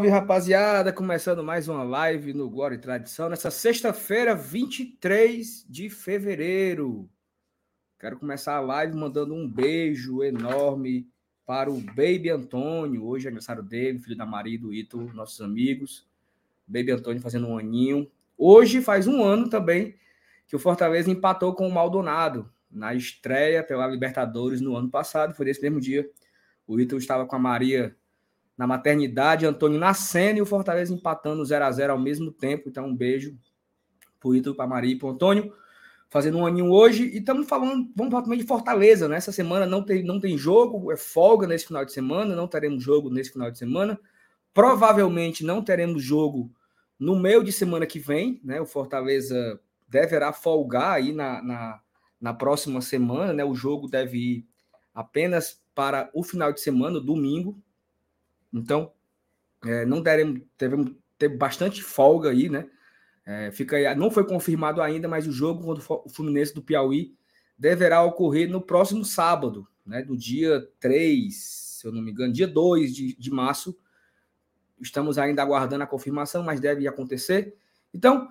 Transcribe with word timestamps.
Salve, 0.00 0.08
rapaziada! 0.08 0.94
Começando 0.94 1.44
mais 1.44 1.68
uma 1.68 1.82
live 1.82 2.32
no 2.32 2.48
Glória 2.48 2.74
e 2.74 2.78
Tradição, 2.78 3.28
nessa 3.28 3.50
sexta-feira, 3.50 4.34
23 4.34 5.66
de 5.68 5.90
fevereiro. 5.90 7.06
Quero 7.98 8.18
começar 8.18 8.56
a 8.56 8.60
live 8.60 8.96
mandando 8.96 9.34
um 9.34 9.46
beijo 9.46 10.24
enorme 10.24 11.06
para 11.44 11.70
o 11.70 11.78
Baby 11.78 12.30
Antônio. 12.30 13.04
Hoje 13.04 13.26
é 13.26 13.28
aniversário 13.28 13.62
dele, 13.62 13.98
filho 13.98 14.16
da 14.16 14.24
Maria 14.24 14.54
e 14.54 14.58
do 14.58 14.72
Ito, 14.72 15.12
nossos 15.12 15.38
amigos. 15.42 16.08
Baby 16.66 16.92
Antônio 16.92 17.20
fazendo 17.20 17.48
um 17.48 17.58
aninho. 17.58 18.10
Hoje 18.38 18.80
faz 18.80 19.06
um 19.06 19.22
ano 19.22 19.50
também 19.50 19.96
que 20.48 20.56
o 20.56 20.58
Fortaleza 20.58 21.10
empatou 21.10 21.54
com 21.54 21.68
o 21.68 21.70
Maldonado 21.70 22.50
na 22.70 22.94
estreia 22.94 23.62
pela 23.62 23.86
Libertadores 23.86 24.62
no 24.62 24.74
ano 24.76 24.88
passado. 24.88 25.34
Foi 25.34 25.44
nesse 25.44 25.60
mesmo 25.60 25.78
dia. 25.78 26.08
O 26.66 26.80
Ito 26.80 26.96
estava 26.96 27.26
com 27.26 27.36
a 27.36 27.38
Maria 27.38 27.94
na 28.60 28.66
maternidade, 28.66 29.46
Antônio 29.46 29.78
nascendo 29.78 30.38
e 30.38 30.42
o 30.42 30.46
Fortaleza 30.46 30.92
empatando 30.92 31.42
0 31.42 31.64
a 31.64 31.72
0 31.72 31.94
ao 31.94 31.98
mesmo 31.98 32.30
tempo. 32.30 32.68
Então, 32.68 32.84
um 32.84 32.94
beijo 32.94 33.34
pro 34.20 34.34
Ítalo, 34.34 34.54
para 34.54 34.66
Maria 34.66 34.92
e 34.92 34.98
pro 34.98 35.08
Antônio, 35.08 35.50
fazendo 36.10 36.36
um 36.36 36.46
aninho 36.46 36.70
hoje. 36.70 37.04
E 37.04 37.20
estamos 37.20 37.48
falando, 37.48 37.90
vamos 37.96 38.10
falar 38.10 38.22
também 38.22 38.38
de 38.38 38.44
Fortaleza, 38.44 39.08
né? 39.08 39.16
Essa 39.16 39.32
semana 39.32 39.64
não 39.64 39.82
tem, 39.82 40.04
não 40.04 40.20
tem 40.20 40.36
jogo, 40.36 40.92
é 40.92 40.96
folga 40.98 41.46
nesse 41.46 41.68
final 41.68 41.86
de 41.86 41.92
semana, 41.94 42.36
não 42.36 42.46
teremos 42.46 42.84
jogo 42.84 43.08
nesse 43.08 43.32
final 43.32 43.50
de 43.50 43.56
semana. 43.56 43.98
Provavelmente 44.52 45.42
não 45.42 45.64
teremos 45.64 46.02
jogo 46.02 46.52
no 46.98 47.18
meio 47.18 47.42
de 47.42 47.52
semana 47.52 47.86
que 47.86 47.98
vem, 47.98 48.42
né? 48.44 48.60
O 48.60 48.66
Fortaleza 48.66 49.58
deverá 49.88 50.34
folgar 50.34 50.96
aí 50.96 51.14
na, 51.14 51.42
na, 51.42 51.80
na 52.20 52.34
próxima 52.34 52.82
semana, 52.82 53.32
né? 53.32 53.42
O 53.42 53.54
jogo 53.54 53.88
deve 53.88 54.18
ir 54.18 54.46
apenas 54.94 55.62
para 55.74 56.10
o 56.12 56.22
final 56.22 56.52
de 56.52 56.60
semana, 56.60 57.00
domingo, 57.00 57.58
então, 58.52 58.92
é, 59.64 59.84
não 59.84 60.02
teremos, 60.02 60.40
devemos 60.58 60.92
ter 61.18 61.28
bastante 61.28 61.82
folga 61.82 62.30
aí, 62.30 62.48
né? 62.48 62.68
É, 63.26 63.50
fica 63.52 63.94
não 63.94 64.10
foi 64.10 64.26
confirmado 64.26 64.80
ainda, 64.80 65.06
mas 65.06 65.26
o 65.26 65.32
jogo 65.32 65.62
contra 65.62 65.84
o 66.04 66.08
Fluminense 66.08 66.54
do 66.54 66.62
Piauí 66.62 67.14
deverá 67.56 68.02
ocorrer 68.02 68.48
no 68.50 68.60
próximo 68.60 69.04
sábado, 69.04 69.68
né? 69.84 70.02
Do 70.02 70.16
dia 70.16 70.66
3, 70.80 71.34
se 71.36 71.86
eu 71.86 71.92
não 71.92 72.00
me 72.00 72.10
engano, 72.10 72.32
dia 72.32 72.48
2 72.48 72.94
de, 72.94 73.14
de 73.16 73.30
março. 73.30 73.78
Estamos 74.80 75.18
ainda 75.18 75.42
aguardando 75.42 75.84
a 75.84 75.86
confirmação, 75.86 76.42
mas 76.42 76.58
deve 76.58 76.88
acontecer. 76.88 77.54
Então, 77.92 78.28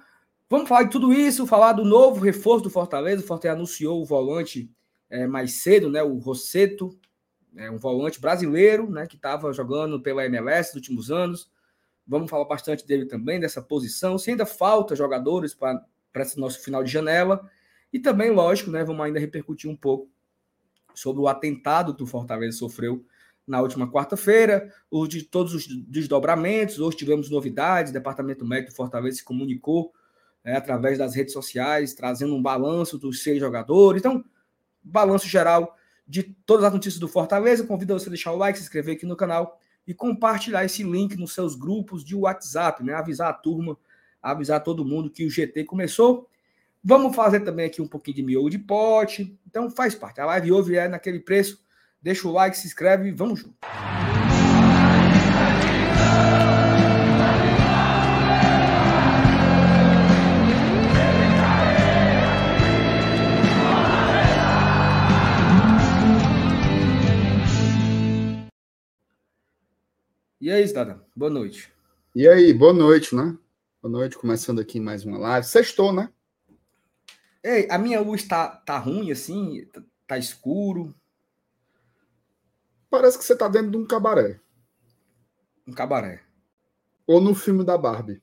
vamos 0.49 0.67
falar 0.67 0.83
de 0.83 0.91
tudo 0.91 1.13
isso, 1.13 1.45
falar 1.45 1.73
do 1.73 1.85
novo 1.85 2.19
reforço 2.19 2.63
do 2.63 2.69
Fortaleza. 2.71 3.21
O 3.21 3.27
Fortaleza 3.27 3.55
anunciou 3.55 4.01
o 4.01 4.05
volante 4.05 4.71
é, 5.09 5.27
mais 5.27 5.53
cedo, 5.53 5.91
né? 5.91 6.01
O 6.01 6.17
Rosseto, 6.17 6.98
é 7.55 7.69
um 7.69 7.77
volante 7.77 8.19
brasileiro, 8.19 8.89
né, 8.89 9.07
que 9.07 9.15
estava 9.15 9.51
jogando 9.53 9.99
pela 9.99 10.25
MLS 10.25 10.69
nos 10.69 10.75
últimos 10.75 11.11
anos. 11.11 11.51
Vamos 12.07 12.29
falar 12.29 12.45
bastante 12.45 12.85
dele 12.85 13.05
também, 13.05 13.39
dessa 13.39 13.61
posição. 13.61 14.17
Se 14.17 14.31
ainda 14.31 14.45
falta 14.45 14.95
jogadores 14.95 15.53
para 15.53 15.83
esse 16.17 16.39
nosso 16.39 16.61
final 16.63 16.83
de 16.83 16.91
janela. 16.91 17.49
E 17.91 17.99
também, 17.99 18.31
lógico, 18.31 18.71
né, 18.71 18.83
vamos 18.83 19.05
ainda 19.05 19.19
repercutir 19.19 19.69
um 19.69 19.75
pouco 19.75 20.09
sobre 20.93 21.21
o 21.21 21.27
atentado 21.27 21.95
que 21.95 22.03
o 22.03 22.07
Fortaleza 22.07 22.57
sofreu 22.57 23.05
na 23.47 23.61
última 23.61 23.91
quarta-feira, 23.91 24.71
os 24.91 25.09
de 25.09 25.23
todos 25.23 25.53
os 25.55 25.67
desdobramentos. 25.67 26.79
Hoje 26.79 26.97
tivemos 26.97 27.29
novidades, 27.31 27.89
o 27.89 27.93
Departamento 27.93 28.45
Médico 28.45 28.71
do 28.71 28.75
Fortaleza 28.75 29.17
se 29.17 29.23
comunicou 29.23 29.91
né, 30.43 30.55
através 30.55 30.99
das 30.99 31.15
redes 31.15 31.33
sociais, 31.33 31.95
trazendo 31.95 32.35
um 32.35 32.41
balanço 32.41 32.99
dos 32.99 33.23
seis 33.23 33.39
jogadores. 33.39 34.01
Então, 34.01 34.23
balanço 34.83 35.27
geral 35.27 35.75
de 36.09 36.23
todas 36.23 36.65
as 36.65 36.73
notícias 36.73 36.99
do 36.99 37.07
Fortaleza. 37.07 37.63
Convido 37.63 37.93
você 37.93 38.07
a 38.07 38.09
deixar 38.09 38.31
o 38.31 38.35
like, 38.35 38.57
se 38.57 38.63
inscrever 38.63 38.95
aqui 38.95 39.05
no 39.05 39.15
canal 39.15 39.59
e 39.85 39.93
compartilhar 39.93 40.65
esse 40.65 40.81
link 40.83 41.15
nos 41.15 41.33
seus 41.33 41.55
grupos 41.55 42.03
de 42.03 42.15
WhatsApp, 42.15 42.83
né? 42.83 42.95
Avisar 42.95 43.29
a 43.29 43.33
turma, 43.33 43.77
avisar 44.21 44.63
todo 44.63 44.83
mundo 44.83 45.09
que 45.11 45.25
o 45.25 45.29
GT 45.29 45.63
começou. 45.65 46.27
Vamos 46.83 47.15
fazer 47.15 47.41
também 47.41 47.67
aqui 47.67 47.81
um 47.81 47.87
pouquinho 47.87 48.15
de 48.15 48.23
miolo 48.23 48.49
de 48.49 48.57
pote. 48.57 49.37
Então 49.47 49.69
faz 49.69 49.93
parte. 49.93 50.19
A 50.19 50.25
live 50.25 50.51
hoje 50.51 50.75
é 50.75 50.87
naquele 50.87 51.19
preço. 51.19 51.63
Deixa 52.01 52.27
o 52.27 52.31
like, 52.31 52.57
se 52.57 52.65
inscreve 52.65 53.09
e 53.09 53.11
vamos 53.11 53.41
junto. 53.41 53.55
E 70.41 70.49
aí, 70.49 70.65
Cidadão? 70.65 71.01
Boa 71.13 71.29
noite. 71.29 71.69
E 72.15 72.25
aí, 72.25 72.53
boa 72.53 72.71
noite, 72.71 73.13
né? 73.13 73.37
Boa 73.81 73.91
noite, 73.91 74.17
começando 74.17 74.61
aqui 74.61 74.79
mais 74.79 75.03
uma 75.03 75.17
live. 75.17 75.45
Sextou, 75.45 75.91
né? 75.91 76.09
Ei, 77.43 77.67
a 77.69 77.77
minha 77.77 77.99
luz 77.99 78.23
tá, 78.25 78.47
tá 78.47 78.77
ruim 78.77 79.11
assim? 79.11 79.65
Tá, 79.65 79.83
tá 80.07 80.17
escuro? 80.17 80.95
Parece 82.89 83.17
que 83.17 83.25
você 83.25 83.35
tá 83.35 83.49
dentro 83.49 83.69
de 83.71 83.75
um 83.75 83.85
cabaré. 83.85 84.39
Um 85.67 85.73
cabaré. 85.73 86.21
Ou 87.05 87.19
no 87.19 87.35
filme 87.35 87.65
da 87.65 87.77
Barbie. 87.77 88.21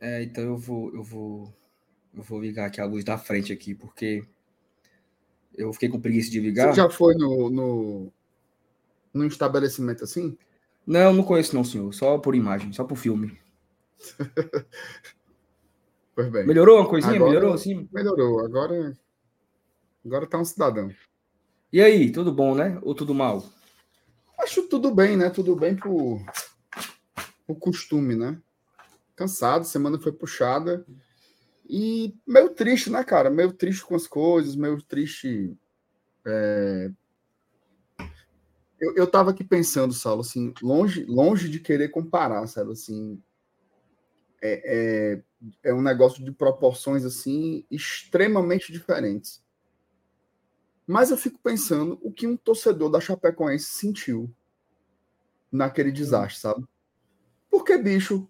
É, 0.00 0.20
então 0.24 0.42
eu 0.42 0.58
vou, 0.58 0.92
eu 0.96 1.04
vou, 1.04 1.54
eu 2.12 2.24
vou 2.24 2.40
ligar 2.40 2.66
aqui 2.66 2.80
a 2.80 2.84
luz 2.84 3.04
da 3.04 3.16
frente 3.16 3.52
aqui, 3.52 3.72
porque 3.72 4.24
eu 5.54 5.72
fiquei 5.72 5.88
com 5.88 6.00
preguiça 6.00 6.28
de 6.28 6.40
ligar. 6.40 6.74
Você 6.74 6.80
já 6.80 6.90
foi 6.90 7.14
no, 7.14 7.48
no 7.48 8.12
num 9.12 9.26
estabelecimento 9.26 10.04
assim? 10.04 10.36
Não, 10.86 11.12
não 11.12 11.22
conheço 11.22 11.54
não, 11.54 11.64
senhor. 11.64 11.92
Só 11.92 12.18
por 12.18 12.34
imagem, 12.34 12.72
só 12.72 12.84
por 12.84 12.96
filme. 12.96 13.38
pois 16.14 16.30
bem. 16.30 16.46
Melhorou 16.46 16.78
uma 16.78 16.88
coisinha? 16.88 17.16
Agora, 17.16 17.30
melhorou 17.30 17.54
assim? 17.54 17.88
Melhorou. 17.92 18.44
Agora, 18.44 18.96
agora 20.04 20.26
tá 20.26 20.38
um 20.38 20.44
cidadão. 20.44 20.90
E 21.72 21.82
aí, 21.82 22.10
tudo 22.10 22.32
bom, 22.32 22.54
né? 22.54 22.78
Ou 22.82 22.94
tudo 22.94 23.14
mal? 23.14 23.44
Acho 24.38 24.62
tudo 24.68 24.94
bem, 24.94 25.16
né? 25.16 25.28
Tudo 25.28 25.54
bem 25.54 25.76
por, 25.76 26.24
por 27.46 27.56
costume, 27.56 28.14
né? 28.14 28.40
Cansado, 29.14 29.64
semana 29.66 29.98
foi 29.98 30.12
puxada. 30.12 30.86
E 31.68 32.14
meio 32.26 32.48
triste, 32.50 32.88
né, 32.88 33.04
cara? 33.04 33.28
Meio 33.28 33.52
triste 33.52 33.84
com 33.84 33.94
as 33.94 34.06
coisas, 34.06 34.56
meio 34.56 34.80
triste 34.80 35.54
é, 36.24 36.90
eu, 38.80 38.94
eu 38.94 39.06
tava 39.06 39.30
aqui 39.30 39.42
pensando, 39.42 39.92
Saulo, 39.92 40.20
assim, 40.20 40.52
longe, 40.62 41.04
longe 41.04 41.48
de 41.48 41.60
querer 41.60 41.88
comparar, 41.88 42.46
sabe, 42.46 42.72
assim, 42.72 43.20
é, 44.40 45.14
é, 45.64 45.70
é 45.70 45.74
um 45.74 45.82
negócio 45.82 46.24
de 46.24 46.30
proporções, 46.30 47.04
assim, 47.04 47.64
extremamente 47.70 48.72
diferentes. 48.72 49.42
Mas 50.86 51.10
eu 51.10 51.18
fico 51.18 51.38
pensando 51.42 51.98
o 52.02 52.12
que 52.12 52.26
um 52.26 52.36
torcedor 52.36 52.90
da 52.90 53.00
Chapecoense 53.00 53.66
sentiu 53.66 54.32
naquele 55.50 55.92
desastre, 55.92 56.40
sabe? 56.40 56.64
Porque, 57.50 57.76
bicho, 57.76 58.28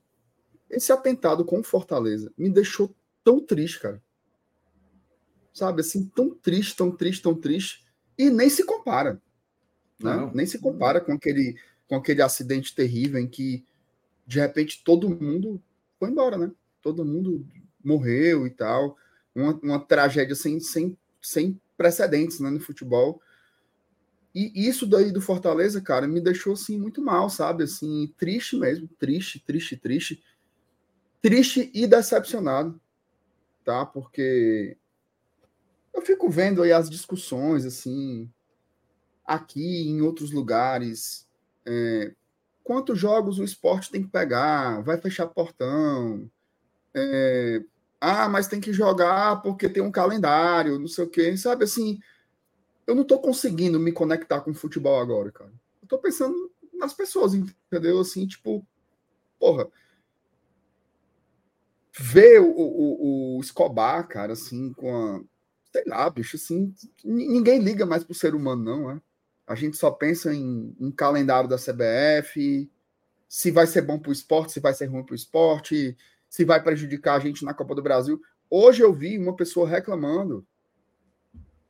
esse 0.70 0.92
atentado 0.92 1.44
com 1.44 1.62
Fortaleza 1.62 2.32
me 2.36 2.50
deixou 2.50 2.94
tão 3.22 3.38
triste, 3.44 3.80
cara. 3.80 4.02
Sabe, 5.52 5.82
assim, 5.82 6.06
tão 6.08 6.34
triste, 6.34 6.76
tão 6.76 6.90
triste, 6.90 7.22
tão 7.22 7.34
triste, 7.34 7.84
e 8.16 8.30
nem 8.30 8.48
se 8.48 8.64
compara. 8.64 9.20
Né? 10.00 10.30
Nem 10.34 10.46
se 10.46 10.58
compara 10.58 11.00
com 11.00 11.12
aquele, 11.12 11.56
com 11.88 11.96
aquele 11.96 12.22
acidente 12.22 12.74
terrível 12.74 13.20
em 13.20 13.26
que, 13.26 13.64
de 14.26 14.38
repente, 14.38 14.82
todo 14.84 15.08
mundo 15.08 15.60
foi 15.98 16.10
embora, 16.10 16.38
né? 16.38 16.50
Todo 16.82 17.04
mundo 17.04 17.44
morreu 17.82 18.46
e 18.46 18.50
tal. 18.50 18.96
Uma, 19.34 19.54
uma 19.62 19.80
tragédia 19.80 20.34
sem, 20.34 20.60
sem, 20.60 20.96
sem 21.20 21.60
precedentes 21.76 22.40
né, 22.40 22.50
no 22.50 22.60
futebol. 22.60 23.20
E 24.34 24.68
isso 24.68 24.86
daí 24.86 25.10
do 25.10 25.20
Fortaleza, 25.20 25.80
cara, 25.80 26.06
me 26.06 26.20
deixou 26.20 26.52
assim 26.52 26.78
muito 26.78 27.02
mal, 27.02 27.28
sabe? 27.28 27.64
Assim, 27.64 28.12
triste 28.16 28.56
mesmo, 28.56 28.88
triste, 28.98 29.40
triste, 29.40 29.76
triste. 29.76 30.22
Triste 31.20 31.70
e 31.74 31.86
decepcionado, 31.86 32.80
tá? 33.64 33.84
Porque 33.84 34.76
eu 35.92 36.02
fico 36.02 36.30
vendo 36.30 36.62
aí 36.62 36.70
as 36.70 36.88
discussões 36.88 37.64
assim, 37.64 38.30
aqui 39.28 39.86
em 39.86 40.00
outros 40.00 40.32
lugares. 40.32 41.28
É, 41.66 42.14
quantos 42.64 42.98
jogos 42.98 43.38
o 43.38 43.44
esporte 43.44 43.90
tem 43.90 44.02
que 44.02 44.08
pegar? 44.08 44.82
Vai 44.82 44.98
fechar 44.98 45.26
portão? 45.26 46.30
É, 46.94 47.62
ah, 48.00 48.28
mas 48.28 48.48
tem 48.48 48.60
que 48.60 48.72
jogar 48.72 49.42
porque 49.42 49.68
tem 49.68 49.82
um 49.82 49.92
calendário, 49.92 50.78
não 50.78 50.88
sei 50.88 51.04
o 51.04 51.10
quê. 51.10 51.36
Sabe 51.36 51.64
assim, 51.64 52.00
eu 52.86 52.94
não 52.94 53.02
estou 53.02 53.20
conseguindo 53.20 53.78
me 53.78 53.92
conectar 53.92 54.40
com 54.40 54.50
o 54.50 54.54
futebol 54.54 54.98
agora, 54.98 55.30
cara. 55.30 55.52
Eu 55.82 55.84
estou 55.84 55.98
pensando 55.98 56.50
nas 56.72 56.94
pessoas, 56.94 57.34
entendeu? 57.34 58.00
Assim, 58.00 58.26
tipo, 58.26 58.66
porra. 59.38 59.68
Ver 62.00 62.40
o, 62.40 62.50
o, 62.50 63.36
o 63.36 63.40
Escobar, 63.40 64.06
cara, 64.08 64.32
assim, 64.32 64.72
com 64.72 64.96
a. 64.96 65.20
Sei 65.72 65.84
lá, 65.86 66.08
bicho, 66.08 66.36
assim. 66.36 66.72
Ninguém 67.04 67.58
liga 67.58 67.84
mais 67.84 68.04
pro 68.04 68.14
ser 68.14 68.34
humano, 68.34 68.62
não, 68.62 68.90
é? 68.90 69.00
A 69.48 69.54
gente 69.54 69.78
só 69.78 69.90
pensa 69.90 70.34
em, 70.34 70.76
em 70.78 70.90
calendário 70.90 71.48
da 71.48 71.56
CBF, 71.56 72.70
se 73.26 73.50
vai 73.50 73.66
ser 73.66 73.80
bom 73.80 73.98
para 73.98 74.10
o 74.10 74.12
esporte, 74.12 74.52
se 74.52 74.60
vai 74.60 74.74
ser 74.74 74.86
ruim 74.86 75.02
para 75.02 75.14
o 75.14 75.16
esporte, 75.16 75.96
se 76.28 76.44
vai 76.44 76.62
prejudicar 76.62 77.14
a 77.14 77.18
gente 77.18 77.44
na 77.46 77.54
Copa 77.54 77.74
do 77.74 77.82
Brasil. 77.82 78.20
Hoje 78.50 78.82
eu 78.82 78.92
vi 78.92 79.18
uma 79.18 79.34
pessoa 79.34 79.66
reclamando, 79.66 80.46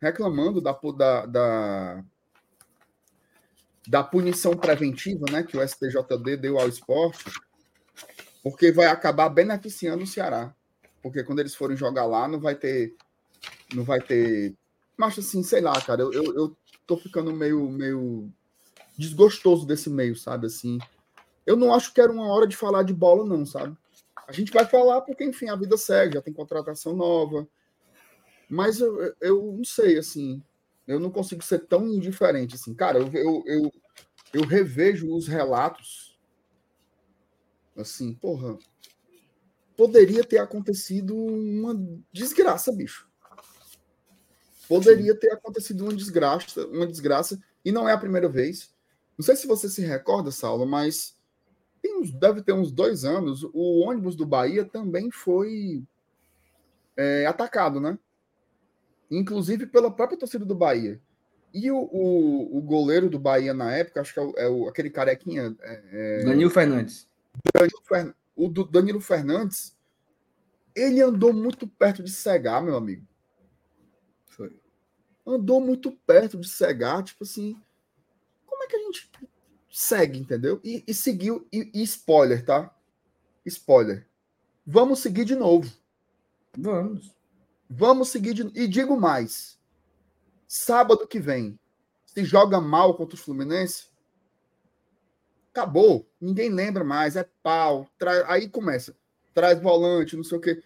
reclamando 0.01 0.61
da, 0.61 0.73
da, 0.73 1.27
da, 1.27 2.05
da 3.87 4.03
punição 4.03 4.57
preventiva 4.57 5.25
né, 5.31 5.45
que 5.45 5.57
o 5.57 5.67
STJD 5.67 6.37
deu 6.37 6.59
ao 6.59 6.69
esporte, 6.69 7.25
porque 8.43 8.73
vai 8.73 8.87
acabar 8.87 9.29
beneficiando 9.29 10.03
o 10.03 10.07
Ceará. 10.07 10.53
Porque 11.01 11.23
quando 11.23 11.39
eles 11.39 11.55
forem 11.55 11.77
jogar 11.77 12.07
lá, 12.07 12.27
não 12.27 12.41
vai 12.41 12.57
ter. 12.57 12.97
Não 13.73 13.85
vai 13.85 14.01
ter. 14.01 14.55
Mas 14.97 15.17
assim, 15.17 15.45
sei 15.45 15.61
lá, 15.61 15.81
cara, 15.81 16.03
eu, 16.03 16.13
eu 16.13 16.57
tô 16.89 16.97
ficando 16.97 17.33
meio, 17.35 17.69
meio 17.69 18.33
desgostoso 18.97 19.67
desse 19.67 19.91
meio, 19.91 20.17
sabe? 20.17 20.47
Assim, 20.47 20.79
eu 21.47 21.55
não 21.55 21.73
acho 21.73 21.93
que 21.93 22.01
era 22.01 22.11
uma 22.11 22.27
hora 22.27 22.47
de 22.47 22.57
falar 22.57 22.83
de 22.83 22.95
bola, 22.95 23.25
não, 23.25 23.45
sabe? 23.45 23.77
A 24.27 24.33
gente 24.33 24.51
vai 24.51 24.65
falar 24.65 25.03
porque, 25.03 25.23
enfim, 25.23 25.49
a 25.49 25.57
vida 25.57 25.77
segue, 25.77 26.15
já 26.15 26.23
tem 26.23 26.33
contratação 26.33 26.97
nova. 26.97 27.47
Mas 28.49 28.81
eu, 28.81 29.15
eu 29.21 29.53
não 29.53 29.65
sei, 29.65 29.99
assim, 29.99 30.43
eu 30.87 30.99
não 30.99 31.11
consigo 31.11 31.43
ser 31.45 31.61
tão 31.67 31.87
indiferente, 31.87 32.55
assim. 32.55 32.75
Cara, 32.75 32.99
eu, 32.99 33.13
eu, 33.13 33.43
eu, 33.47 33.73
eu 34.33 34.43
revejo 34.47 35.15
os 35.15 35.29
relatos, 35.29 36.19
assim, 37.77 38.15
porra, 38.15 38.59
poderia 39.77 40.25
ter 40.25 40.39
acontecido 40.39 41.15
uma 41.15 41.79
desgraça, 42.11 42.73
bicho. 42.73 43.08
Poderia 44.69 45.15
ter 45.15 45.33
acontecido 45.33 45.85
uma 45.85 45.95
desgraça, 45.95 46.67
uma 46.67 46.87
desgraça, 46.87 47.41
e 47.65 47.73
não 47.73 47.89
é 47.89 47.93
a 47.93 47.99
primeira 47.99 48.29
vez. 48.29 48.73
Não 49.17 49.25
sei 49.25 49.35
se 49.35 49.47
você 49.47 49.69
se 49.69 49.81
recorda, 49.81 50.31
Saulo, 50.31 50.67
mas 50.67 51.17
uns, 51.99 52.13
deve 52.13 52.43
ter 52.43 52.53
uns 52.53 52.71
dois 52.71 53.05
anos, 53.05 53.43
o 53.53 53.81
ônibus 53.81 54.15
do 54.15 54.27
Bahia 54.27 54.65
também 54.65 55.11
foi 55.11 55.83
é, 56.97 57.27
atacado, 57.27 57.81
né? 57.81 57.99
Inclusive 59.11 59.67
pela 59.67 59.91
própria 59.91 60.19
torcida 60.19 60.45
do 60.45 60.55
Bahia. 60.55 61.01
E 61.53 61.71
o, 61.71 61.79
o, 61.79 62.59
o 62.59 62.61
goleiro 62.61 63.09
do 63.09 63.19
Bahia 63.19 63.55
na 63.55 63.73
época, 63.73 64.01
acho 64.01 64.13
que 64.13 64.21
é, 64.21 64.23
o, 64.23 64.35
é 64.37 64.49
o 64.49 64.69
aquele 64.69 64.91
carequinha. 64.91 65.57
É, 65.63 66.21
é 66.21 66.25
Danilo 66.25 66.51
Fernandes. 66.51 67.09
Danilo 67.55 67.83
Fer, 67.85 68.15
o 68.37 68.49
do 68.49 68.65
Danilo 68.65 69.01
Fernandes, 69.01 69.77
ele 70.75 71.01
andou 71.01 71.33
muito 71.33 71.67
perto 71.67 72.03
de 72.03 72.11
cegar, 72.11 72.63
meu 72.63 72.77
amigo. 72.77 73.08
Andou 75.29 75.61
muito 75.61 75.93
perto 75.93 76.39
de 76.39 76.49
cegar, 76.49 77.03
tipo 77.03 77.23
assim. 77.23 77.61
Como 78.47 78.65
é 78.65 78.67
que 78.67 78.77
a 78.77 78.79
gente 78.81 79.11
segue, 79.71 80.19
entendeu? 80.19 80.59
E, 80.65 80.83
e 80.87 80.95
seguiu, 80.95 81.47
e, 81.53 81.71
e, 81.75 81.83
spoiler, 81.83 82.43
tá? 82.45 82.75
Spoiler. 83.45 84.09
Vamos 84.67 85.01
seguir 85.01 85.27
de 85.27 85.35
novo. 85.35 85.71
Vamos. 86.57 87.15
Vamos 87.69 88.09
seguir 88.09 88.33
de 88.33 88.43
E 88.59 88.67
digo 88.67 88.99
mais. 88.99 89.59
Sábado 90.47 91.07
que 91.07 91.21
vem, 91.21 91.61
se 92.07 92.25
joga 92.25 92.59
mal 92.59 92.97
contra 92.97 93.15
o 93.15 93.19
Fluminense, 93.19 93.89
acabou. 95.53 96.11
Ninguém 96.19 96.49
lembra 96.49 96.83
mais. 96.83 97.17
É 97.17 97.29
pau. 97.43 97.87
Tra... 97.99 98.33
Aí 98.33 98.49
começa. 98.49 98.97
Traz 99.35 99.61
volante, 99.61 100.17
não 100.17 100.25
sei 100.25 100.39
o 100.39 100.41
quê. 100.41 100.63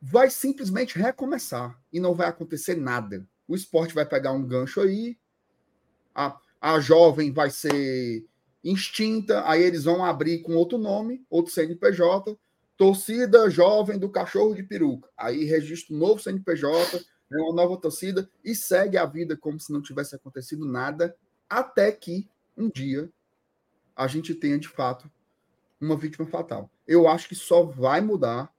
Vai 0.00 0.30
simplesmente 0.30 0.98
recomeçar. 0.98 1.78
E 1.92 2.00
não 2.00 2.14
vai 2.14 2.28
acontecer 2.28 2.76
nada. 2.76 3.28
O 3.46 3.54
esporte 3.54 3.94
vai 3.94 4.06
pegar 4.06 4.32
um 4.32 4.46
gancho 4.46 4.80
aí. 4.80 5.18
A 6.14 6.38
a 6.64 6.80
jovem 6.80 7.30
vai 7.30 7.50
ser 7.50 8.24
extinta, 8.64 9.46
aí 9.46 9.62
eles 9.62 9.84
vão 9.84 10.02
abrir 10.02 10.40
com 10.40 10.54
outro 10.54 10.78
nome, 10.78 11.22
outro 11.28 11.52
CNPJ, 11.52 12.38
torcida 12.74 13.50
jovem 13.50 13.98
do 13.98 14.08
cachorro 14.08 14.54
de 14.54 14.62
peruca. 14.62 15.10
Aí 15.14 15.44
registra 15.44 15.94
um 15.94 15.98
novo 15.98 16.22
CNPJ, 16.22 17.04
é 17.30 17.36
uma 17.36 17.52
nova 17.52 17.76
torcida 17.76 18.30
e 18.42 18.54
segue 18.54 18.96
a 18.96 19.04
vida 19.04 19.36
como 19.36 19.60
se 19.60 19.70
não 19.70 19.82
tivesse 19.82 20.16
acontecido 20.16 20.64
nada, 20.64 21.14
até 21.50 21.92
que 21.92 22.26
um 22.56 22.70
dia 22.70 23.12
a 23.94 24.06
gente 24.06 24.34
tenha 24.34 24.58
de 24.58 24.68
fato 24.68 25.10
uma 25.78 25.98
vítima 25.98 26.26
fatal. 26.26 26.70
Eu 26.88 27.06
acho 27.06 27.28
que 27.28 27.34
só 27.34 27.62
vai 27.62 28.00
mudar 28.00 28.50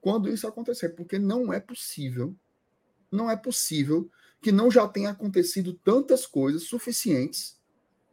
quando 0.00 0.30
isso 0.30 0.48
acontecer, 0.48 0.88
porque 0.96 1.18
não 1.18 1.52
é 1.52 1.60
possível, 1.60 2.34
não 3.12 3.30
é 3.30 3.36
possível 3.36 4.10
que 4.40 4.50
não 4.50 4.70
já 4.70 4.88
tenha 4.88 5.10
acontecido 5.10 5.74
tantas 5.74 6.26
coisas 6.26 6.64
suficientes 6.64 7.60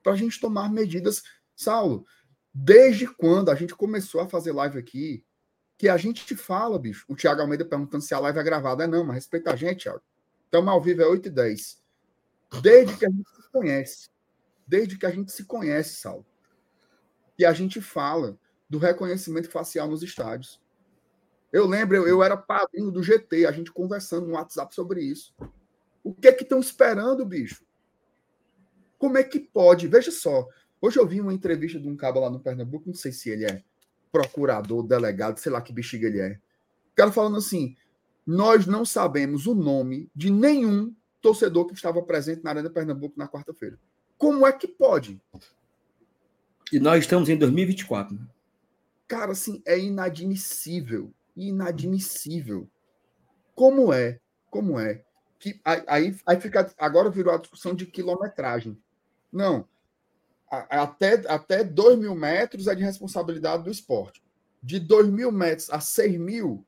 para 0.04 0.14
a 0.14 0.16
gente 0.16 0.40
tomar 0.40 0.72
medidas. 0.72 1.24
Saulo, 1.56 2.06
desde 2.54 3.08
quando 3.08 3.50
a 3.50 3.56
gente 3.56 3.76
começou 3.76 4.22
a 4.22 4.28
fazer 4.28 4.52
live 4.52 4.78
aqui, 4.78 5.26
que 5.78 5.88
a 5.88 5.98
gente 5.98 6.26
te 6.26 6.36
fala, 6.36 6.80
bicho. 6.80 7.06
O 7.08 7.16
Thiago 7.16 7.42
Almeida 7.42 7.64
perguntando 7.64 8.04
se 8.04 8.14
a 8.14 8.20
live 8.20 8.40
é 8.40 8.44
gravada. 8.44 8.84
É 8.84 8.88
não, 8.88 9.04
mas 9.04 9.16
respeita 9.16 9.52
a 9.52 9.56
gente, 9.56 9.84
Thiago. 9.84 10.02
Estamos 10.46 10.70
ao 10.70 10.82
vivo, 10.82 11.02
é 11.02 11.06
8 11.06 11.28
e 11.28 11.32
10. 11.32 11.82
Desde 12.62 12.98
que 12.98 13.06
a 13.06 13.10
gente 13.10 13.30
se 13.30 13.52
conhece. 13.52 14.10
Desde 14.66 14.98
que 14.98 15.06
a 15.06 15.12
gente 15.12 15.32
se 15.32 15.46
conhece, 15.46 15.96
Saulo. 15.98 16.26
E 17.38 17.46
a 17.46 17.54
gente 17.54 17.80
fala 17.80 18.38
do 18.70 18.78
reconhecimento 18.78 19.50
facial 19.50 19.88
nos 19.88 20.02
estádios. 20.02 20.60
Eu 21.54 21.66
lembro, 21.66 21.96
eu, 21.96 22.08
eu 22.08 22.24
era 22.24 22.36
padrinho 22.36 22.92
do 22.92 23.04
GT, 23.04 23.46
a 23.46 23.52
gente 23.52 23.72
conversando 23.72 24.28
no 24.28 24.34
WhatsApp 24.34 24.74
sobre 24.74 25.02
isso. 25.02 25.34
O 26.08 26.14
que 26.14 26.30
é 26.30 26.32
que 26.32 26.44
estão 26.44 26.62
esperando, 26.62 27.26
bicho? 27.26 27.66
Como 28.98 29.18
é 29.18 29.24
que 29.26 29.42
pode? 29.42 29.90
Veja 29.90 30.10
só. 30.10 30.48
Hoje 30.80 30.98
eu 30.98 31.06
vi 31.06 31.20
uma 31.20 31.34
entrevista 31.34 31.78
de 31.78 31.90
um 31.90 31.98
cabo 31.98 32.22
lá 32.22 32.30
no 32.30 32.40
Pernambuco, 32.40 32.88
não 32.88 32.96
sei 32.96 33.12
se 33.12 33.30
ele 33.30 33.44
é 33.44 33.62
procurador, 34.10 34.88
delegado, 34.88 35.38
sei 35.38 35.52
lá 35.52 35.62
que 35.62 35.74
bexiga 35.74 36.08
ele 36.08 36.22
é. 36.22 36.40
O 36.94 36.96
cara 36.96 37.12
falando 37.12 37.36
assim: 37.36 37.76
nós 38.26 38.66
não 38.66 38.86
sabemos 38.86 39.48
o 39.48 39.54
nome 39.54 40.10
de 40.16 40.32
nenhum 40.32 40.96
torcedor 41.22 41.68
que 41.68 41.74
estava 41.74 42.02
presente 42.02 42.42
na 42.42 42.52
Arena 42.52 42.70
Pernambuco 42.70 43.20
na 43.20 43.28
quarta-feira. 43.28 43.78
Como 44.18 44.48
é 44.48 44.54
que 44.54 44.66
pode? 44.66 45.22
E 46.72 46.80
nós 46.80 47.00
estamos 47.00 47.28
em 47.28 47.36
2024. 47.38 48.16
Né? 48.16 48.26
Cara, 49.10 49.34
assim, 49.34 49.62
é 49.66 49.78
inadmissível. 49.78 51.12
Inadmissível. 51.36 52.66
Como 53.54 53.92
é? 53.92 54.22
Como 54.50 54.80
é 54.80 55.04
que 55.40 55.60
aí, 55.64 56.16
aí 56.26 56.42
fica 56.42 56.74
agora 56.78 57.10
virou 57.10 57.34
a 57.34 57.38
discussão 57.38 57.74
de 57.76 57.86
quilometragem. 57.86 58.78
Não, 59.32 59.68
até 60.50 61.22
até 61.28 61.64
2 61.64 62.00
mil 62.00 62.16
metros 62.16 62.68
é 62.68 62.76
de 62.76 62.84
responsabilidade 62.84 63.64
do 63.64 63.72
esporte. 63.72 64.24
De 64.62 64.80
2 64.80 65.10
mil 65.10 65.32
metros 65.32 65.70
a 65.70 65.80
6 65.80 66.18
mil 66.18 66.66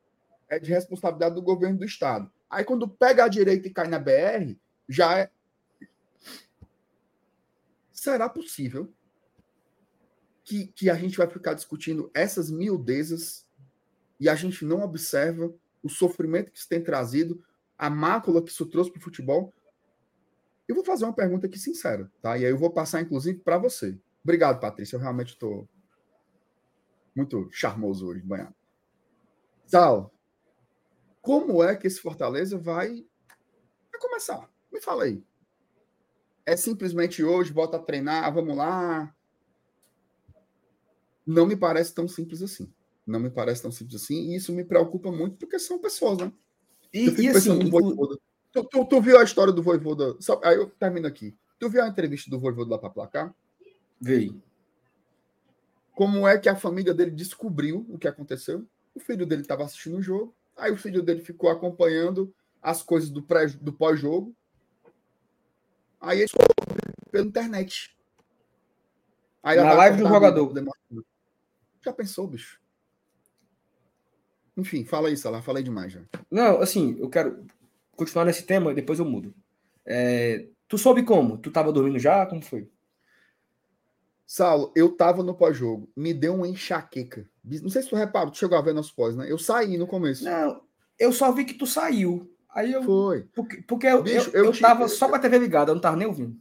é 0.48 0.60
de 0.60 0.70
responsabilidade 0.70 1.36
do 1.36 1.42
governo 1.42 1.80
do 1.80 1.86
estado. 1.86 2.32
Aí 2.50 2.64
quando 2.64 2.88
pega 2.88 3.24
a 3.24 3.28
direita 3.28 3.68
e 3.68 3.74
cai 3.74 3.88
na 3.88 4.00
BR, 4.00 4.56
já 4.88 5.18
é. 5.18 5.32
Será 7.92 8.30
possível 8.30 8.92
que, 10.44 10.68
que 10.68 10.90
a 10.90 10.96
gente 10.96 11.18
vai 11.18 11.28
ficar 11.28 11.54
discutindo 11.54 12.10
essas 12.14 12.50
miudezas 12.50 13.46
e 14.20 14.28
a 14.28 14.36
gente 14.36 14.66
não 14.66 14.82
observa 14.82 15.54
o 15.82 15.90
sofrimento 15.90 16.52
que 16.52 16.58
isso 16.58 16.68
tem 16.68 16.84
trazido 16.84 17.44
a 17.80 17.90
mácula 17.90 18.44
que 18.44 18.52
isso 18.52 18.66
trouxe 18.66 18.92
para 18.92 19.00
o 19.00 19.04
futebol. 19.04 19.54
Eu 20.68 20.76
vou 20.76 20.84
fazer 20.84 21.06
uma 21.06 21.14
pergunta 21.14 21.48
aqui 21.48 21.58
sincera, 21.58 22.12
tá? 22.22 22.38
E 22.38 22.46
aí 22.46 22.52
eu 22.52 22.58
vou 22.58 22.70
passar, 22.70 23.02
inclusive, 23.02 23.40
para 23.40 23.58
você. 23.58 23.98
Obrigado, 24.22 24.60
Patrícia. 24.60 24.98
Eu 24.98 25.00
realmente 25.00 25.30
estou 25.30 25.68
muito 27.16 27.50
charmoso 27.52 28.06
hoje, 28.06 28.22
banhado. 28.22 28.54
Sal, 29.66 30.14
como 31.22 31.64
é 31.64 31.76
que 31.76 31.88
esse 31.88 32.02
Fortaleza 32.02 32.58
vai, 32.58 33.06
vai 33.92 34.02
começar? 34.02 34.50
Me 34.72 34.82
fala 34.82 35.06
aí. 35.06 35.24
É 36.46 36.58
simplesmente 36.58 37.24
hoje, 37.24 37.54
bota 37.54 37.78
a 37.78 37.82
treinar, 37.82 38.34
vamos 38.34 38.58
lá. 38.58 39.16
Não 41.26 41.46
me 41.46 41.56
parece 41.56 41.94
tão 41.94 42.08
simples 42.08 42.42
assim. 42.42 42.72
Não 43.08 43.20
me 43.20 43.30
parece 43.30 43.62
tão 43.62 43.72
simples 43.72 44.04
assim. 44.04 44.32
E 44.32 44.36
isso 44.36 44.52
me 44.52 44.66
preocupa 44.66 45.12
muito, 45.12 45.38
porque 45.38 45.58
são 45.58 45.80
pessoas, 45.80 46.18
né? 46.18 46.32
E, 46.94 47.10
e 47.22 47.30
assim, 47.30 47.70
tu, 48.52 48.64
tu, 48.64 48.86
tu, 48.86 49.02
viu 49.02 49.20
a 49.20 49.24
história 49.24 49.54
do 49.54 49.62
Voivoda? 49.62 50.16
Só, 50.20 50.40
aí 50.44 50.56
eu 50.56 50.70
termino 50.70 51.08
aqui. 51.08 51.36
Tu 51.60 51.70
viu 51.70 51.84
a 51.84 51.88
entrevista 51.88 52.30
do 52.30 52.40
Voivoda 52.40 52.72
lá 52.72 52.78
para 52.78 52.90
placar? 52.90 53.36
Vi. 54.02 54.36
Como 55.94 56.28
é 56.28 56.38
que 56.38 56.50
a 56.50 56.56
família 56.56 56.94
dele 56.94 57.12
descobriu 57.12 57.86
o 57.90 57.98
que 57.98 58.08
aconteceu? 58.08 58.66
O 58.96 59.00
filho 59.00 59.26
dele 59.26 59.42
estava 59.42 59.64
assistindo 59.64 59.98
o 59.98 60.02
jogo, 60.02 60.36
aí 60.58 60.72
o 60.72 60.78
filho 60.78 61.04
dele 61.04 61.22
ficou 61.22 61.50
acompanhando 61.50 62.34
as 62.62 62.82
coisas 62.82 63.10
do, 63.10 63.22
pré, 63.22 63.48
do 63.48 63.72
pós-jogo. 63.72 64.36
Aí 66.02 66.22
ele 66.22 66.30
pela 67.12 67.26
internet. 67.26 67.96
Aí 69.44 69.58
Na 69.58 69.74
live 69.74 70.04
do 70.04 70.08
jogador. 70.08 70.54
Já 71.82 71.94
pensou, 71.94 72.28
bicho? 72.28 72.60
Enfim, 74.60 74.86
fala 74.86 75.08
aí, 75.08 75.18
Salah, 75.18 75.42
falei 75.42 75.64
demais 75.64 75.94
já. 75.94 76.02
Não, 76.30 76.62
assim, 76.62 76.98
eu 77.00 77.10
quero 77.10 77.46
continuar 77.96 78.26
nesse 78.26 78.44
tema, 78.44 78.74
depois 78.74 79.00
eu 79.00 79.06
mudo. 79.06 79.34
É, 79.86 80.46
Tu 80.70 80.78
soube 80.78 81.02
como? 81.02 81.36
Tu 81.40 81.50
tava 81.50 81.74
dormindo 81.74 81.98
já? 81.98 82.28
Como 82.28 82.44
foi? 82.44 82.70
Saulo, 84.26 84.72
eu 84.76 84.96
tava 84.96 85.24
no 85.24 85.34
pós-jogo, 85.34 85.90
me 85.96 86.14
deu 86.14 86.36
uma 86.36 86.48
enxaqueca. 86.48 87.28
Não 87.44 87.70
sei 87.72 87.82
se 87.82 87.90
tu 87.90 87.96
reparou, 87.96 88.30
tu 88.30 88.38
chegou 88.38 88.56
a 88.56 88.62
ver 88.62 88.76
nosso 88.76 88.94
pós, 88.96 89.16
né? 89.16 89.30
Eu 89.30 89.40
saí 89.40 89.76
no 89.76 89.88
começo. 89.88 90.24
Não, 90.24 90.62
eu 91.00 91.12
só 91.12 91.32
vi 91.32 91.44
que 91.44 91.56
tu 91.56 91.66
saiu. 91.66 92.32
Aí 92.54 92.72
eu. 92.72 92.84
Foi. 92.84 93.24
Porque, 93.34 93.64
porque 93.64 93.88
eu, 93.88 94.04
Bicho, 94.04 94.30
eu, 94.32 94.46
eu, 94.46 94.52
eu 94.52 94.60
tava 94.60 94.88
só 94.88 95.10
com 95.10 95.16
a 95.16 95.20
TV 95.20 95.40
ligada, 95.40 95.72
eu 95.72 95.76
não 95.76 95.82
tava 95.82 95.98
nem 95.98 96.08
ouvindo. 96.08 96.38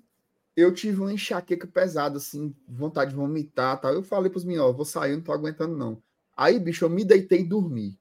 Eu 0.55 0.75
tive 0.75 1.01
uma 1.01 1.13
enxaqueca 1.13 1.67
pesada, 1.67 2.19
assim, 2.19 2.55
vontade 2.69 3.13
de 3.13 3.17
vomitar 3.17 3.81
tal. 3.81 3.95
Eu 3.95 4.03
falei 4.03 4.31
pros 4.31 4.45
meninos, 4.45 4.69
ó, 4.69 4.73
vou 4.73 4.85
sair, 4.85 5.17
não 5.17 5.23
tô 5.23 5.33
aguentando, 5.33 5.75
não. 5.75 6.03
Aí, 6.37 6.59
bicho, 6.59 6.85
eu 6.85 6.91
me 6.91 7.03
deitei 7.03 7.41
e 7.41 7.49
dormi. 7.49 7.99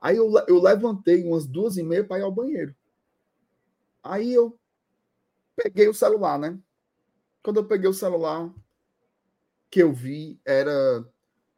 Aí 0.00 0.16
eu, 0.16 0.32
eu 0.46 0.60
levantei 0.60 1.24
umas 1.24 1.46
duas 1.46 1.76
e 1.76 1.82
meia 1.82 2.04
para 2.04 2.18
ir 2.18 2.22
ao 2.22 2.32
banheiro. 2.32 2.74
Aí 4.02 4.32
eu 4.32 4.58
peguei 5.56 5.88
o 5.88 5.94
celular, 5.94 6.38
né? 6.38 6.58
Quando 7.42 7.58
eu 7.58 7.66
peguei 7.66 7.88
o 7.88 7.94
celular, 7.94 8.52
que 9.70 9.82
eu 9.82 9.92
vi 9.92 10.40
era 10.44 11.04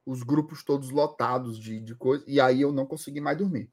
os 0.06 0.22
grupos 0.22 0.64
todos 0.64 0.90
lotados 0.90 1.58
de, 1.58 1.80
de 1.80 1.94
coisa, 1.94 2.24
e 2.26 2.40
aí 2.40 2.62
eu 2.62 2.72
não 2.72 2.86
consegui 2.86 3.20
mais 3.20 3.36
dormir. 3.36 3.70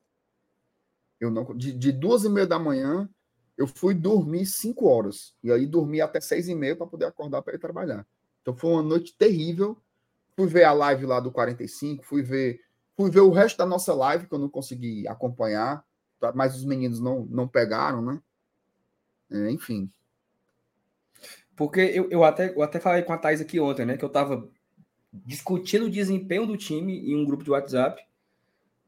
Eu 1.19 1.31
não, 1.31 1.55
de, 1.55 1.71
de 1.71 1.91
duas 1.91 2.25
e 2.25 2.29
meia 2.29 2.45
da 2.45 2.59
manhã, 2.59 3.09
eu 3.57 3.67
fui 3.67 3.93
dormir 3.93 4.45
cinco 4.45 4.87
horas. 4.87 5.35
E 5.41 5.51
aí 5.51 5.65
dormi 5.65 6.01
até 6.01 6.19
seis 6.19 6.47
e 6.47 6.55
meia 6.55 6.75
para 6.75 6.87
poder 6.87 7.05
acordar 7.05 7.41
para 7.41 7.55
ir 7.55 7.59
trabalhar. 7.59 8.05
Então 8.41 8.55
foi 8.55 8.71
uma 8.71 8.83
noite 8.83 9.15
terrível. 9.17 9.77
Fui 10.35 10.47
ver 10.47 10.65
a 10.65 10.73
live 10.73 11.05
lá 11.05 11.21
do 11.21 11.31
45, 11.31 12.05
fui 12.05 12.21
ver, 12.21 12.59
fui 12.95 13.11
ver 13.11 13.21
o 13.21 13.31
resto 13.31 13.57
da 13.57 13.65
nossa 13.65 13.93
live, 13.93 14.27
que 14.27 14.33
eu 14.33 14.39
não 14.39 14.49
consegui 14.49 15.07
acompanhar, 15.07 15.83
tá? 16.19 16.31
mas 16.33 16.55
os 16.55 16.65
meninos 16.65 16.99
não, 16.99 17.25
não 17.25 17.47
pegaram, 17.47 18.01
né? 18.01 18.21
É, 19.31 19.51
enfim. 19.51 19.89
Porque 21.55 21.79
eu, 21.79 22.09
eu, 22.09 22.23
até, 22.23 22.53
eu 22.53 22.61
até 22.61 22.79
falei 22.79 23.01
com 23.03 23.13
a 23.13 23.17
Thais 23.17 23.41
aqui 23.41 23.59
ontem, 23.59 23.85
né? 23.85 23.97
Que 23.97 24.03
eu 24.03 24.09
tava 24.09 24.49
discutindo 25.11 25.85
o 25.85 25.89
desempenho 25.89 26.45
do 26.45 26.57
time 26.57 26.99
em 27.09 27.15
um 27.15 27.25
grupo 27.25 27.43
de 27.43 27.51
WhatsApp. 27.51 28.01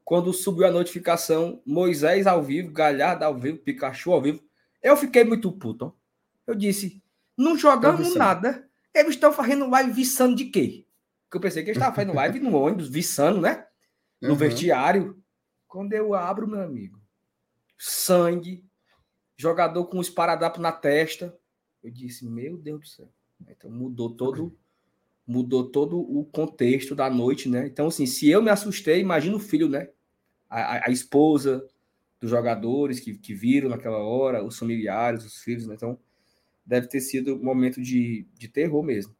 Quando 0.04 0.32
subiu 0.32 0.66
a 0.66 0.70
notificação, 0.70 1.62
Moisés 1.64 2.26
ao 2.26 2.42
vivo, 2.42 2.72
Galhardo 2.72 3.24
ao 3.24 3.36
vivo, 3.36 3.58
Pikachu 3.58 4.12
ao 4.12 4.22
vivo. 4.22 4.42
Eu 4.82 4.96
fiquei 4.96 5.24
muito 5.24 5.50
puto. 5.52 5.94
Eu 6.46 6.54
disse, 6.54 7.02
não 7.36 7.56
jogamos 7.56 8.14
nada. 8.14 8.66
Eles 8.94 9.14
estão 9.14 9.32
fazendo 9.32 9.68
live 9.68 9.92
viçando 9.92 10.34
de 10.34 10.46
quê? 10.46 10.86
Porque 11.24 11.36
eu 11.36 11.40
pensei 11.40 11.62
que 11.62 11.70
eles 11.70 11.76
estavam 11.76 11.94
fazendo 11.94 12.14
live 12.14 12.40
no 12.40 12.56
ônibus, 12.56 12.88
viçando, 12.88 13.40
né? 13.40 13.66
No 14.20 14.30
uhum. 14.30 14.36
vestiário. 14.36 15.22
Quando 15.66 15.92
eu 15.92 16.14
abro, 16.14 16.48
meu 16.48 16.62
amigo, 16.62 17.00
sangue, 17.76 18.64
jogador 19.36 19.86
com 19.86 19.98
um 19.98 20.02
esparadapo 20.02 20.60
na 20.60 20.72
testa. 20.72 21.36
Eu 21.82 21.90
disse, 21.90 22.26
meu 22.26 22.56
Deus 22.56 22.80
do 22.80 22.86
céu. 22.86 23.08
Então 23.46 23.70
mudou 23.70 24.16
todo 24.16 24.56
mudou 25.28 25.68
todo 25.70 25.98
o 26.00 26.24
contexto 26.24 26.94
da 26.94 27.10
noite, 27.10 27.50
né? 27.50 27.66
Então, 27.66 27.88
assim, 27.88 28.06
se 28.06 28.30
eu 28.30 28.40
me 28.40 28.48
assustei, 28.48 28.98
imagina 28.98 29.36
o 29.36 29.40
filho, 29.40 29.68
né? 29.68 29.90
A, 30.48 30.88
a, 30.88 30.90
esposa 30.90 31.68
dos 32.18 32.30
jogadores 32.30 32.98
que, 32.98 33.12
que 33.18 33.34
viram 33.34 33.68
naquela 33.68 33.98
hora, 33.98 34.42
os 34.42 34.58
familiares, 34.58 35.26
os 35.26 35.42
filhos, 35.42 35.66
né? 35.66 35.74
Então, 35.74 35.98
deve 36.64 36.86
ter 36.86 37.02
sido 37.02 37.34
um 37.34 37.44
momento 37.44 37.82
de, 37.82 38.26
de 38.32 38.48
terror 38.48 38.82
mesmo. 38.82 39.14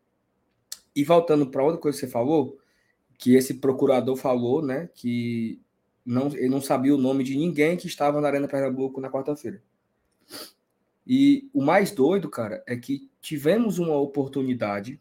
E 0.96 1.04
voltando 1.04 1.50
para 1.50 1.62
outra 1.62 1.78
coisa 1.78 1.98
que 1.98 2.06
você 2.06 2.10
falou, 2.10 2.58
que 3.18 3.34
esse 3.34 3.54
procurador 3.54 4.16
falou, 4.16 4.62
né, 4.62 4.88
que 4.94 5.60
não, 6.06 6.28
ele 6.28 6.48
não 6.48 6.62
sabia 6.62 6.94
o 6.94 6.98
nome 6.98 7.24
de 7.24 7.36
ninguém 7.36 7.76
que 7.76 7.88
estava 7.88 8.20
na 8.20 8.28
Arena 8.28 8.48
Pernambuco 8.48 9.00
na 9.00 9.10
quarta-feira. 9.10 9.60
E 11.04 11.50
o 11.52 11.60
mais 11.60 11.90
doido, 11.90 12.30
cara, 12.30 12.62
é 12.66 12.76
que 12.76 13.10
tivemos 13.20 13.78
uma 13.78 13.96
oportunidade, 13.96 15.00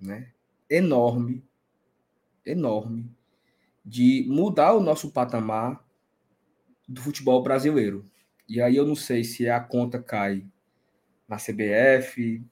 né, 0.00 0.30
enorme, 0.70 1.44
enorme, 2.44 3.10
de 3.84 4.24
mudar 4.28 4.74
o 4.74 4.80
nosso 4.80 5.10
patamar 5.10 5.84
do 6.88 7.00
futebol 7.00 7.42
brasileiro. 7.42 8.04
E 8.48 8.60
aí 8.62 8.76
eu 8.76 8.86
não 8.86 8.94
sei 8.94 9.24
se 9.24 9.48
a 9.48 9.58
conta 9.58 10.00
cai 10.00 10.46
na 11.28 11.36
CBF, 11.36 12.44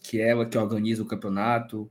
que 0.00 0.20
é 0.20 0.28
ela 0.28 0.46
que 0.46 0.56
organiza 0.56 1.02
o 1.02 1.06
campeonato, 1.06 1.90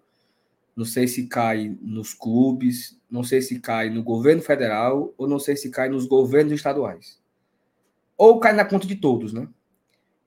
não 0.76 0.86
sei 0.86 1.08
se 1.08 1.28
cai 1.28 1.78
nos 1.82 2.14
clubes, 2.14 3.00
não 3.10 3.24
sei 3.24 3.42
se 3.42 3.60
cai 3.60 3.90
no 3.90 4.04
governo 4.04 4.42
federal 4.42 5.14
ou 5.18 5.28
não 5.28 5.40
sei 5.40 5.56
se 5.56 5.70
cai 5.70 5.88
nos 5.88 6.06
governos 6.06 6.54
estaduais. 6.54 7.22
Ou 8.18 8.40
cai 8.40 8.54
na 8.54 8.66
conta 8.66 8.86
de 8.86 8.96
todos, 8.96 9.32
né? 9.32 9.48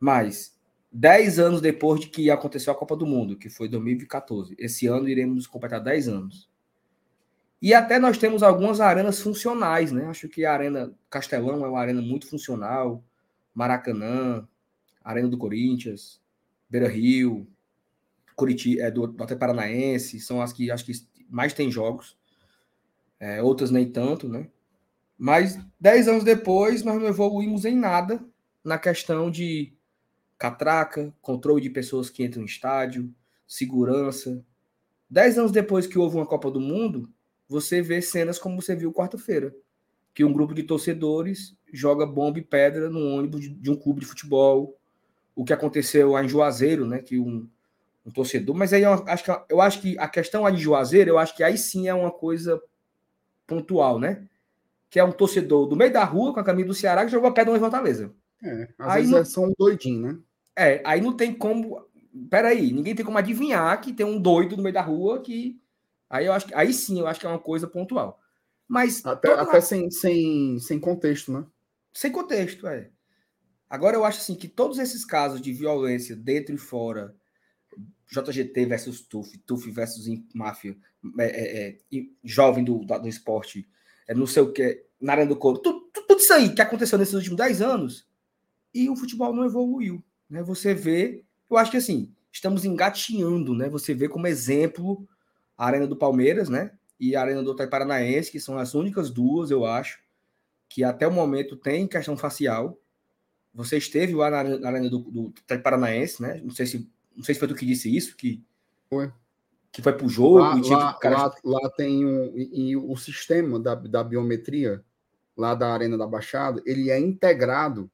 Mas, 0.01 0.57
dez 0.91 1.39
anos 1.39 1.61
depois 1.61 2.01
de 2.01 2.09
que 2.09 2.31
aconteceu 2.31 2.73
a 2.73 2.77
Copa 2.77 2.97
do 2.97 3.07
Mundo, 3.07 3.37
que 3.37 3.51
foi 3.51 3.69
2014, 3.69 4.55
esse 4.59 4.87
ano 4.87 5.09
iremos 5.09 5.47
completar 5.47 5.83
10 5.83 6.09
anos. 6.09 6.49
E 7.61 7.75
até 7.75 7.99
nós 7.99 8.17
temos 8.17 8.43
algumas 8.43 8.81
arenas 8.81 9.21
funcionais, 9.21 9.91
né? 9.91 10.07
Acho 10.07 10.29
que 10.29 10.45
a 10.45 10.53
Arena 10.53 10.95
Castelão 11.11 11.65
é 11.65 11.69
uma 11.69 11.81
arena 11.81 12.01
muito 12.01 12.29
funcional, 12.29 13.03
Maracanã, 13.53 14.47
Arena 15.03 15.29
do 15.29 15.37
Corinthians, 15.37 16.21
Beira 16.71 16.89
Rio, 16.89 17.49
Curitiba, 18.39 18.83
é, 18.83 18.91
do, 18.91 19.09
do 19.09 19.23
Até 19.23 19.35
Paranaense, 19.35 20.21
são 20.21 20.41
as 20.41 20.53
que 20.53 20.71
acho 20.71 20.85
que 20.85 20.93
mais 21.29 21.53
tem 21.53 21.71
jogos. 21.71 22.17
É, 23.19 23.43
outras 23.43 23.73
nem 23.73 23.91
tanto, 23.91 24.29
né? 24.29 24.49
Mas 25.19 25.59
dez 25.81 26.07
anos 26.07 26.23
depois, 26.23 26.85
nós 26.85 27.01
não 27.01 27.09
evoluímos 27.09 27.65
em 27.65 27.75
nada 27.75 28.25
na 28.63 28.79
questão 28.79 29.29
de 29.29 29.73
catraca, 30.39 31.13
controle 31.21 31.61
de 31.61 31.69
pessoas 31.69 32.09
que 32.09 32.25
entram 32.25 32.43
no 32.43 32.47
estádio, 32.47 33.13
segurança. 33.45 34.41
Dez 35.11 35.37
anos 35.37 35.51
depois 35.51 35.89
que 35.89 35.99
houve 35.99 36.17
uma 36.17 36.27
Copa 36.27 36.49
do 36.49 36.61
Mundo, 36.61 37.13
você 37.49 37.83
vê 37.83 38.01
cenas 38.01 38.39
como 38.39 38.63
você 38.63 38.77
viu 38.77 38.93
quarta-feira, 38.93 39.53
que 40.15 40.23
um 40.23 40.33
grupo 40.33 40.55
de 40.55 40.63
torcedores 40.63 41.59
joga 41.73 42.07
bomba 42.07 42.39
e 42.39 42.43
pedra 42.43 42.89
no 42.89 43.01
ônibus 43.17 43.41
de, 43.41 43.49
de 43.49 43.71
um 43.71 43.77
clube 43.77 44.01
de 44.01 44.07
futebol. 44.07 44.79
O 45.35 45.45
que 45.45 45.53
aconteceu 45.53 46.17
em 46.17 46.29
Juazeiro, 46.29 46.87
né? 46.87 47.01
Que 47.01 47.19
um, 47.19 47.49
um 48.09 48.11
torcedor. 48.11 48.57
Mas 48.57 48.73
aí 48.73 48.83
eu 48.83 48.93
acho, 48.93 49.25
que, 49.25 49.31
eu 49.49 49.61
acho 49.61 49.81
que 49.81 49.99
a 49.99 50.09
questão 50.09 50.43
lá 50.43 50.51
de 50.51 50.61
Juazeiro, 50.61 51.11
eu 51.11 51.19
acho 51.19 51.37
que 51.37 51.45
aí 51.45 51.57
sim 51.57 51.87
é 51.87 51.95
uma 51.95 52.11
coisa 52.11 52.61
pontual, 53.47 53.99
né? 54.01 54.27
Que 54.91 54.99
é 54.99 55.05
um 55.05 55.13
torcedor 55.13 55.67
do 55.67 55.77
meio 55.77 55.93
da 55.93 56.05
rua 56.05 56.33
com 56.33 56.41
a 56.41 56.45
camisa 56.45 56.69
do 56.69 56.75
Ceará 56.75 57.05
que 57.05 57.13
jogou 57.13 57.33
pedra 57.33 57.53
no 57.53 57.61
Fortaleza. 57.61 58.13
É, 58.43 58.69
às 58.79 58.89
aí 58.89 58.97
vezes 59.01 59.11
não... 59.11 59.19
é 59.19 59.25
só 59.25 59.45
um 59.45 59.53
doidinho, 59.57 60.01
né? 60.01 60.19
É, 60.57 60.83
aí 60.85 61.01
não 61.01 61.13
tem 61.13 61.33
como. 61.33 61.87
Peraí, 62.31 62.73
ninguém 62.73 62.95
tem 62.95 63.05
como 63.05 63.19
adivinhar 63.19 63.81
que 63.81 63.93
tem 63.93 64.07
um 64.07 64.21
doido 64.21 64.57
no 64.57 64.63
meio 64.63 64.75
da 64.75 64.83
rua 64.83 65.21
que. 65.21 65.61
Aí 66.09 66.25
eu 66.25 66.33
acho 66.33 66.47
que 66.47 66.55
aí 66.55 66.73
sim 66.73 66.99
eu 66.99 67.07
acho 67.07 67.21
que 67.21 67.27
é 67.27 67.29
uma 67.29 67.39
coisa 67.39 67.67
pontual. 67.67 68.19
Mas. 68.67 69.05
Até, 69.05 69.33
até 69.33 69.61
sem, 69.61 69.91
sem, 69.91 70.59
sem 70.59 70.81
contexto, 70.81 71.33
né? 71.33 71.45
Sem 71.93 72.11
contexto, 72.11 72.67
é. 72.67 72.91
Agora 73.69 73.97
eu 73.97 74.05
acho 74.05 74.19
assim 74.19 74.35
que 74.35 74.49
todos 74.49 74.79
esses 74.79 75.05
casos 75.05 75.43
de 75.43 75.53
violência 75.53 76.17
dentro 76.17 76.55
e 76.55 76.59
fora, 76.59 77.15
JGT 78.11 78.67
versus 78.67 79.03
TUF, 79.03 79.39
TUF 79.39 79.71
versus 79.71 80.07
máfia, 80.35 80.77
é, 81.19 81.25
é, 81.25 81.69
é, 81.69 82.07
jovem 82.25 82.65
do, 82.65 82.79
do, 82.79 83.09
esporte, 83.09 83.69
é, 84.07 84.15
não 84.15 84.27
sei 84.27 84.43
o 84.43 84.53
que, 84.53 84.85
na 85.01 85.13
área 85.13 85.27
do 85.27 85.37
couro, 85.37 85.59
tudo, 85.59 85.81
tudo, 85.93 86.19
isso 86.19 86.33
aí 86.33 86.55
que 86.55 86.63
aconteceu 86.63 86.99
nesses 86.99 87.15
últimos 87.15 87.37
10 87.37 87.63
anos, 87.63 88.09
e 88.75 88.89
o 88.89 88.97
futebol 88.97 89.33
não 89.35 89.45
evoluiu. 89.45 90.03
Né? 90.29 90.43
Você 90.43 90.75
vê, 90.75 91.25
eu 91.51 91.57
acho 91.57 91.71
que 91.71 91.77
assim, 91.77 92.13
estamos 92.33 92.65
engatinhando, 92.65 93.55
né? 93.55 93.69
Você 93.69 93.95
vê 93.95 94.09
como 94.09 94.27
exemplo 94.27 95.07
a 95.57 95.67
Arena 95.67 95.87
do 95.87 95.97
Palmeiras, 95.97 96.49
né? 96.49 96.73
E 97.01 97.17
a 97.17 97.23
Arena 97.23 97.43
do 97.43 97.51
Otai 97.51 97.67
Paranaense, 97.67 98.31
que 98.31 98.41
são 98.41 98.59
as 98.59 98.75
únicas 98.75 99.11
duas, 99.11 99.51
eu 99.51 99.65
acho, 99.65 100.01
que 100.69 100.85
até 100.85 101.07
o 101.07 101.13
momento 101.13 101.57
tem 101.57 101.87
questão 101.87 102.17
facial. 102.17 102.79
Você 103.55 103.79
esteve 103.79 104.15
lá 104.15 104.31
na, 104.31 104.45
na 104.59 104.69
Arena 104.69 104.91
do, 104.91 104.99
do 104.99 105.35
Paranaense, 105.63 106.21
né? 106.21 106.41
Não 106.43 106.51
sei 106.51 106.67
se 106.67 106.91
não 107.19 107.25
sei 107.25 107.35
se 107.35 107.41
foi 107.41 107.49
tu 107.49 107.55
que 107.57 107.67
disse 107.67 107.95
isso, 107.95 108.17
que 108.17 108.41
foi, 108.89 109.13
que 109.73 109.83
foi 109.83 109.93
pro 109.93 110.09
jogo. 110.09 110.39
Lá, 110.39 110.55
tipo, 110.55 110.69
lá, 110.69 110.95
cara... 110.95 111.17
lá, 111.17 111.35
lá, 111.45 111.71
tem 111.71 112.07
um, 112.07 112.33
e, 112.37 112.71
e, 112.71 112.77
o 112.77 112.97
sistema 112.97 113.59
da, 113.59 113.75
da 113.75 114.05
biometria 114.05 114.85
lá 115.37 115.55
da 115.55 115.73
Arena 115.73 115.99
da 115.99 116.07
Baixada, 116.07 116.63
ele 116.65 116.91
é 116.91 116.99
integrado 116.99 117.91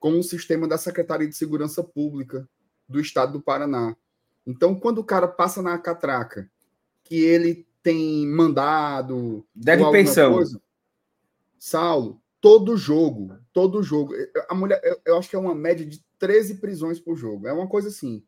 com 0.00 0.18
o 0.18 0.22
sistema 0.22 0.66
da 0.66 0.78
Secretaria 0.78 1.28
de 1.28 1.36
Segurança 1.36 1.84
Pública 1.84 2.48
do 2.88 2.98
Estado 2.98 3.32
do 3.32 3.42
Paraná. 3.42 3.94
Então, 4.46 4.74
quando 4.74 4.98
o 4.98 5.04
cara 5.04 5.28
passa 5.28 5.62
na 5.62 5.78
catraca, 5.78 6.50
que 7.02 7.16
ele 7.16 7.66
tem 7.82 8.26
mandado, 8.26 9.46
deve 9.54 9.90
pensão. 9.90 10.34
Coisa, 10.34 10.60
Saulo, 11.58 12.20
todo 12.40 12.76
jogo, 12.76 13.38
todo 13.52 13.82
jogo, 13.82 14.14
a 14.48 14.54
mulher, 14.54 14.80
eu, 14.82 15.00
eu 15.04 15.18
acho 15.18 15.28
que 15.28 15.36
é 15.36 15.38
uma 15.38 15.54
média 15.54 15.84
de 15.84 16.02
13 16.18 16.56
prisões 16.56 16.98
por 16.98 17.16
jogo. 17.16 17.46
É 17.46 17.52
uma 17.52 17.68
coisa 17.68 17.88
assim. 17.88 18.22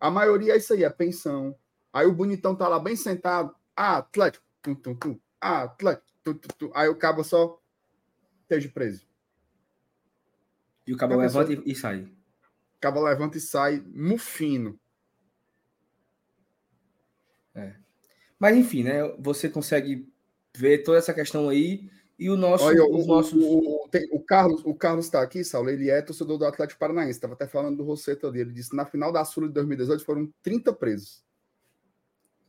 A 0.00 0.10
maioria 0.10 0.54
é 0.54 0.56
isso 0.56 0.72
aí, 0.72 0.84
é 0.84 0.90
pensão. 0.90 1.56
Aí 1.92 2.06
o 2.06 2.14
bonitão 2.14 2.54
tá 2.54 2.68
lá 2.68 2.78
bem 2.78 2.96
sentado. 2.96 3.54
Ah, 3.74 3.98
Atlético. 3.98 4.44
Tum, 4.62 4.74
tum, 4.74 4.94
tum. 4.94 5.18
Ah, 5.40 5.62
Atlético. 5.62 6.06
Tum, 6.22 6.34
tum, 6.34 6.48
tum. 6.58 6.70
Aí 6.74 6.88
o 6.88 6.96
cabo 6.96 7.24
só 7.24 7.60
esteja 8.42 8.68
preso. 8.68 9.06
E 10.86 10.92
o 10.92 10.96
cabo 10.96 11.16
levanta 11.16 11.52
e, 11.52 11.62
e 11.66 11.74
sai. 11.74 12.10
Acaba 12.78 13.00
levanta 13.00 13.36
e 13.36 13.40
sai 13.40 13.82
mufino. 13.86 14.78
É. 17.54 17.74
Mas 18.38 18.56
enfim, 18.56 18.84
né? 18.84 19.02
Você 19.18 19.48
consegue 19.48 20.08
ver 20.56 20.84
toda 20.84 20.98
essa 20.98 21.12
questão 21.12 21.48
aí 21.48 21.90
e 22.18 22.28
o 22.28 22.36
nosso. 22.36 22.64
Olha, 22.64 22.84
os 22.84 23.04
o, 23.04 23.06
nossos... 23.06 23.32
o, 23.32 23.84
o, 23.84 23.88
tem, 23.88 24.08
o 24.10 24.18
Carlos 24.18 24.62
o 24.64 24.74
Carlos 24.74 25.04
está 25.04 25.22
aqui, 25.22 25.44
Saulo. 25.44 25.70
Ele 25.70 25.88
é 25.88 26.02
torcedor 26.02 26.36
do 26.36 26.44
Atlético 26.44 26.80
Paranaense. 26.80 27.12
Estava 27.12 27.34
até 27.34 27.46
falando 27.46 27.76
do 27.76 27.84
Rosseto 27.84 28.26
ali. 28.26 28.40
Ele 28.40 28.52
disse 28.52 28.70
que 28.70 28.76
na 28.76 28.84
final 28.84 29.12
da 29.12 29.24
Sul 29.24 29.46
de 29.46 29.54
2018 29.54 30.04
foram 30.04 30.28
30 30.42 30.72
presos. 30.72 31.22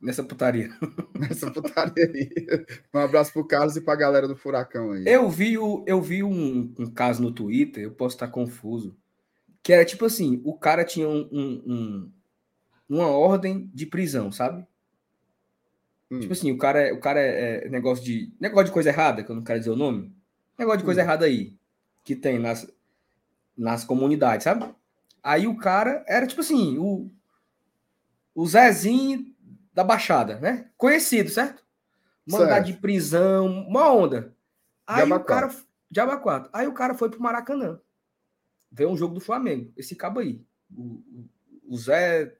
Nessa 0.01 0.23
putaria. 0.23 0.69
Nessa 1.13 1.51
putaria 1.51 2.05
aí. 2.05 2.29
Um 2.93 2.99
abraço 2.99 3.33
pro 3.33 3.45
Carlos 3.45 3.75
e 3.75 3.81
pra 3.81 3.95
galera 3.95 4.27
do 4.27 4.35
Furacão 4.35 4.91
aí. 4.91 5.03
Eu 5.05 5.29
vi, 5.29 5.57
o, 5.57 5.83
eu 5.85 6.01
vi 6.01 6.23
um, 6.23 6.73
um 6.79 6.89
caso 6.89 7.21
no 7.21 7.31
Twitter, 7.31 7.83
eu 7.83 7.91
posso 7.91 8.15
estar 8.15 8.29
confuso, 8.29 8.95
que 9.61 9.73
era 9.73 9.83
tipo 9.83 10.05
assim: 10.05 10.41
o 10.45 10.57
cara 10.57 10.85
tinha 10.85 11.07
um, 11.07 11.27
um, 11.31 12.11
uma 12.87 13.07
ordem 13.07 13.69
de 13.73 13.85
prisão, 13.85 14.31
sabe? 14.31 14.65
Hum. 16.11 16.19
Tipo 16.19 16.33
assim, 16.33 16.51
o 16.51 16.57
cara, 16.57 16.87
é, 16.87 16.93
o 16.93 16.99
cara 16.99 17.19
é, 17.19 17.65
é, 17.65 17.69
negócio 17.69 18.03
de. 18.03 18.33
Negócio 18.39 18.65
de 18.65 18.71
coisa 18.71 18.89
errada, 18.89 19.23
que 19.23 19.29
eu 19.29 19.35
não 19.35 19.43
quero 19.43 19.59
dizer 19.59 19.71
o 19.71 19.75
nome. 19.75 20.13
Negócio 20.57 20.79
de 20.79 20.85
coisa 20.85 21.01
hum. 21.01 21.03
errada 21.03 21.25
aí. 21.25 21.57
Que 22.03 22.15
tem 22.15 22.39
nas, 22.39 22.67
nas 23.55 23.83
comunidades, 23.83 24.43
sabe? 24.43 24.65
Aí 25.21 25.47
o 25.47 25.57
cara 25.57 26.03
era 26.07 26.25
tipo 26.25 26.41
assim, 26.41 26.77
o, 26.77 27.11
o 28.33 28.47
Zezinho 28.47 29.35
da 29.73 29.83
Baixada, 29.83 30.39
né? 30.39 30.69
Conhecido, 30.77 31.29
certo? 31.29 31.63
Mandar 32.25 32.59
de 32.59 32.73
prisão, 32.73 33.47
uma 33.67 33.91
onda. 33.91 34.35
Aí 34.85 35.09
o 35.11 35.19
cara. 35.23 35.49
De 35.91 35.99
Abacuato. 35.99 36.49
Aí 36.53 36.67
o 36.67 36.73
cara 36.73 36.93
foi 36.93 37.09
pro 37.09 37.21
Maracanã. 37.21 37.79
Ver 38.71 38.85
um 38.85 38.95
jogo 38.95 39.15
do 39.15 39.19
Flamengo. 39.19 39.73
Esse 39.75 39.95
cabo 39.95 40.19
aí. 40.19 40.45
O, 40.71 41.01
o 41.67 41.77
Zé. 41.77 42.35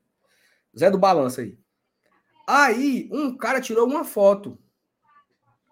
Zé 0.78 0.92
do 0.92 1.00
Balança 1.00 1.42
aí. 1.42 1.58
Aí, 2.52 3.08
um 3.12 3.38
cara 3.38 3.62
tirou 3.62 3.88
uma 3.88 4.04
foto, 4.04 4.58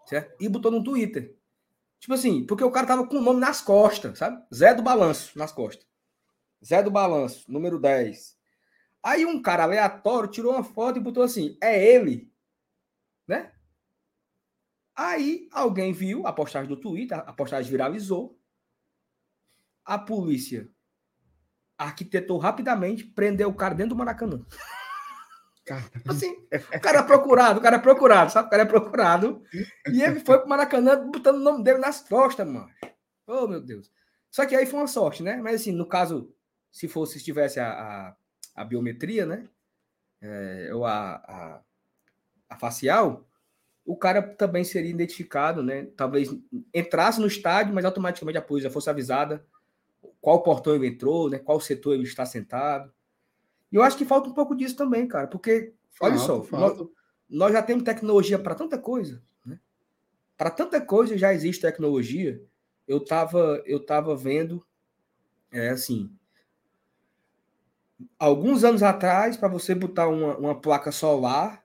certo? 0.05 0.39
E 0.39 0.47
botou 0.47 0.69
no 0.69 0.83
Twitter. 0.83 1.35
Tipo 1.99 2.13
assim, 2.13 2.45
porque 2.45 2.63
o 2.63 2.69
cara 2.69 2.85
tava 2.85 3.07
com 3.07 3.17
o 3.17 3.21
nome 3.21 3.39
nas 3.39 3.61
costas, 3.61 4.19
sabe? 4.19 4.45
Zé 4.53 4.75
do 4.75 4.83
Balanço, 4.83 5.35
nas 5.35 5.51
costas. 5.51 5.87
Zé 6.63 6.83
do 6.83 6.91
Balanço, 6.91 7.51
número 7.51 7.79
10. 7.79 8.37
Aí 9.01 9.25
um 9.25 9.41
cara 9.41 9.63
aleatório 9.63 10.29
tirou 10.29 10.53
uma 10.53 10.63
foto 10.63 10.99
e 10.99 11.01
botou 11.01 11.23
assim, 11.23 11.57
é 11.59 11.83
ele, 11.83 12.31
né? 13.27 13.51
Aí 14.95 15.49
alguém 15.51 15.91
viu 15.91 16.27
a 16.27 16.31
postagem 16.31 16.69
do 16.69 16.79
Twitter, 16.79 17.17
a 17.17 17.33
postagem 17.33 17.71
viralizou. 17.71 18.39
A 19.83 19.97
polícia 19.97 20.69
arquitetou 21.75 22.37
rapidamente, 22.37 23.03
prendeu 23.03 23.49
o 23.49 23.55
cara 23.55 23.73
dentro 23.73 23.95
do 23.95 23.97
Maracanã. 23.97 24.45
Assim, 26.07 26.35
o 26.75 26.79
cara 26.79 26.99
é 26.99 27.03
procurado, 27.03 27.59
o 27.59 27.63
cara 27.63 27.75
é 27.75 27.79
procurado, 27.79 28.31
sabe? 28.31 28.47
O 28.47 28.51
cara 28.51 28.63
é 28.63 28.65
procurado. 28.65 29.43
E 29.91 30.01
ele 30.01 30.19
foi 30.19 30.39
pro 30.39 30.47
Maracanã 30.49 31.09
botando 31.09 31.37
o 31.37 31.43
nome 31.43 31.63
dele 31.63 31.79
nas 31.79 32.01
costas, 32.01 32.47
mano. 32.47 32.69
Oh, 33.25 33.47
meu 33.47 33.61
Deus. 33.61 33.91
Só 34.31 34.45
que 34.45 34.55
aí 34.55 34.65
foi 34.65 34.79
uma 34.79 34.87
sorte, 34.87 35.23
né? 35.23 35.37
Mas 35.37 35.61
assim, 35.61 35.71
no 35.71 35.85
caso, 35.85 36.33
se 36.71 36.87
fosse, 36.87 37.19
se 37.19 37.25
tivesse 37.25 37.59
a, 37.59 37.69
a, 37.71 38.15
a 38.55 38.63
biometria, 38.63 39.25
né? 39.25 39.47
É, 40.21 40.69
ou 40.73 40.85
a, 40.85 41.15
a, 41.15 41.61
a, 42.49 42.57
facial, 42.57 43.27
o 43.85 43.95
cara 43.95 44.21
também 44.21 44.63
seria 44.63 44.89
identificado, 44.89 45.61
né? 45.61 45.87
Talvez 45.95 46.29
entrasse 46.73 47.19
no 47.19 47.27
estádio, 47.27 47.73
mas 47.73 47.85
automaticamente 47.85 48.37
a 48.37 48.41
polícia 48.41 48.71
fosse 48.71 48.89
avisada 48.89 49.45
qual 50.21 50.43
portão 50.43 50.75
ele 50.75 50.87
entrou, 50.87 51.29
né? 51.29 51.39
Qual 51.39 51.59
setor 51.59 51.93
ele 51.93 52.03
está 52.03 52.25
sentado. 52.25 52.91
E 53.71 53.75
eu 53.75 53.83
acho 53.83 53.97
que 53.97 54.05
falta 54.05 54.29
um 54.29 54.33
pouco 54.33 54.55
disso 54.55 54.75
também, 54.75 55.07
cara, 55.07 55.27
porque, 55.27 55.73
olha 56.01 56.17
só, 56.17 56.45
nós, 56.51 56.87
nós, 57.29 57.53
já 57.53 57.61
temos 57.61 57.83
tecnologia 57.83 58.39
para 58.39 58.55
tanta 58.55 58.77
coisa, 58.77 59.21
né? 59.45 59.59
Para 60.37 60.49
tanta 60.49 60.79
coisa 60.79 61.17
já 61.17 61.33
existe 61.33 61.61
tecnologia. 61.61 62.41
Eu 62.87 62.99
estava 62.99 63.61
eu 63.65 63.85
tava 63.85 64.15
vendo, 64.15 64.65
é 65.51 65.69
assim, 65.69 66.09
alguns 68.17 68.63
anos 68.63 68.83
atrás, 68.83 69.35
para 69.35 69.47
você 69.47 69.75
botar 69.75 70.07
uma, 70.07 70.37
uma 70.37 70.55
placa 70.59 70.91
solar, 70.91 71.63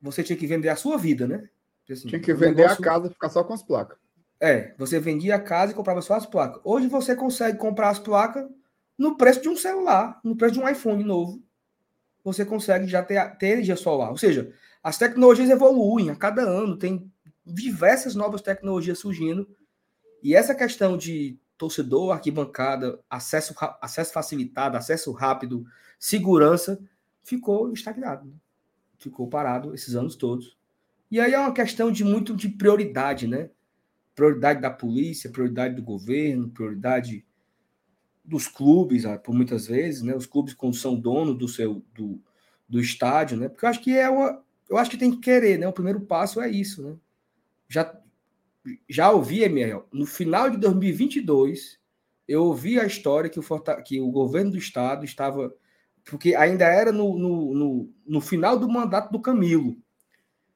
você 0.00 0.22
tinha 0.22 0.38
que 0.38 0.46
vender 0.46 0.68
a 0.68 0.76
sua 0.76 0.96
vida, 0.96 1.26
né? 1.26 1.48
Assim, 1.90 2.08
tinha 2.08 2.20
que 2.20 2.34
vender 2.34 2.62
negócio... 2.62 2.82
a 2.82 2.84
casa 2.84 3.06
e 3.06 3.10
ficar 3.10 3.30
só 3.30 3.42
com 3.42 3.54
as 3.54 3.62
placas. 3.62 3.98
É, 4.40 4.74
você 4.78 5.00
vendia 5.00 5.34
a 5.34 5.40
casa 5.40 5.72
e 5.72 5.74
comprava 5.74 6.00
só 6.00 6.14
as 6.14 6.26
placas. 6.26 6.60
Hoje 6.62 6.86
você 6.86 7.16
consegue 7.16 7.58
comprar 7.58 7.88
as 7.88 7.98
placas 7.98 8.48
no 8.98 9.16
preço 9.16 9.40
de 9.40 9.48
um 9.48 9.56
celular, 9.56 10.20
no 10.24 10.36
preço 10.36 10.54
de 10.54 10.60
um 10.60 10.68
iPhone 10.68 11.04
novo, 11.04 11.40
você 12.24 12.44
consegue 12.44 12.88
já 12.88 13.02
ter, 13.02 13.24
ter 13.36 13.48
energia 13.48 13.76
solar. 13.76 14.10
Ou 14.10 14.16
seja, 14.16 14.52
as 14.82 14.98
tecnologias 14.98 15.48
evoluem 15.48 16.10
a 16.10 16.16
cada 16.16 16.42
ano, 16.42 16.76
tem 16.76 17.10
diversas 17.46 18.14
novas 18.14 18.42
tecnologias 18.42 18.98
surgindo. 18.98 19.48
E 20.22 20.34
essa 20.34 20.54
questão 20.54 20.96
de 20.96 21.38
torcedor, 21.56 22.12
arquibancada, 22.12 23.00
acesso, 23.08 23.54
acesso 23.80 24.12
facilitado, 24.12 24.76
acesso 24.76 25.12
rápido, 25.12 25.64
segurança, 25.98 26.78
ficou 27.22 27.72
estagnado. 27.72 28.26
Né? 28.26 28.34
Ficou 28.98 29.28
parado 29.28 29.74
esses 29.74 29.94
anos 29.94 30.16
todos. 30.16 30.56
E 31.10 31.20
aí 31.20 31.32
é 31.32 31.38
uma 31.38 31.52
questão 31.52 31.90
de 31.90 32.04
muito 32.04 32.36
de 32.36 32.48
prioridade, 32.48 33.26
né? 33.26 33.50
Prioridade 34.14 34.60
da 34.60 34.70
polícia, 34.70 35.30
prioridade 35.30 35.74
do 35.74 35.82
governo, 35.82 36.50
prioridade 36.50 37.24
dos 38.28 38.46
clubes, 38.46 39.06
ah, 39.06 39.18
por 39.18 39.34
muitas 39.34 39.66
vezes, 39.66 40.02
né? 40.02 40.14
Os 40.14 40.26
clubes 40.26 40.54
quando 40.54 40.76
são 40.76 40.94
dono 40.98 41.34
do 41.34 41.48
seu 41.48 41.82
do, 41.94 42.22
do 42.68 42.80
estádio, 42.80 43.38
né? 43.38 43.48
Porque 43.48 43.64
eu 43.64 43.70
acho 43.70 43.80
que 43.80 43.96
é 43.96 44.08
uma, 44.08 44.42
eu 44.68 44.76
acho 44.76 44.90
que 44.90 44.98
tem 44.98 45.10
que 45.10 45.18
querer, 45.18 45.58
né? 45.58 45.66
O 45.66 45.72
primeiro 45.72 46.00
passo 46.02 46.40
é 46.40 46.50
isso, 46.50 46.82
né? 46.82 46.96
Já 47.68 47.98
já 48.88 49.10
ouvi, 49.10 49.42
Emiel, 49.42 49.88
no 49.90 50.04
final 50.04 50.50
de 50.50 50.58
2022, 50.58 51.78
eu 52.26 52.44
ouvi 52.44 52.78
a 52.78 52.84
história 52.84 53.30
que 53.30 53.40
o, 53.40 53.42
que 53.82 54.00
o 54.00 54.10
governo 54.10 54.50
do 54.50 54.58
estado 54.58 55.06
estava 55.06 55.54
porque 56.04 56.34
ainda 56.34 56.64
era 56.64 56.90
no, 56.90 57.18
no, 57.18 57.54
no, 57.54 57.94
no 58.06 58.20
final 58.20 58.58
do 58.58 58.68
mandato 58.68 59.12
do 59.12 59.20
Camilo. 59.20 59.76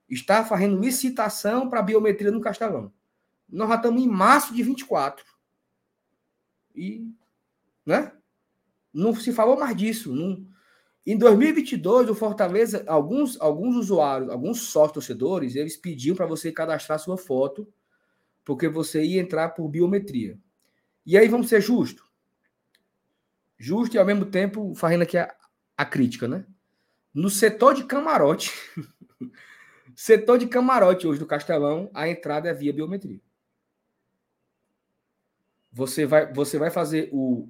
Estava 0.09 0.47
fazendo 0.47 0.81
licitação 0.81 1.69
para 1.69 1.83
biometria 1.83 2.31
no 2.31 2.41
Castelão. 2.41 2.93
Nós 3.49 3.69
já 3.69 3.77
estamos 3.77 4.03
em 4.03 4.09
março 4.09 4.55
de 4.55 4.63
24. 4.63 5.25
E 6.75 7.07
né? 7.85 8.13
Não 8.93 9.15
se 9.15 9.33
falou 9.33 9.59
mais 9.59 9.77
disso. 9.77 10.15
Não... 10.15 10.47
Em 11.05 11.17
2022, 11.17 12.11
o 12.11 12.15
Fortaleza, 12.15 12.85
alguns, 12.87 13.41
alguns 13.41 13.75
usuários, 13.75 14.31
alguns 14.31 14.61
sócios 14.63 14.93
torcedores, 14.93 15.57
eles 15.57 15.77
pediam 15.77 16.15
para 16.15 16.27
você 16.27 16.53
cadastrar 16.53 16.99
sua 16.99 17.19
foto, 17.19 17.67
porque 18.45 18.69
você 18.69 19.03
ia 19.03 19.21
entrar 19.21 19.51
por 19.51 19.69
biometria. 19.69 20.39
E 21.05 21.19
aí 21.19 21.27
vamos 21.27 21.49
ser 21.49 21.61
justo. 21.61 22.07
Justo 23.59 23.97
e 23.97 23.99
ao 23.99 24.07
mesmo 24.07 24.27
tempo 24.27 24.75
fazendo 24.75 25.03
aqui 25.03 25.19
a, 25.19 25.35
a 25.77 25.85
crítica, 25.85 26.29
né? 26.29 26.47
No 27.13 27.29
setor 27.29 27.75
de 27.75 27.85
camarote, 27.85 28.53
setor 29.95 30.39
de 30.39 30.47
camarote 30.47 31.07
hoje 31.07 31.19
do 31.19 31.27
Castelão, 31.27 31.91
a 31.93 32.09
entrada 32.09 32.49
é 32.49 32.55
via 32.55 32.73
biometria. 32.73 33.21
Você 35.73 36.07
vai, 36.07 36.33
você 36.33 36.59
vai 36.59 36.71
fazer 36.71 37.09
o, 37.13 37.49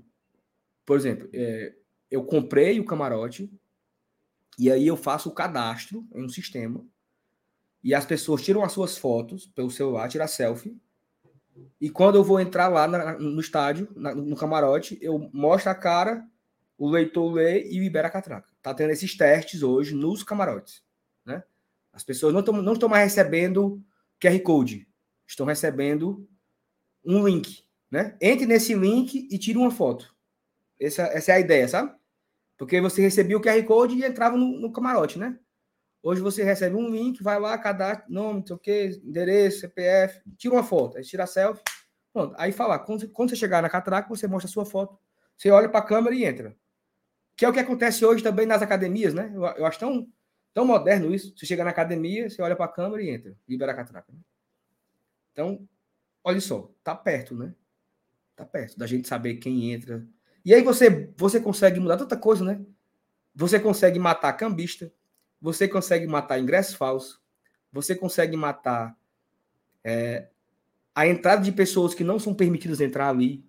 por 0.92 0.98
exemplo, 0.98 1.26
é, 1.32 1.72
eu 2.10 2.22
comprei 2.22 2.78
o 2.78 2.84
camarote 2.84 3.50
e 4.58 4.70
aí 4.70 4.86
eu 4.86 4.94
faço 4.94 5.30
o 5.30 5.32
cadastro 5.32 6.06
em 6.14 6.22
um 6.22 6.28
sistema 6.28 6.84
e 7.82 7.94
as 7.94 8.04
pessoas 8.04 8.42
tiram 8.42 8.62
as 8.62 8.72
suas 8.72 8.98
fotos 8.98 9.46
pelo 9.46 9.70
celular, 9.70 10.06
tiram 10.10 10.28
selfie. 10.28 10.78
E 11.80 11.88
quando 11.88 12.16
eu 12.16 12.22
vou 12.22 12.38
entrar 12.38 12.68
lá 12.68 12.86
na, 12.86 13.18
no 13.18 13.40
estádio, 13.40 13.88
na, 13.96 14.14
no 14.14 14.36
camarote, 14.36 14.98
eu 15.00 15.30
mostro 15.32 15.70
a 15.70 15.74
cara, 15.74 16.28
o 16.76 16.90
leitor 16.90 17.32
lê 17.32 17.66
e 17.66 17.78
libera 17.78 18.08
a 18.08 18.10
catraca. 18.10 18.50
Tá 18.60 18.74
tendo 18.74 18.90
esses 18.90 19.16
testes 19.16 19.62
hoje 19.62 19.94
nos 19.94 20.22
camarotes, 20.22 20.82
né? 21.24 21.42
As 21.90 22.04
pessoas 22.04 22.34
não 22.34 22.40
estão 22.40 22.60
não 22.60 22.74
estão 22.74 22.90
mais 22.90 23.04
recebendo 23.04 23.82
QR 24.20 24.38
Code, 24.40 24.86
estão 25.26 25.46
recebendo 25.46 26.28
um 27.02 27.26
link, 27.26 27.64
né? 27.90 28.14
Entre 28.20 28.44
nesse 28.44 28.74
link 28.74 29.26
e 29.30 29.38
tire 29.38 29.56
uma 29.56 29.70
foto. 29.70 30.12
Essa, 30.82 31.02
essa 31.04 31.32
é 31.32 31.34
a 31.36 31.40
ideia, 31.40 31.68
sabe? 31.68 31.94
Porque 32.56 32.80
você 32.80 33.00
recebia 33.02 33.36
o 33.36 33.40
QR 33.40 33.62
Code 33.64 33.96
e 33.96 34.04
entrava 34.04 34.36
no, 34.36 34.60
no 34.60 34.72
camarote, 34.72 35.18
né? 35.18 35.38
Hoje 36.02 36.20
você 36.20 36.42
recebe 36.42 36.74
um 36.74 36.90
link, 36.90 37.22
vai 37.22 37.38
lá, 37.38 37.56
cadastra, 37.56 38.06
nome, 38.08 38.40
não 38.40 38.46
sei 38.46 38.56
o 38.56 38.58
quê, 38.58 39.00
endereço, 39.04 39.60
CPF, 39.60 40.20
tira 40.36 40.54
uma 40.54 40.64
foto, 40.64 40.98
aí 40.98 41.04
tira 41.04 41.24
a 41.24 41.26
selfie. 41.26 41.62
Pronto. 42.12 42.34
Aí 42.36 42.50
fala, 42.52 42.78
quando, 42.78 43.08
quando 43.10 43.30
você 43.30 43.36
chegar 43.36 43.62
na 43.62 43.70
catraca, 43.70 44.08
você 44.08 44.26
mostra 44.26 44.48
a 44.48 44.52
sua 44.52 44.66
foto. 44.66 44.98
Você 45.36 45.50
olha 45.50 45.68
para 45.68 45.80
a 45.80 45.86
câmera 45.86 46.14
e 46.14 46.24
entra. 46.24 46.56
Que 47.36 47.44
é 47.44 47.48
o 47.48 47.52
que 47.52 47.60
acontece 47.60 48.04
hoje 48.04 48.22
também 48.22 48.46
nas 48.46 48.62
academias, 48.62 49.14
né? 49.14 49.32
Eu, 49.34 49.44
eu 49.44 49.64
acho 49.64 49.78
tão, 49.78 50.06
tão 50.52 50.66
moderno 50.66 51.14
isso. 51.14 51.32
Você 51.36 51.46
chega 51.46 51.64
na 51.64 51.70
academia, 51.70 52.28
você 52.28 52.42
olha 52.42 52.56
para 52.56 52.66
a 52.66 52.72
câmera 52.72 53.02
e 53.02 53.10
entra, 53.10 53.36
libera 53.48 53.72
a 53.72 53.74
catraca. 53.74 54.12
Né? 54.12 54.18
Então, 55.32 55.66
olha 56.22 56.40
só, 56.40 56.70
tá 56.82 56.94
perto, 56.94 57.34
né? 57.34 57.54
Tá 58.36 58.44
perto 58.44 58.76
da 58.76 58.86
gente 58.86 59.08
saber 59.08 59.36
quem 59.36 59.72
entra, 59.72 60.06
E 60.44 60.52
aí 60.54 60.62
você, 60.62 61.12
você 61.16 61.40
consegue 61.40 61.78
mudar 61.78 61.96
tanta 61.96 62.16
coisa, 62.16 62.44
né? 62.44 62.60
Você 63.34 63.58
consegue 63.58 63.98
matar 63.98 64.32
cambista, 64.34 64.92
você 65.40 65.66
consegue 65.66 66.06
matar 66.06 66.38
ingresso 66.38 66.76
falso, 66.76 67.20
você 67.72 67.94
consegue 67.94 68.36
matar 68.36 68.96
é, 69.82 70.28
a 70.94 71.06
entrada 71.06 71.42
de 71.42 71.52
pessoas 71.52 71.94
que 71.94 72.04
não 72.04 72.18
são 72.18 72.34
permitidas 72.34 72.80
entrar 72.80 73.08
ali. 73.08 73.44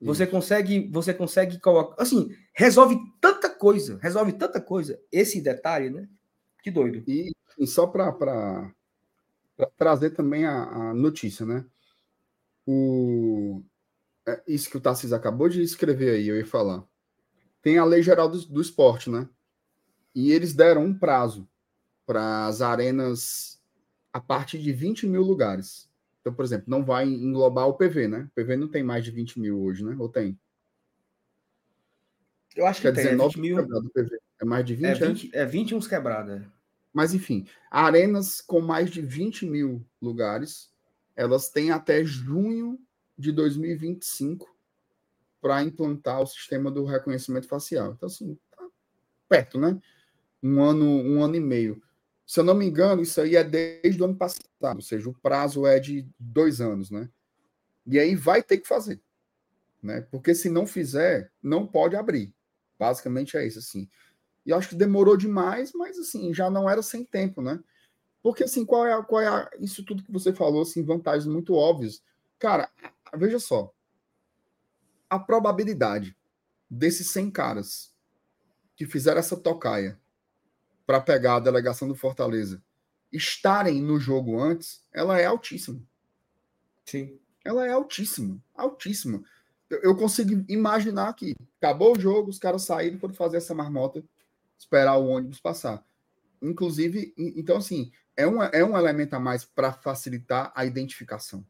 Você 0.00 0.22
Isso. 0.22 0.32
consegue, 0.32 0.88
você 0.92 1.12
consegue 1.12 1.58
colocar, 1.58 2.00
assim, 2.00 2.30
resolve 2.54 2.96
tanta 3.20 3.50
coisa, 3.50 3.98
resolve 4.00 4.32
tanta 4.32 4.60
coisa. 4.60 5.00
Esse 5.10 5.40
detalhe, 5.40 5.90
né? 5.90 6.08
Que 6.62 6.70
doido. 6.70 7.02
E, 7.06 7.32
e 7.58 7.66
só 7.66 7.86
para 7.86 8.72
trazer 9.76 10.10
também 10.10 10.44
a, 10.44 10.62
a, 10.62 10.94
notícia, 10.94 11.44
né? 11.44 11.64
O, 12.64 13.62
é 14.28 14.42
isso 14.46 14.70
que 14.70 14.76
o 14.76 14.80
Tarcísio 14.80 15.16
acabou 15.16 15.48
de 15.48 15.62
escrever 15.62 16.16
aí, 16.16 16.28
eu 16.28 16.36
ia 16.36 16.46
falar. 16.46 16.84
Tem 17.62 17.78
a 17.78 17.84
Lei 17.84 18.02
Geral 18.02 18.28
do, 18.28 18.38
do 18.46 18.60
Esporte, 18.60 19.10
né? 19.10 19.28
E 20.14 20.32
eles 20.32 20.54
deram 20.54 20.84
um 20.84 20.96
prazo 20.96 21.48
para 22.06 22.46
as 22.46 22.60
arenas 22.62 23.60
a 24.12 24.20
partir 24.20 24.58
de 24.58 24.72
20 24.72 25.06
mil 25.06 25.22
lugares. 25.22 25.88
Então, 26.20 26.32
por 26.32 26.44
exemplo, 26.44 26.66
não 26.68 26.84
vai 26.84 27.06
englobar 27.06 27.68
o 27.68 27.74
PV, 27.74 28.08
né? 28.08 28.28
O 28.30 28.34
PV 28.34 28.56
não 28.56 28.68
tem 28.68 28.82
mais 28.82 29.04
de 29.04 29.10
20 29.10 29.40
mil 29.40 29.60
hoje, 29.60 29.84
né? 29.84 29.96
Ou 29.98 30.08
tem? 30.08 30.38
Eu 32.56 32.66
acho 32.66 32.80
que 32.80 32.88
Quer 32.88 32.94
tem, 32.94 33.04
19 33.04 33.38
é 33.38 33.40
mil. 33.40 33.66
Do 33.66 33.90
PV. 33.90 34.18
É 34.40 34.44
mais 34.44 34.64
de 34.64 34.74
20, 34.74 34.84
é 34.84 34.94
20, 34.94 35.36
é 35.36 35.46
20 35.46 35.74
uns 35.74 35.86
quebrados. 35.86 36.34
É. 36.34 36.44
Mas, 36.92 37.14
enfim, 37.14 37.46
arenas 37.70 38.40
com 38.40 38.60
mais 38.60 38.90
de 38.90 39.00
20 39.00 39.46
mil 39.46 39.86
lugares, 40.00 40.72
elas 41.14 41.48
têm 41.50 41.70
até 41.70 42.04
junho 42.04 42.78
de 43.18 43.32
2025 43.32 44.48
para 45.40 45.62
implantar 45.62 46.20
o 46.20 46.26
sistema 46.26 46.70
do 46.70 46.84
reconhecimento 46.84 47.48
facial. 47.48 47.92
Então, 47.92 48.06
assim, 48.06 48.38
tá 48.50 48.66
perto, 49.28 49.58
né? 49.58 49.80
Um 50.42 50.62
ano, 50.62 50.84
um 50.84 51.22
ano 51.22 51.36
e 51.36 51.40
meio. 51.40 51.82
Se 52.26 52.40
eu 52.40 52.44
não 52.44 52.54
me 52.54 52.66
engano, 52.66 53.02
isso 53.02 53.20
aí 53.20 53.36
é 53.36 53.42
desde 53.42 54.00
o 54.00 54.04
ano 54.04 54.16
passado, 54.16 54.76
ou 54.76 54.82
seja, 54.82 55.08
o 55.08 55.14
prazo 55.14 55.66
é 55.66 55.80
de 55.80 56.06
dois 56.18 56.60
anos, 56.60 56.90
né? 56.90 57.08
E 57.86 57.98
aí 57.98 58.14
vai 58.14 58.42
ter 58.42 58.58
que 58.58 58.68
fazer, 58.68 59.00
né? 59.82 60.02
Porque 60.10 60.34
se 60.34 60.50
não 60.50 60.66
fizer, 60.66 61.32
não 61.42 61.66
pode 61.66 61.96
abrir. 61.96 62.34
Basicamente 62.78 63.36
é 63.36 63.46
isso, 63.46 63.58
assim. 63.58 63.88
E 64.44 64.52
acho 64.52 64.68
que 64.68 64.74
demorou 64.74 65.16
demais, 65.16 65.72
mas 65.72 65.98
assim, 65.98 66.32
já 66.34 66.50
não 66.50 66.68
era 66.68 66.82
sem 66.82 67.04
tempo, 67.04 67.40
né? 67.40 67.58
Porque 68.22 68.44
assim, 68.44 68.64
qual 68.64 68.86
é, 68.86 68.92
a, 68.92 69.02
qual 69.02 69.22
é 69.22 69.26
a, 69.26 69.50
isso 69.58 69.84
tudo 69.84 70.02
que 70.02 70.12
você 70.12 70.32
falou, 70.32 70.62
assim, 70.62 70.84
vantagens 70.84 71.26
muito 71.26 71.54
óbvias. 71.54 72.02
Cara, 72.38 72.70
veja 73.14 73.38
só. 73.38 73.72
A 75.08 75.18
probabilidade 75.18 76.16
desses 76.68 77.10
100 77.10 77.30
caras 77.30 77.94
que 78.76 78.86
fizeram 78.86 79.18
essa 79.18 79.36
tocaia 79.36 79.98
para 80.86 81.00
pegar 81.00 81.36
a 81.36 81.40
delegação 81.40 81.88
do 81.88 81.94
Fortaleza 81.94 82.62
estarem 83.12 83.82
no 83.82 83.98
jogo 83.98 84.40
antes, 84.40 84.82
ela 84.92 85.18
é 85.18 85.24
altíssima. 85.24 85.82
Sim. 86.84 87.18
Ela 87.44 87.66
é 87.66 87.70
altíssima, 87.70 88.42
altíssima. 88.54 89.22
Eu, 89.68 89.80
eu 89.80 89.96
consigo 89.96 90.44
imaginar 90.48 91.12
que 91.14 91.34
acabou 91.60 91.96
o 91.96 92.00
jogo, 92.00 92.30
os 92.30 92.38
caras 92.38 92.62
saíram 92.62 92.98
para 92.98 93.12
fazer 93.12 93.38
essa 93.38 93.54
marmota, 93.54 94.04
esperar 94.58 94.96
o 94.96 95.06
ônibus 95.08 95.40
passar. 95.40 95.84
Inclusive, 96.40 97.14
então 97.16 97.56
assim, 97.56 97.90
é 98.16 98.26
um, 98.26 98.42
é 98.42 98.64
um 98.64 98.76
elemento 98.76 99.14
a 99.14 99.20
mais 99.20 99.44
para 99.44 99.72
facilitar 99.72 100.52
a 100.54 100.64
identificação. 100.64 101.44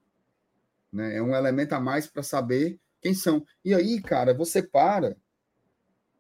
Né? 0.93 1.17
É 1.17 1.23
um 1.23 1.35
elemento 1.35 1.73
a 1.73 1.81
mais 1.81 2.07
para 2.07 2.23
saber 2.23 2.79
quem 3.01 3.15
são. 3.15 3.45
E 3.65 3.75
aí, 3.75 4.01
cara, 4.01 4.35
você 4.35 4.63
para, 4.63 5.17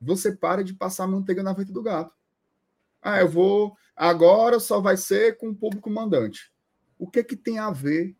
você 0.01 0.35
para 0.35 0.63
de 0.63 0.75
passar 0.75 1.07
manteiga 1.07 1.43
na 1.43 1.55
frente 1.55 1.73
do 1.73 1.83
gato. 1.83 2.15
Ah, 3.01 3.21
eu 3.21 3.29
vou. 3.29 3.77
Agora 3.97 4.61
só 4.61 4.81
vai 4.81 4.97
ser 4.97 5.37
com 5.37 5.51
o 5.51 5.55
público 5.55 5.91
mandante. 5.91 6.53
O 6.99 7.09
que 7.09 7.23
que 7.23 7.37
tem 7.37 7.59
a 7.59 7.71
ver 7.71 8.17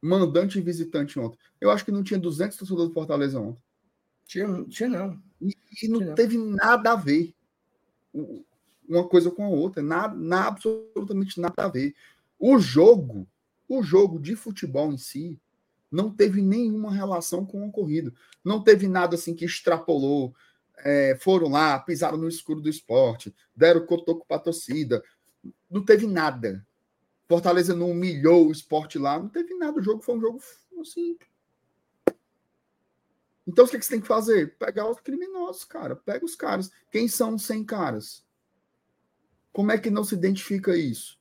mandante 0.00 0.58
e 0.58 0.62
visitante 0.62 1.18
ontem? 1.18 1.38
Eu 1.60 1.70
acho 1.70 1.84
que 1.84 1.92
não 1.92 2.02
tinha 2.02 2.18
200 2.18 2.56
torcedores 2.56 2.88
do 2.88 2.94
Fortaleza 2.94 3.40
ontem. 3.40 3.62
Tinha, 4.26 4.64
tinha 4.64 4.88
não. 4.88 5.20
E, 5.40 5.54
e 5.82 5.88
não 5.88 6.00
tinha 6.00 6.14
teve 6.14 6.38
não. 6.38 6.56
nada 6.56 6.92
a 6.92 6.96
ver 6.96 7.34
uma 8.88 9.06
coisa 9.08 9.30
com 9.30 9.44
a 9.44 9.48
outra. 9.48 9.82
Nada, 9.82 10.14
nada, 10.14 10.48
absolutamente 10.48 11.40
nada 11.40 11.54
a 11.64 11.68
ver. 11.68 11.94
O 12.38 12.58
jogo, 12.58 13.26
o 13.68 13.82
jogo 13.82 14.18
de 14.18 14.34
futebol 14.34 14.92
em 14.92 14.98
si, 14.98 15.38
não 15.90 16.10
teve 16.14 16.40
nenhuma 16.40 16.92
relação 16.92 17.44
com 17.44 17.62
o 17.62 17.68
ocorrido. 17.68 18.14
Não 18.44 18.62
teve 18.62 18.86
nada 18.86 19.16
assim 19.16 19.34
que 19.34 19.44
extrapolou 19.44 20.34
é, 20.84 21.16
foram 21.16 21.48
lá, 21.48 21.78
pisaram 21.78 22.16
no 22.16 22.28
escuro 22.28 22.60
do 22.60 22.68
esporte, 22.68 23.34
deram 23.54 23.86
cotoco 23.86 24.26
para 24.26 24.36
a 24.36 24.40
torcida. 24.40 25.02
Não 25.70 25.84
teve 25.84 26.06
nada. 26.06 26.66
Fortaleza 27.28 27.74
não 27.74 27.90
humilhou 27.90 28.48
o 28.48 28.52
esporte 28.52 28.98
lá, 28.98 29.18
não 29.18 29.28
teve 29.28 29.54
nada. 29.54 29.78
O 29.78 29.82
jogo 29.82 30.02
foi 30.02 30.16
um 30.16 30.20
jogo 30.20 30.40
assim. 30.80 31.16
Então, 33.46 33.64
o 33.64 33.68
que, 33.68 33.78
que 33.78 33.84
você 33.84 33.92
tem 33.92 34.00
que 34.00 34.06
fazer? 34.06 34.56
Pegar 34.58 34.88
os 34.88 35.00
criminosos, 35.00 35.64
cara. 35.64 35.96
Pega 35.96 36.24
os 36.24 36.36
caras. 36.36 36.70
Quem 36.90 37.08
são 37.08 37.34
os 37.34 37.42
100 37.42 37.64
caras? 37.64 38.24
Como 39.52 39.72
é 39.72 39.78
que 39.78 39.90
não 39.90 40.04
se 40.04 40.14
identifica 40.14 40.76
isso? 40.76 41.18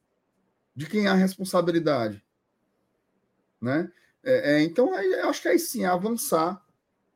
De 0.75 0.85
quem 0.85 1.05
é 1.05 1.09
a 1.09 1.15
responsabilidade? 1.15 2.23
Né? 3.59 3.91
É, 4.23 4.53
é, 4.53 4.63
então, 4.63 4.93
eu 4.95 5.29
acho 5.29 5.41
que 5.41 5.47
é 5.47 5.57
sim, 5.57 5.83
é 5.83 5.87
avançar 5.87 6.63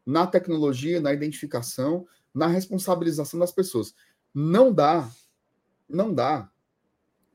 na 0.05 0.27
tecnologia, 0.27 0.99
na 0.99 1.13
identificação, 1.13 2.07
na 2.33 2.47
responsabilização 2.47 3.39
das 3.39 3.51
pessoas. 3.51 3.93
Não 4.33 4.73
dá, 4.73 5.09
não 5.87 6.13
dá 6.13 6.49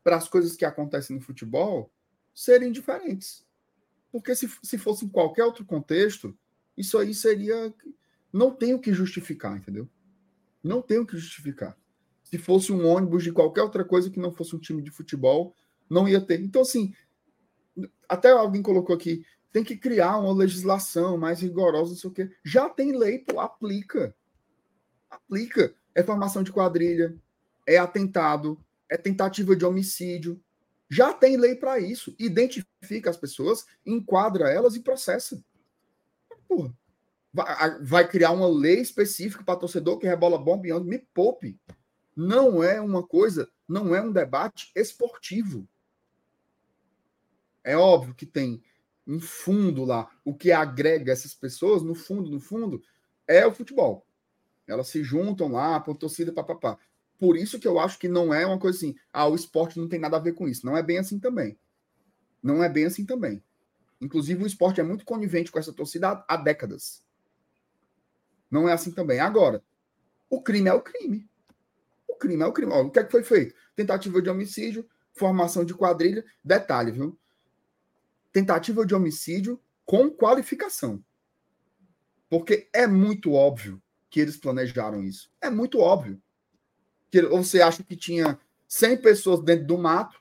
para 0.03 0.17
as 0.17 0.29
coisas 0.29 0.57
que 0.57 0.65
acontecem 0.65 1.17
no 1.17 1.23
futebol 1.23 1.93
serem 2.35 2.73
diferentes. 2.73 3.47
Porque 4.11 4.35
se, 4.35 4.51
se 4.63 4.79
fosse 4.79 5.05
em 5.05 5.09
qualquer 5.09 5.45
outro 5.45 5.65
contexto, 5.65 6.37
isso 6.77 6.97
aí 6.97 7.15
seria. 7.15 7.75
Não 8.33 8.51
tem 8.51 8.75
o 8.75 8.79
que 8.79 8.93
justificar, 8.93 9.57
entendeu? 9.57 9.89
Não 10.63 10.81
tem 10.83 10.99
o 10.99 11.07
que 11.07 11.17
justificar. 11.17 11.77
Se 12.25 12.39
fosse 12.39 12.73
um 12.73 12.87
ônibus 12.87 13.23
de 13.23 13.33
qualquer 13.33 13.63
outra 13.63 13.85
coisa 13.85 14.11
que 14.11 14.21
não 14.21 14.33
fosse 14.33 14.55
um 14.55 14.59
time 14.59 14.83
de 14.83 14.91
futebol, 14.91 15.55
não 15.89 16.09
ia 16.09 16.21
ter. 16.21 16.41
Então, 16.41 16.63
assim, 16.63 16.95
até 18.09 18.31
alguém 18.31 18.63
colocou 18.63 18.95
aqui, 18.95 19.25
tem 19.59 19.65
que 19.65 19.77
criar 19.77 20.19
uma 20.19 20.33
legislação 20.33 21.19
mais 21.19 21.41
rigorosa, 21.41 21.91
não 21.91 21.99
sei 21.99 22.11
o 22.11 22.13
quê. 22.13 22.31
Já 22.45 22.69
tem 22.69 22.97
lei, 22.97 23.19
pô, 23.19 23.41
aplica 23.41 24.15
aplica. 25.11 25.75
É 25.95 26.03
formação 26.03 26.43
de 26.43 26.53
quadrilha, 26.53 27.17
é 27.67 27.77
atentado, 27.77 28.63
é 28.89 28.97
tentativa 28.97 29.57
de 29.57 29.65
homicídio. 29.65 30.41
Já 30.89 31.13
tem 31.13 31.37
lei 31.37 31.55
para 31.55 31.79
isso. 31.79 32.15
Identifica 32.19 33.11
as 33.11 33.17
pessoas, 33.17 33.67
enquadra 33.85 34.49
elas 34.51 34.77
e 34.77 34.81
processa. 34.81 35.43
Porra, 36.47 36.73
vai, 37.83 38.09
criar 38.09 38.31
uma 38.31 38.49
lei 38.49 38.81
específica 38.81 39.45
para 39.45 39.59
torcedor 39.59 39.99
que 39.99 40.07
rebola 40.07 40.39
bomba 40.39 40.67
e 40.67 40.81
me 40.81 40.99
poupe. 41.13 41.59
Não 42.17 42.63
é 42.63 42.81
uma 42.81 43.07
coisa, 43.07 43.51
não 43.67 43.95
é 43.95 44.01
um 44.01 44.13
debate 44.13 44.71
esportivo. 44.75 45.69
É 47.63 47.77
óbvio 47.77 48.15
que 48.15 48.25
tem 48.25 48.63
um 49.09 49.19
fundo 49.19 49.87
lá, 49.87 50.07
o 50.23 50.35
que 50.35 50.53
agrega 50.53 51.11
essas 51.11 51.35
pessoas, 51.35 51.83
no 51.83 51.95
fundo, 51.95 52.31
no 52.31 52.39
fundo, 52.39 52.83
é 53.27 53.47
o 53.47 53.55
futebol. 53.55 54.07
Elas 54.67 54.89
se 54.89 55.03
juntam 55.03 55.49
lá, 55.49 55.81
por 55.81 55.97
torcida, 55.97 56.31
papapá. 56.31 56.79
Por 57.19 57.35
isso 57.35 57.59
que 57.59 57.67
eu 57.67 57.81
acho 57.81 57.99
que 57.99 58.07
não 58.07 58.33
é 58.35 58.47
uma 58.47 58.59
coisa 58.59 58.77
assim, 58.77 58.95
ah, 59.11 59.27
o 59.27 59.35
esporte 59.35 59.81
não 59.81 59.89
tem 59.89 59.99
nada 59.99 60.19
a 60.19 60.21
ver 60.21 60.35
com 60.35 60.47
isso. 60.47 60.67
Não 60.67 60.77
é 60.77 60.83
bem 60.83 60.99
assim 60.99 61.19
também. 61.19 61.59
Não 62.43 62.63
é 62.63 62.69
bem 62.69 62.85
assim 62.85 63.07
também. 63.07 63.43
Inclusive, 63.99 64.45
o 64.45 64.47
esporte 64.47 64.79
é 64.81 64.85
muito 64.85 65.07
conivente 65.07 65.51
com 65.51 65.59
essa 65.59 65.73
torcida 65.73 66.25
há, 66.29 66.37
décadas. 66.37 67.03
Não 68.51 68.69
é 68.69 68.73
assim 68.75 68.93
também. 68.93 69.19
Agora, 69.19 69.65
o 70.29 70.43
crime 70.43 70.69
é 70.69 70.75
o 70.75 70.83
crime. 70.83 71.29
O 72.07 72.15
crime 72.15 72.43
é 72.43 72.47
o 72.47 72.53
crime. 72.53 72.73
Olha, 72.73 72.87
o 72.87 72.91
que 72.91 72.99
é 72.99 73.05
que 73.05 73.11
foi 73.11 73.25
feito? 73.25 73.55
Tentativa 73.75 74.21
de 74.21 74.29
homicídio, 74.29 74.87
formação 75.15 75.65
de 75.65 75.75
quadrilha. 75.75 76.25
Detalhe, 76.45 76.93
viu? 76.93 77.19
Tentativa 78.33 78.85
de 78.85 78.95
homicídio 78.95 79.61
com 79.85 80.11
qualificação. 80.11 81.03
Porque 82.29 82.69
é 82.73 82.87
muito 82.87 83.33
óbvio 83.33 83.83
que 84.11 84.21
eles 84.21 84.37
planejaram 84.37 85.03
isso. 85.03 85.31
É 85.41 85.49
muito 85.49 85.79
óbvio. 85.79 86.21
Que 87.11 87.23
você 87.23 87.63
acha 87.63 87.83
que 87.83 87.97
tinha 87.97 88.39
100 88.67 89.01
pessoas 89.01 89.41
dentro 89.43 89.67
do 89.67 89.79
mato, 89.79 90.21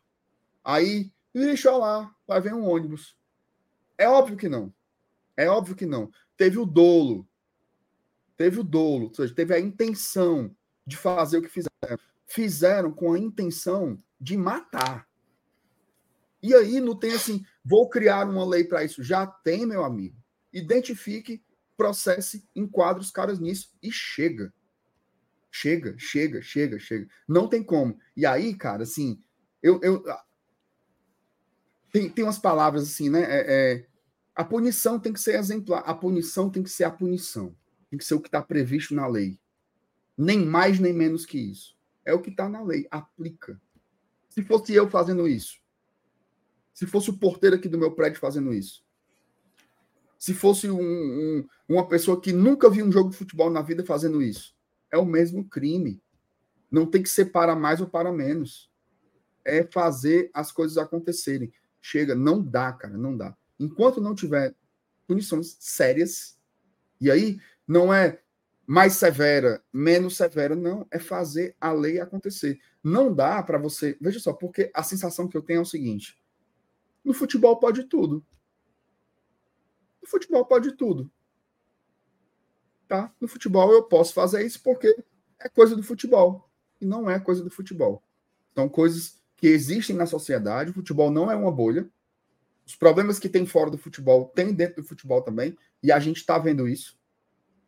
aí, 0.64 1.12
deixa 1.34 1.76
lá, 1.76 2.16
vai 2.26 2.40
ver 2.40 2.54
um 2.54 2.66
ônibus. 2.66 3.18
É 3.98 4.08
óbvio 4.08 4.38
que 4.38 4.48
não. 4.48 4.74
É 5.36 5.50
óbvio 5.50 5.76
que 5.76 5.86
não. 5.86 6.10
Teve 6.38 6.58
o 6.58 6.66
dolo. 6.66 7.28
Teve 8.38 8.60
o 8.60 8.64
dolo, 8.64 9.08
ou 9.08 9.14
seja, 9.14 9.34
teve 9.34 9.54
a 9.54 9.60
intenção 9.60 10.56
de 10.86 10.96
fazer 10.96 11.40
o 11.40 11.42
que 11.42 11.50
fizeram. 11.50 12.00
Fizeram 12.26 12.92
com 12.92 13.14
a 13.14 13.20
intenção 13.20 14.02
de 14.20 14.38
matar. 14.38 15.08
E 16.42 16.54
aí 16.54 16.80
não 16.80 16.96
tem 16.96 17.14
assim, 17.14 17.44
vou 17.68 17.90
criar 17.90 18.30
uma 18.30 18.46
lei 18.46 18.64
para 18.64 18.84
isso. 18.84 19.04
Já 19.04 19.28
tem, 19.28 19.66
meu 19.66 19.84
amigo. 19.84 20.16
Identifique 20.54 21.44
processe, 21.76 22.48
enquadre 22.56 23.02
os 23.02 23.12
caras 23.12 23.40
nisso 23.40 23.70
e 23.84 23.92
chega. 23.92 24.54
Chega, 25.52 25.96
chega, 25.98 26.42
chega, 26.42 26.80
chega. 26.80 27.08
Não 27.28 27.48
tem 27.48 27.64
como. 27.64 28.00
E 28.16 28.26
aí, 28.26 28.56
cara, 28.56 28.84
assim, 28.84 29.22
eu. 29.62 29.80
eu 29.82 30.04
tem, 31.92 32.10
tem 32.10 32.24
umas 32.24 32.40
palavras 32.40 32.84
assim, 32.84 33.10
né? 33.10 33.22
É, 33.24 33.46
é, 33.48 33.88
a 34.36 34.44
punição 34.44 35.00
tem 35.00 35.14
que 35.14 35.20
ser 35.20 35.36
exemplar. 35.36 35.84
A 35.86 35.94
punição 35.94 36.50
tem 36.50 36.64
que 36.64 36.70
ser 36.70 36.84
a 36.84 36.92
punição. 36.92 37.56
Tem 37.90 37.98
que 37.98 38.06
ser 38.06 38.16
o 38.16 38.22
que 38.22 38.28
está 38.28 38.42
previsto 38.42 38.94
na 38.94 39.08
lei. 39.08 39.40
Nem 40.18 40.46
mais, 40.46 40.80
nem 40.80 40.94
menos 40.94 41.26
que 41.26 41.40
isso. 41.40 41.78
É 42.06 42.14
o 42.14 42.22
que 42.22 42.30
está 42.30 42.48
na 42.48 42.62
lei. 42.62 42.88
Aplica. 42.92 43.60
Se 44.30 44.44
fosse 44.44 44.74
eu 44.74 44.90
fazendo 44.90 45.28
isso, 45.28 45.60
se 46.78 46.86
fosse 46.86 47.10
o 47.10 47.18
porteiro 47.18 47.56
aqui 47.56 47.68
do 47.68 47.76
meu 47.76 47.92
prédio 47.92 48.20
fazendo 48.20 48.54
isso, 48.54 48.86
se 50.20 50.32
fosse 50.32 50.70
um, 50.70 50.80
um, 50.80 51.48
uma 51.68 51.88
pessoa 51.88 52.22
que 52.22 52.32
nunca 52.32 52.70
viu 52.70 52.86
um 52.86 52.92
jogo 52.92 53.10
de 53.10 53.18
futebol 53.18 53.50
na 53.50 53.64
vida 53.64 53.84
fazendo 53.84 54.22
isso, 54.22 54.56
é 54.92 54.96
o 54.96 55.04
mesmo 55.04 55.44
crime. 55.50 56.00
Não 56.70 56.86
tem 56.86 57.02
que 57.02 57.10
ser 57.10 57.32
para 57.32 57.56
mais 57.56 57.82
ou 57.82 57.88
para 57.88 58.14
menos. 58.14 58.72
É 59.44 59.64
fazer 59.64 60.30
as 60.32 60.52
coisas 60.52 60.78
acontecerem. 60.78 61.52
Chega, 61.82 62.14
não 62.14 62.44
dá, 62.44 62.72
cara, 62.72 62.96
não 62.96 63.18
dá. 63.18 63.36
Enquanto 63.60 64.00
não 64.00 64.14
tiver 64.14 64.54
punições 65.08 65.58
sérias, 65.60 66.38
e 67.02 67.10
aí 67.10 67.40
não 67.68 67.92
é 67.92 68.22
mais 68.68 68.94
severa, 68.94 69.64
menos 69.74 70.16
severa, 70.16 70.56
não, 70.56 70.86
é 70.92 71.00
fazer 71.00 71.56
a 71.60 71.72
lei 71.72 72.00
acontecer. 72.00 72.60
Não 72.84 73.12
dá 73.12 73.42
para 73.42 73.58
você. 73.58 73.98
Veja 74.00 74.20
só, 74.20 74.32
porque 74.32 74.70
a 74.76 74.84
sensação 74.84 75.28
que 75.28 75.36
eu 75.36 75.42
tenho 75.42 75.58
é 75.58 75.62
o 75.62 75.66
seguinte: 75.66 76.16
no 77.08 77.14
futebol 77.14 77.56
pode 77.56 77.86
tudo. 77.86 78.22
No 80.02 80.10
futebol 80.10 80.46
pode 80.46 80.74
tudo. 80.74 81.10
Tá? 82.86 83.14
No 83.20 83.30
futebol 83.30 83.72
eu 83.72 83.84
posso 83.84 84.14
fazer 84.14 84.46
isso 84.46 84.62
porque 84.62 84.94
é 85.40 85.48
coisa 85.48 85.74
do 85.74 85.82
futebol. 85.82 86.50
E 86.82 86.86
não 86.86 87.10
é 87.10 87.18
coisa 87.18 87.42
do 87.42 87.50
futebol. 87.50 88.04
São 88.54 88.68
coisas 88.68 89.22
que 89.38 89.48
existem 89.48 89.96
na 89.96 90.06
sociedade. 90.06 90.72
O 90.72 90.74
futebol 90.74 91.10
não 91.10 91.32
é 91.32 91.36
uma 91.36 91.52
bolha. 91.52 91.90
Os 92.66 92.76
problemas 92.76 93.18
que 93.18 93.30
tem 93.30 93.46
fora 93.46 93.72
do 93.72 93.78
futebol 93.78 94.26
tem 94.36 94.54
dentro 94.54 94.82
do 94.82 94.88
futebol 94.88 95.22
também. 95.22 95.58
E 95.82 95.94
a 95.94 96.00
gente 96.00 96.18
está 96.18 96.38
vendo 96.38 96.68
isso. 96.68 97.00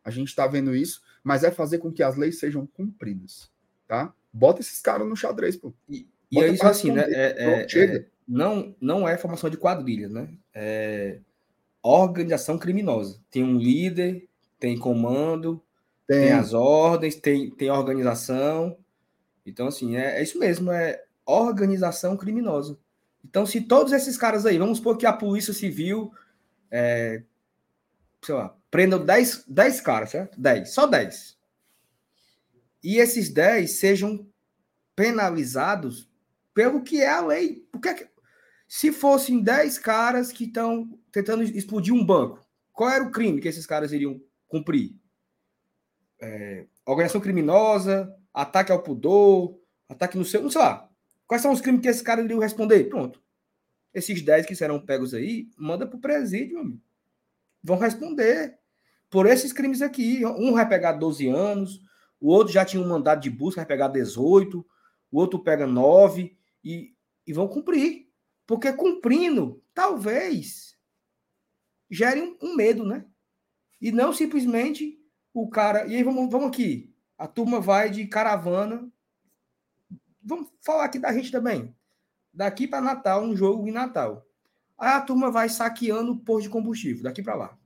A 0.04 0.10
gente 0.10 0.28
está 0.28 0.46
vendo 0.46 0.76
isso. 0.76 1.00
Mas 1.24 1.44
é 1.44 1.50
fazer 1.50 1.78
com 1.78 1.90
que 1.90 2.02
as 2.02 2.14
leis 2.14 2.38
sejam 2.38 2.66
cumpridas. 2.66 3.50
Tá? 3.88 4.14
Bota 4.30 4.60
esses 4.60 4.82
caras 4.82 5.08
no 5.08 5.16
xadrez, 5.16 5.56
pô. 5.56 5.72
E, 5.88 6.06
e 6.30 6.40
é 6.40 6.48
isso 6.48 6.66
assim, 6.66 6.92
né? 6.92 7.04
É, 7.08 7.64
é, 7.64 7.94
é, 7.96 8.06
não, 8.30 8.76
não 8.80 9.08
é 9.08 9.18
formação 9.18 9.50
de 9.50 9.56
quadrilha, 9.56 10.08
né? 10.08 10.28
É 10.54 11.18
organização 11.82 12.58
criminosa. 12.58 13.20
Tem 13.30 13.42
um 13.42 13.56
líder, 13.56 14.28
tem 14.58 14.78
comando, 14.78 15.60
tem, 16.06 16.20
tem 16.20 16.32
as 16.32 16.52
ordens, 16.52 17.16
tem, 17.16 17.50
tem 17.50 17.70
organização. 17.70 18.76
Então, 19.44 19.66
assim, 19.66 19.96
é, 19.96 20.18
é, 20.18 20.22
isso 20.22 20.38
mesmo, 20.38 20.70
é 20.70 21.02
organização 21.26 22.16
criminosa. 22.16 22.78
Então, 23.24 23.44
se 23.44 23.62
todos 23.62 23.92
esses 23.92 24.16
caras 24.16 24.46
aí, 24.46 24.58
vamos 24.58 24.78
supor 24.78 24.96
que 24.96 25.06
a 25.06 25.12
Polícia 25.12 25.52
Civil, 25.52 26.12
é, 26.70 27.22
sei 28.22 28.34
lá, 28.34 28.54
prendam 28.70 29.04
10, 29.04 29.44
10 29.48 29.80
caras, 29.80 30.10
certo? 30.10 30.40
10, 30.40 30.70
só 30.70 30.86
10. 30.86 31.36
E 32.84 32.98
esses 32.98 33.28
10 33.28 33.78
sejam 33.78 34.26
penalizados 34.94 36.08
pelo 36.54 36.82
que 36.82 37.00
é 37.00 37.08
a 37.08 37.24
lei. 37.24 37.66
Porque 37.72 38.09
se 38.72 38.92
fossem 38.92 39.42
10 39.42 39.80
caras 39.80 40.30
que 40.30 40.44
estão 40.44 40.96
tentando 41.10 41.42
explodir 41.42 41.92
um 41.92 42.06
banco, 42.06 42.46
qual 42.72 42.88
era 42.88 43.02
o 43.02 43.10
crime 43.10 43.40
que 43.40 43.48
esses 43.48 43.66
caras 43.66 43.90
iriam 43.90 44.22
cumprir? 44.46 44.94
É, 46.20 46.66
organização 46.86 47.20
criminosa, 47.20 48.14
ataque 48.32 48.70
ao 48.70 48.80
pudor, 48.80 49.58
ataque 49.88 50.16
no 50.16 50.24
seu. 50.24 50.40
Não 50.40 50.52
sei 50.52 50.60
lá. 50.60 50.88
Quais 51.26 51.42
são 51.42 51.50
os 51.50 51.60
crimes 51.60 51.80
que 51.80 51.88
esses 51.88 52.00
caras 52.00 52.24
iriam 52.24 52.38
responder? 52.38 52.84
Pronto. 52.84 53.20
Esses 53.92 54.22
10 54.22 54.46
que 54.46 54.54
serão 54.54 54.78
pegos 54.78 55.14
aí, 55.14 55.48
manda 55.58 55.84
para 55.84 55.96
o 55.96 56.00
presídio, 56.00 56.60
amigo. 56.60 56.80
Vão 57.64 57.76
responder 57.76 58.56
por 59.10 59.26
esses 59.26 59.52
crimes 59.52 59.82
aqui. 59.82 60.24
Um 60.24 60.52
vai 60.52 60.68
pegar 60.68 60.92
12 60.92 61.26
anos, 61.26 61.80
o 62.20 62.28
outro 62.28 62.52
já 62.52 62.64
tinha 62.64 62.80
um 62.80 62.88
mandado 62.88 63.20
de 63.20 63.30
busca, 63.30 63.62
vai 63.62 63.66
pegar 63.66 63.88
18, 63.88 64.64
o 65.10 65.18
outro 65.18 65.40
pega 65.40 65.66
9 65.66 66.38
e, 66.62 66.94
e 67.26 67.32
vão 67.32 67.48
cumprir. 67.48 68.09
Porque 68.50 68.72
cumprindo, 68.72 69.62
talvez 69.72 70.76
gere 71.88 72.20
um, 72.20 72.36
um 72.42 72.56
medo, 72.56 72.84
né? 72.84 73.06
E 73.80 73.92
não 73.92 74.12
simplesmente 74.12 75.00
o 75.32 75.48
cara. 75.48 75.86
E 75.86 75.94
aí 75.94 76.02
vamos, 76.02 76.28
vamos 76.28 76.48
aqui. 76.48 76.92
A 77.16 77.28
turma 77.28 77.60
vai 77.60 77.90
de 77.90 78.08
caravana. 78.08 78.90
Vamos 80.20 80.48
falar 80.62 80.86
aqui 80.86 80.98
da 80.98 81.12
gente 81.12 81.30
também. 81.30 81.72
Daqui 82.34 82.66
para 82.66 82.80
Natal, 82.80 83.22
um 83.22 83.36
jogo 83.36 83.68
em 83.68 83.70
Natal. 83.70 84.26
Aí 84.76 84.94
a 84.94 85.00
turma 85.00 85.30
vai 85.30 85.48
saqueando 85.48 86.10
o 86.10 86.18
posto 86.18 86.42
de 86.42 86.50
combustível, 86.50 87.04
daqui 87.04 87.22
para 87.22 87.36
lá. 87.36 87.58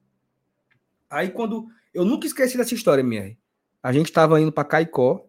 Aí 1.09 1.31
quando. 1.31 1.66
Eu 1.94 2.05
nunca 2.05 2.27
esqueci 2.27 2.59
dessa 2.59 2.75
história, 2.75 3.01
MR. 3.01 3.38
A 3.83 3.90
gente 3.90 4.11
estava 4.11 4.38
indo 4.38 4.53
para 4.53 4.68
Caicó. 4.68 5.27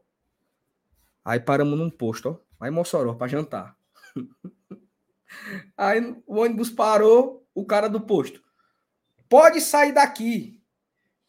Aí 1.23 1.39
paramos 1.39 1.79
num 1.79 1.89
posto, 1.89 2.27
ó. 2.27 2.39
Lá 2.59 2.67
em 2.67 2.71
Mossoró, 2.71 3.13
para 3.13 3.29
jantar. 3.29 3.77
Aí 5.77 6.01
o 6.25 6.39
ônibus 6.39 6.69
parou, 6.69 7.47
o 7.53 7.65
cara 7.65 7.87
do 7.87 8.01
posto. 8.01 8.41
Pode 9.29 9.61
sair 9.61 9.91
daqui. 9.91 10.61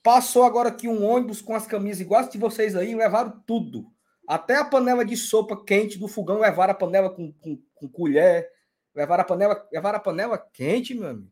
Passou 0.02 0.44
agora 0.44 0.68
aqui 0.68 0.88
um 0.88 1.04
ônibus 1.04 1.40
com 1.40 1.54
as 1.54 1.66
camisas 1.66 2.00
iguais 2.00 2.28
de 2.28 2.38
vocês 2.38 2.76
aí, 2.76 2.94
levaram 2.94 3.42
tudo. 3.46 3.90
Até 4.26 4.56
a 4.56 4.64
panela 4.64 5.04
de 5.04 5.16
sopa 5.16 5.64
quente 5.64 5.98
do 5.98 6.08
fogão 6.08 6.40
levaram 6.40 6.72
a 6.72 6.76
panela 6.76 7.10
com, 7.10 7.32
com, 7.32 7.62
com 7.74 7.88
colher. 7.88 8.48
Levaram 8.94 9.22
a 9.22 9.26
panela, 9.26 9.68
levaram 9.72 9.98
a 9.98 10.00
panela 10.00 10.38
quente, 10.38 10.94
meu 10.94 11.08
amigo. 11.08 11.30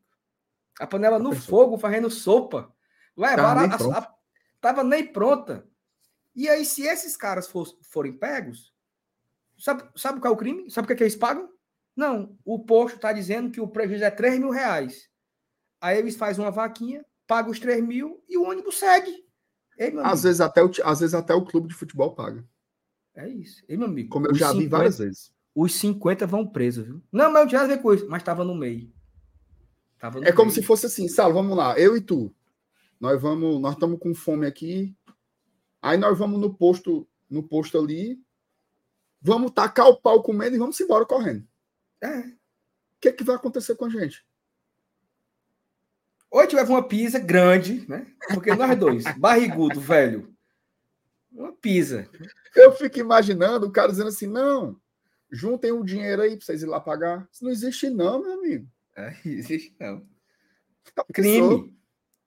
A 0.79 0.87
panela 0.87 1.19
no 1.19 1.35
fogo, 1.35 1.79
fazendo 1.79 2.11
sopa. 2.11 2.73
Levaram 3.17 3.69
tava 3.69 3.85
a, 3.85 3.97
a, 3.97 3.99
a, 3.99 4.15
tava 4.61 4.85
nem 4.85 5.07
pronta. 5.07 5.67
E 6.35 6.49
aí, 6.49 6.65
se 6.65 6.83
esses 6.83 7.17
caras 7.17 7.49
for, 7.49 7.67
forem 7.83 8.13
pegos, 8.13 8.75
sabe, 9.57 9.85
sabe 9.97 10.21
qual 10.21 10.33
é 10.33 10.35
o 10.35 10.39
crime? 10.39 10.69
Sabe 10.71 10.85
o 10.85 10.87
que, 10.89 10.95
é 10.95 10.97
que 10.97 11.03
eles 11.05 11.17
pagam? 11.17 11.49
Não, 11.97 12.37
o 12.45 12.59
posto 12.59 12.97
está 12.97 13.13
dizendo 13.13 13.51
que 13.51 13.61
o 13.61 13.69
prejuízo 13.69 14.05
é 14.05 14.11
3 14.11 14.39
mil 14.39 14.51
reais. 14.51 15.09
Aí 15.81 15.99
eles 15.99 16.17
fazem 16.17 16.45
uma 16.45 16.51
vaquinha, 16.51 17.05
pagam 17.27 17.51
os 17.51 17.61
3 17.61 17.83
mil 17.85 18.23
e 18.29 18.37
o 18.37 18.45
ônibus 18.45 18.79
segue. 18.79 19.25
Ei, 19.79 19.93
às, 20.03 20.23
vezes 20.23 20.41
até 20.41 20.63
o, 20.63 20.71
às 20.85 21.01
vezes 21.01 21.15
até 21.15 21.35
o 21.35 21.45
clube 21.45 21.69
de 21.69 21.75
futebol 21.75 22.15
paga. 22.15 22.45
É 23.15 23.29
isso. 23.29 23.63
Ei, 23.69 23.77
meu 23.77 23.87
amigo. 23.87 24.09
Como 24.09 24.27
eu 24.27 24.35
já 24.35 24.49
50, 24.49 24.63
vi 24.63 24.69
várias 24.69 24.99
vezes. 24.99 25.33
Os 25.55 25.75
50 25.75 26.27
vão 26.27 26.47
presos, 26.47 26.85
viu? 26.85 27.03
Não, 27.13 27.31
mas 27.31 27.43
não 27.43 27.49
tinha 27.49 27.61
nada 27.61 27.73
a 27.73 27.77
ver 27.77 27.83
com 27.83 27.95
isso, 27.95 28.09
mas 28.09 28.23
estava 28.23 28.45
no 28.45 28.55
meio. 28.55 28.93
Tava 29.99 30.19
no 30.19 30.23
é 30.23 30.27
meio. 30.27 30.37
como 30.37 30.51
se 30.51 30.63
fosse 30.63 30.87
assim, 30.87 31.09
Salo, 31.09 31.35
vamos 31.35 31.57
lá, 31.57 31.79
eu 31.79 31.97
e 31.97 32.01
tu. 32.01 32.35
Nós 32.99 33.21
vamos, 33.21 33.61
nós 33.61 33.75
estamos 33.75 33.99
com 33.99 34.15
fome 34.15 34.47
aqui. 34.47 34.97
Aí 35.81 35.97
nós 35.97 36.19
vamos 36.19 36.41
no 36.41 36.53
posto, 36.55 37.07
no 37.29 37.43
posto 37.43 37.79
ali, 37.79 38.19
vamos 39.21 39.53
tacar 39.53 39.87
o 39.87 40.01
pau 40.01 40.23
comendo 40.23 40.57
e 40.57 40.59
vamos 40.59 40.81
embora 40.81 41.05
correndo. 41.05 41.47
É. 42.05 42.19
O 42.19 43.01
que, 43.01 43.09
é 43.09 43.13
que 43.13 43.25
vai 43.25 43.37
acontecer 43.37 43.75
com 43.77 43.87
a 43.87 43.91
gente? 43.91 44.25
Ou 46.31 46.47
tiver 46.47 46.65
uma 46.65 46.87
pizza 46.87 47.19
grande, 47.19 47.89
né? 47.89 48.07
Porque 48.33 48.55
nós 48.55 48.79
dois, 48.79 49.05
barrigudo, 49.17 49.81
velho. 49.81 50.35
Uma 51.33 51.53
pizza. 51.53 52.09
Eu 52.55 52.73
fico 52.73 52.99
imaginando 52.99 53.67
o 53.67 53.73
cara 53.73 53.91
dizendo 53.91 54.09
assim: 54.09 54.27
não, 54.27 54.77
juntem 55.31 55.73
o 55.73 55.81
um 55.81 55.85
dinheiro 55.85 56.23
aí 56.23 56.37
para 56.37 56.45
vocês 56.45 56.63
ir 56.63 56.67
lá 56.67 56.81
pagar. 56.81 57.29
Isso 57.33 57.45
não 57.45 57.51
existe, 57.51 57.89
não, 57.89 58.21
meu 58.21 58.33
amigo. 58.33 58.69
É, 58.97 59.15
existe 59.25 59.75
não. 59.79 60.07
Tá 60.95 61.05
crime. 61.13 61.75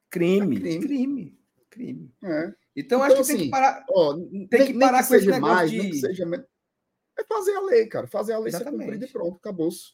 Crime. 0.09 0.55
É 0.55 0.59
crime. 0.59 0.79
Crime. 0.81 1.39
Crime. 1.69 2.13
É. 2.23 2.53
Então, 2.75 2.99
então, 2.99 3.03
acho 3.03 3.15
que 3.15 3.21
assim, 3.21 3.31
tem 3.33 3.37
que 3.37 3.43
assim, 3.43 3.51
parar. 3.51 3.85
Ó, 3.89 4.13
tem 4.49 4.65
que 4.67 4.79
parar 4.79 5.07
com 5.07 5.15
esse 5.15 5.25
negócio 5.27 5.55
mais, 5.55 5.71
de. 5.71 5.99
seja 5.99 6.25
é 7.17 7.23
fazer 7.23 7.55
a 7.55 7.61
lei, 7.61 7.87
cara. 7.87 8.07
Fazer 8.07 8.33
a 8.33 8.39
lei 8.39 8.49
Exatamente. 8.49 8.77
ser 8.77 8.83
cumprida 8.85 9.05
e 9.05 9.11
pronto, 9.11 9.37
acabou-se. 9.37 9.93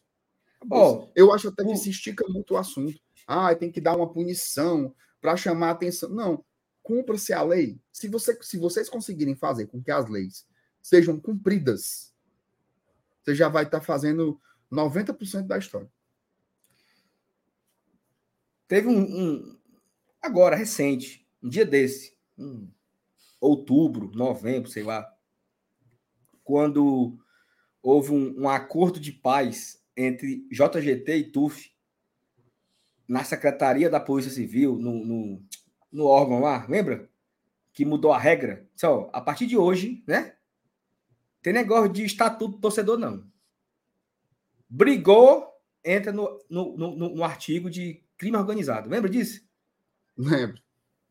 Acabou 0.57 1.11
eu 1.15 1.33
acho 1.33 1.49
até 1.49 1.63
que 1.63 1.75
se 1.75 1.89
estica 1.89 2.25
muito 2.27 2.53
o 2.53 2.57
assunto. 2.57 2.99
Ah, 3.25 3.55
tem 3.55 3.71
que 3.71 3.81
dar 3.81 3.95
uma 3.95 4.11
punição 4.11 4.93
para 5.21 5.37
chamar 5.37 5.69
a 5.69 5.71
atenção. 5.71 6.09
Não, 6.09 6.43
cumpra-se 6.81 7.33
a 7.33 7.41
lei. 7.41 7.79
Se, 7.91 8.07
você, 8.07 8.37
se 8.41 8.57
vocês 8.57 8.89
conseguirem 8.89 9.35
fazer 9.35 9.67
com 9.67 9.81
que 9.81 9.91
as 9.91 10.09
leis 10.09 10.45
sejam 10.81 11.19
cumpridas, 11.19 12.13
você 13.23 13.33
já 13.33 13.47
vai 13.47 13.63
estar 13.63 13.79
tá 13.79 13.85
fazendo 13.85 14.39
90% 14.71 15.47
da 15.47 15.57
história. 15.57 15.89
Teve 18.67 18.87
um, 18.87 18.99
um, 18.99 19.57
agora 20.21 20.55
recente, 20.55 21.27
um 21.41 21.47
dia 21.47 21.65
desse, 21.65 22.17
um, 22.37 22.69
outubro, 23.39 24.11
novembro, 24.13 24.69
sei 24.69 24.83
lá, 24.83 25.12
quando 26.43 27.17
houve 27.81 28.11
um, 28.11 28.43
um 28.43 28.49
acordo 28.49 28.99
de 28.99 29.11
paz 29.11 29.81
entre 29.95 30.47
JGT 30.49 31.15
e 31.15 31.31
TUF 31.31 31.71
na 33.07 33.23
Secretaria 33.23 33.89
da 33.89 33.99
Polícia 33.99 34.31
Civil, 34.31 34.77
no, 34.77 35.05
no, 35.05 35.43
no 35.91 36.05
órgão 36.05 36.39
lá, 36.39 36.65
lembra? 36.67 37.09
Que 37.73 37.85
mudou 37.85 38.13
a 38.13 38.19
regra. 38.19 38.67
Só, 38.75 39.09
a 39.13 39.21
partir 39.21 39.45
de 39.45 39.57
hoje, 39.57 40.03
né? 40.07 40.35
Tem 41.41 41.51
negócio 41.51 41.91
de 41.91 42.05
estatuto 42.05 42.59
torcedor, 42.59 42.97
não. 42.97 43.25
Brigou, 44.69 45.47
entra 45.83 46.11
no, 46.11 46.39
no, 46.49 46.77
no, 46.77 47.15
no 47.15 47.23
artigo 47.23 47.69
de 47.69 48.01
crime 48.17 48.37
organizado. 48.37 48.89
Lembra 48.89 49.09
disso? 49.09 49.41
Lembro. 50.17 50.61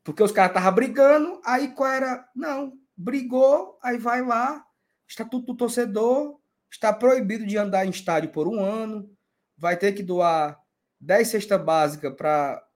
Porque 0.03 0.23
os 0.23 0.33
caras 0.33 0.51
estavam 0.51 0.75
brigando, 0.75 1.41
aí 1.45 1.69
qual 1.69 1.91
era? 1.91 2.29
Não, 2.35 2.73
brigou, 2.97 3.79
aí 3.83 3.99
vai 3.99 4.23
lá, 4.23 4.67
estatuto 5.13 5.53
do 5.53 5.57
torcedor, 5.57 6.41
está 6.71 6.93
proibido 6.93 7.47
de 7.47 7.59
andar 7.59 7.87
em 7.87 7.91
estádio 7.91 8.33
por 8.33 8.49
um 8.49 8.59
ano, 8.59 9.15
vai 9.57 9.77
ter 9.77 9.93
que 9.93 10.03
doar 10.03 10.59
10 10.99 11.29
cesta 11.29 11.59
básica 11.59 12.11
para 12.11 12.67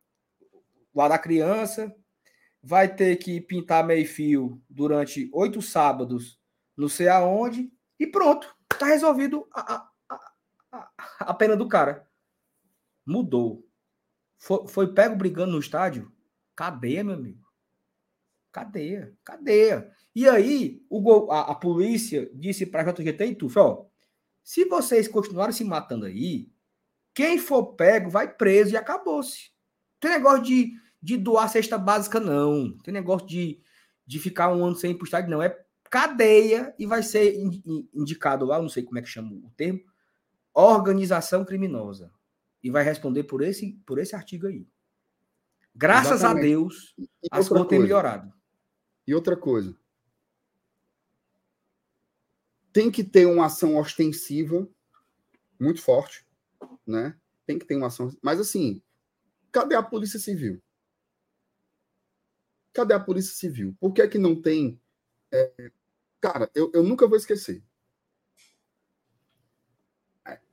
lá 0.94 1.08
da 1.08 1.18
criança, 1.18 1.94
vai 2.62 2.94
ter 2.94 3.16
que 3.16 3.40
pintar 3.40 3.86
meio 3.86 4.06
fio 4.06 4.62
durante 4.68 5.30
oito 5.32 5.62
sábados, 5.62 6.38
não 6.76 6.88
sei 6.88 7.08
aonde, 7.08 7.72
e 7.98 8.06
pronto, 8.06 8.54
tá 8.78 8.86
resolvido 8.86 9.48
a, 9.52 9.74
a, 9.74 10.14
a, 10.72 10.90
a 11.20 11.34
pena 11.34 11.56
do 11.56 11.68
cara. 11.68 12.06
Mudou. 13.06 13.66
Foi, 14.38 14.68
foi 14.68 14.92
pego 14.92 15.16
brigando 15.16 15.52
no 15.52 15.60
estádio? 15.60 16.12
Cadeia, 16.54 17.02
meu 17.02 17.14
amigo. 17.14 17.46
Cadeia, 18.52 19.16
cadeia. 19.24 19.95
E 20.16 20.26
aí, 20.26 20.82
o, 20.88 21.30
a, 21.30 21.52
a 21.52 21.54
polícia 21.54 22.30
disse 22.32 22.64
para 22.64 22.80
a 22.80 22.90
JGT 22.90 23.26
e 23.26 23.34
tu, 23.34 23.48
ó, 23.54 23.84
se 24.42 24.64
vocês 24.64 25.06
continuarem 25.06 25.52
se 25.52 25.62
matando 25.62 26.06
aí, 26.06 26.50
quem 27.12 27.38
for 27.38 27.74
pego 27.74 28.08
vai 28.08 28.34
preso 28.34 28.72
e 28.72 28.78
acabou-se. 28.78 29.50
Tem 30.00 30.12
negócio 30.12 30.42
de, 30.42 30.72
de 31.02 31.18
doar 31.18 31.50
cesta 31.50 31.76
básica, 31.76 32.18
não. 32.18 32.78
Tem 32.78 32.94
negócio 32.94 33.28
de, 33.28 33.60
de 34.06 34.18
ficar 34.18 34.50
um 34.54 34.64
ano 34.64 34.74
sem 34.74 34.92
ir 34.92 34.94
pro 34.94 35.04
estádio, 35.04 35.28
não. 35.28 35.42
É 35.42 35.54
cadeia 35.90 36.74
e 36.78 36.86
vai 36.86 37.02
ser 37.02 37.36
indicado 37.92 38.46
lá, 38.46 38.58
não 38.58 38.70
sei 38.70 38.84
como 38.84 38.98
é 38.98 39.02
que 39.02 39.08
chama 39.08 39.32
o 39.32 39.52
termo, 39.54 39.80
organização 40.54 41.44
criminosa. 41.44 42.10
E 42.62 42.70
vai 42.70 42.82
responder 42.82 43.24
por 43.24 43.42
esse, 43.42 43.78
por 43.84 43.98
esse 43.98 44.16
artigo 44.16 44.46
aí. 44.46 44.66
Graças 45.74 46.20
Exatamente. 46.20 46.46
a 46.46 46.48
Deus, 46.48 46.96
as 47.30 47.46
coisas 47.46 47.68
têm 47.68 47.80
melhorado. 47.80 48.32
E 49.06 49.14
outra 49.14 49.36
coisa. 49.36 49.76
Tem 52.76 52.90
que 52.90 53.02
ter 53.02 53.24
uma 53.24 53.46
ação 53.46 53.78
ostensiva 53.78 54.68
muito 55.58 55.80
forte, 55.80 56.26
né? 56.86 57.18
Tem 57.46 57.58
que 57.58 57.64
ter 57.64 57.74
uma 57.74 57.86
ação. 57.86 58.14
Mas 58.20 58.38
assim, 58.38 58.82
cadê 59.50 59.74
a 59.74 59.82
Polícia 59.82 60.18
Civil? 60.18 60.62
Cadê 62.74 62.92
a 62.92 63.00
Polícia 63.00 63.34
Civil? 63.34 63.74
Por 63.80 63.94
que 63.94 64.02
é 64.02 64.06
que 64.06 64.18
não 64.18 64.42
tem. 64.42 64.78
É... 65.32 65.72
Cara, 66.20 66.50
eu, 66.54 66.70
eu 66.74 66.82
nunca 66.82 67.08
vou 67.08 67.16
esquecer. 67.16 67.64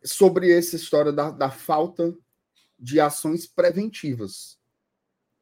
Sobre 0.02 0.50
essa 0.50 0.78
história 0.78 1.12
da, 1.12 1.30
da 1.30 1.52
falta 1.52 2.18
de 2.80 3.02
ações 3.02 3.46
preventivas. 3.46 4.58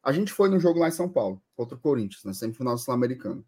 A 0.02 0.12
gente 0.12 0.34
foi 0.34 0.50
no 0.50 0.60
jogo 0.60 0.80
lá 0.80 0.88
em 0.88 0.92
São 0.92 1.08
Paulo 1.08 1.44
contra 1.56 1.78
o 1.78 1.80
Corinthians, 1.80 2.24
na 2.24 2.34
semifinal 2.34 2.76
sul-americana. 2.76 3.46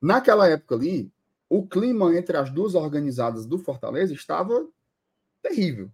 Naquela 0.00 0.48
época 0.48 0.76
ali, 0.76 1.12
o 1.48 1.66
clima 1.66 2.14
entre 2.16 2.36
as 2.36 2.50
duas 2.50 2.74
organizadas 2.74 3.46
do 3.46 3.58
Fortaleza 3.58 4.12
estava 4.12 4.68
terrível. 5.42 5.90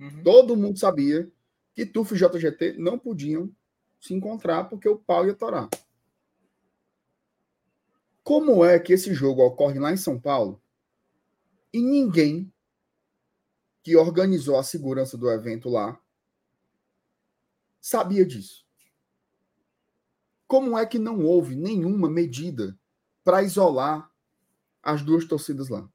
Uhum. 0.00 0.22
Todo 0.22 0.56
mundo 0.56 0.78
sabia 0.78 1.30
que 1.74 1.84
TUF 1.84 2.14
e 2.14 2.18
JGT 2.18 2.74
não 2.78 2.98
podiam 2.98 3.50
se 4.00 4.14
encontrar 4.14 4.64
porque 4.64 4.88
o 4.88 4.96
pau 4.96 5.26
ia 5.26 5.34
torar. 5.34 5.68
Como 8.22 8.64
é 8.64 8.78
que 8.78 8.92
esse 8.92 9.12
jogo 9.14 9.42
ocorre 9.42 9.78
lá 9.78 9.92
em 9.92 9.96
São 9.96 10.18
Paulo 10.18 10.60
e 11.72 11.80
ninguém 11.80 12.52
que 13.82 13.96
organizou 13.96 14.58
a 14.58 14.64
segurança 14.64 15.16
do 15.16 15.30
evento 15.30 15.68
lá 15.68 16.00
sabia 17.80 18.24
disso? 18.24 18.66
Como 20.48 20.76
é 20.78 20.86
que 20.86 20.98
não 20.98 21.24
houve 21.24 21.54
nenhuma 21.54 22.08
medida 22.08 22.78
para 23.22 23.42
isolar 23.42 24.10
as 24.86 25.02
duas 25.02 25.24
torcidas 25.24 25.68
lá? 25.68 25.88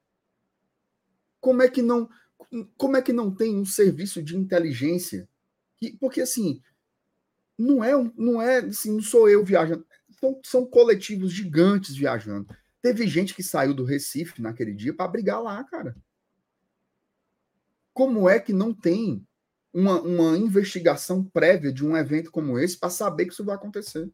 Como 1.39 1.61
é 1.61 1.69
que 1.69 1.81
não 1.81 2.09
como 2.75 2.97
é 2.97 3.01
que 3.01 3.13
não 3.13 3.33
tem 3.33 3.55
um 3.55 3.65
serviço 3.65 4.21
de 4.21 4.35
inteligência? 4.35 5.29
Que, 5.77 5.95
porque 5.97 6.21
assim, 6.21 6.61
não 7.57 7.83
é 7.83 7.91
não 8.17 8.41
é 8.41 8.57
assim, 8.57 8.91
não 8.91 9.01
sou 9.01 9.29
eu 9.29 9.43
viajando, 9.45 9.85
são, 10.43 10.65
coletivos 10.65 11.31
gigantes 11.31 11.95
viajando. 11.95 12.53
Teve 12.81 13.07
gente 13.07 13.33
que 13.33 13.43
saiu 13.43 13.73
do 13.73 13.85
Recife 13.85 14.41
naquele 14.41 14.73
dia 14.73 14.93
para 14.93 15.07
brigar 15.07 15.41
lá, 15.41 15.63
cara. 15.63 15.95
Como 17.93 18.27
é 18.27 18.39
que 18.39 18.51
não 18.51 18.73
tem 18.73 19.25
uma, 19.73 20.01
uma 20.01 20.37
investigação 20.37 21.23
prévia 21.23 21.71
de 21.71 21.85
um 21.85 21.95
evento 21.95 22.31
como 22.31 22.59
esse 22.59 22.77
para 22.77 22.89
saber 22.89 23.25
que 23.25 23.33
isso 23.33 23.45
vai 23.45 23.55
acontecer? 23.55 24.11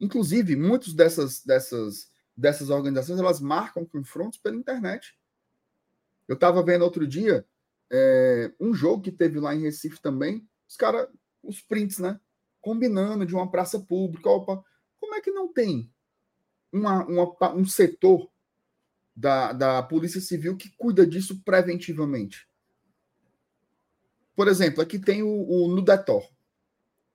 Inclusive, 0.00 0.54
muitas 0.54 0.92
dessas, 0.92 1.42
dessas, 1.44 2.08
dessas 2.38 2.70
organizações 2.70 3.18
elas 3.18 3.40
marcam 3.40 3.84
confrontos 3.84 4.38
pela 4.38 4.54
internet. 4.54 5.18
Eu 6.28 6.36
estava 6.36 6.62
vendo 6.62 6.82
outro 6.82 7.04
dia 7.04 7.44
é, 7.90 8.52
um 8.60 8.72
jogo 8.72 9.02
que 9.02 9.10
teve 9.10 9.40
lá 9.40 9.54
em 9.54 9.62
Recife 9.62 10.00
também, 10.00 10.48
os 10.68 10.76
caras, 10.76 11.08
os 11.42 11.60
prints, 11.60 11.98
né? 11.98 12.20
Combinando 12.60 13.26
de 13.26 13.34
uma 13.34 13.50
praça 13.50 13.80
pública. 13.80 14.30
Opa, 14.30 14.62
como 15.00 15.16
é 15.16 15.20
que 15.20 15.32
não 15.32 15.52
tem 15.52 15.92
uma, 16.72 17.04
uma, 17.06 17.54
um 17.54 17.64
setor 17.64 18.30
da, 19.16 19.52
da 19.52 19.82
Polícia 19.82 20.20
Civil 20.20 20.56
que 20.56 20.70
cuida 20.76 21.04
disso 21.04 21.42
preventivamente? 21.42 22.48
Por 24.36 24.46
exemplo, 24.46 24.80
aqui 24.80 24.98
tem 24.98 25.24
o, 25.24 25.28
o 25.28 25.66
NUDETOR, 25.68 26.30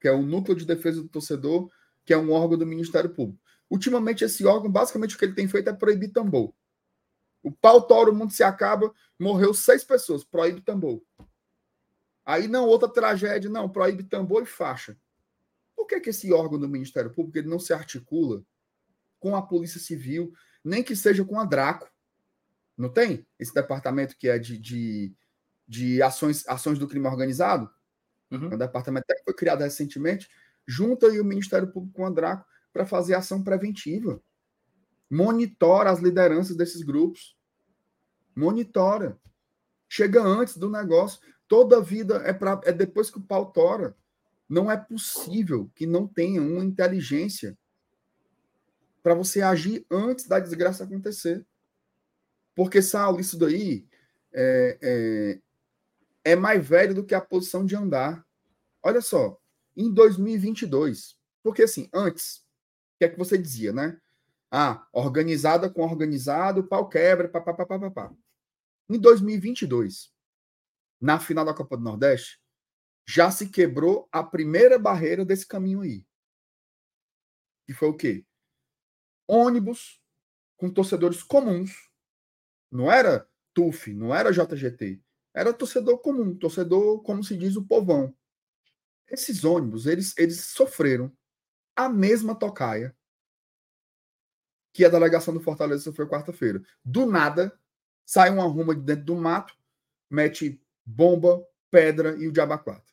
que 0.02 0.08
é 0.10 0.12
o 0.12 0.22
Núcleo 0.22 0.58
de 0.58 0.66
Defesa 0.66 1.02
do 1.02 1.08
Torcedor 1.08 1.72
que 2.06 2.14
é 2.14 2.18
um 2.18 2.32
órgão 2.32 2.58
do 2.58 2.66
Ministério 2.66 3.10
Público. 3.10 3.43
Ultimamente, 3.70 4.24
esse 4.24 4.46
órgão, 4.46 4.72
basicamente, 4.72 5.16
o 5.16 5.20
que 5.20 5.26
ele 5.26 5.34
tem 5.34 5.48
feito 5.48 5.70
é 5.70 5.74
proibir 5.74 6.12
tambor. 6.12 6.54
O 7.42 7.52
pau 7.52 7.82
tora, 7.82 8.10
o 8.10 8.16
mundo 8.16 8.32
se 8.32 8.44
acaba, 8.44 8.94
morreu 9.20 9.54
seis 9.54 9.84
pessoas, 9.84 10.24
proíbe 10.24 10.62
tambor. 10.62 11.02
Aí, 12.26 12.48
não, 12.48 12.68
outra 12.68 12.88
tragédia, 12.88 13.50
não, 13.50 13.70
proíbe 13.70 14.04
tambor 14.04 14.44
e 14.44 14.46
faixa. 14.46 14.98
Por 15.76 15.86
que, 15.86 16.00
que 16.00 16.10
esse 16.12 16.32
órgão 16.32 16.58
do 16.58 16.70
Ministério 16.70 17.12
Público 17.12 17.38
ele 17.38 17.50
não 17.50 17.60
se 17.60 17.74
articula 17.74 18.44
com 19.20 19.36
a 19.36 19.42
Polícia 19.42 19.80
Civil, 19.80 20.34
nem 20.64 20.82
que 20.82 20.96
seja 20.96 21.26
com 21.26 21.40
a 21.40 21.44
Draco? 21.44 21.92
Não 22.78 22.90
tem? 22.90 23.28
Esse 23.38 23.54
departamento 23.54 24.16
que 24.18 24.30
é 24.30 24.40
de, 24.40 24.58
de, 24.58 25.14
de 25.68 26.02
ações, 26.02 26.48
ações 26.48 26.80
do 26.80 26.88
crime 26.88 27.08
organizado? 27.08 27.70
Uhum. 28.32 28.52
É 28.52 28.56
um 28.56 28.58
departamento 28.58 29.06
que 29.08 29.24
foi 29.26 29.34
criado 29.34 29.62
recentemente 29.62 30.30
junta 30.66 31.08
aí 31.08 31.20
o 31.20 31.26
Ministério 31.26 31.72
Público 31.72 31.96
com 31.96 32.06
a 32.06 32.10
Draco 32.10 32.46
para 32.74 32.86
fazer 32.86 33.14
ação 33.14 33.44
preventiva. 33.44 34.22
Monitora 35.10 35.92
as 35.92 36.00
lideranças 36.00 36.58
desses 36.58 36.82
grupos. 36.82 37.38
Monitora. 38.36 39.20
Chega 39.88 40.24
antes 40.24 40.58
do 40.58 40.70
negócio. 40.70 41.22
Toda 41.48 41.80
vida 41.80 42.16
é, 42.26 42.34
pra, 42.34 42.60
é 42.64 42.74
depois 42.74 43.12
que 43.12 43.20
o 43.20 43.24
pau 43.24 43.52
tora. 43.52 43.96
Não 44.50 44.72
é 44.72 44.76
possível 44.76 45.72
que 45.76 45.86
não 45.86 46.08
tenha 46.08 46.42
uma 46.42 46.64
inteligência 46.64 47.58
para 49.04 49.14
você 49.14 49.42
agir 49.42 49.86
antes 49.92 50.28
da 50.28 50.40
desgraça 50.40 50.84
acontecer. 50.84 51.46
Porque, 52.56 52.82
Saulo, 52.82 53.20
isso 53.20 53.38
daí 53.38 53.86
é, 54.32 54.78
é, 54.82 56.32
é 56.32 56.36
mais 56.36 56.66
velho 56.68 56.96
do 56.96 57.06
que 57.06 57.14
a 57.14 57.22
posição 57.22 57.66
de 57.66 57.76
andar. 57.76 58.26
Olha 58.82 59.02
só, 59.02 59.40
em 59.76 59.92
2022. 59.94 61.18
Porque, 61.44 61.64
assim, 61.64 61.90
antes, 61.94 62.43
que 63.04 63.06
é 63.06 63.10
que 63.10 63.18
você 63.18 63.38
dizia, 63.38 63.74
né? 63.74 64.00
Ah, 64.50 64.88
organizada 64.94 65.70
com 65.70 65.82
organizado, 65.82 66.68
pau 66.68 66.88
quebra, 66.88 67.28
papapá. 67.28 67.66
Pá, 67.66 67.80
pá, 67.80 67.92
pá, 67.92 68.14
Em 68.90 69.00
2022, 69.00 70.14
na 71.02 71.20
final 71.20 71.44
da 71.44 71.54
Copa 71.54 71.76
do 71.76 71.84
Nordeste, 71.84 72.40
já 73.06 73.30
se 73.30 73.50
quebrou 73.50 74.08
a 74.12 74.24
primeira 74.24 74.80
barreira 74.80 75.26
desse 75.26 75.46
caminho 75.46 75.82
aí. 75.82 76.06
Que 77.66 77.74
foi 77.74 77.90
o 77.90 77.98
quê? 77.98 78.26
Ônibus 79.28 80.02
com 80.56 80.70
torcedores 80.70 81.24
comuns. 81.24 81.90
Não 82.72 82.92
era 82.92 83.28
TUF, 83.54 83.94
não 83.94 84.16
era 84.16 84.32
JGT. 84.32 85.02
Era 85.34 85.54
torcedor 85.54 85.98
comum, 86.00 86.38
torcedor, 86.38 87.02
como 87.04 87.24
se 87.24 87.36
diz, 87.36 87.56
o 87.56 87.66
povão. 87.66 88.16
Esses 89.10 89.44
ônibus, 89.44 89.88
eles, 89.88 90.16
eles 90.18 90.42
sofreram 90.46 91.12
a 91.76 91.90
mesma 91.90 92.36
tocaia 92.36 92.96
que 94.74 94.84
a 94.84 94.90
delegação 94.90 95.34
do 95.34 95.40
Fortaleza 95.40 95.84
sofreu 95.84 96.10
quarta-feira. 96.10 96.62
Do 96.84 97.06
nada, 97.06 97.58
sai 98.06 98.30
uma 98.30 98.44
ruma 98.44 98.76
de 98.76 98.82
dentro 98.82 99.06
do 99.06 99.16
mato, 99.16 99.56
mete 100.10 100.62
bomba, 100.86 101.46
pedra 101.70 102.16
e 102.18 102.28
o 102.28 102.32
diabo 102.32 102.58
quatro. 102.58 102.92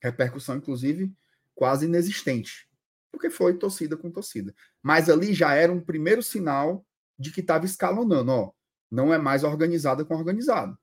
Repercussão, 0.00 0.56
inclusive, 0.56 1.14
quase 1.54 1.86
inexistente, 1.86 2.68
porque 3.10 3.30
foi 3.30 3.56
torcida 3.56 3.96
com 3.96 4.10
torcida. 4.10 4.54
Mas 4.82 5.08
ali 5.08 5.32
já 5.32 5.54
era 5.54 5.72
um 5.72 5.80
primeiro 5.80 6.22
sinal 6.22 6.84
de 7.18 7.32
que 7.32 7.40
estava 7.40 7.64
escalonando, 7.64 8.30
ó, 8.30 8.52
não 8.90 9.12
é 9.12 9.18
mais 9.18 9.42
organizada 9.42 10.04
com 10.04 10.14
organizado. 10.14 10.78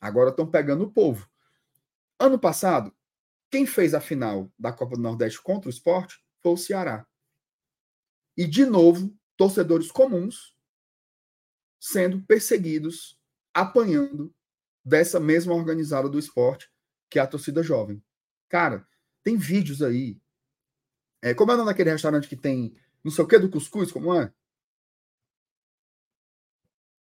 Agora 0.00 0.30
estão 0.30 0.46
pegando 0.46 0.84
o 0.84 0.90
povo. 0.90 1.28
Ano 2.18 2.38
passado, 2.38 2.94
quem 3.50 3.66
fez 3.66 3.94
a 3.94 4.00
final 4.00 4.50
da 4.58 4.72
Copa 4.72 4.96
do 4.96 5.02
Nordeste 5.02 5.42
contra 5.42 5.68
o 5.68 5.72
esporte 5.72 6.22
foi 6.42 6.52
o 6.52 6.56
Ceará. 6.56 7.06
E, 8.36 8.46
de 8.46 8.64
novo, 8.64 9.16
torcedores 9.36 9.90
comuns 9.90 10.54
sendo 11.78 12.22
perseguidos, 12.22 13.18
apanhando 13.54 14.34
dessa 14.84 15.20
mesma 15.20 15.54
organizada 15.54 16.08
do 16.08 16.18
esporte, 16.18 16.70
que 17.08 17.18
é 17.18 17.22
a 17.22 17.26
torcida 17.26 17.62
jovem. 17.62 18.02
Cara, 18.48 18.86
tem 19.22 19.36
vídeos 19.36 19.82
aí. 19.82 20.20
É, 21.22 21.34
como 21.34 21.50
é 21.50 21.54
o 21.54 21.56
nome 21.58 21.70
daquele 21.70 21.90
restaurante 21.90 22.28
que 22.28 22.36
tem 22.36 22.74
não 23.06 23.12
sei 23.12 23.24
o 23.24 23.28
que 23.28 23.38
do 23.38 23.48
cuscuz, 23.48 23.92
como 23.92 24.12
é? 24.12 24.34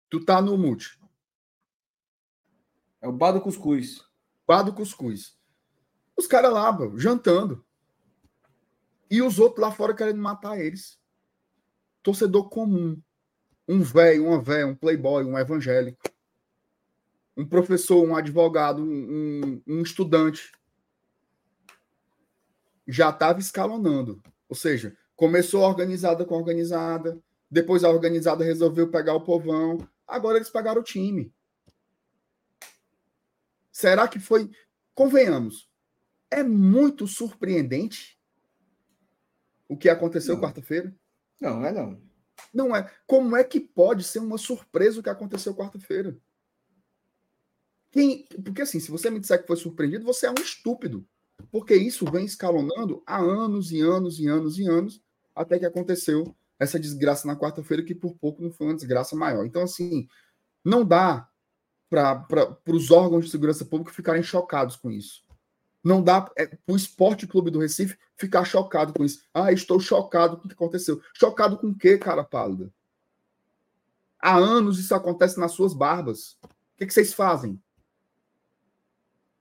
Tu 0.09 0.25
tá 0.25 0.41
no 0.41 0.57
mute. 0.57 0.99
É 2.99 3.07
o 3.07 3.11
bar 3.11 3.33
do 3.33 3.39
cuscuz. 3.39 4.03
Bar 4.47 4.63
do 4.63 4.73
cuscuz. 4.73 5.39
Os 6.17 6.27
caras 6.27 6.53
lá, 6.53 6.77
jantando. 6.95 7.65
E 9.09 9.21
os 9.21 9.39
outros 9.39 9.61
lá 9.61 9.71
fora 9.71 9.93
querendo 9.93 10.21
matar 10.21 10.59
eles. 10.59 10.99
Torcedor 12.01 12.49
comum. 12.49 13.01
Um 13.67 13.81
velho, 13.81 14.27
uma 14.27 14.41
velha, 14.41 14.67
um 14.67 14.75
playboy, 14.75 15.23
um 15.23 15.37
evangélico. 15.37 16.01
Um 17.35 17.45
professor, 17.45 18.05
um 18.05 18.15
advogado, 18.15 18.81
um, 18.81 19.61
um 19.67 19.81
estudante. 19.81 20.51
Já 22.87 23.09
estava 23.09 23.39
escalonando. 23.39 24.21
Ou 24.49 24.55
seja, 24.55 24.95
começou 25.15 25.61
organizada 25.61 26.25
com 26.25 26.35
organizada. 26.35 27.21
Depois 27.49 27.83
a 27.83 27.89
organizada 27.89 28.43
resolveu 28.43 28.89
pegar 28.89 29.13
o 29.13 29.21
povão. 29.21 29.77
Agora 30.07 30.37
eles 30.37 30.49
pegaram 30.49 30.81
o 30.81 30.83
time. 30.83 31.33
Será 33.71 34.07
que 34.07 34.19
foi. 34.19 34.49
Convenhamos, 34.93 35.70
é 36.31 36.41
muito 36.41 37.05
surpreendente 37.05 38.17
o 39.67 39.77
que 39.77 39.89
aconteceu 39.89 40.39
quarta-feira? 40.39 40.95
Não, 41.39 41.65
é 41.65 41.71
não. 41.71 42.01
Não 42.53 42.75
é. 42.75 42.89
Como 43.05 43.35
é 43.35 43.43
que 43.43 43.59
pode 43.59 44.03
ser 44.03 44.19
uma 44.19 44.37
surpresa 44.37 44.99
o 44.99 45.03
que 45.03 45.09
aconteceu 45.09 45.53
quarta-feira? 45.53 46.17
Quem... 47.91 48.25
Porque 48.43 48.61
assim, 48.61 48.79
se 48.79 48.89
você 48.89 49.09
me 49.09 49.19
disser 49.19 49.41
que 49.41 49.47
foi 49.47 49.57
surpreendido, 49.57 50.05
você 50.05 50.25
é 50.25 50.31
um 50.31 50.41
estúpido. 50.41 51.05
Porque 51.51 51.75
isso 51.75 52.09
vem 52.09 52.25
escalonando 52.25 53.03
há 53.05 53.17
anos 53.17 53.71
e 53.71 53.81
anos 53.81 54.19
e 54.19 54.27
anos 54.27 54.57
e 54.57 54.67
anos, 54.67 55.01
até 55.35 55.59
que 55.59 55.65
aconteceu 55.65 56.35
essa 56.59 56.79
desgraça 56.79 57.27
na 57.27 57.35
quarta-feira, 57.35 57.83
que 57.83 57.95
por 57.95 58.15
pouco 58.15 58.41
não 58.41 58.51
foi 58.51 58.67
uma 58.67 58.75
desgraça 58.75 59.15
maior. 59.15 59.45
Então, 59.45 59.63
assim, 59.63 60.07
não 60.63 60.85
dá 60.85 61.27
para 61.89 62.57
os 62.67 62.91
órgãos 62.91 63.25
de 63.25 63.31
segurança 63.31 63.65
pública 63.65 63.93
ficarem 63.93 64.23
chocados 64.23 64.75
com 64.75 64.91
isso. 64.91 65.23
Não 65.83 66.03
dá 66.03 66.31
é, 66.37 66.57
o 66.67 66.75
Esporte 66.75 67.25
Clube 67.25 67.49
do 67.49 67.59
Recife 67.59 67.97
ficar 68.15 68.45
chocado 68.45 68.93
com 68.93 69.03
isso. 69.03 69.23
Ah, 69.33 69.51
estou 69.51 69.79
chocado 69.79 70.37
com 70.37 70.45
o 70.45 70.47
que 70.47 70.53
aconteceu. 70.53 71.01
Chocado 71.13 71.57
com 71.57 71.67
o 71.67 71.75
quê, 71.75 71.97
cara 71.97 72.23
pálida? 72.23 72.71
Há 74.19 74.35
anos 74.35 74.77
isso 74.77 74.93
acontece 74.93 75.39
nas 75.39 75.53
suas 75.53 75.73
barbas. 75.73 76.37
O 76.43 76.47
que, 76.77 76.85
que 76.85 76.93
vocês 76.93 77.13
fazem? 77.13 77.59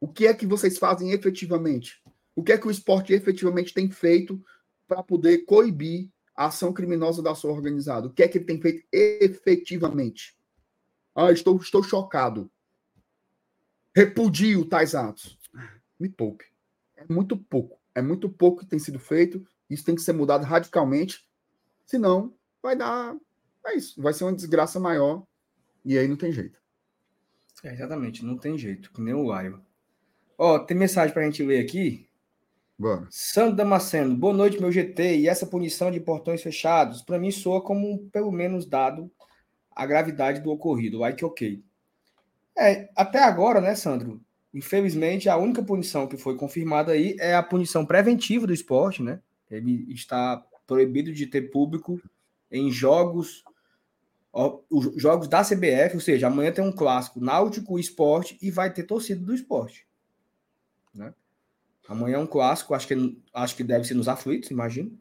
O 0.01 0.09
que 0.09 0.27
é 0.27 0.33
que 0.33 0.47
vocês 0.47 0.79
fazem 0.79 1.13
efetivamente? 1.13 2.03
O 2.35 2.43
que 2.43 2.53
é 2.53 2.59
que 2.59 2.67
o 2.67 2.71
esporte 2.71 3.13
efetivamente 3.13 3.75
tem 3.75 3.91
feito 3.91 4.43
para 4.89 5.03
poder 5.03 5.45
coibir 5.45 6.09
a 6.35 6.47
ação 6.47 6.73
criminosa 6.73 7.23
da 7.23 7.35
sua 7.35 7.53
organizada? 7.53 8.07
O 8.07 8.13
que 8.13 8.23
é 8.23 8.29
que 8.29 8.39
ele 8.39 8.47
tem 8.47 8.59
feito 8.59 8.87
efetivamente? 8.91 10.35
Ah, 11.15 11.31
estou, 11.31 11.57
estou 11.57 11.83
chocado. 11.83 12.51
Repudio 13.95 14.65
tais 14.65 14.95
atos. 14.95 15.40
Me 16.01 16.09
poupe. 16.09 16.47
É 16.97 17.05
muito 17.13 17.37
pouco. 17.37 17.79
É 17.95 18.01
muito 18.01 18.31
pouco 18.31 18.61
que 18.61 18.67
tem 18.67 18.79
sido 18.79 18.99
feito. 18.99 19.47
Isso 19.69 19.85
tem 19.85 19.95
que 19.95 20.01
ser 20.01 20.15
mudado 20.15 20.45
radicalmente. 20.45 21.29
Senão, 21.85 22.35
vai 22.63 22.75
dar. 22.75 23.15
É 23.67 23.77
isso. 23.77 24.01
Vai 24.01 24.15
ser 24.15 24.25
uma 24.25 24.33
desgraça 24.33 24.81
maior. 24.81 25.23
E 25.85 25.99
aí 25.99 26.09
não 26.09 26.17
tem 26.17 26.33
jeito. 26.33 26.59
É, 27.63 27.75
exatamente. 27.75 28.25
Não 28.25 28.39
tem 28.39 28.57
jeito. 28.57 28.91
Que 28.91 29.03
nem 29.03 29.13
o 29.13 29.25
Laio. 29.25 29.63
Ó, 30.39 30.59
tem 30.59 30.77
mensagem 30.77 31.13
para 31.13 31.23
a 31.23 31.25
gente 31.27 31.43
ler 31.43 31.63
aqui. 31.63 32.09
Bora. 32.79 33.07
Sandro 33.11 33.55
Damasceno, 33.55 34.17
boa 34.17 34.33
noite, 34.33 34.59
meu 34.59 34.73
GT. 34.73 35.19
E 35.19 35.29
essa 35.29 35.45
punição 35.45 35.91
de 35.91 36.01
portões 36.01 36.43
fechados, 36.43 37.03
para 37.03 37.19
mim, 37.19 37.31
soa 37.31 37.63
como 37.63 38.09
pelo 38.11 38.33
menos 38.33 38.65
dado 38.65 39.11
a 39.71 39.85
gravidade 39.85 40.41
do 40.41 40.51
ocorrido. 40.51 41.01
Que 41.15 41.25
ok. 41.27 41.63
É, 42.59 42.89
até 42.97 43.23
agora, 43.23 43.61
né, 43.61 43.75
Sandro? 43.75 44.25
Infelizmente, 44.53 45.29
a 45.29 45.37
única 45.37 45.63
punição 45.63 46.07
que 46.07 46.17
foi 46.17 46.37
confirmada 46.37 46.93
aí 46.93 47.17
é 47.19 47.35
a 47.35 47.43
punição 47.43 47.87
preventiva 47.87 48.47
do 48.47 48.53
esporte, 48.53 49.03
né? 49.03 49.21
Ele 49.51 49.93
está 49.93 50.45
proibido 50.67 51.13
de 51.13 51.27
ter 51.27 51.51
público 51.51 52.01
em 52.51 52.71
jogos 52.71 53.45
os 54.33 55.03
jogos 55.03 55.27
da 55.27 55.43
CBF, 55.43 55.95
ou 55.95 56.01
seja, 56.01 56.29
amanhã 56.29 56.53
tem 56.53 56.63
um 56.63 56.73
clássico 56.73 57.21
Náutico 57.21 57.79
Esporte 57.79 58.39
e 58.41 58.51
vai 58.51 58.73
ter 58.73 58.85
torcida 58.85 59.21
do 59.25 59.35
esporte. 59.35 59.87
Né? 60.95 61.13
Amanhã 61.89 62.17
é 62.17 62.19
um 62.19 62.27
clássico, 62.27 62.73
acho 62.73 62.87
que, 62.87 63.23
acho 63.35 63.57
que 63.57 63.65
deve 63.65 63.85
ser 63.85 63.95
nos 63.95 64.07
aflitos, 64.07 64.51
imagino. 64.51 64.97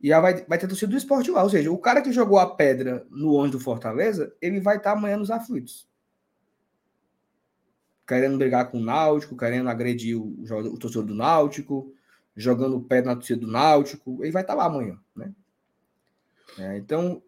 E 0.00 0.08
vai, 0.08 0.42
vai 0.46 0.58
ter 0.58 0.66
torcida 0.66 0.90
do 0.90 0.96
esporte 0.96 1.30
lá. 1.30 1.42
Ou 1.42 1.50
seja, 1.50 1.70
o 1.70 1.78
cara 1.78 2.00
que 2.00 2.12
jogou 2.12 2.38
a 2.38 2.54
pedra 2.54 3.06
no 3.10 3.34
ônibus 3.34 3.58
do 3.58 3.64
Fortaleza, 3.64 4.34
ele 4.40 4.60
vai 4.60 4.78
estar 4.78 4.92
amanhã 4.92 5.18
nos 5.18 5.30
aflitos. 5.30 5.86
Querendo 8.06 8.38
brigar 8.38 8.70
com 8.70 8.78
o 8.78 8.84
Náutico, 8.84 9.36
querendo 9.36 9.68
agredir 9.68 10.16
o, 10.16 10.36
o 10.42 10.78
torcedor 10.78 11.04
do 11.04 11.14
Náutico, 11.14 11.92
jogando 12.36 12.76
o 12.76 12.82
pé 12.82 13.02
na 13.02 13.14
torcida 13.16 13.40
do 13.40 13.50
Náutico. 13.50 14.22
Ele 14.22 14.32
vai 14.32 14.42
estar 14.42 14.54
lá 14.54 14.66
amanhã, 14.66 14.98
né? 15.14 15.32
É, 16.58 16.76
então, 16.76 17.22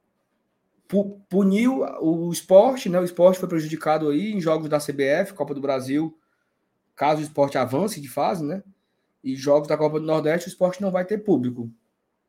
pu 0.87 1.21
puniu 1.29 1.83
o 2.01 2.33
esporte, 2.33 2.89
né? 2.89 3.01
O 3.01 3.05
esporte 3.05 3.39
foi 3.39 3.49
prejudicado 3.49 4.09
aí 4.09 4.33
em 4.33 4.41
jogos 4.41 4.69
da 4.69 4.79
CBF, 4.79 5.35
Copa 5.35 5.55
do 5.55 5.61
Brasil, 5.61 6.19
caso 6.97 7.21
o 7.21 7.25
esporte 7.25 7.59
avance 7.59 8.01
de 8.01 8.09
fase, 8.09 8.45
né? 8.45 8.63
E 9.23 9.35
jogos 9.35 9.69
da 9.69 9.77
Copa 9.77 9.99
do 9.99 10.07
Nordeste, 10.07 10.49
o 10.49 10.51
esporte 10.51 10.81
não 10.81 10.91
vai 10.91 11.05
ter 11.05 11.19
público. 11.19 11.71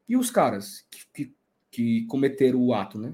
E 0.07 0.17
os 0.17 0.31
caras 0.31 0.85
que, 0.89 1.05
que, 1.13 1.35
que 1.71 2.05
cometeram 2.07 2.59
o 2.61 2.73
ato, 2.73 2.97
né? 2.97 3.13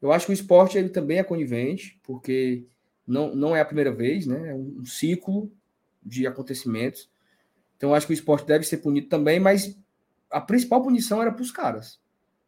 Eu 0.00 0.12
acho 0.12 0.26
que 0.26 0.32
o 0.32 0.34
esporte 0.34 0.78
ele 0.78 0.90
também 0.90 1.18
é 1.18 1.24
conivente, 1.24 1.98
porque 2.02 2.66
não, 3.06 3.34
não 3.34 3.56
é 3.56 3.60
a 3.60 3.64
primeira 3.64 3.92
vez, 3.92 4.26
né? 4.26 4.50
É 4.50 4.54
um 4.54 4.84
ciclo 4.84 5.50
de 6.02 6.26
acontecimentos. 6.26 7.08
Então, 7.76 7.94
acho 7.94 8.06
que 8.06 8.12
o 8.12 8.14
esporte 8.14 8.46
deve 8.46 8.64
ser 8.64 8.78
punido 8.78 9.08
também, 9.08 9.38
mas 9.38 9.78
a 10.30 10.40
principal 10.40 10.82
punição 10.82 11.20
era 11.20 11.32
para 11.32 11.42
os 11.42 11.50
caras. 11.50 12.00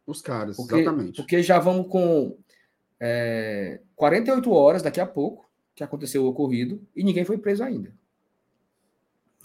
Os 0.05 0.21
caras, 0.21 0.57
porque, 0.57 0.75
exatamente. 0.75 1.15
Porque 1.17 1.43
já 1.43 1.59
vamos 1.59 1.87
com 1.87 2.37
é, 2.99 3.79
48 3.95 4.51
horas 4.51 4.81
daqui 4.81 4.99
a 4.99 5.05
pouco 5.05 5.49
que 5.75 5.83
aconteceu 5.83 6.23
o 6.23 6.27
ocorrido 6.27 6.81
e 6.95 7.03
ninguém 7.03 7.23
foi 7.23 7.37
preso 7.37 7.63
ainda. 7.63 7.93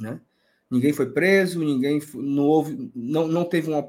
Né? 0.01 0.21
Ninguém 0.71 0.93
foi 0.93 1.13
preso, 1.13 1.63
ninguém 1.63 2.01
não 2.15 2.45
houve, 2.45 2.91
não, 2.95 3.29
não 3.29 3.45
teve 3.45 3.71
uma 3.71 3.89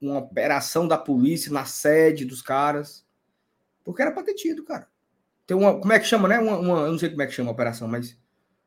uma 0.00 0.18
operação 0.18 0.86
da 0.86 0.98
polícia 0.98 1.52
na 1.52 1.64
sede 1.64 2.24
dos 2.24 2.42
caras. 2.42 3.04
Porque 3.84 4.02
era 4.02 4.12
para 4.12 4.24
ter 4.24 4.34
tido, 4.34 4.64
cara. 4.64 4.88
Tem 5.46 5.56
uma. 5.56 5.78
Como 5.78 5.92
é 5.92 5.98
que 5.98 6.06
chama, 6.06 6.28
né? 6.28 6.38
Uma, 6.38 6.58
uma, 6.58 6.78
eu 6.80 6.92
não 6.92 6.98
sei 6.98 7.10
como 7.10 7.22
é 7.22 7.26
que 7.26 7.32
chama 7.32 7.50
a 7.50 7.52
operação, 7.52 7.86
mas 7.86 8.18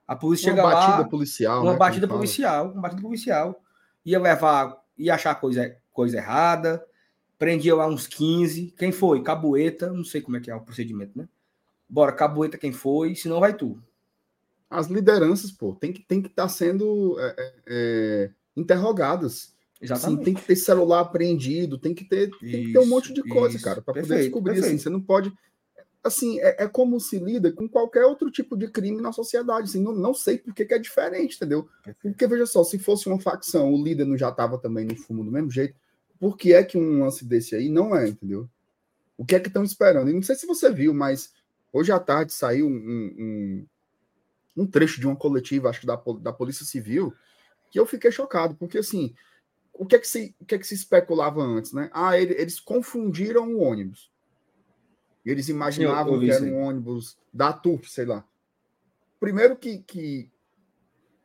a 0.08 0.16
polícia 0.16 0.52
uma 0.52 0.58
chega 0.58 0.68
lá. 0.68 0.88
batida 0.88 1.10
policial. 1.10 1.62
Uma 1.62 1.74
né, 1.74 1.78
batida 1.78 2.08
policial. 2.08 2.72
Uma 2.72 2.82
batida 2.82 3.02
policial. 3.02 3.64
Ia 4.06 4.20
levar. 4.20 4.78
Ia 4.98 5.16
achar 5.16 5.36
coisa, 5.36 5.76
coisa 5.92 6.18
errada. 6.18 6.84
Prendia 7.38 7.76
lá 7.76 7.88
uns 7.88 8.08
15. 8.08 8.74
Quem 8.78 8.92
foi? 8.92 9.22
Cabueta. 9.22 9.92
Não 9.92 10.04
sei 10.04 10.22
como 10.22 10.38
é 10.38 10.40
que 10.40 10.50
é 10.50 10.56
o 10.56 10.62
procedimento, 10.62 11.18
né? 11.18 11.28
Bora, 11.90 12.12
cabueta 12.12 12.58
quem 12.58 12.72
foi, 12.72 13.16
senão 13.16 13.40
vai 13.40 13.56
tu. 13.56 13.82
As 14.70 14.86
lideranças, 14.86 15.52
pô, 15.52 15.74
tem 15.74 15.92
que 15.92 16.04
tem 16.04 16.22
que 16.22 16.28
estar 16.28 16.44
tá 16.44 16.50
sendo 16.50 17.20
é, 17.20 17.36
é, 17.38 17.54
é 17.68 18.32
interrogadas. 18.56 19.56
Exatamente. 19.82 20.22
Assim, 20.22 20.24
tem 20.26 20.34
que 20.36 20.46
ter 20.46 20.56
celular 20.56 21.00
apreendido, 21.00 21.78
tem 21.78 21.96
que 21.96 22.04
ter, 22.04 22.30
tem 22.40 22.50
isso, 22.50 22.64
que 22.66 22.74
ter 22.74 22.80
um 22.80 22.86
monte 22.86 23.14
de 23.14 23.24
coisa, 23.24 23.56
isso. 23.56 23.66
cara, 23.66 23.82
para 23.82 23.94
poder 23.94 24.24
descobrir. 24.24 24.60
Assim, 24.60 24.78
você 24.78 24.90
não 24.90 25.02
pode. 25.02 25.34
Assim, 26.04 26.40
é, 26.40 26.64
é, 26.64 26.68
como 26.68 27.00
se 27.00 27.20
lida 27.20 27.52
com 27.52 27.68
qualquer 27.68 28.06
outro 28.06 28.32
tipo 28.32 28.56
de 28.56 28.70
crime 28.70 29.02
na 29.02 29.12
sociedade. 29.12 29.70
Assim, 29.70 29.82
não, 29.82 29.92
não 29.92 30.14
sei 30.14 30.38
por 30.38 30.54
que, 30.54 30.66
que 30.66 30.74
é 30.74 30.80
diferente, 30.80 31.36
entendeu? 31.36 31.68
Porque, 32.02 32.26
veja 32.26 32.46
só, 32.46 32.64
se 32.64 32.80
fosse 32.80 33.08
uma 33.08 33.20
facção, 33.20 33.74
o 33.74 33.84
líder 33.84 34.06
não 34.06 34.18
já 34.18 34.30
estava 34.30 34.58
também 34.58 34.86
no 34.86 34.96
fumo 34.96 35.24
do 35.24 35.32
mesmo 35.32 35.52
jeito, 35.52 35.76
por 36.20 36.38
que 36.38 36.54
é 36.54 36.64
que 36.64 36.78
um 36.78 37.04
lance 37.04 37.26
desse 37.26 37.56
aí 37.56 37.70
não 37.70 37.96
é, 37.96 38.08
entendeu? 38.08 38.50
O 39.18 39.26
que 39.26 39.36
é 39.36 39.40
que 39.40 39.48
estão 39.48 39.64
esperando? 39.64 40.10
E 40.10 40.14
não 40.14 40.22
sei 40.22 40.36
se 40.36 40.46
você 40.46 40.72
viu, 40.72 40.94
mas 40.94 41.34
hoje 41.74 41.92
à 41.92 42.00
tarde 42.00 42.32
saiu 42.32 42.68
um, 42.68 42.72
um, 42.72 43.66
um 44.58 44.68
trecho 44.68 45.02
de 45.02 45.08
uma 45.08 45.16
coletiva, 45.16 45.70
acho 45.70 45.82
que 45.82 45.88
da, 45.88 46.02
da 46.22 46.32
Polícia 46.32 46.66
Civil, 46.66 47.14
que 47.70 47.80
eu 47.80 47.86
fiquei 47.86 48.12
chocado, 48.12 48.56
porque 48.56 48.78
assim 48.78 49.14
o 49.80 49.86
que 49.86 49.96
é 49.96 50.00
que 50.00 50.08
se, 50.08 50.36
o 50.42 50.46
que 50.46 50.56
é 50.56 50.60
que 50.60 50.68
se 50.68 50.74
especulava 50.74 51.42
antes, 51.42 51.72
né? 51.72 51.90
Ah, 51.94 52.20
ele, 52.20 52.34
eles 52.34 52.60
confundiram 52.60 53.48
o 53.54 53.62
ônibus. 53.62 54.12
Eles 55.26 55.50
imaginavam 55.50 56.16
eu, 56.16 56.22
eu 56.22 56.28
que 56.28 56.32
era 56.32 56.46
um 56.46 56.62
ônibus 56.62 57.18
da 57.34 57.52
TUF, 57.54 57.90
sei 57.90 58.06
lá. 58.06 58.26
Primeiro 59.20 59.56
que, 59.56 59.80
que, 59.80 60.32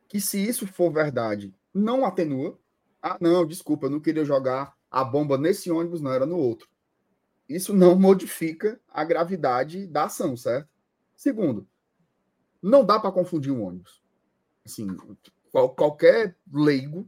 que 0.07 0.19
se 0.19 0.37
isso 0.37 0.67
for 0.67 0.91
verdade, 0.91 1.53
não 1.73 2.05
atenua. 2.05 2.59
Ah, 3.01 3.17
não, 3.21 3.45
desculpa, 3.45 3.85
eu 3.85 3.91
não 3.91 3.99
queria 3.99 4.25
jogar 4.25 4.75
a 4.89 5.03
bomba 5.03 5.37
nesse 5.37 5.71
ônibus, 5.71 6.01
não, 6.01 6.11
era 6.11 6.25
no 6.25 6.37
outro. 6.37 6.67
Isso 7.47 7.73
não 7.73 7.95
modifica 7.99 8.79
a 8.89 9.03
gravidade 9.03 9.87
da 9.87 10.05
ação, 10.05 10.35
certo? 10.35 10.69
Segundo, 11.15 11.67
não 12.61 12.85
dá 12.85 12.99
para 12.99 13.11
confundir 13.11 13.51
um 13.51 13.63
ônibus. 13.63 14.03
Assim, 14.65 14.87
qual, 15.51 15.73
qualquer 15.73 16.35
leigo 16.51 17.07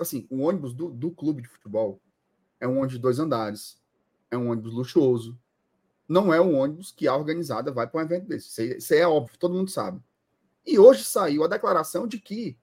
assim, 0.00 0.26
o 0.30 0.40
ônibus 0.40 0.74
do, 0.74 0.90
do 0.90 1.10
clube 1.10 1.42
de 1.42 1.48
futebol 1.48 2.00
é 2.60 2.68
um 2.68 2.78
ônibus 2.78 2.92
de 2.92 2.98
dois 2.98 3.18
andares, 3.18 3.80
é 4.30 4.36
um 4.36 4.50
ônibus 4.50 4.72
luxuoso, 4.72 5.38
não 6.12 6.32
é 6.32 6.38
um 6.38 6.54
ônibus 6.54 6.92
que 6.92 7.08
a 7.08 7.16
organizada 7.16 7.72
vai 7.72 7.86
para 7.86 7.98
um 7.98 8.04
evento 8.04 8.26
desse. 8.26 8.76
Isso, 8.76 8.92
é 8.92 9.06
óbvio, 9.06 9.38
todo 9.38 9.54
mundo 9.54 9.70
sabe. 9.70 9.98
E 10.66 10.78
hoje 10.78 11.04
saiu 11.04 11.42
a 11.42 11.48
declaração 11.48 12.06
de 12.06 12.20
que 12.20 12.56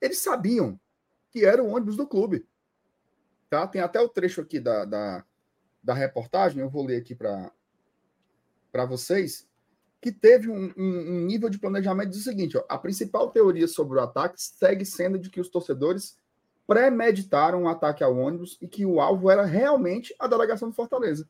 eles 0.00 0.18
sabiam 0.18 0.78
que 1.32 1.44
era 1.44 1.62
o 1.62 1.68
ônibus 1.68 1.96
do 1.96 2.06
clube. 2.06 2.46
Tá? 3.50 3.66
Tem 3.66 3.80
até 3.80 4.00
o 4.00 4.08
trecho 4.08 4.40
aqui 4.40 4.60
da, 4.60 4.84
da, 4.84 5.24
da 5.82 5.94
reportagem, 5.94 6.60
eu 6.60 6.70
vou 6.70 6.86
ler 6.86 6.98
aqui 6.98 7.14
para 7.14 7.52
vocês, 8.86 9.48
que 10.00 10.12
teve 10.12 10.48
um, 10.48 10.72
um, 10.76 11.16
um, 11.16 11.26
nível 11.26 11.50
de 11.50 11.58
planejamento 11.58 12.10
do 12.10 12.16
seguinte: 12.16 12.56
ó, 12.56 12.64
a 12.68 12.78
principal 12.78 13.30
teoria 13.30 13.66
sobre 13.66 13.98
o 13.98 14.00
ataque 14.02 14.40
segue 14.40 14.84
sendo 14.84 15.18
de 15.18 15.28
que 15.28 15.40
os 15.40 15.48
torcedores 15.48 16.16
premeditaram 16.68 17.62
um 17.62 17.68
ataque 17.68 18.04
ao 18.04 18.16
ônibus 18.16 18.56
e 18.60 18.68
que 18.68 18.86
o 18.86 19.00
alvo 19.00 19.28
era 19.28 19.44
realmente 19.44 20.14
a 20.20 20.28
delegação 20.28 20.70
de 20.70 20.76
Fortaleza. 20.76 21.28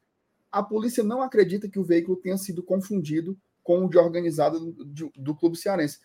A 0.52 0.62
polícia 0.62 1.02
não 1.02 1.22
acredita 1.22 1.68
que 1.68 1.78
o 1.78 1.84
veículo 1.84 2.18
tenha 2.18 2.36
sido 2.36 2.62
confundido 2.62 3.36
com 3.62 3.84
o 3.84 3.88
de 3.88 3.96
organizado 3.96 4.72
do, 4.72 5.10
do 5.16 5.34
clube 5.34 5.56
cearense. 5.56 5.98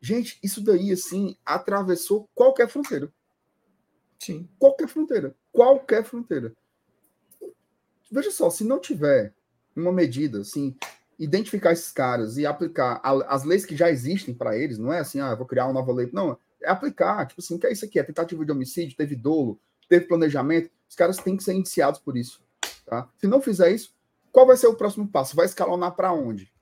Gente, 0.00 0.38
isso 0.42 0.62
daí, 0.62 0.92
assim, 0.92 1.36
atravessou 1.44 2.28
qualquer 2.34 2.68
fronteira. 2.68 3.12
Sim. 4.18 4.48
Qualquer 4.58 4.88
fronteira. 4.88 5.34
Qualquer 5.50 6.04
fronteira. 6.04 6.54
Veja 8.10 8.30
só, 8.30 8.50
se 8.50 8.62
não 8.62 8.78
tiver 8.78 9.34
uma 9.74 9.92
medida, 9.92 10.40
assim, 10.40 10.76
identificar 11.18 11.72
esses 11.72 11.90
caras 11.90 12.36
e 12.36 12.44
aplicar 12.44 13.00
as 13.02 13.44
leis 13.44 13.64
que 13.64 13.76
já 13.76 13.90
existem 13.90 14.34
para 14.34 14.56
eles, 14.56 14.76
não 14.76 14.92
é 14.92 14.98
assim, 14.98 15.20
ah, 15.20 15.34
vou 15.34 15.46
criar 15.46 15.66
uma 15.66 15.72
nova 15.72 15.92
lei. 15.92 16.10
Não, 16.12 16.36
é 16.60 16.68
aplicar. 16.68 17.26
Tipo 17.26 17.40
assim, 17.40 17.54
o 17.54 17.58
que 17.58 17.66
é 17.66 17.72
isso 17.72 17.84
aqui? 17.84 17.98
É 17.98 18.02
tentativa 18.02 18.44
de 18.44 18.52
homicídio, 18.52 18.96
teve 18.96 19.16
dolo, 19.16 19.58
teve 19.88 20.06
planejamento. 20.06 20.70
Os 20.88 20.96
caras 20.96 21.16
têm 21.16 21.36
que 21.36 21.44
ser 21.44 21.54
indiciados 21.54 22.00
por 22.00 22.16
isso. 22.16 22.41
Tá? 22.92 23.08
Se 23.16 23.26
não 23.26 23.40
fizer 23.40 23.70
isso, 23.70 23.94
qual 24.30 24.46
vai 24.46 24.54
ser 24.54 24.66
o 24.66 24.74
próximo 24.74 25.08
passo? 25.08 25.34
Vai 25.34 25.46
escalonar 25.46 25.92
para 25.92 26.12
onde? 26.12 26.52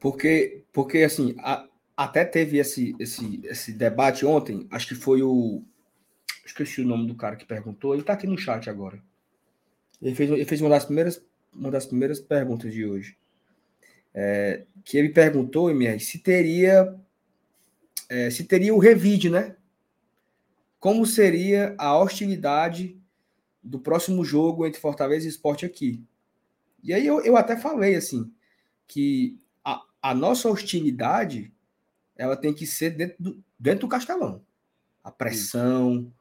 Porque, 0.00 0.64
porque 0.72 1.02
assim, 1.02 1.36
a, 1.40 1.68
até 1.94 2.24
teve 2.24 2.56
esse, 2.56 2.96
esse, 2.98 3.38
esse 3.44 3.70
debate 3.70 4.24
ontem, 4.24 4.66
acho 4.70 4.88
que 4.88 4.94
foi 4.94 5.20
o. 5.20 5.62
Esqueci 6.42 6.80
o 6.80 6.86
nome 6.86 7.06
do 7.06 7.14
cara 7.14 7.36
que 7.36 7.44
perguntou, 7.44 7.92
ele 7.92 8.00
está 8.00 8.14
aqui 8.14 8.26
no 8.26 8.38
chat 8.38 8.70
agora. 8.70 8.98
Ele 10.00 10.14
fez, 10.14 10.30
ele 10.30 10.44
fez 10.46 10.58
uma, 10.62 10.70
das 10.70 10.86
primeiras, 10.86 11.22
uma 11.52 11.70
das 11.70 11.84
primeiras 11.84 12.18
perguntas 12.18 12.72
de 12.72 12.86
hoje. 12.86 13.14
É, 14.14 14.64
que 14.86 14.96
ele 14.96 15.10
perguntou, 15.10 15.70
MR, 15.70 16.00
se 16.00 16.18
teria 16.18 16.98
é, 18.08 18.30
se 18.30 18.42
teria 18.44 18.74
o 18.74 18.78
revide, 18.78 19.28
né? 19.28 19.54
Como 20.80 21.04
seria 21.04 21.74
a 21.76 21.94
hostilidade 21.98 22.98
do 23.68 23.78
próximo 23.78 24.24
jogo 24.24 24.66
entre 24.66 24.80
Fortaleza 24.80 25.26
e 25.26 25.28
Esporte 25.28 25.66
aqui? 25.66 26.02
E 26.82 26.92
aí 26.92 27.06
eu, 27.06 27.20
eu 27.20 27.36
até 27.36 27.56
falei 27.56 27.94
assim 27.94 28.32
que 28.86 29.38
a, 29.64 29.82
a 30.00 30.14
nossa 30.14 30.48
hostilidade 30.48 31.52
ela 32.16 32.36
tem 32.36 32.54
que 32.54 32.66
ser 32.66 32.90
dentro 32.90 33.16
do, 33.18 33.44
dentro 33.58 33.80
do 33.80 33.88
castelão. 33.88 34.42
A 35.04 35.10
pressão, 35.10 36.12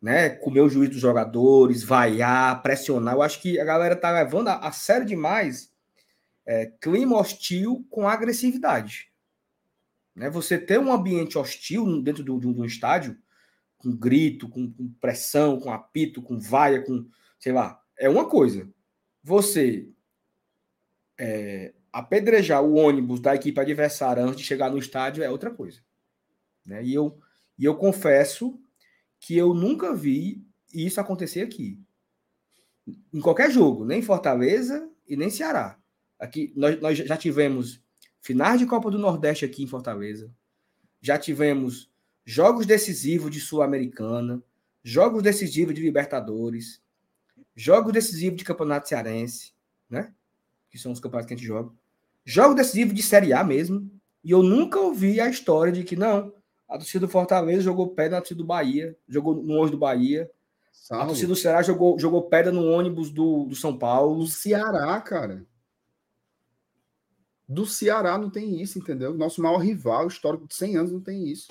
né? 0.00 0.28
Comer 0.30 0.60
o 0.60 0.68
juiz 0.68 0.90
dos 0.90 1.00
jogadores, 1.00 1.82
vaiar, 1.82 2.62
pressionar. 2.62 3.14
Eu 3.14 3.22
acho 3.22 3.40
que 3.40 3.58
a 3.58 3.64
galera 3.64 3.96
tá 3.96 4.10
levando 4.10 4.48
a, 4.48 4.58
a 4.58 4.72
sério 4.72 5.06
demais 5.06 5.72
é, 6.44 6.66
clima 6.80 7.16
hostil 7.16 7.86
com 7.90 8.08
agressividade. 8.08 9.10
Né? 10.14 10.28
Você 10.28 10.58
ter 10.58 10.78
um 10.78 10.92
ambiente 10.92 11.38
hostil 11.38 12.02
dentro 12.02 12.22
do, 12.22 12.38
do, 12.38 12.52
do 12.52 12.66
estádio, 12.66 13.16
com 13.82 13.94
grito, 13.96 14.48
com, 14.48 14.72
com, 14.72 14.88
pressão, 15.00 15.58
com 15.58 15.72
apito, 15.72 16.22
com 16.22 16.38
vaia, 16.38 16.82
com 16.82 17.06
sei 17.38 17.52
lá, 17.52 17.80
é 17.98 18.08
uma 18.08 18.28
coisa. 18.28 18.70
Você 19.22 19.88
é, 21.18 21.74
apedrejar 21.92 22.62
o 22.62 22.74
ônibus 22.74 23.20
da 23.20 23.34
equipe 23.34 23.60
adversária 23.60 24.22
antes 24.22 24.38
de 24.38 24.44
chegar 24.44 24.70
no 24.70 24.78
estádio 24.78 25.22
é 25.22 25.30
outra 25.30 25.50
coisa. 25.50 25.80
Né? 26.64 26.84
E, 26.84 26.94
eu, 26.94 27.18
e 27.58 27.64
eu 27.64 27.76
confesso 27.76 28.58
que 29.20 29.36
eu 29.36 29.52
nunca 29.52 29.94
vi 29.94 30.46
isso 30.72 31.00
acontecer 31.00 31.42
aqui. 31.42 31.80
Em 33.12 33.20
qualquer 33.20 33.50
jogo, 33.50 33.84
nem 33.84 34.02
Fortaleza 34.02 34.88
e 35.06 35.16
nem 35.16 35.30
Ceará. 35.30 35.78
Aqui 36.18 36.52
nós, 36.56 36.80
nós 36.80 36.98
já 36.98 37.16
tivemos 37.16 37.82
finais 38.20 38.58
de 38.58 38.66
Copa 38.66 38.90
do 38.90 38.98
Nordeste 38.98 39.44
aqui 39.44 39.62
em 39.62 39.68
Fortaleza. 39.68 40.32
Já 41.00 41.18
tivemos 41.18 41.91
jogos 42.24 42.66
decisivos 42.66 43.30
de 43.30 43.40
Sul-Americana, 43.40 44.42
jogos 44.82 45.22
decisivos 45.22 45.74
de 45.74 45.82
Libertadores, 45.82 46.82
jogos 47.54 47.92
decisivos 47.92 48.38
de 48.38 48.44
Campeonato 48.44 48.88
Cearense, 48.88 49.52
né? 49.88 50.12
Que 50.70 50.78
são 50.78 50.92
os 50.92 51.00
campeonatos 51.00 51.28
que 51.28 51.34
a 51.34 51.36
gente 51.36 51.46
joga. 51.46 51.72
Jogo 52.24 52.54
decisivo 52.54 52.94
de 52.94 53.02
Série 53.02 53.32
A 53.32 53.42
mesmo. 53.44 53.90
E 54.24 54.30
eu 54.30 54.42
nunca 54.42 54.78
ouvi 54.78 55.20
a 55.20 55.28
história 55.28 55.72
de 55.72 55.82
que, 55.82 55.96
não, 55.96 56.32
a 56.68 56.78
torcida 56.78 57.06
do 57.06 57.10
Fortaleza 57.10 57.62
jogou 57.62 57.88
pedra 57.88 58.16
na 58.16 58.20
torcida 58.20 58.38
do 58.38 58.46
Bahia, 58.46 58.96
jogou 59.08 59.34
no 59.34 59.54
ônibus 59.54 59.70
do 59.72 59.78
Bahia. 59.78 60.30
Salve. 60.72 61.04
A 61.04 61.06
torcida 61.08 61.28
do 61.28 61.36
Ceará 61.36 61.62
jogou, 61.62 61.98
jogou 61.98 62.22
pedra 62.22 62.52
no 62.52 62.64
ônibus 62.64 63.10
do, 63.10 63.44
do 63.44 63.56
São 63.56 63.76
Paulo. 63.76 64.26
Ceará, 64.26 64.98
cara. 65.00 65.44
Do 67.46 67.66
Ceará 67.66 68.16
não 68.16 68.30
tem 68.30 68.62
isso, 68.62 68.78
entendeu? 68.78 69.12
Nosso 69.12 69.42
maior 69.42 69.58
rival 69.58 70.06
histórico 70.06 70.46
de 70.46 70.54
100 70.54 70.76
anos 70.76 70.92
não 70.92 71.00
tem 71.00 71.28
isso. 71.28 71.48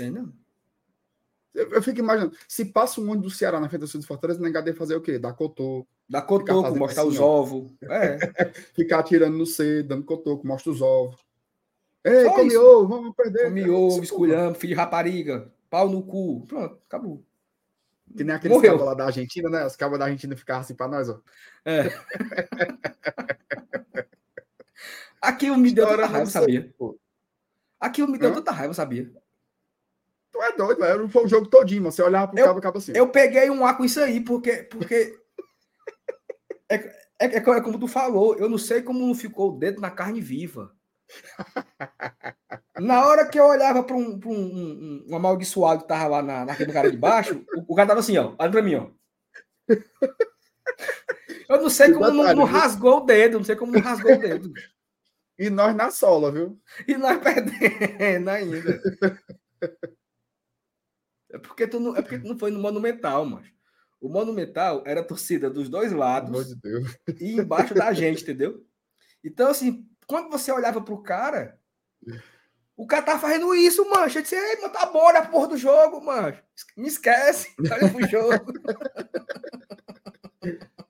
Entendeu? 0.00 0.32
Eu, 1.54 1.72
eu 1.72 1.82
fico 1.82 1.98
imaginando, 1.98 2.36
se 2.46 2.64
passa 2.64 3.00
um 3.00 3.10
ônibus 3.10 3.32
do 3.32 3.36
Ceará 3.36 3.58
na 3.58 3.68
frente 3.68 3.80
do 3.80 3.98
de 3.98 4.06
Fortaleza, 4.06 4.38
o 4.38 4.42
Negadê 4.42 4.72
fazer 4.72 4.94
o 4.94 5.00
quê? 5.00 5.18
Dar 5.18 5.32
cotô. 5.32 5.86
Dar 6.08 6.22
cotoco, 6.22 6.76
mostrar 6.76 7.02
assim, 7.02 7.10
os 7.10 7.20
ovos. 7.20 7.72
É. 7.82 8.18
ficar 8.74 9.00
atirando 9.00 9.36
no 9.36 9.46
C, 9.46 9.82
dando 9.82 10.04
cotoco, 10.04 10.46
mostra 10.46 10.72
os 10.72 10.80
ovos. 10.80 11.18
Ei, 12.04 12.24
Só 12.24 12.32
come 12.32 12.56
ovo, 12.56 12.88
vamos 12.88 13.14
perder. 13.14 13.44
Come 13.44 13.68
ovo, 13.68 14.02
esculhando, 14.02 14.54
filho 14.54 14.74
de 14.74 14.80
rapariga, 14.80 15.52
pau 15.68 15.88
no 15.88 16.02
cu. 16.02 16.46
Pronto, 16.46 16.78
acabou. 16.86 17.24
Que 18.16 18.24
nem 18.24 18.34
aqueles 18.34 18.60
cabos 18.60 18.84
lá 18.84 18.94
da 18.94 19.06
Argentina, 19.06 19.48
né? 19.48 19.66
Os 19.66 19.76
cabos 19.76 19.98
da 19.98 20.06
Argentina 20.06 20.36
ficavam 20.36 20.62
assim 20.62 20.74
pra 20.74 20.88
nós, 20.88 21.08
ó. 21.08 21.20
É. 21.64 21.84
Aquilo 25.20 25.56
me 25.56 25.72
deu 25.72 25.86
tanta 25.86 26.06
raiva, 26.06 26.26
sabia? 26.26 26.74
Aquilo 27.78 28.08
me 28.08 28.18
deu 28.18 28.32
tanta 28.32 28.50
raiva, 28.50 28.74
sabia? 28.74 29.12
Tu 30.40 30.42
é 30.42 30.52
doido, 30.56 30.78
velho. 30.78 31.08
Foi 31.08 31.24
o 31.24 31.28
jogo 31.28 31.46
todinho, 31.46 31.82
Você 31.82 32.02
olhava 32.02 32.28
pro 32.28 32.38
eu, 32.38 32.46
cabo, 32.46 32.60
cabo 32.60 32.78
assim. 32.78 32.92
Eu 32.94 33.08
peguei 33.08 33.50
um 33.50 33.64
ar 33.64 33.76
com 33.76 33.84
isso 33.84 34.00
aí, 34.00 34.20
porque. 34.20 34.62
porque... 34.64 35.18
é, 36.70 36.76
é, 37.18 37.26
é, 37.26 37.36
é, 37.36 37.60
como 37.60 37.78
tu 37.78 37.86
falou, 37.86 38.34
eu 38.36 38.48
não 38.48 38.56
sei 38.56 38.80
como 38.82 39.06
não 39.06 39.14
ficou 39.14 39.50
o 39.50 39.58
dedo 39.58 39.80
na 39.80 39.90
carne 39.90 40.20
viva. 40.20 40.72
Na 42.78 43.04
hora 43.06 43.28
que 43.28 43.38
eu 43.38 43.44
olhava 43.44 43.82
para 43.82 43.96
um, 43.96 44.18
um, 44.24 44.30
um, 44.30 45.04
um, 45.08 45.16
amaldiçoado 45.16 45.82
que 45.82 45.88
tava 45.88 46.06
lá 46.06 46.22
na, 46.22 46.46
naquele 46.46 46.72
cara 46.72 46.90
de 46.90 46.96
baixo, 46.96 47.44
o, 47.54 47.72
o, 47.72 47.74
cara 47.74 47.88
tava 47.88 48.00
assim, 48.00 48.16
ó, 48.16 48.34
olha 48.38 48.50
para 48.50 48.62
mim, 48.62 48.76
ó. 48.76 48.86
Eu 51.48 51.60
não 51.60 51.68
sei 51.68 51.92
como 51.92 52.10
não, 52.10 52.34
não 52.34 52.44
rasgou 52.44 52.98
o 52.98 53.00
dedo, 53.00 53.38
não 53.38 53.44
sei 53.44 53.56
como 53.56 53.72
não 53.72 53.80
rasgou 53.80 54.14
o 54.14 54.18
dedo. 54.18 54.50
E 55.38 55.50
nós 55.50 55.74
na 55.74 55.90
sola, 55.90 56.30
viu? 56.30 56.58
E 56.86 56.96
nós 56.96 57.18
perdendo 57.18 58.28
ainda. 58.30 58.80
É 61.32 61.38
porque 61.38 61.66
tu 61.66 61.78
não, 61.78 61.96
é 61.96 62.02
porque 62.02 62.18
tu 62.18 62.28
não 62.28 62.38
foi 62.38 62.50
no 62.50 62.60
Monumental, 62.60 63.24
mas 63.24 63.46
o 64.00 64.08
Monumental 64.08 64.82
era 64.86 65.00
a 65.00 65.04
torcida 65.04 65.50
dos 65.50 65.68
dois 65.68 65.92
lados 65.92 66.48
de 66.48 66.56
Deus. 66.56 66.96
e 67.20 67.32
embaixo 67.40 67.74
da 67.74 67.92
gente, 67.92 68.22
entendeu? 68.22 68.64
Então, 69.22 69.50
assim, 69.50 69.86
quando 70.06 70.30
você 70.30 70.50
olhava 70.50 70.80
pro 70.80 71.02
cara, 71.02 71.58
o 72.76 72.86
cara 72.86 73.02
tá 73.02 73.18
fazendo 73.18 73.54
isso, 73.54 73.88
mancha. 73.90 74.18
Eu 74.18 74.22
disse, 74.22 74.34
ei, 74.34 74.60
mano, 74.60 74.72
tá 74.72 74.86
bom, 74.86 75.00
olha 75.00 75.18
a 75.18 75.26
porra 75.26 75.48
do 75.48 75.56
jogo, 75.56 76.02
mancha. 76.02 76.42
Me 76.76 76.88
esquece, 76.88 77.54
olha 77.70 77.90
pro 77.90 78.08
jogo. 78.08 78.52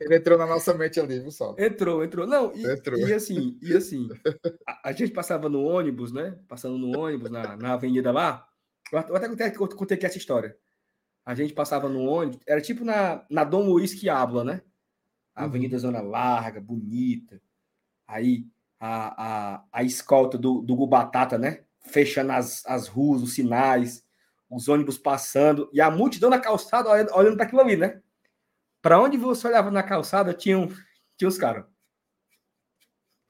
Ele 0.00 0.16
entrou 0.16 0.38
na 0.38 0.46
nossa 0.46 0.72
mente 0.72 0.98
ali, 1.00 1.18
viu, 1.18 1.30
Sal? 1.30 1.56
Entrou, 1.58 2.02
entrou. 2.04 2.26
Não, 2.26 2.54
e, 2.54 2.64
entrou. 2.64 2.98
e 2.98 3.12
assim, 3.12 3.58
e 3.60 3.76
assim, 3.76 4.08
a, 4.66 4.88
a, 4.88 4.92
gente 4.92 5.12
passava 5.12 5.48
no 5.48 5.62
ônibus, 5.62 6.12
né? 6.12 6.38
Passando 6.48 6.78
no 6.78 6.98
ônibus 6.98 7.30
na, 7.30 7.56
na 7.56 7.74
avenida 7.74 8.10
lá. 8.10 8.48
Eu 8.92 8.98
até 8.98 9.28
contei, 9.28 9.50
contei 9.50 9.96
aqui 9.96 10.06
essa 10.06 10.18
história. 10.18 10.56
A 11.24 11.34
gente 11.34 11.52
passava 11.52 11.88
no 11.88 12.04
ônibus, 12.04 12.40
era 12.46 12.60
tipo 12.60 12.84
na, 12.84 13.24
na 13.30 13.44
Dom 13.44 13.66
Luiz 13.66 13.94
que 13.94 14.08
habla, 14.08 14.42
né? 14.42 14.62
A 15.34 15.42
uhum. 15.42 15.46
Avenida 15.48 15.76
uhum. 15.76 15.80
Zona 15.80 16.00
Larga, 16.00 16.60
bonita. 16.60 17.40
Aí 18.06 18.46
a, 18.80 19.54
a, 19.58 19.64
a 19.72 19.82
escolta 19.84 20.36
do, 20.38 20.62
do 20.62 20.74
Gubatata, 20.74 21.38
né? 21.38 21.64
Fechando 21.80 22.32
as, 22.32 22.64
as 22.66 22.88
ruas, 22.88 23.22
os 23.22 23.34
sinais, 23.34 24.04
os 24.50 24.68
ônibus 24.68 24.98
passando, 24.98 25.70
e 25.72 25.80
a 25.80 25.90
multidão 25.90 26.28
na 26.28 26.40
calçada 26.40 26.90
olhando, 26.90 27.14
olhando 27.14 27.36
para 27.36 27.46
aquilo 27.46 27.60
ali, 27.60 27.76
né? 27.76 28.02
Para 28.82 29.00
onde 29.00 29.16
você 29.16 29.46
olhava 29.46 29.70
na 29.70 29.82
calçada, 29.82 30.34
tinham, 30.34 30.68
tinha 31.16 31.28
os 31.28 31.38
caras. 31.38 31.64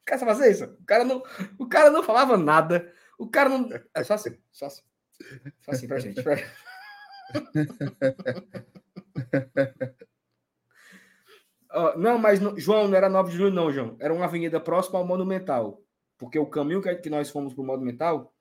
Quer 0.05 0.17
fazer 0.17 0.49
isso? 0.49 0.63
O 0.65 0.85
cara, 0.85 1.03
não, 1.03 1.21
o 1.59 1.67
cara 1.67 1.91
não 1.91 2.01
falava 2.01 2.37
nada. 2.37 2.91
O 3.19 3.29
cara 3.29 3.49
não. 3.49 3.69
É 3.93 4.03
só 4.03 4.15
assim, 4.15 4.37
só 4.51 4.65
assim. 4.65 4.81
Assim 5.67 5.87
pra 5.87 5.99
gente. 5.99 6.21
Pra... 6.23 6.37
não, 11.97 12.17
mas 12.17 12.39
no, 12.39 12.59
João, 12.59 12.87
não 12.87 12.97
era 12.97 13.09
9 13.09 13.31
de 13.31 13.37
julho, 13.37 13.53
não, 13.53 13.71
João. 13.71 13.95
Era 13.99 14.13
uma 14.13 14.25
avenida 14.25 14.59
próxima 14.59 14.99
ao 14.99 15.05
Monumental. 15.05 15.81
Porque 16.17 16.37
o 16.37 16.45
caminho 16.45 16.81
que, 16.81 16.93
que 16.95 17.09
nós 17.09 17.29
fomos 17.29 17.53
para 17.53 17.61
o 17.61 17.65
Monumental, 17.65 18.33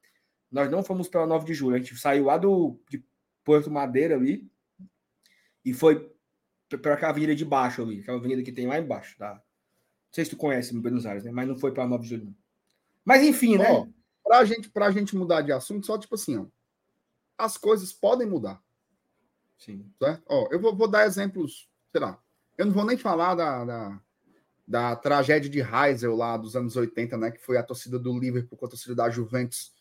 nós 0.51 0.71
não 0.71 0.83
fomos 0.83 1.09
pela 1.09 1.27
9 1.27 1.47
de 1.47 1.55
julho. 1.55 1.77
A 1.77 1.79
gente 1.79 1.97
saiu 1.97 2.25
lá 2.25 2.37
do 2.37 2.79
de 2.89 3.05
Porto 3.45 3.71
Madeira 3.71 4.17
ali 4.17 4.51
e 5.65 5.73
foi 5.73 6.11
para 6.83 6.95
a 6.95 7.11
avenida 7.11 7.35
de 7.35 7.45
baixo 7.45 7.83
ali, 7.83 8.01
aquela 8.01 8.19
avenida 8.19 8.43
que 8.43 8.53
tem 8.53 8.67
lá 8.67 8.79
embaixo. 8.79 9.17
Tá? 9.17 9.35
Não 9.35 9.41
sei 10.13 10.25
se 10.25 10.31
tu 10.31 10.37
conhece 10.37 10.75
em 10.75 10.81
Buenos 10.81 11.07
Aires, 11.07 11.25
né? 11.25 11.31
Mas 11.31 11.49
não 11.49 11.57
foi 11.57 11.73
para 11.73 11.85
a 11.85 11.89
9 11.89 12.03
de 12.03 12.11
julho. 12.11 12.25
Não. 12.27 12.35
Mas 13.05 13.23
enfim, 13.23 13.57
né? 13.57 13.71
Oh, 13.71 13.89
para 14.23 14.45
gente, 14.45 14.71
a 14.75 14.91
gente 14.91 15.17
mudar 15.17 15.43
de 15.43 15.53
assunto, 15.53 15.87
só 15.87 15.99
tipo 15.99 16.15
assim, 16.15 16.37
ó, 16.37 16.47
as 17.41 17.57
coisas 17.57 17.93
podem 17.93 18.27
mudar. 18.27 18.63
Sim. 19.59 19.91
Certo? 19.99 20.23
Ó, 20.27 20.49
eu 20.51 20.61
vou, 20.61 20.75
vou 20.75 20.89
dar 20.89 21.07
exemplos, 21.07 21.69
sei 21.91 22.01
lá, 22.01 22.21
eu 22.57 22.67
não 22.67 22.73
vou 22.73 22.85
nem 22.85 22.97
falar 22.97 23.35
da, 23.35 23.65
da, 23.65 24.01
da 24.67 24.97
tragédia 24.97 25.51
de 25.51 25.61
Heysel 25.61 26.15
lá 26.15 26.37
dos 26.37 26.55
anos 26.55 26.77
80, 26.77 27.17
né? 27.17 27.31
Que 27.31 27.41
foi 27.41 27.57
a 27.57 27.63
torcida 27.63 27.99
do 27.99 28.19
Liverpool 28.19 28.59
com 28.59 28.67
a 28.67 28.69
torcida 28.69 28.95
da 28.95 29.09
Juventus, 29.11 29.73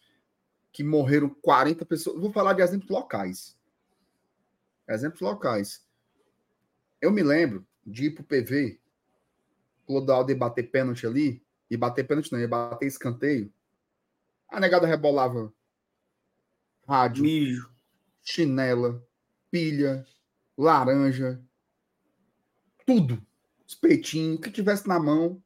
que 0.71 0.83
morreram 0.83 1.29
40 1.29 1.85
pessoas. 1.85 2.19
Vou 2.19 2.31
falar 2.31 2.53
de 2.53 2.61
exemplos 2.61 2.89
locais. 2.89 3.57
Exemplos 4.87 5.21
locais. 5.21 5.85
Eu 7.01 7.11
me 7.11 7.23
lembro 7.23 7.65
de 7.85 8.05
ir 8.05 8.11
pro 8.11 8.23
PV, 8.23 8.79
Clodoaldo 9.85 10.35
bater 10.35 10.63
pênalti 10.63 11.05
ali, 11.05 11.43
e 11.69 11.77
bater 11.77 12.05
pênalti 12.05 12.31
não, 12.31 12.39
ia 12.39 12.47
bater 12.47 12.85
escanteio. 12.85 13.51
A 14.47 14.59
negada 14.59 14.87
rebolava 14.87 15.53
rádio, 16.89 17.23
mijo, 17.23 17.71
chinela, 18.23 19.05
pilha, 19.51 20.03
laranja, 20.57 21.39
tudo. 22.85 23.23
Os 23.67 23.75
peitinhos, 23.75 24.39
o 24.39 24.41
que 24.41 24.49
tivesse 24.49 24.87
na 24.87 24.99
mão. 24.99 25.41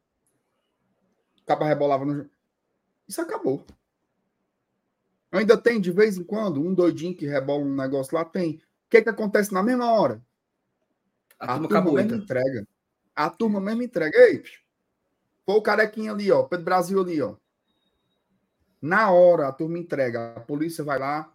Acaba 1.44 1.66
rebolava 1.66 2.06
no. 2.06 2.30
Isso 3.06 3.20
acabou. 3.22 3.66
Ainda 5.30 5.58
tem, 5.58 5.82
de 5.82 5.92
vez 5.92 6.16
em 6.16 6.24
quando, 6.24 6.62
um 6.62 6.74
doidinho 6.74 7.16
que 7.16 7.26
rebola 7.26 7.64
um 7.64 7.76
negócio 7.76 8.16
lá, 8.16 8.24
tem. 8.24 8.56
O 8.56 8.90
que, 8.90 9.02
que 9.02 9.10
acontece 9.10 9.54
na 9.54 9.62
mesma 9.62 9.92
hora? 9.92 10.24
A, 11.38 11.56
a 11.56 11.60
turma, 11.60 11.68
turma 11.68 11.92
mesmo 11.92 12.00
então. 12.02 12.18
entrega. 12.20 12.68
A 13.14 13.30
turma 13.30 13.60
mesmo 13.60 13.84
entrega. 13.84 14.18
Ei, 14.18 14.44
foi 15.46 15.56
o 15.56 15.62
carequinho 15.62 16.14
ali, 16.14 16.32
ó. 16.32 16.44
Pedro 16.44 16.64
Brasil 16.64 17.02
ali, 17.02 17.22
ó. 17.22 17.36
Na 18.82 19.12
hora, 19.12 19.48
a 19.48 19.52
turma 19.52 19.78
entrega. 19.78 20.36
A 20.38 20.40
polícia 20.40 20.84
vai 20.84 21.00
lá. 21.00 21.33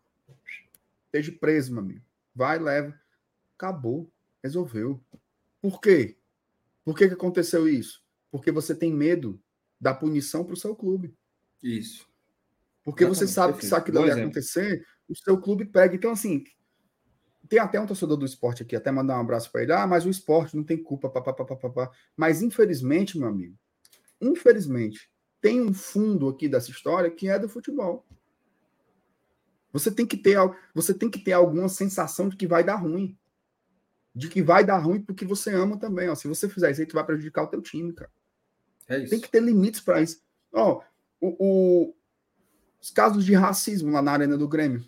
Esteja 1.18 1.36
preso, 1.38 1.72
meu 1.72 1.82
amigo. 1.82 2.04
Vai, 2.34 2.58
leva. 2.58 2.94
Acabou. 3.56 4.10
Resolveu. 4.42 5.02
Por 5.60 5.80
quê? 5.80 6.16
Por 6.84 6.96
que, 6.96 7.08
que 7.08 7.14
aconteceu 7.14 7.68
isso? 7.68 8.04
Porque 8.30 8.52
você 8.52 8.74
tem 8.74 8.92
medo 8.92 9.40
da 9.80 9.92
punição 9.92 10.44
para 10.44 10.54
o 10.54 10.56
seu 10.56 10.76
clube. 10.76 11.14
Isso. 11.62 12.08
Porque 12.84 13.02
Exatamente. 13.02 13.28
você 13.28 13.34
sabe 13.34 13.58
que 13.58 13.66
se 13.66 13.74
aquilo 13.74 14.00
ali 14.00 14.12
acontecer, 14.12 14.86
o 15.08 15.16
seu 15.16 15.40
clube 15.40 15.64
pega. 15.64 15.96
Então, 15.96 16.12
assim, 16.12 16.44
tem 17.48 17.58
até 17.58 17.80
um 17.80 17.86
torcedor 17.86 18.16
do 18.16 18.24
esporte 18.24 18.62
aqui, 18.62 18.76
até 18.76 18.92
mandar 18.92 19.18
um 19.18 19.20
abraço 19.20 19.50
para 19.50 19.62
ele. 19.62 19.72
Ah, 19.72 19.86
mas 19.86 20.06
o 20.06 20.10
esporte 20.10 20.56
não 20.56 20.62
tem 20.62 20.80
culpa, 20.80 21.10
papapá. 21.10 21.90
Mas, 22.16 22.42
infelizmente, 22.42 23.18
meu 23.18 23.28
amigo, 23.28 23.58
infelizmente, 24.20 25.10
tem 25.40 25.60
um 25.60 25.74
fundo 25.74 26.28
aqui 26.28 26.48
dessa 26.48 26.70
história 26.70 27.10
que 27.10 27.28
é 27.28 27.38
do 27.38 27.48
futebol. 27.48 28.06
Você 29.72 29.90
tem 29.90 30.06
que 30.06 30.16
ter, 30.16 30.38
você 30.74 30.94
tem 30.94 31.10
que 31.10 31.18
ter 31.18 31.32
alguma 31.32 31.68
sensação 31.68 32.28
de 32.28 32.36
que 32.36 32.46
vai 32.46 32.64
dar 32.64 32.76
ruim 32.76 33.16
de 34.18 34.28
que 34.28 34.42
vai 34.42 34.64
dar 34.64 34.78
ruim 34.78 35.00
porque 35.00 35.24
você 35.24 35.54
ama 35.54 35.78
também. 35.78 36.08
Ó. 36.08 36.14
Se 36.14 36.26
você 36.26 36.48
fizer 36.48 36.72
isso 36.72 36.80
aí, 36.80 36.86
tu 36.86 36.94
vai 36.94 37.06
prejudicar 37.06 37.44
o 37.44 37.46
teu 37.46 37.62
time, 37.62 37.92
cara. 37.92 38.10
É 38.88 39.00
Tem 39.04 39.20
que 39.20 39.30
ter 39.30 39.40
limites 39.40 39.80
para 39.80 40.02
isso. 40.02 40.20
Ó, 40.52 40.82
o, 41.20 41.36
o, 41.38 41.94
os 42.80 42.90
casos 42.90 43.24
de 43.24 43.34
racismo 43.34 43.92
lá 43.92 44.02
na 44.02 44.12
arena 44.12 44.36
do 44.36 44.48
Grêmio. 44.48 44.84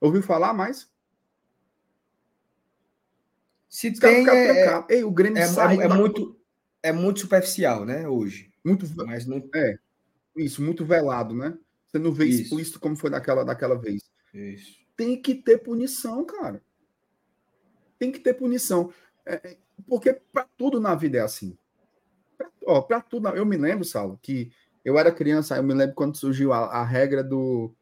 Ouviu 0.00 0.22
falar 0.22 0.54
mais? 0.54 0.88
Se 3.68 3.90
Os 3.90 3.98
tem, 3.98 4.26
é, 4.26 4.66
é, 4.66 4.84
Ei, 4.88 5.04
o 5.04 5.10
Grêmio 5.10 5.38
é, 5.38 5.42
é, 5.42 5.84
é 5.84 5.88
muito 5.88 6.40
é 6.82 6.92
muito 6.92 7.20
superficial, 7.20 7.84
né, 7.84 8.08
hoje. 8.08 8.52
Muito, 8.64 8.86
mas 9.04 9.26
não 9.26 9.46
é. 9.54 9.78
Isso, 10.36 10.62
muito 10.62 10.84
velado, 10.84 11.34
né? 11.34 11.58
Você 11.96 12.02
não 12.02 12.12
vê 12.12 12.26
isso. 12.26 12.42
explícito 12.42 12.80
como 12.80 12.96
foi 12.96 13.10
daquela 13.10 13.44
daquela 13.44 13.76
vez. 13.76 14.02
Isso. 14.32 14.78
Tem 14.96 15.20
que 15.20 15.34
ter 15.34 15.58
punição, 15.58 16.24
cara 16.24 16.62
tem 17.98 18.12
que 18.12 18.18
ter 18.18 18.34
punição. 18.34 18.92
É, 19.24 19.34
é 19.34 19.56
porque 19.86 20.12
para 20.32 20.46
tudo 20.56 20.80
na 20.80 20.94
vida 20.94 21.18
é 21.18 21.20
assim. 21.20 21.56
Para 22.88 23.00
tudo. 23.00 23.28
Eu 23.28 23.46
me 23.46 23.56
lembro, 23.56 23.84
Saulo, 23.84 24.18
que 24.22 24.52
eu 24.84 24.98
era 24.98 25.12
criança, 25.12 25.56
eu 25.56 25.62
me 25.62 25.74
lembro 25.74 25.94
quando 25.94 26.16
surgiu 26.16 26.52
a, 26.52 26.66
a 26.66 26.84
regra 26.84 27.22
do 27.22 27.74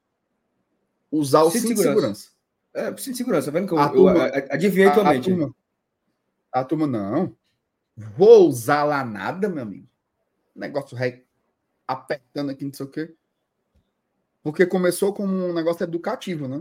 usar 1.11 1.43
o 1.43 1.51
cinto, 1.51 1.69
de 1.69 1.77
segurança. 1.77 2.31
É, 2.73 2.89
cinto 2.97 3.13
de 3.13 3.17
segurança, 3.17 3.51
vendo 3.51 3.69
que 3.69 3.75
eu, 3.75 3.79
a 3.79 3.89
turma, 3.89 4.29
eu, 4.29 4.47
adivinhei 4.51 4.91
tua 4.91 5.05
mente. 5.05 5.31
A 5.31 5.35
turma, 5.35 5.55
a 6.53 6.65
turma, 6.65 6.87
não. 6.87 7.37
Vou 7.97 8.49
usar 8.49 8.85
lá 8.85 9.05
nada, 9.05 9.49
meu 9.49 9.63
amigo. 9.63 9.89
Negócio 10.55 10.97
rei, 10.97 11.25
apertando 11.87 12.51
aqui, 12.51 12.65
não 12.65 12.73
sei 12.73 12.87
o 12.87 12.91
quê. 12.91 13.15
Porque 14.45 14.67
começou 14.67 15.15
como 15.15 15.35
um 15.35 15.55
negócio 15.55 15.83
educativo, 15.83 16.47
né? 16.47 16.59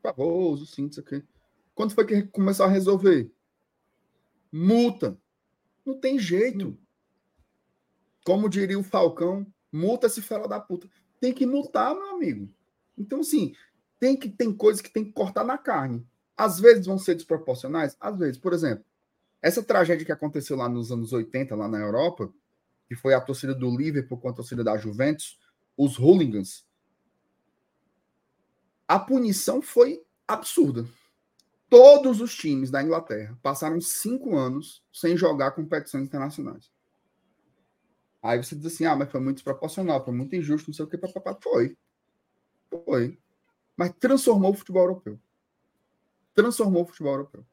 Por 0.00 0.08
favor, 0.10 0.52
usa 0.52 0.64
o 0.64 0.66
cinto, 0.66 0.86
não 0.86 0.92
sei 0.94 1.02
o 1.02 1.06
quê. 1.06 1.28
Quando 1.74 1.94
foi 1.94 2.06
que 2.06 2.22
começou 2.22 2.64
a 2.64 2.68
resolver? 2.68 3.30
Multa. 4.50 5.16
Não 5.84 6.00
tem 6.00 6.18
jeito. 6.18 6.68
Hum. 6.68 6.78
Como 8.24 8.48
diria 8.48 8.78
o 8.78 8.82
Falcão, 8.82 9.46
multa 9.70 10.08
se 10.08 10.22
fala 10.22 10.48
da 10.48 10.58
puta. 10.58 10.88
Tem 11.20 11.30
que 11.30 11.44
multar, 11.44 11.94
meu 11.94 12.16
amigo. 12.16 12.48
Então, 12.96 13.20
assim, 13.20 13.54
tem 14.00 14.16
que 14.16 14.30
tem 14.30 14.50
coisas 14.50 14.80
que 14.80 14.90
tem 14.90 15.04
que 15.04 15.12
cortar 15.12 15.44
na 15.44 15.58
carne. 15.58 16.06
Às 16.34 16.58
vezes 16.58 16.86
vão 16.86 16.98
ser 16.98 17.16
desproporcionais, 17.16 17.96
às 18.00 18.18
vezes. 18.18 18.38
Por 18.38 18.54
exemplo, 18.54 18.82
essa 19.42 19.62
tragédia 19.62 20.06
que 20.06 20.12
aconteceu 20.12 20.56
lá 20.56 20.70
nos 20.70 20.90
anos 20.90 21.12
80, 21.12 21.54
lá 21.54 21.68
na 21.68 21.78
Europa, 21.78 22.32
que 22.86 22.96
foi 22.96 23.12
a 23.12 23.20
torcida 23.20 23.54
do 23.54 23.76
Liverpool 23.76 24.18
com 24.18 24.30
a 24.30 24.32
torcida 24.32 24.64
da 24.64 24.78
Juventus, 24.78 25.38
os 25.76 25.98
hooligans. 25.98 26.66
A 28.88 28.98
punição 28.98 29.60
foi 29.60 30.02
absurda. 30.26 30.88
Todos 31.68 32.22
os 32.22 32.34
times 32.34 32.70
da 32.70 32.82
Inglaterra 32.82 33.38
passaram 33.42 33.78
cinco 33.82 34.34
anos 34.34 34.82
sem 34.90 35.14
jogar 35.14 35.50
competições 35.50 36.04
internacionais. 36.04 36.70
Aí 38.22 38.42
você 38.42 38.56
diz 38.56 38.64
assim: 38.64 38.86
ah, 38.86 38.96
mas 38.96 39.10
foi 39.10 39.20
muito 39.20 39.36
desproporcional, 39.36 40.02
foi 40.02 40.14
muito 40.14 40.34
injusto, 40.34 40.70
não 40.70 40.74
sei 40.74 40.86
o 40.86 40.88
que, 40.88 40.96
papapá. 40.96 41.38
Foi. 41.42 41.76
Foi. 42.86 43.18
Mas 43.76 43.92
transformou 44.00 44.52
o 44.52 44.54
futebol 44.54 44.82
europeu. 44.82 45.20
Transformou 46.34 46.82
o 46.82 46.86
futebol 46.86 47.12
europeu. 47.12 47.44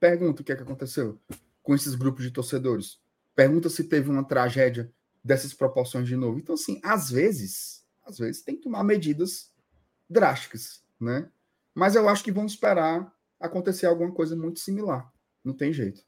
Pergunta 0.00 0.40
o 0.40 0.44
que 0.44 0.52
é 0.52 0.56
que 0.56 0.62
aconteceu 0.62 1.20
com 1.62 1.74
esses 1.74 1.94
grupos 1.94 2.24
de 2.24 2.30
torcedores. 2.30 2.98
Pergunta 3.34 3.68
se 3.68 3.84
teve 3.84 4.08
uma 4.10 4.24
tragédia 4.24 4.90
dessas 5.22 5.52
proporções 5.52 6.08
de 6.08 6.16
novo. 6.16 6.38
Então, 6.38 6.54
assim, 6.54 6.80
às 6.82 7.10
vezes, 7.10 7.84
às 8.04 8.18
vezes 8.18 8.42
tem 8.42 8.56
que 8.56 8.62
tomar 8.62 8.82
medidas 8.82 9.53
drásticas, 10.08 10.82
né? 11.00 11.28
Mas 11.74 11.94
eu 11.96 12.08
acho 12.08 12.22
que 12.22 12.32
vamos 12.32 12.52
esperar 12.52 13.12
acontecer 13.40 13.86
alguma 13.86 14.12
coisa 14.12 14.36
muito 14.36 14.60
similar. 14.60 15.12
Não 15.44 15.52
tem 15.52 15.72
jeito. 15.72 16.02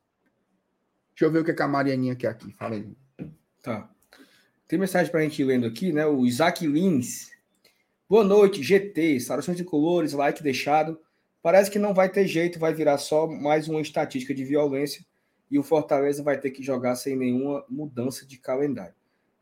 Deixa 1.10 1.24
eu 1.24 1.30
ver 1.30 1.40
o 1.40 1.44
que, 1.44 1.50
é 1.50 1.54
que 1.54 1.62
a 1.62 1.68
Marianinha 1.68 2.14
quer 2.14 2.28
aqui. 2.28 2.52
Fala 2.52 2.74
aí. 2.74 2.88
Tá. 3.62 3.90
Tem 4.68 4.78
mensagem 4.78 5.10
para 5.10 5.20
a 5.20 5.22
gente 5.22 5.42
lendo 5.42 5.66
aqui, 5.66 5.92
né? 5.92 6.06
O 6.06 6.24
Isaac 6.24 6.66
Lins. 6.66 7.30
Boa 8.08 8.22
noite, 8.22 8.62
GT. 8.62 9.20
Saudações 9.20 9.56
de 9.56 9.64
colores, 9.64 10.12
like 10.12 10.42
deixado. 10.42 11.00
Parece 11.42 11.70
que 11.70 11.78
não 11.78 11.94
vai 11.94 12.08
ter 12.08 12.26
jeito, 12.26 12.58
vai 12.58 12.74
virar 12.74 12.98
só 12.98 13.26
mais 13.26 13.68
uma 13.68 13.80
estatística 13.80 14.34
de 14.34 14.44
violência 14.44 15.04
e 15.50 15.58
o 15.58 15.62
Fortaleza 15.62 16.22
vai 16.22 16.38
ter 16.38 16.50
que 16.50 16.62
jogar 16.62 16.96
sem 16.96 17.16
nenhuma 17.16 17.64
mudança 17.68 18.26
de 18.26 18.36
calendário. 18.38 18.94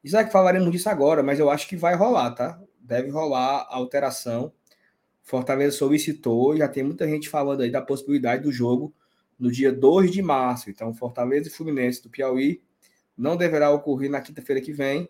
Isaac, 0.02 0.30
falaremos 0.30 0.70
disso 0.70 0.88
agora, 0.90 1.22
mas 1.22 1.40
eu 1.40 1.48
acho 1.48 1.66
que 1.66 1.76
vai 1.76 1.94
rolar, 1.94 2.32
tá? 2.32 2.61
Deve 2.85 3.11
rolar 3.11 3.66
a 3.68 3.76
alteração 3.76 4.53
Fortaleza 5.24 5.78
solicitou, 5.78 6.55
já 6.55 6.68
tem 6.68 6.82
muita 6.82 7.09
gente 7.09 7.30
falando 7.30 7.62
aí 7.62 7.70
da 7.70 7.80
possibilidade 7.80 8.43
do 8.43 8.53
jogo 8.53 8.95
no 9.39 9.51
dia 9.51 9.72
2 9.72 10.12
de 10.12 10.20
março. 10.22 10.68
Então, 10.68 10.93
Fortaleza 10.93 11.49
e 11.49 11.51
Fluminense 11.51 12.03
do 12.03 12.11
Piauí 12.11 12.62
não 13.16 13.35
deverá 13.35 13.70
ocorrer 13.70 14.11
na 14.11 14.20
quinta-feira 14.20 14.61
que 14.61 14.70
vem. 14.70 15.09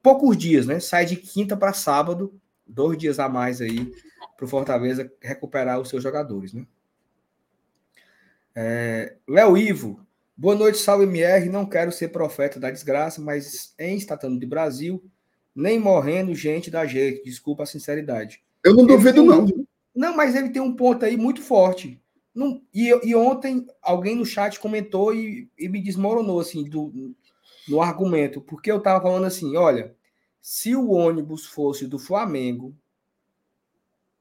Poucos 0.00 0.36
dias, 0.38 0.66
né? 0.66 0.78
Sai 0.78 1.04
de 1.04 1.16
quinta 1.16 1.56
para 1.56 1.72
sábado, 1.72 2.40
dois 2.64 2.96
dias 2.96 3.18
a 3.18 3.28
mais 3.28 3.60
aí 3.60 3.92
para 4.36 4.44
o 4.44 4.48
Fortaleza 4.48 5.12
recuperar 5.20 5.80
os 5.80 5.88
seus 5.88 6.02
jogadores, 6.02 6.52
né? 6.52 6.64
É, 8.54 9.16
Léo 9.26 9.56
Ivo, 9.58 10.06
boa 10.36 10.54
noite, 10.54 10.78
salve 10.78 11.04
MR. 11.06 11.48
Não 11.48 11.66
quero 11.66 11.90
ser 11.90 12.08
profeta 12.08 12.60
da 12.60 12.70
desgraça, 12.70 13.20
mas 13.20 13.74
em 13.80 13.96
Estatando 13.96 14.38
de 14.38 14.46
Brasil, 14.46 15.04
nem 15.54 15.78
morrendo 15.78 16.34
gente 16.34 16.70
da 16.70 16.86
gente. 16.86 17.24
Desculpa 17.24 17.62
a 17.62 17.66
sinceridade. 17.66 18.42
Eu 18.64 18.74
não 18.74 18.86
duvido, 18.86 19.22
um... 19.22 19.26
não. 19.26 19.66
Não, 19.94 20.16
mas 20.16 20.34
ele 20.34 20.50
tem 20.50 20.60
um 20.60 20.74
ponto 20.74 21.04
aí 21.04 21.16
muito 21.16 21.40
forte. 21.40 22.00
Não, 22.34 22.60
e, 22.74 22.88
e 23.08 23.14
ontem 23.14 23.64
alguém 23.80 24.16
no 24.16 24.26
chat 24.26 24.58
comentou 24.58 25.14
e, 25.14 25.48
e 25.56 25.68
me 25.68 25.80
desmoronou 25.80 26.40
assim 26.40 26.64
do, 26.64 27.14
no 27.68 27.80
argumento, 27.80 28.40
porque 28.40 28.72
eu 28.72 28.78
estava 28.78 29.00
falando 29.00 29.26
assim: 29.26 29.56
olha, 29.56 29.94
se 30.42 30.74
o 30.74 30.90
ônibus 30.90 31.46
fosse 31.46 31.86
do 31.86 31.98
Flamengo, 31.98 32.76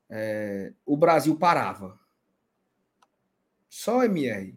é, 0.10 0.74
o 0.86 0.96
Brasil 0.96 1.36
parava. 1.36 2.00
Só 3.68 4.04
MR 4.04 4.56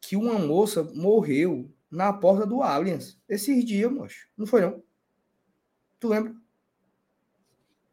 que 0.00 0.16
uma 0.16 0.38
moça 0.38 0.82
morreu 0.82 1.70
na 1.90 2.12
porta 2.12 2.44
do 2.44 2.62
Allianz 2.62 3.16
esses 3.28 3.64
dias, 3.64 3.92
moço. 3.92 4.26
Não 4.36 4.46
foi 4.46 4.60
não? 4.60 4.82
Tu 6.00 6.08
lembra? 6.08 6.34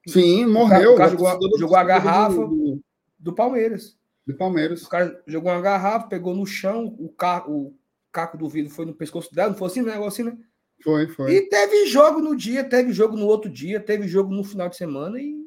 Sim, 0.08 0.46
morreu. 0.46 0.94
O 0.94 0.98
cara, 0.98 1.16
o 1.16 1.18
cara 1.18 1.32
jogou, 1.34 1.60
jogou 1.60 1.78
a 1.78 1.84
garrafa 1.84 2.48
do, 2.48 2.82
do 3.18 3.34
Palmeiras. 3.34 3.98
Do 4.26 4.36
Palmeiras. 4.36 4.84
O 4.84 4.90
cara 4.90 5.24
jogou 5.26 5.52
uma 5.52 5.62
garrafa, 5.62 6.08
pegou 6.08 6.36
no 6.36 6.46
chão, 6.46 6.96
o, 7.00 7.10
ca... 7.10 7.44
o 7.48 7.74
caco 8.12 8.38
do 8.38 8.48
vidro 8.48 8.72
foi 8.72 8.86
no 8.86 8.94
pescoço 8.94 9.34
dela, 9.34 9.50
não 9.50 9.58
foi 9.58 9.68
assim, 9.68 9.82
né? 9.82 9.94
Negócio 9.94 10.28
assim, 10.28 10.38
né? 10.38 10.46
Foi, 10.84 11.08
foi. 11.08 11.34
E 11.34 11.50
teve 11.50 11.88
jogo 11.88 12.22
no 12.22 12.36
dia, 12.36 12.64
teve 12.64 12.94
jogo 12.94 13.18
no 13.18 13.26
outro 13.26 13.50
dia, 13.50 13.80
teve 13.80 14.08
jogo 14.08 14.34
no 14.34 14.44
final 14.44 14.70
de 14.70 14.78
semana 14.78 15.20
e. 15.20 15.44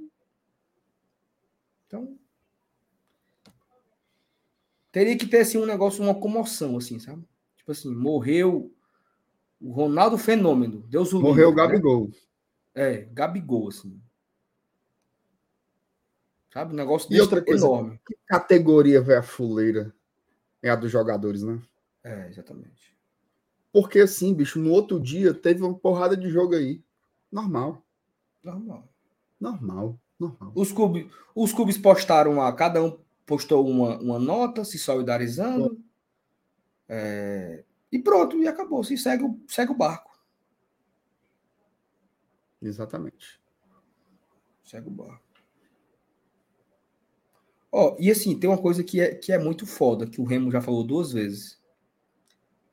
Então. 1.86 2.18
Teria 4.90 5.16
que 5.16 5.26
ter 5.26 5.40
assim, 5.40 5.58
um 5.58 5.66
negócio, 5.66 6.02
uma 6.02 6.14
comoção, 6.14 6.76
assim, 6.76 6.98
sabe? 6.98 7.22
Tipo 7.56 7.70
assim, 7.70 7.94
morreu 7.94 8.74
o 9.60 9.70
Ronaldo 9.70 10.18
Fenômeno. 10.18 10.82
Deus 10.88 11.12
o 11.12 11.20
Morreu 11.20 11.48
o 11.48 11.50
né? 11.50 11.56
Gabigol. 11.56 12.08
Né? 12.08 12.14
É, 12.78 13.08
Gabigol, 13.12 13.68
assim. 13.68 14.00
Sabe? 16.52 16.72
Um 16.72 16.76
negócio 16.76 17.12
e 17.12 17.20
outra 17.20 17.44
coisa, 17.44 17.66
enorme. 17.66 18.00
Que 18.06 18.16
categoria 18.24 19.02
vai 19.02 19.16
a 19.16 19.22
fuleira? 19.22 19.92
É 20.62 20.70
a 20.70 20.76
dos 20.76 20.90
jogadores, 20.90 21.42
né? 21.42 21.60
É, 22.04 22.28
exatamente. 22.28 22.96
Porque 23.72 23.98
assim, 23.98 24.32
bicho, 24.32 24.60
no 24.60 24.70
outro 24.70 25.00
dia 25.00 25.34
teve 25.34 25.60
uma 25.60 25.74
porrada 25.74 26.16
de 26.16 26.30
jogo 26.30 26.54
aí. 26.54 26.80
Normal. 27.32 27.84
Normal. 28.44 28.88
Normal. 29.40 29.98
Normal. 30.16 30.52
Os 30.54 30.70
clubes, 30.70 31.12
os 31.34 31.52
clubes 31.52 31.76
postaram 31.76 32.36
lá, 32.36 32.52
cada 32.52 32.82
um 32.82 32.96
postou 33.26 33.68
uma, 33.68 33.98
uma 33.98 34.18
nota 34.20 34.64
se 34.64 34.78
solidarizando. 34.78 35.82
É, 36.88 37.64
e 37.90 37.98
pronto, 37.98 38.36
e 38.36 38.46
acabou. 38.46 38.84
Se 38.84 38.96
segue, 38.96 39.24
segue 39.48 39.72
o 39.72 39.76
barco. 39.76 40.17
Exatamente. 42.60 43.40
Segue 44.64 44.88
o 44.88 44.90
barco. 44.90 45.22
Ó, 47.70 47.96
e 47.98 48.10
assim, 48.10 48.38
tem 48.38 48.48
uma 48.48 48.60
coisa 48.60 48.82
que 48.82 49.00
é, 49.00 49.14
que 49.14 49.32
é 49.32 49.38
muito 49.38 49.66
foda, 49.66 50.06
que 50.06 50.20
o 50.20 50.24
Remo 50.24 50.50
já 50.50 50.60
falou 50.60 50.82
duas 50.82 51.12
vezes. 51.12 51.58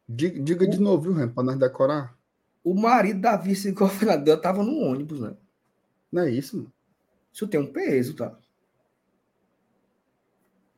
Diga, 0.07 0.39
diga 0.39 0.65
o, 0.65 0.69
de 0.69 0.79
novo, 0.79 1.03
viu, 1.03 1.13
Remo, 1.13 1.33
para 1.33 1.43
nós 1.43 1.57
decorar. 1.57 2.17
O 2.63 2.73
marido 2.73 3.21
da 3.21 3.35
vice-governadora 3.37 4.39
tava 4.41 4.63
no 4.63 4.79
ônibus, 4.79 5.19
né? 5.19 5.35
Não 6.11 6.23
é 6.23 6.31
isso, 6.31 6.57
mano? 6.57 6.73
Isso 7.31 7.47
tem 7.47 7.59
um 7.59 7.71
peso, 7.71 8.15
tá? 8.15 8.37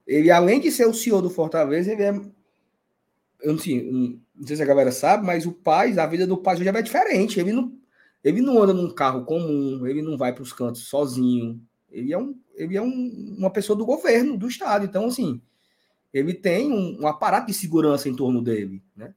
Ele, 0.08 0.32
além 0.32 0.60
de 0.60 0.72
ser 0.72 0.88
o 0.88 0.94
senhor 0.94 1.22
do 1.22 1.30
Fortaleza, 1.30 1.92
ele 1.92 2.04
é. 2.04 2.10
Eu 3.42 3.54
não 3.54 3.60
sei, 3.60 3.92
não 3.92 4.48
sei 4.48 4.56
se 4.56 4.64
a 4.64 4.66
galera 4.66 4.92
sabe, 4.92 5.26
mas 5.26 5.46
o 5.46 5.52
pai, 5.52 5.98
a 6.00 6.08
vida 6.08 6.26
do 6.26 6.38
pai 6.38 6.58
já 6.58 6.72
é 6.72 6.82
diferente. 6.82 7.40
Ele 7.40 7.52
não, 7.52 7.77
ele 8.24 8.42
não 8.42 8.62
anda 8.62 8.74
num 8.74 8.94
carro 8.94 9.26
comum, 9.26 9.86
ele 9.86 10.02
não 10.02 10.18
vai 10.18 10.34
para 10.34 10.44
os 10.44 10.52
cantos 10.52 10.88
sozinho. 10.88 11.62
Ele 11.90 12.14
é, 12.14 12.18
um, 12.18 12.38
ele 12.56 12.76
é 12.76 12.82
um, 12.82 13.36
uma 13.38 13.50
pessoa 13.50 13.78
do 13.78 13.86
governo, 13.86 14.38
do 14.38 14.48
Estado. 14.48 14.86
Então, 14.86 15.06
assim, 15.06 15.42
ele 16.14 16.34
tem 16.34 16.72
um, 16.72 17.02
um, 17.02 17.08
aparato 17.08 17.48
de 17.48 17.54
segurança 17.54 18.10
em 18.10 18.16
torno 18.16 18.42
dele, 18.42 18.84
né? 18.96 19.14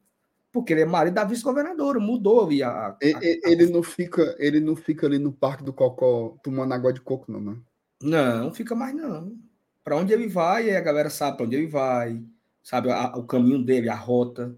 Porque 0.53 0.73
ele 0.73 0.83
é 0.83 0.85
marido 0.85 1.15
da 1.15 1.25
vice-governadora, 1.25 2.01
mudou 2.01 2.49
a, 2.63 2.67
a, 2.67 2.89
a, 2.91 2.99
ele, 3.01 3.67
não 3.67 3.83
fica, 3.83 4.35
ele 4.39 4.59
não 4.59 4.75
fica 4.75 5.07
ali 5.07 5.19
no 5.19 5.33
Parque 5.33 5.63
do 5.63 5.73
Cocó 5.73 6.37
tomando 6.43 6.75
água 6.75 6.93
de 6.93 7.01
coco, 7.01 7.31
não, 7.31 7.41
né? 7.41 7.57
Não, 8.03 8.53
fica 8.53 8.75
mais 8.75 8.95
não. 8.95 9.39
Para 9.85 9.97
onde 9.97 10.13
ele 10.13 10.27
vai, 10.27 10.75
a 10.75 10.81
galera 10.81 11.09
sabe 11.09 11.37
para 11.37 11.47
onde 11.47 11.55
ele 11.55 11.69
vai, 11.69 12.21
sabe 12.63 12.89
o 13.15 13.23
caminho 13.25 13.63
dele, 13.63 13.89
a 13.89 13.95
rota. 13.95 14.57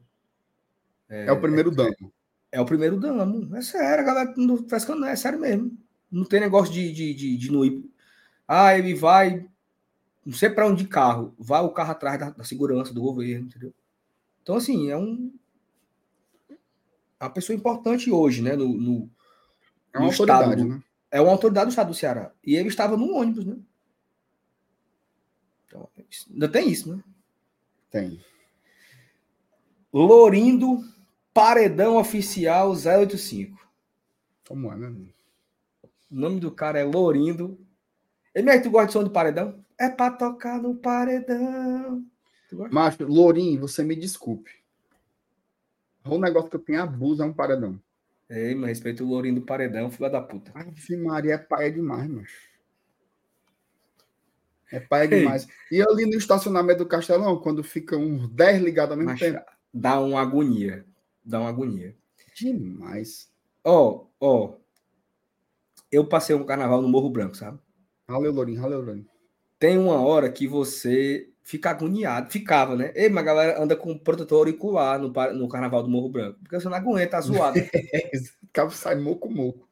É, 1.09 1.27
é 1.27 1.33
o 1.33 1.41
primeiro 1.41 1.71
é, 1.71 1.75
damo. 1.75 2.13
É, 2.53 2.59
é, 2.59 2.61
o 2.61 2.67
primeiro 2.67 3.01
damo. 3.01 3.57
É 3.57 3.63
sério, 3.63 4.05
a 4.05 4.07
galera 4.07 4.35
não 4.37 4.57
não, 4.57 5.07
é 5.07 5.17
sério 5.17 5.41
mesmo. 5.41 5.77
Não 6.11 6.25
tem 6.25 6.39
negócio 6.39 6.73
de, 6.73 6.93
de, 6.93 7.15
de, 7.15 7.37
de 7.39 7.51
não 7.51 7.65
ir 7.65 7.91
ah, 8.55 8.77
ele 8.77 8.95
vai, 8.95 9.49
não 10.27 10.35
sei 10.35 10.51
para 10.51 10.67
onde 10.67 10.83
de 10.83 10.89
carro, 10.89 11.35
vai 11.39 11.63
o 11.63 11.71
carro 11.71 11.93
atrás 11.93 12.21
da, 12.21 12.31
da, 12.31 12.45
segurança 12.45 12.93
do 12.93 13.01
governo, 13.01 13.47
entendeu? 13.47 13.73
Então, 14.43 14.57
assim, 14.57 14.91
é 14.91 14.97
um. 14.97 15.33
É 17.19 17.25
uma 17.25 17.31
pessoa 17.31 17.57
importante 17.57 18.11
hoje, 18.11 18.43
né? 18.43 18.55
No, 18.55 18.69
no, 18.69 19.11
é 19.95 19.99
uma 19.99 20.09
autoridade, 20.09 20.51
estado, 20.51 20.69
né? 20.69 20.83
É 21.11 21.21
uma 21.21 21.31
autoridade 21.31 21.67
do 21.67 21.71
estado 21.71 21.89
do 21.89 21.95
Ceará. 21.95 22.31
E 22.45 22.57
ele 22.57 22.69
estava 22.69 22.95
no 22.95 23.15
ônibus, 23.15 23.47
né? 23.47 23.57
Então, 25.67 25.89
ainda 26.31 26.49
tem 26.49 26.69
isso, 26.69 26.95
né? 26.95 27.03
Tem. 27.91 28.21
Lorindo, 29.93 30.85
paredão 31.33 31.97
oficial 31.97 32.71
085. 32.71 33.59
Como 34.47 34.73
é, 34.73 34.77
né? 34.77 34.95
O 36.11 36.15
nome 36.15 36.41
do 36.41 36.51
cara 36.51 36.79
é 36.79 36.85
Lorindo, 36.85 37.59
MR, 38.35 38.63
tu 38.63 38.71
gosta 38.71 38.87
de 38.87 38.93
som 38.95 39.05
do 39.05 39.11
paredão? 39.11 39.63
É 39.79 39.89
pra 39.89 40.11
tocar 40.11 40.61
no 40.61 40.75
paredão. 40.75 42.05
Macho, 42.71 43.05
Lourinho, 43.07 43.61
você 43.61 43.83
me 43.83 43.97
desculpe. 43.97 44.51
O 46.05 46.19
negócio 46.19 46.51
que 46.51 46.57
eu 46.57 46.61
tenho 46.61 46.83
abuso 46.83 47.23
é 47.23 47.27
um 47.27 47.33
paredão. 47.33 47.81
Ei, 48.29 48.55
mas 48.55 48.71
respeito 48.71 49.05
o 49.05 49.09
Lourinho 49.09 49.37
do 49.37 49.43
paredão, 49.43 49.91
filha 49.91 50.09
da 50.09 50.21
puta. 50.21 50.51
Ave 50.55 50.97
Maria, 50.97 51.35
é 51.35 51.39
paia 51.39 51.71
demais, 51.71 52.09
macho. 52.09 52.53
É 54.71 54.81
paia 54.81 55.07
demais. 55.07 55.47
E 55.71 55.83
ali 55.83 56.07
no 56.07 56.17
estacionamento 56.17 56.79
do 56.79 56.89
Castelão, 56.89 57.39
quando 57.39 57.63
fica 57.63 57.97
uns 57.97 58.29
10 58.29 58.63
ligados 58.63 58.93
ao 58.93 58.97
mesmo 58.97 59.13
macho, 59.13 59.25
tempo. 59.25 59.45
Dá 59.73 60.01
uma 60.01 60.21
agonia. 60.21 60.87
Dá 61.25 61.41
uma 61.41 61.49
agonia. 61.49 61.97
Demais. 62.35 63.31
Ó, 63.65 63.89
oh, 63.89 64.07
ó. 64.21 64.45
Oh. 64.47 64.63
Eu 65.91 66.07
passei 66.07 66.35
um 66.35 66.45
carnaval 66.45 66.81
no 66.81 66.89
Morro 66.89 67.11
Branco, 67.11 67.37
sabe? 67.37 67.59
Valeu, 68.09 68.33
Lourinho. 68.33 68.61
Valeu, 68.61 68.81
Lourinho. 68.81 69.07
Tem 69.59 69.77
uma 69.77 70.01
hora 70.01 70.33
que 70.33 70.47
você 70.47 71.31
fica 71.43 71.71
agoniado. 71.71 72.31
Ficava, 72.31 72.75
né? 72.75 72.93
Ei, 72.95 73.09
mas 73.09 73.23
a 73.23 73.27
galera 73.27 73.63
anda 73.63 73.77
com 73.77 73.99
protetor 73.99 74.39
auricular 74.39 74.99
no, 74.99 75.09
no 75.09 75.49
carnaval 75.49 75.83
do 75.83 75.91
Morro 75.91 76.09
Branco. 76.09 76.39
Porque 76.43 76.59
você 76.59 76.69
não 76.69 76.77
aguenta 76.77 77.19
a 77.19 77.21
zoada. 77.21 77.61
Acaba 78.49 78.71
sai 78.71 78.97
moco 78.97 79.31
moco. 79.31 79.69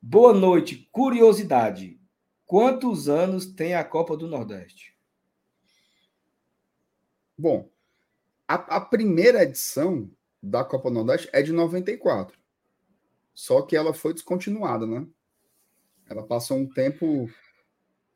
Boa 0.00 0.32
noite. 0.32 0.88
Curiosidade. 0.92 1.98
Quantos 2.46 3.08
anos 3.08 3.46
tem 3.46 3.74
a 3.74 3.82
Copa 3.82 4.16
do 4.16 4.28
Nordeste? 4.28 4.94
Bom, 7.36 7.68
a, 8.46 8.54
a 8.54 8.80
primeira 8.80 9.42
edição 9.42 10.08
da 10.44 10.64
Copa 10.64 10.90
Nordeste 10.90 11.28
é 11.32 11.42
de 11.42 11.52
94. 11.52 12.38
Só 13.32 13.62
que 13.62 13.76
ela 13.76 13.92
foi 13.92 14.12
descontinuada, 14.12 14.86
né? 14.86 15.06
Ela 16.08 16.22
passou 16.22 16.58
um 16.58 16.68
tempo. 16.68 17.28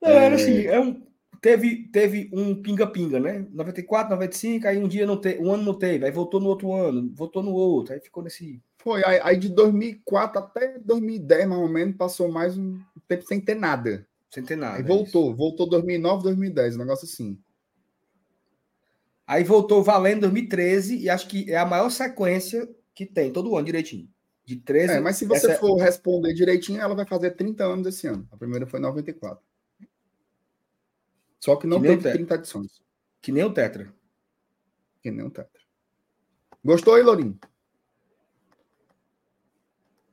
É, 0.00 0.12
era 0.12 0.34
assim, 0.36 0.66
é 0.66 0.78
um, 0.78 1.02
teve, 1.40 1.88
teve 1.88 2.30
um 2.32 2.54
pinga-pinga, 2.60 3.18
né? 3.18 3.46
94, 3.50 4.10
95, 4.10 4.68
aí 4.68 4.78
um 4.78 4.86
dia 4.86 5.06
não 5.06 5.16
teve, 5.16 5.42
um 5.42 5.52
ano 5.52 5.64
não 5.64 5.74
teve, 5.74 6.04
aí 6.04 6.12
voltou 6.12 6.40
no 6.40 6.48
outro 6.48 6.72
ano, 6.72 7.10
voltou 7.14 7.42
no 7.42 7.52
outro, 7.52 7.94
aí 7.94 8.00
ficou 8.00 8.22
nesse. 8.22 8.62
Foi, 8.78 9.02
aí, 9.04 9.20
aí 9.22 9.36
de 9.36 9.48
2004 9.48 10.38
até 10.38 10.78
2010, 10.78 11.48
mais 11.48 11.60
ou 11.60 11.68
menos, 11.68 11.96
passou 11.96 12.30
mais 12.30 12.56
um 12.56 12.78
tempo 13.08 13.24
sem 13.24 13.40
ter 13.40 13.56
nada. 13.56 14.06
Sem 14.30 14.44
ter 14.44 14.56
nada. 14.56 14.76
Aí 14.76 14.82
voltou, 14.82 15.28
isso. 15.28 15.36
voltou 15.36 15.68
2009, 15.68 16.22
2010, 16.22 16.76
um 16.76 16.78
negócio 16.78 17.06
assim. 17.06 17.38
Aí 19.28 19.44
voltou 19.44 19.84
valendo 19.84 20.22
2013 20.22 20.96
e 20.96 21.10
acho 21.10 21.28
que 21.28 21.52
é 21.52 21.58
a 21.58 21.66
maior 21.66 21.90
sequência 21.90 22.66
que 22.94 23.04
tem, 23.04 23.30
todo 23.30 23.54
ano 23.54 23.66
direitinho. 23.66 24.08
De 24.42 24.56
13. 24.56 24.94
É, 24.94 25.00
mas 25.00 25.16
se 25.16 25.26
você 25.26 25.50
essa... 25.50 25.60
for 25.60 25.76
responder 25.76 26.32
direitinho, 26.32 26.80
ela 26.80 26.94
vai 26.94 27.04
fazer 27.04 27.32
30 27.32 27.62
anos 27.62 27.86
esse 27.86 28.06
ano. 28.06 28.26
A 28.32 28.38
primeira 28.38 28.66
foi 28.66 28.80
94. 28.80 29.44
Só 31.38 31.56
que 31.56 31.66
não 31.66 31.78
que 31.78 31.88
teve 31.88 32.10
30 32.10 32.34
edições. 32.36 32.80
Que 33.20 33.30
nem 33.30 33.44
o 33.44 33.52
Tetra. 33.52 33.92
Que 35.02 35.10
nem 35.10 35.26
o 35.26 35.30
Tetra. 35.30 35.60
Gostou 36.64 36.94
aí, 36.94 37.02
Lourinho? 37.02 37.38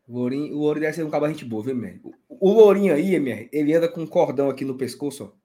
Lourinho, 0.09 0.57
o 0.57 0.59
Lourinho 0.59 0.81
deve 0.81 0.93
ser 0.93 1.03
um 1.05 1.09
cabo 1.09 1.29
gente 1.29 1.45
boa, 1.45 1.63
viu, 1.63 1.71
MR? 1.71 2.01
O 2.27 2.51
Lourinho 2.51 2.93
aí, 2.93 3.15
MR, 3.15 3.47
ele 3.49 3.73
anda 3.73 3.87
com 3.87 4.01
um 4.01 4.07
cordão 4.07 4.49
aqui 4.49 4.65
no 4.65 4.75
pescoço, 4.75 5.23
ó. 5.23 5.44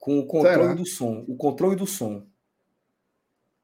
Com 0.00 0.18
o 0.18 0.26
controle 0.26 0.62
Será? 0.62 0.74
do 0.74 0.86
som. 0.86 1.24
O 1.28 1.36
controle 1.36 1.76
do 1.76 1.86
som. 1.86 2.26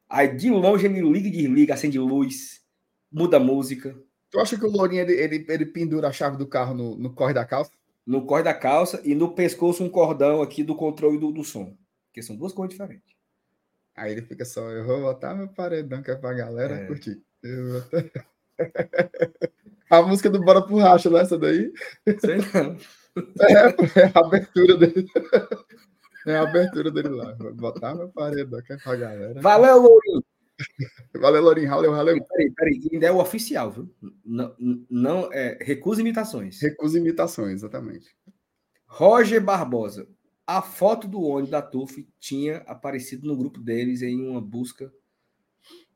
Aí 0.09 0.37
de 0.37 0.51
longe 0.51 0.87
ele 0.87 1.01
liga 1.01 1.27
e 1.27 1.33
desliga, 1.33 1.75
acende 1.75 1.99
luz, 1.99 2.63
muda 3.11 3.39
a 3.39 3.41
música. 3.41 3.97
Tu 4.31 4.39
acha 4.39 4.57
que 4.57 4.65
o 4.65 4.71
Lourinho 4.71 5.01
ele, 5.01 5.15
ele, 5.15 5.47
ele 5.49 5.67
pendura 5.67 6.09
a 6.09 6.13
chave 6.13 6.37
do 6.37 6.47
carro 6.47 6.75
no, 6.75 6.97
no 6.97 7.13
corre 7.13 7.35
da 7.35 7.45
calça? 7.45 7.73
No 8.07 8.25
corre 8.25 8.45
da 8.45 8.55
calça 8.55 9.01
e 9.03 9.15
no 9.15 9.35
pescoço 9.35 9.83
um 9.83 9.89
cordão 9.89 10.43
aqui 10.43 10.63
do 10.63 10.77
controle 10.77 11.19
do, 11.19 11.33
do 11.33 11.43
som. 11.43 11.77
Porque 12.07 12.23
são 12.23 12.37
duas 12.37 12.53
coisas 12.53 12.71
diferentes. 12.71 13.17
Aí 13.97 14.13
ele 14.13 14.23
fica 14.23 14.45
só, 14.45 14.71
eu 14.71 14.85
vou 14.85 15.01
botar 15.01 15.35
meu 15.35 15.49
paredão 15.49 16.03
que 16.03 16.11
é 16.11 16.15
pra 16.15 16.35
galera 16.35 16.75
é. 16.75 16.87
curtir. 16.87 17.21
a 19.91 20.03
música 20.03 20.29
do 20.29 20.41
Bora 20.41 20.63
pro 20.63 20.77
Racha, 20.77 21.09
não 21.09 21.19
é 21.19 21.23
essa 21.23 21.39
daí? 21.39 21.73
Sei 22.21 22.37
não. 22.37 22.77
É, 23.41 24.01
é 24.01 24.13
a 24.15 24.21
abertura 24.21 24.77
dele. 24.77 25.09
É 26.27 26.37
a 26.37 26.43
abertura 26.43 26.91
dele 26.91 27.09
lá. 27.09 27.35
Vou 27.35 27.55
botar 27.55 27.95
meu 27.95 28.09
paredão 28.09 28.61
que 28.63 28.73
é 28.73 28.77
pra 28.77 28.97
galera. 28.97 29.41
Valeu, 29.41 29.81
Lourinho! 29.81 30.25
Valeu, 31.15 31.43
Lourinho. 31.43 31.69
Valeu, 31.71 31.93
valeu. 31.93 32.25
Peraí, 32.25 32.51
peraí. 32.51 32.89
Ainda 32.93 33.07
é 33.07 33.13
o 33.13 33.21
oficial, 33.21 33.71
viu? 33.71 33.95
Não, 34.25 34.55
não 34.91 35.33
é, 35.33 35.59
recusa 35.61 36.01
imitações. 36.01 36.61
Recusa 36.61 36.99
imitações, 36.99 37.55
exatamente. 37.55 38.17
Roger 38.87 39.43
Barbosa. 39.43 40.09
A 40.47 40.63
foto 40.63 41.09
do 41.09 41.21
ônibus 41.23 41.51
da 41.51 41.61
TUF 41.61 42.09
tinha 42.21 42.59
aparecido 42.59 43.27
no 43.27 43.37
grupo 43.37 43.61
deles 43.61 44.03
em 44.03 44.29
uma 44.29 44.41
busca 44.41 44.93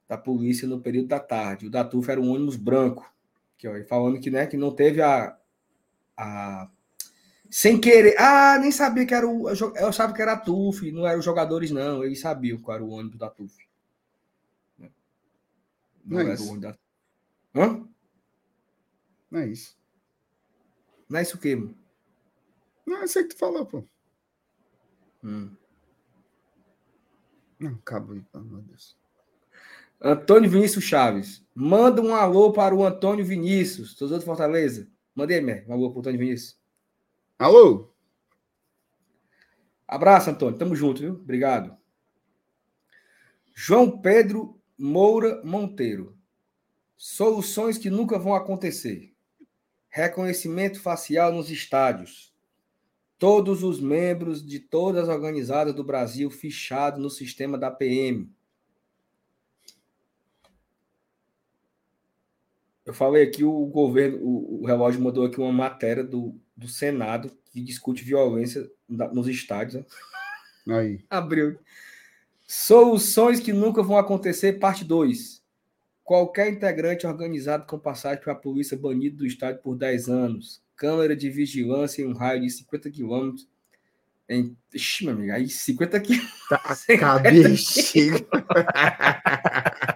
da 0.08 0.18
polícia 0.18 0.66
no 0.66 0.80
período 0.80 1.06
da 1.08 1.20
tarde. 1.20 1.66
O 1.66 1.70
da 1.70 1.84
TUF 1.84 2.10
era 2.10 2.20
um 2.20 2.30
ônibus 2.30 2.56
branco. 2.56 3.08
Que, 3.56 3.68
ó, 3.68 3.84
falando 3.86 4.18
que, 4.18 4.30
né, 4.30 4.46
que 4.46 4.56
não 4.56 4.74
teve 4.74 5.00
a, 5.00 5.36
a. 6.16 6.68
Sem 7.50 7.80
querer. 7.80 8.14
Ah, 8.16 8.58
nem 8.58 8.70
sabia 8.70 9.04
que 9.04 9.12
era 9.12 9.26
o. 9.26 9.48
Eu 9.48 9.88
achava 9.88 10.12
que 10.12 10.22
era 10.22 10.34
a 10.34 10.38
TUF, 10.38 10.92
não 10.92 11.06
eram 11.06 11.18
os 11.18 11.24
jogadores, 11.24 11.72
não. 11.72 12.04
Eles 12.04 12.20
sabiam 12.20 12.60
qual 12.60 12.76
era 12.76 12.84
o 12.84 12.90
ônibus 12.90 13.18
da 13.18 13.28
TUF. 13.28 13.68
Não, 14.78 14.88
não 16.04 16.20
é 16.20 16.34
isso. 16.34 16.60
Da... 16.60 16.78
Hã? 17.54 17.88
Não 19.30 19.40
é 19.40 19.48
isso. 19.48 19.76
Não 21.08 21.18
é 21.18 21.22
isso 21.22 21.36
o 21.36 21.40
quê, 21.40 21.56
mano? 21.56 21.76
Não, 22.86 23.02
é 23.02 23.04
isso 23.04 23.18
aí 23.18 23.24
que 23.24 23.34
tu 23.34 23.38
falou, 23.38 23.66
pô. 23.66 23.84
Hum. 25.22 25.50
Não, 27.58 27.72
acabou 27.72 28.14
aí, 28.14 28.22
pelo 28.22 28.44
amor 28.44 28.62
de 28.62 28.68
Deus. 28.68 28.96
Antônio 30.00 30.48
Vinícius 30.48 30.84
Chaves. 30.84 31.44
Manda 31.54 32.00
um 32.00 32.14
alô 32.14 32.52
para 32.52 32.74
o 32.74 32.84
Antônio 32.84 33.24
Vinícius, 33.24 33.94
torcedor 33.94 34.20
de 34.20 34.24
Fortaleza. 34.24 34.88
Mandei, 35.14 35.40
Mer, 35.40 35.64
um 35.68 35.72
alô 35.72 35.90
para 35.90 35.98
o 35.98 36.00
Antônio 36.00 36.18
Vinícius. 36.18 36.59
Alô? 37.40 37.90
Abraço, 39.88 40.28
Antônio. 40.28 40.58
Tamo 40.58 40.76
junto, 40.76 41.00
viu? 41.00 41.14
Obrigado. 41.14 41.74
João 43.54 43.98
Pedro 43.98 44.60
Moura 44.76 45.40
Monteiro. 45.42 46.14
Soluções 46.98 47.78
que 47.78 47.88
nunca 47.88 48.18
vão 48.18 48.34
acontecer. 48.34 49.14
Reconhecimento 49.88 50.82
facial 50.82 51.32
nos 51.32 51.50
estádios. 51.50 52.30
Todos 53.18 53.62
os 53.62 53.80
membros 53.80 54.44
de 54.44 54.60
todas 54.60 55.08
as 55.08 55.16
organizadas 55.16 55.72
do 55.72 55.82
Brasil 55.82 56.30
fichados 56.30 57.00
no 57.00 57.08
sistema 57.08 57.56
da 57.56 57.70
PM. 57.70 58.30
Eu 62.90 62.94
falei 62.94 63.22
aqui, 63.22 63.44
o 63.44 63.66
governo, 63.66 64.18
o, 64.20 64.62
o 64.62 64.66
relógio 64.66 65.00
mandou 65.00 65.24
aqui 65.24 65.38
uma 65.38 65.52
matéria 65.52 66.02
do, 66.02 66.34
do 66.56 66.66
Senado 66.66 67.30
que 67.52 67.60
discute 67.60 68.02
violência 68.02 68.68
nos 68.88 69.28
estádios. 69.28 69.84
Aí. 70.68 70.98
Abriu. 71.08 71.56
Soluções 72.48 73.38
que 73.38 73.52
nunca 73.52 73.80
vão 73.80 73.96
acontecer, 73.96 74.54
parte 74.54 74.84
2. 74.84 75.40
Qualquer 76.02 76.52
integrante 76.52 77.06
organizado 77.06 77.64
com 77.64 77.78
passagem 77.78 78.24
para 78.24 78.32
a 78.32 78.36
polícia 78.36 78.76
banido 78.76 79.18
do 79.18 79.26
estádio 79.26 79.62
por 79.62 79.76
10 79.76 80.08
anos. 80.08 80.60
Câmera 80.74 81.14
de 81.14 81.30
vigilância 81.30 82.02
em 82.02 82.06
um 82.06 82.12
raio 82.12 82.40
de 82.40 82.50
50 82.50 82.90
quilômetros. 82.90 83.48
Em... 84.28 84.56
Ixi, 84.74 85.04
meu 85.04 85.14
amigo, 85.14 85.32
aí 85.32 85.48
50 85.48 86.00
quilômetros. 86.00 86.48
Tá, 86.48 86.76
cabeça. 86.98 87.82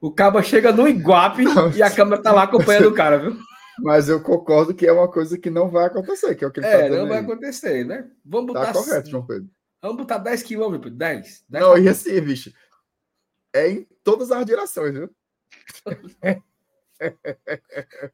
o 0.00 0.10
cabo 0.10 0.42
chega 0.42 0.72
no 0.72 0.88
Iguape 0.88 1.44
não, 1.44 1.70
e 1.70 1.82
a 1.82 1.90
câmera 1.90 2.22
tá 2.22 2.32
lá 2.32 2.44
acompanhando 2.44 2.88
o 2.88 2.94
cara, 2.94 3.18
viu? 3.18 3.38
Mas 3.78 4.08
eu 4.08 4.22
concordo 4.22 4.74
que 4.74 4.86
é 4.86 4.92
uma 4.92 5.08
coisa 5.10 5.38
que 5.38 5.50
não 5.50 5.70
vai 5.70 5.86
acontecer, 5.86 6.34
que 6.34 6.44
é 6.44 6.46
o 6.46 6.50
que 6.50 6.60
ele 6.60 6.66
é, 6.66 6.88
tá 6.88 6.96
não 6.96 7.08
vai 7.08 7.18
aí. 7.18 7.24
acontecer, 7.24 7.84
né? 7.84 8.08
Vamos 8.24 8.52
tá 8.52 8.60
botar. 8.60 8.72
Tá 8.72 8.78
correto, 8.78 9.10
João 9.10 9.26
Pedro. 9.26 9.48
Vamos 9.80 9.96
botar 9.96 10.18
10 10.18 10.42
quilômetros, 10.42 10.92
10. 10.92 11.44
10 11.48 11.64
Não, 11.64 11.76
e 11.76 11.88
assim, 11.88 12.20
bicho, 12.20 12.52
é 13.52 13.68
em 13.68 13.88
todas 14.04 14.30
as 14.30 14.46
direções, 14.46 14.92
viu? 14.92 15.10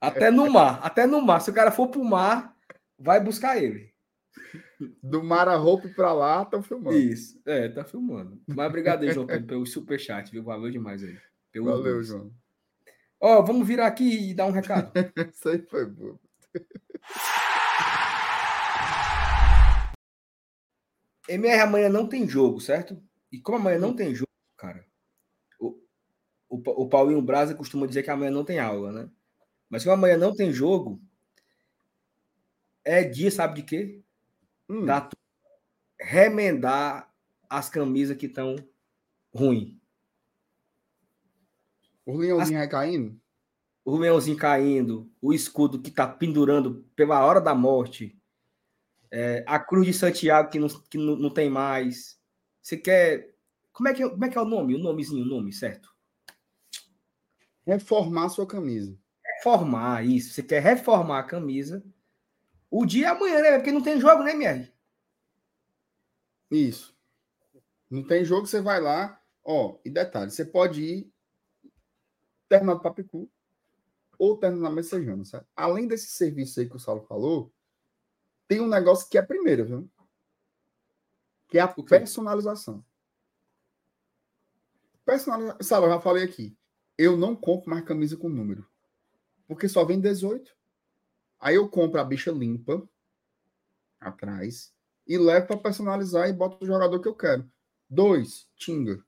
até 0.00 0.30
no 0.30 0.50
mar, 0.50 0.80
até 0.82 1.06
no 1.06 1.20
mar. 1.20 1.40
Se 1.40 1.50
o 1.50 1.54
cara 1.54 1.70
for 1.70 1.88
pro 1.88 2.02
mar, 2.02 2.54
vai 2.98 3.20
buscar 3.20 3.62
ele. 3.62 3.92
Do 5.02 5.22
mar 5.22 5.48
a 5.48 5.56
roupa 5.56 5.88
para 5.88 6.12
lá, 6.12 6.42
estão 6.42 6.62
filmando. 6.62 6.96
Isso, 6.96 7.40
é, 7.44 7.68
tá 7.68 7.84
filmando. 7.84 8.40
Mas 8.46 8.68
obrigado 8.68 9.02
aí, 9.02 9.12
João 9.12 9.26
Pedro, 9.26 9.46
pelo 9.46 9.66
superchat, 9.66 10.30
viu? 10.30 10.44
Valeu 10.44 10.70
demais 10.70 11.02
aí. 11.02 11.18
Valeu, 11.56 12.02
João. 12.02 12.32
Ó, 13.20 13.42
vamos 13.42 13.66
virar 13.66 13.88
aqui 13.88 14.30
e 14.30 14.34
dar 14.34 14.46
um 14.46 14.52
recado. 14.52 14.92
Isso 15.32 15.48
aí 15.48 15.60
foi 15.68 15.86
bom. 15.86 16.16
MR 21.28 21.60
amanhã 21.60 21.88
não 21.88 22.08
tem 22.08 22.26
jogo, 22.28 22.60
certo? 22.60 23.02
E 23.30 23.40
como 23.40 23.58
amanhã 23.58 23.78
não 23.78 23.94
tem 23.94 24.14
jogo, 24.14 24.30
cara, 24.56 24.86
o, 25.60 25.78
o, 26.48 26.84
o 26.84 26.88
Paulinho 26.88 27.20
Braza 27.20 27.54
costuma 27.54 27.86
dizer 27.86 28.02
que 28.02 28.10
amanhã 28.10 28.30
não 28.30 28.44
tem 28.44 28.58
aula, 28.58 28.92
né? 28.92 29.10
Mas 29.68 29.82
como 29.82 29.94
amanhã 29.94 30.16
não 30.16 30.34
tem 30.34 30.52
jogo, 30.52 31.02
é 32.84 33.04
dia, 33.04 33.30
sabe 33.30 33.56
de 33.56 33.62
quê? 33.64 34.02
Hum. 34.68 34.84
Da 34.84 35.08
remendar 36.00 37.12
as 37.48 37.68
camisas 37.68 38.16
que 38.16 38.26
estão 38.26 38.56
ruins. 39.34 39.74
O 42.04 42.16
leãozinho 42.16 42.62
as... 42.62 42.70
caindo? 42.70 43.20
O 43.84 43.96
leãozinho 43.96 44.36
caindo, 44.36 45.10
o 45.20 45.32
escudo 45.32 45.80
que 45.80 45.90
tá 45.90 46.06
pendurando 46.06 46.84
pela 46.94 47.24
hora 47.24 47.40
da 47.40 47.54
morte 47.54 48.18
é, 49.10 49.42
a 49.46 49.58
Cruz 49.58 49.86
de 49.86 49.94
Santiago, 49.94 50.50
que, 50.50 50.58
não, 50.58 50.68
que 50.68 50.98
não, 50.98 51.16
não 51.16 51.30
tem 51.30 51.48
mais. 51.48 52.18
Você 52.60 52.76
quer. 52.76 53.34
Como 53.72 53.88
é, 53.88 53.94
que, 53.94 54.02
é, 54.02 54.08
como 54.08 54.24
é 54.24 54.28
que 54.28 54.36
é 54.36 54.40
o 54.40 54.46
nome? 54.46 54.74
O 54.74 54.78
nomezinho, 54.78 55.24
o 55.24 55.28
nome, 55.28 55.52
certo? 55.52 55.94
Reformar 57.66 58.28
sua 58.28 58.46
camisa. 58.46 58.98
Reformar, 59.36 60.04
isso. 60.04 60.34
Você 60.34 60.42
quer 60.42 60.62
reformar 60.62 61.20
a 61.20 61.24
camisa. 61.24 61.84
O 62.70 62.84
dia 62.84 63.06
é 63.06 63.10
amanhã, 63.10 63.40
né? 63.40 63.56
Porque 63.56 63.72
não 63.72 63.82
tem 63.82 64.00
jogo, 64.00 64.22
né, 64.22 64.32
MR? 64.32 64.72
Isso. 66.50 66.96
Não 67.90 68.06
tem 68.06 68.24
jogo, 68.24 68.46
você 68.46 68.60
vai 68.60 68.80
lá. 68.80 69.20
Ó, 69.42 69.78
e 69.84 69.90
detalhe, 69.90 70.30
você 70.30 70.44
pode 70.44 70.82
ir 70.82 71.12
terminar 72.48 72.74
do 72.74 72.82
Papicu 72.82 73.30
ou 74.18 74.36
terminar 74.36 74.70
Messejana, 74.70 75.24
certo? 75.24 75.46
Além 75.56 75.86
desse 75.86 76.08
serviço 76.08 76.60
aí 76.60 76.68
que 76.68 76.76
o 76.76 76.80
Saulo 76.80 77.02
falou, 77.02 77.52
tem 78.46 78.60
um 78.60 78.68
negócio 78.68 79.08
que 79.08 79.16
é 79.16 79.22
primeiro, 79.22 79.64
viu? 79.64 79.90
Que 81.48 81.58
é 81.58 81.62
a 81.62 81.68
personalização. 81.68 82.84
Personalização. 85.04 85.62
Sabe, 85.62 85.86
eu 85.86 85.90
já 85.90 86.00
falei 86.00 86.24
aqui. 86.24 86.56
Eu 86.96 87.16
não 87.16 87.36
compro 87.36 87.70
mais 87.70 87.84
camisa 87.84 88.16
com 88.16 88.28
número. 88.28 88.68
Porque 89.46 89.68
só 89.68 89.84
vem 89.84 90.00
18. 90.00 90.57
Aí 91.40 91.54
eu 91.54 91.68
compro 91.68 92.00
a 92.00 92.04
bicha 92.04 92.30
limpa 92.30 92.88
atrás 94.00 94.72
e 95.06 95.16
levo 95.16 95.46
para 95.46 95.56
personalizar 95.58 96.28
e 96.28 96.32
boto 96.32 96.64
o 96.64 96.66
jogador 96.66 97.00
que 97.00 97.08
eu 97.08 97.14
quero. 97.14 97.50
Dois, 97.88 98.48
Tinga. 98.56 99.02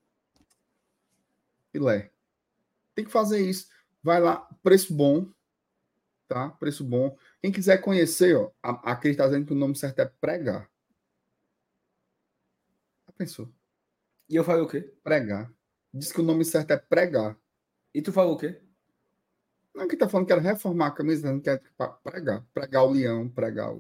Filé. 1.71 2.11
Tem 2.95 3.05
que 3.05 3.11
fazer 3.11 3.41
isso. 3.41 3.69
Vai 4.03 4.21
lá, 4.21 4.49
preço 4.63 4.95
bom, 4.95 5.31
tá? 6.27 6.49
Preço 6.51 6.83
bom. 6.85 7.17
Quem 7.43 7.53
quiser 7.53 7.79
conhecer, 7.79 8.37
ó, 8.37 8.51
aqui 8.63 9.09
está 9.09 9.27
dizendo 9.27 9.47
que 9.47 9.53
o 9.53 9.57
nome 9.57 9.77
certo 9.77 9.99
é 10.01 10.07
pregar. 10.07 10.71
Já 13.07 13.13
pensou? 13.13 13.53
E 14.29 14.37
eu 14.37 14.45
falei 14.45 14.63
o 14.63 14.69
quê? 14.69 14.81
Pregar. 15.03 15.53
Diz 15.93 16.13
que 16.13 16.21
o 16.21 16.25
nome 16.25 16.45
certo 16.45 16.71
é 16.71 16.77
pregar. 16.77 17.37
E 17.93 18.01
tu 18.01 18.13
falou 18.13 18.35
o 18.35 18.39
quê? 18.39 18.63
Não, 19.75 19.87
que 19.87 19.97
tá 19.97 20.09
falando 20.09 20.27
que 20.27 20.33
era 20.33 20.41
reformar 20.41 20.89
a 20.89 20.91
camisa, 20.91 21.33
não 21.33 21.41
quer 21.41 21.63
pregar. 22.03 22.45
Pregar 22.53 22.85
o 22.85 22.91
leão, 22.91 23.29
pregar 23.29 23.73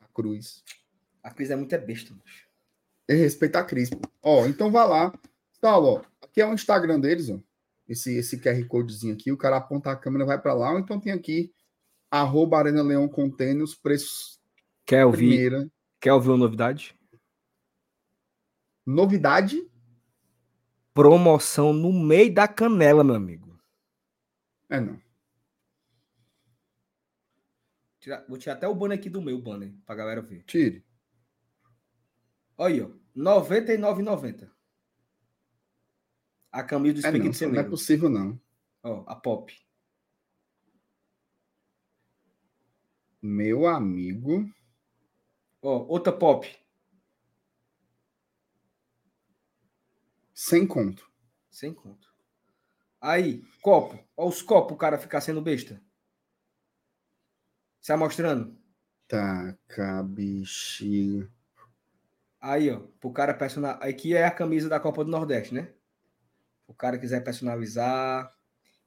a 0.00 0.06
cruz. 0.14 0.62
A 1.22 1.30
Cris 1.30 1.50
é 1.50 1.56
muito 1.56 1.74
é 1.74 1.78
besta, 1.78 2.14
macho. 2.14 2.48
E 3.08 3.14
respeita 3.14 3.58
a 3.58 3.64
Cris. 3.64 3.90
Ó, 4.22 4.46
então 4.46 4.70
vá 4.70 4.84
lá. 4.84 5.12
Saulo, 5.60 6.00
ó, 6.00 6.24
aqui 6.24 6.40
é 6.40 6.46
o 6.46 6.54
Instagram 6.54 7.00
deles, 7.00 7.28
ó. 7.30 7.38
Esse, 7.88 8.16
esse 8.16 8.38
QR 8.38 8.62
Codezinho 8.66 9.14
aqui, 9.14 9.32
o 9.32 9.36
cara 9.36 9.56
aponta 9.56 9.90
a 9.90 9.96
câmera 9.96 10.26
vai 10.26 10.40
para 10.40 10.52
lá, 10.54 10.72
ou 10.72 10.78
então 10.78 11.00
tem 11.00 11.12
aqui 11.12 11.52
arroba 12.10 12.58
Arena 12.58 12.82
Leão 12.82 13.08
Container, 13.08 13.62
os 13.62 13.74
preços 13.74 14.38
Quer 14.84 15.04
ouvir, 15.04 15.28
primeira. 15.28 15.70
quer 16.00 16.12
ouvir 16.12 16.28
uma 16.28 16.38
novidade? 16.38 16.98
Novidade? 18.86 19.70
Promoção 20.94 21.72
no 21.72 21.92
meio 21.92 22.32
da 22.32 22.48
canela, 22.48 23.04
meu 23.04 23.14
amigo. 23.14 23.58
É 24.70 24.80
não. 24.80 24.98
Vou 28.28 28.38
tirar 28.38 28.54
até 28.54 28.68
o 28.68 28.74
banner 28.74 28.98
aqui 28.98 29.10
do 29.10 29.22
meu 29.22 29.40
banner, 29.40 29.74
pra 29.84 29.94
galera 29.94 30.22
ver. 30.22 30.44
Tire. 30.44 30.84
Olha 32.56 32.74
aí, 32.74 32.80
ó. 32.82 32.86
R$ 32.86 32.94
99,90. 33.14 34.50
A 36.50 36.62
camisa 36.62 36.94
do 36.94 37.00
Speak 37.00 37.44
é 37.44 37.46
não, 37.46 37.52
não 37.54 37.60
é 37.60 37.64
possível, 37.64 38.08
não. 38.08 38.40
Ó, 38.82 39.04
a 39.06 39.14
pop. 39.14 39.54
Meu 43.20 43.66
amigo. 43.66 44.50
Ó, 45.60 45.84
outra 45.86 46.12
pop. 46.12 46.48
Sem 50.32 50.66
conto. 50.66 51.10
Sem 51.50 51.74
conto. 51.74 52.08
Aí, 53.00 53.42
copo. 53.60 53.98
Ó, 54.16 54.28
os 54.28 54.40
copos, 54.40 54.74
o 54.74 54.78
cara 54.78 54.98
ficar 54.98 55.20
sendo 55.20 55.42
besta. 55.42 55.82
Se 57.88 57.96
mostrando. 57.96 58.54
Taca, 59.08 60.02
bichinho. 60.02 61.26
Aí, 62.38 62.70
ó, 62.70 62.80
pro 63.00 63.10
cara 63.10 63.32
personalizar. 63.32 63.82
Aqui 63.82 64.14
é 64.14 64.26
a 64.26 64.30
camisa 64.30 64.68
da 64.68 64.78
Copa 64.78 65.02
do 65.02 65.10
Nordeste, 65.10 65.54
né? 65.54 65.72
O 66.66 66.74
cara 66.74 66.98
quiser 66.98 67.24
personalizar. 67.24 68.30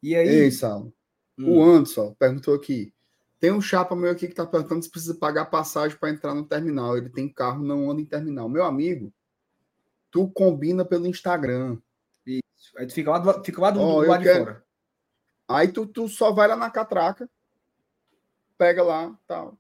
E 0.03 0.15
aí. 0.15 0.27
Ei, 0.27 0.51
Sal. 0.51 0.93
Hum. 1.35 1.51
O 1.51 1.63
Anderson 1.63 2.13
perguntou 2.13 2.53
aqui. 2.53 2.93
Tem 3.39 3.51
um 3.51 3.59
chapa 3.59 3.95
meu 3.95 4.11
aqui 4.11 4.27
que 4.27 4.35
tá 4.35 4.45
perguntando 4.45 4.83
se 4.83 4.91
precisa 4.91 5.15
pagar 5.15 5.45
passagem 5.45 5.97
para 5.97 6.11
entrar 6.11 6.35
no 6.35 6.45
terminal. 6.45 6.95
Ele 6.95 7.09
tem 7.09 7.27
carro, 7.27 7.63
não 7.63 7.89
anda 7.89 8.01
em 8.01 8.05
terminal. 8.05 8.47
Meu 8.47 8.63
amigo, 8.63 9.11
tu 10.11 10.29
combina 10.29 10.85
pelo 10.85 11.07
Instagram. 11.07 11.81
Isso. 12.23 12.77
Aí 12.77 12.85
tu 12.85 12.93
fica 12.93 13.09
lá 13.09 13.17
do, 13.17 13.43
fica 13.43 13.61
lá 13.61 13.71
do, 13.71 13.81
oh, 13.81 14.03
do 14.03 14.07
lado 14.07 14.21
quero... 14.21 14.37
de 14.37 14.45
fora. 14.45 14.63
Aí 15.47 15.71
tu, 15.71 15.87
tu 15.87 16.07
só 16.07 16.31
vai 16.31 16.47
lá 16.47 16.55
na 16.55 16.69
catraca, 16.69 17.27
pega 18.62 18.84
lá, 18.84 19.18
tal. 19.26 19.57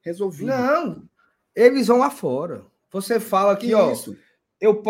Resolvido. 0.00 0.48
Não, 0.48 1.08
eles 1.54 1.86
vão 1.86 1.98
lá 1.98 2.10
fora. 2.10 2.64
Você 2.90 3.20
fala 3.20 3.56
que, 3.56 3.68
que 3.68 3.74
ó, 3.74 3.92
isso? 3.92 4.18
eu, 4.60 4.82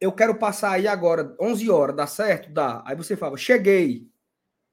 eu 0.00 0.12
quero 0.12 0.36
passar 0.36 0.70
aí 0.70 0.86
agora, 0.86 1.34
11 1.40 1.68
horas, 1.68 1.96
dá 1.96 2.06
certo? 2.06 2.48
Dá. 2.52 2.80
Aí 2.86 2.94
você 2.94 3.16
fala, 3.16 3.36
cheguei. 3.36 4.08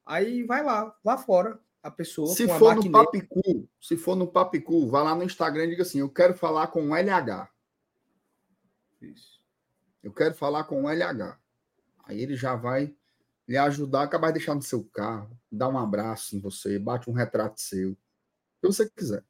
Aí 0.05 0.43
vai 0.43 0.63
lá, 0.63 0.95
lá 1.03 1.17
fora, 1.17 1.59
a 1.81 1.89
pessoa 1.89 2.27
se 2.27 2.47
for 2.47 2.75
no 2.75 2.91
Papicu, 2.91 3.67
se 3.81 3.97
for 3.97 4.15
no 4.15 4.27
Papicu, 4.27 4.87
vá 4.87 5.01
lá 5.01 5.15
no 5.15 5.23
Instagram 5.23 5.65
e 5.65 5.69
diga 5.69 5.81
assim, 5.81 6.01
eu 6.01 6.09
quero 6.09 6.35
falar 6.35 6.67
com 6.67 6.91
o 6.91 6.95
LH. 6.95 7.49
Isso. 9.01 9.41
Eu 10.03 10.13
quero 10.13 10.35
falar 10.35 10.65
com 10.65 10.83
o 10.83 10.87
LH. 10.87 11.35
Aí 12.03 12.21
ele 12.21 12.35
já 12.35 12.55
vai 12.55 12.93
lhe 13.47 13.57
ajudar, 13.57 14.03
acabar 14.03 14.27
de 14.27 14.33
deixar 14.33 14.53
no 14.53 14.61
seu 14.61 14.83
carro, 14.83 15.35
dar 15.51 15.67
um 15.67 15.79
abraço 15.79 16.35
em 16.35 16.39
você, 16.39 16.77
bate 16.77 17.09
um 17.09 17.13
retrato 17.13 17.59
seu. 17.59 17.97
Que 18.69 18.73
você 18.75 18.89
quiser. 18.89 19.23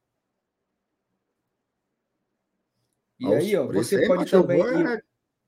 E 3.19 3.33
aí, 3.33 3.55
ó, 3.55 3.67
você 3.67 4.05
pode 4.07 4.29
também 4.29 4.59
ir, 4.59 4.85
é 4.85 5.01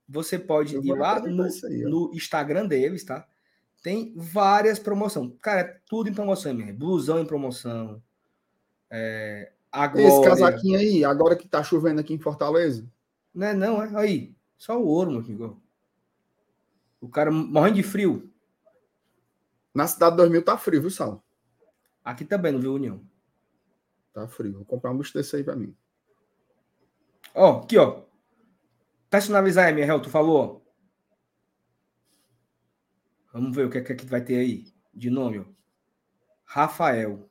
você 0.08 0.40
pode 0.40 0.78
ir 0.78 0.94
lá 0.94 1.20
no, 1.20 1.44
aí, 1.44 1.84
no, 1.84 2.12
Instagram 2.14 2.66
deles, 2.66 3.04
tá? 3.04 3.28
Tem 3.84 4.14
várias 4.16 4.80
promoções. 4.80 5.34
Cara, 5.42 5.62
é 5.62 5.80
tudo 5.88 6.10
em 6.10 6.14
promoção 6.14 6.54
mesmo. 6.54 6.74
Blusão 6.74 7.20
em 7.20 7.26
promoção. 7.26 8.02
É, 8.90 9.52
agora... 9.72 10.08
Esse 10.08 10.24
casaquinho 10.24 10.80
aí, 10.80 11.04
agora 11.04 11.36
que 11.36 11.48
tá 11.48 11.62
chovendo 11.62 12.00
aqui 12.00 12.14
em 12.14 12.20
Fortaleza. 12.20 12.90
Não 13.34 13.48
é 13.48 13.54
não, 13.54 13.84
é? 13.84 13.92
Aí, 13.96 14.34
só 14.58 14.80
o 14.80 14.88
ouro, 14.88 15.12
meu 15.12 15.20
amigo. 15.20 15.62
O 17.02 17.10
cara 17.10 17.30
morrendo 17.30 17.76
de 17.76 17.84
frio. 17.84 18.32
Na 19.74 19.86
cidade 19.88 20.12
de 20.12 20.18
2000 20.18 20.44
tá 20.44 20.58
frio, 20.58 20.82
viu, 20.82 20.90
Sal? 20.90 21.24
Aqui 22.04 22.26
também, 22.26 22.52
não 22.52 22.60
viu, 22.60 22.74
União? 22.74 23.02
Tá 24.18 24.28
frio. 24.28 24.54
Vou 24.54 24.66
comprar 24.66 24.90
um 24.90 24.98
bucho 24.98 25.14
desse 25.14 25.36
aí 25.36 25.44
pra 25.44 25.56
mim. 25.56 25.76
Ó, 27.36 27.60
aqui, 27.60 27.78
ó. 27.78 28.02
Personalizar, 29.12 29.70
MRL, 29.70 30.02
tu 30.02 30.10
falou. 30.10 30.66
Vamos 33.32 33.56
ver 33.56 33.68
o 33.68 33.70
que 33.70 33.78
é 33.78 33.84
que 33.84 34.06
vai 34.08 34.20
ter 34.20 34.40
aí 34.40 34.74
de 34.92 35.12
nome, 35.12 35.38
ó. 35.38 35.46
Rafael. 36.44 37.30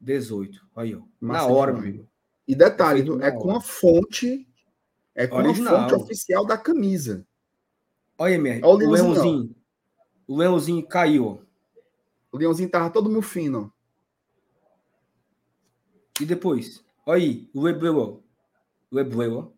18. 0.00 0.66
Aí, 0.74 0.92
ó. 0.96 1.02
Massa 1.20 1.46
Na 1.46 1.54
hora, 1.54 1.72
meu 1.72 1.82
amigo. 1.82 2.08
E 2.48 2.56
detalhe, 2.56 3.04
é 3.22 3.30
com 3.30 3.52
a 3.52 3.60
fonte. 3.60 4.44
É 5.14 5.28
com 5.28 5.36
Original. 5.36 5.76
a 5.76 5.88
fonte 5.88 6.02
oficial 6.02 6.44
da 6.44 6.58
camisa. 6.58 7.24
Olha, 8.18 8.34
MR. 8.34 8.60
Olha 8.64 8.88
o, 8.88 8.90
leãozinho. 8.90 9.54
O 10.26 10.36
leãozinho 10.36 10.84
caiu, 10.84 11.26
ó. 11.26 11.38
O 12.32 12.38
leãozinho 12.38 12.68
tava 12.68 12.90
todo 12.90 13.08
meu 13.08 13.22
fino. 13.22 13.72
E 16.20 16.24
depois? 16.24 16.84
Olha 17.04 17.22
aí, 17.22 17.50
o 17.54 17.62
Lebleu. 17.62 18.22
Lebleu. 18.90 19.52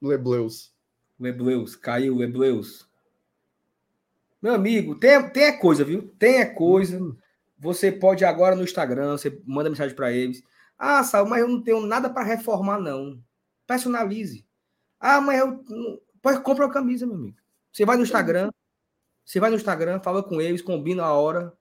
Lebleus. 0.00 0.72
Lebleus, 1.18 1.74
caiu 1.74 2.16
Lebleus. 2.16 2.88
Meu 4.40 4.54
amigo, 4.54 4.94
tem, 4.94 5.28
tem 5.30 5.46
a 5.46 5.58
coisa, 5.58 5.84
viu? 5.84 6.14
Tem 6.18 6.40
a 6.40 6.54
coisa. 6.54 6.98
Uhum. 6.98 7.16
Você 7.58 7.90
pode 7.90 8.24
agora 8.24 8.54
no 8.54 8.62
Instagram, 8.62 9.18
você 9.18 9.42
manda 9.44 9.68
mensagem 9.68 9.96
para 9.96 10.12
eles. 10.12 10.42
Ah, 10.78 11.02
Sal, 11.02 11.26
mas 11.26 11.40
eu 11.40 11.48
não 11.48 11.60
tenho 11.60 11.80
nada 11.80 12.08
para 12.08 12.22
reformar, 12.22 12.78
não. 12.78 13.20
Personalize. 13.66 14.46
Ah, 15.00 15.20
mas 15.20 15.40
eu. 15.40 15.64
Pode 16.22 16.40
compra 16.42 16.66
a 16.66 16.70
camisa, 16.70 17.04
meu 17.04 17.16
amigo. 17.16 17.36
Você 17.72 17.84
vai 17.84 17.96
no 17.96 18.04
Instagram, 18.04 18.50
você 19.24 19.40
vai 19.40 19.50
no 19.50 19.56
Instagram, 19.56 20.00
fala 20.00 20.22
com 20.22 20.40
eles, 20.40 20.62
combina 20.62 21.04
a 21.04 21.12
hora, 21.12 21.52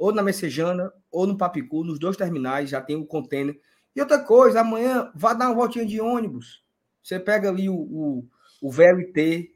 ou 0.00 0.14
na 0.14 0.22
Messejana, 0.22 0.90
ou 1.10 1.26
no 1.26 1.36
Papicu, 1.36 1.84
nos 1.84 1.98
dois 1.98 2.16
terminais, 2.16 2.70
já 2.70 2.80
tem 2.80 2.96
o 2.96 3.04
container. 3.04 3.60
E 3.94 4.00
outra 4.00 4.18
coisa, 4.18 4.62
amanhã 4.62 5.12
vá 5.14 5.34
dar 5.34 5.48
uma 5.48 5.54
voltinha 5.54 5.84
de 5.84 6.00
ônibus. 6.00 6.64
Você 7.02 7.20
pega 7.20 7.50
ali 7.50 7.68
o, 7.68 7.74
o, 7.74 8.28
o 8.62 8.70
VLT, 8.70 9.54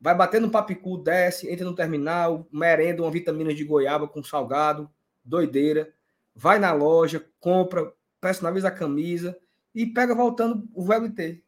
vai 0.00 0.14
bater 0.14 0.40
no 0.40 0.50
papicu, 0.50 0.96
desce, 0.96 1.50
entra 1.50 1.66
no 1.66 1.74
terminal, 1.74 2.48
merenda 2.50 3.02
uma 3.02 3.10
vitamina 3.10 3.52
de 3.52 3.64
goiaba 3.64 4.08
com 4.08 4.22
salgado, 4.22 4.90
doideira. 5.22 5.92
Vai 6.34 6.58
na 6.58 6.72
loja, 6.72 7.26
compra, 7.38 7.92
personaliza 8.18 8.68
a 8.68 8.72
camisa 8.72 9.38
e 9.74 9.84
pega 9.84 10.14
voltando 10.14 10.66
o 10.74 10.82
VLT. 10.82 11.44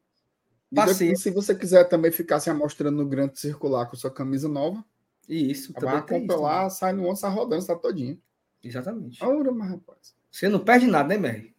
Passeia. 0.75 1.17
se 1.17 1.31
você 1.31 1.55
quiser 1.55 1.85
também 1.85 2.13
ficar 2.13 2.41
se 2.41 2.51
amostrando 2.51 2.99
no 2.99 3.09
grande 3.09 3.41
circular 3.41 3.87
com 3.87 3.97
sua 3.97 4.11
camisa 4.11 4.49
nova, 4.51 4.85
isso, 5.27 5.73
vai 5.81 6.07
compra 6.07 6.37
lá, 6.37 6.69
sai 6.69 6.93
no 6.93 7.09
onça 7.09 7.27
rodando, 7.27 7.67
tá 7.67 7.75
todinho. 7.75 8.21
Exatamente. 8.65 9.23
Ora, 9.23 9.53
mas 9.53 9.71
rapaz. 9.71 10.15
Você 10.31 10.49
não 10.49 10.59
perde 10.59 10.87
nada, 10.87 11.09
né, 11.09 11.19
Mary? 11.19 11.55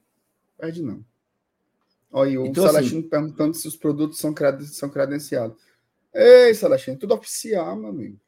Perde 0.58 0.82
não. 0.82 1.04
Olha, 2.12 2.42
o 2.42 2.46
então, 2.46 2.66
Celestino 2.66 3.00
assim, 3.00 3.10
perguntando 3.10 3.54
se 3.54 3.68
os 3.68 3.76
produtos 3.76 4.20
são, 4.20 4.34
creden 4.34 4.66
são 4.66 4.90
credenciados. 4.90 5.62
Ei, 6.14 6.54
Celestino, 6.54 6.98
tudo 6.98 7.14
oficial, 7.14 7.76
meu 7.76 7.90
amigo. 7.90 8.20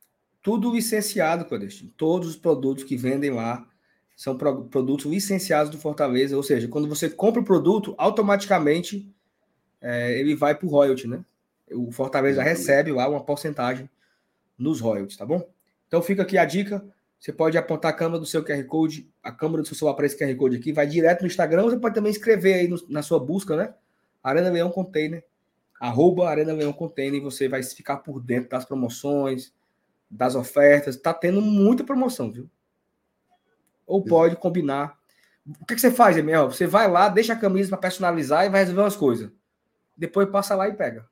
Tudo 0.41 0.73
licenciado, 0.73 1.45
Clandestino. 1.45 1.91
Todos 1.95 2.27
os 2.27 2.35
produtos 2.35 2.83
que 2.83 2.97
vendem 2.97 3.31
lá 3.31 3.65
são 4.15 4.37
pro 4.37 4.65
produtos 4.65 5.05
licenciados 5.05 5.71
do 5.71 5.77
Fortaleza. 5.77 6.35
Ou 6.35 6.43
seja, 6.43 6.67
quando 6.67 6.87
você 6.87 7.09
compra 7.09 7.41
o 7.41 7.45
produto, 7.45 7.95
automaticamente 7.97 9.13
é, 9.81 10.19
ele 10.19 10.35
vai 10.35 10.55
para 10.55 10.65
o 10.65 10.69
royalty, 10.69 11.07
né? 11.07 11.23
O 11.71 11.91
Fortaleza 11.91 12.41
recebe 12.41 12.91
lá 12.91 13.07
uma 13.07 13.23
porcentagem 13.23 13.89
nos 14.57 14.79
royalties, 14.79 15.17
tá 15.17 15.25
bom? 15.25 15.47
Então 15.87 16.01
fica 16.01 16.23
aqui 16.23 16.37
a 16.37 16.45
dica. 16.45 16.85
Você 17.19 17.33
pode 17.33 17.57
apontar 17.57 17.91
a 17.91 17.93
câmera 17.93 18.19
do 18.19 18.25
seu 18.25 18.43
QR 18.43 18.63
Code, 18.65 19.11
a 19.23 19.31
câmera 19.31 19.61
do 19.61 19.67
seu 19.67 19.75
celular 19.75 19.95
para 19.95 20.05
esse 20.05 20.17
QR 20.17 20.35
Code 20.35 20.57
aqui, 20.57 20.71
vai 20.71 20.85
direto 20.85 21.21
no 21.21 21.27
Instagram, 21.27 21.63
você 21.63 21.77
pode 21.77 21.95
também 21.95 22.11
escrever 22.11 22.53
aí 22.53 22.67
no, 22.67 22.77
na 22.89 23.01
sua 23.01 23.19
busca, 23.19 23.55
né? 23.55 23.73
Arena 24.23 24.49
Leão 24.49 24.69
Container, 24.69 25.25
arroba 25.79 26.29
Arena 26.29 26.53
Leão 26.53 26.73
Container, 26.73 27.19
e 27.19 27.23
você 27.23 27.47
vai 27.47 27.63
ficar 27.63 27.97
por 27.97 28.21
dentro 28.21 28.49
das 28.49 28.65
promoções, 28.65 29.53
das 30.09 30.35
ofertas. 30.35 30.97
Tá 30.97 31.13
tendo 31.13 31.41
muita 31.41 31.83
promoção, 31.83 32.31
viu? 32.31 32.49
Ou 33.85 34.03
pode 34.03 34.35
combinar. 34.35 34.97
O 35.61 35.65
que, 35.65 35.75
que 35.75 35.81
você 35.81 35.91
faz, 35.91 36.17
Emel? 36.17 36.51
Você 36.51 36.67
vai 36.67 36.89
lá, 36.89 37.09
deixa 37.09 37.33
a 37.33 37.39
camisa 37.39 37.69
para 37.69 37.77
personalizar 37.77 38.45
e 38.45 38.49
vai 38.49 38.61
resolver 38.61 38.81
umas 38.81 38.97
coisas. 38.97 39.31
Depois 39.95 40.29
passa 40.29 40.55
lá 40.55 40.67
e 40.67 40.73
pega. 40.73 41.07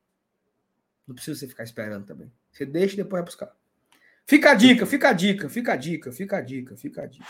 Não 1.06 1.14
precisa 1.14 1.38
você 1.38 1.48
ficar 1.48 1.64
esperando 1.64 2.04
também. 2.04 2.30
Você 2.52 2.66
deixa 2.66 2.94
e 2.94 2.96
depois 2.98 3.20
vai 3.20 3.22
buscar. 3.22 3.56
Fica 4.28 4.50
a 4.50 4.54
dica, 4.54 4.84
fica 4.84 5.08
a 5.08 5.12
dica, 5.12 5.48
fica 5.48 5.72
a 5.72 5.76
dica, 5.76 6.10
fica 6.10 6.36
a 6.36 6.40
dica, 6.40 6.76
fica 6.76 7.02
a 7.02 7.06
dica. 7.06 7.26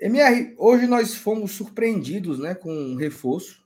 MR, 0.00 0.52
hoje 0.58 0.88
nós 0.88 1.14
fomos 1.14 1.52
surpreendidos 1.52 2.40
né, 2.40 2.52
com 2.52 2.72
um 2.72 2.96
reforço 2.96 3.64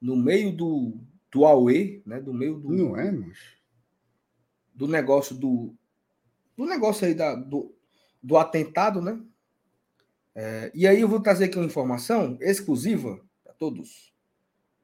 no 0.00 0.16
meio 0.16 0.50
do, 0.50 0.98
do 1.30 1.44
Aue, 1.44 2.02
né? 2.06 2.18
Do 2.18 2.32
meio 2.32 2.58
do. 2.58 2.72
Não 2.72 2.96
é, 2.96 3.12
mas. 3.12 3.38
Do 4.74 4.88
negócio 4.88 5.36
do. 5.36 5.74
Do 6.56 6.64
negócio 6.64 7.06
aí 7.06 7.14
da, 7.14 7.34
do, 7.34 7.74
do 8.22 8.38
atentado, 8.38 9.02
né? 9.02 9.20
É, 10.34 10.72
e 10.74 10.86
aí 10.86 11.02
eu 11.02 11.08
vou 11.08 11.20
trazer 11.20 11.44
aqui 11.44 11.58
uma 11.58 11.66
informação 11.66 12.38
exclusiva 12.40 13.20
para 13.44 13.52
todos. 13.52 14.14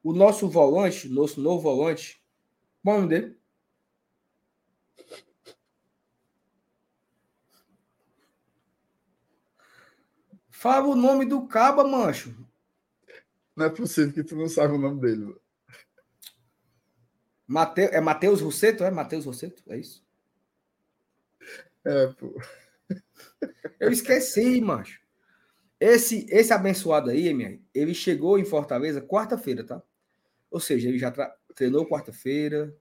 O 0.03 0.13
nosso 0.13 0.47
volante, 0.47 1.09
nosso 1.09 1.41
novo 1.41 1.63
volante, 1.63 2.21
qual 2.87 2.95
é 2.95 2.99
o 2.99 3.01
nome 3.01 3.09
dele? 3.09 3.37
Fala 10.49 10.87
o 10.87 10.95
nome 10.95 11.25
do 11.25 11.45
caba, 11.47 11.83
mancho. 11.85 12.33
Não 13.53 13.65
é 13.65 13.69
possível 13.69 14.13
que 14.13 14.23
tu 14.23 14.37
não 14.37 14.47
saiba 14.47 14.75
o 14.75 14.77
nome 14.77 15.01
dele. 15.01 15.35
Mateu, 17.45 17.89
é 17.91 17.99
Matheus 17.99 18.39
Rosseto? 18.39 18.85
É 18.85 18.89
Matheus 18.89 19.25
Rosseto? 19.25 19.61
É 19.67 19.77
isso? 19.77 20.05
É, 21.83 22.07
pô. 22.07 22.39
Eu 23.81 23.91
esqueci, 23.91 24.61
macho. 24.61 25.01
Esse, 25.77 26.25
esse 26.29 26.53
abençoado 26.53 27.09
aí, 27.09 27.33
minha, 27.33 27.61
ele 27.73 27.93
chegou 27.93 28.39
em 28.39 28.45
Fortaleza 28.45 29.01
quarta-feira, 29.01 29.65
tá? 29.65 29.83
Ou 30.49 30.61
seja, 30.61 30.87
ele 30.87 30.97
já 30.97 31.11
treinou 31.57 31.89
quarta-feira, 31.89 32.73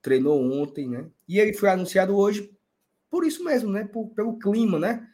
treinou 0.00 0.42
ontem, 0.42 0.88
né? 0.88 1.06
E 1.28 1.38
ele 1.38 1.52
foi 1.52 1.68
anunciado 1.68 2.16
hoje 2.16 2.50
por 3.10 3.24
isso 3.24 3.44
mesmo, 3.44 3.70
né? 3.70 3.84
Por, 3.84 4.08
pelo 4.08 4.38
clima, 4.38 4.78
né? 4.78 5.06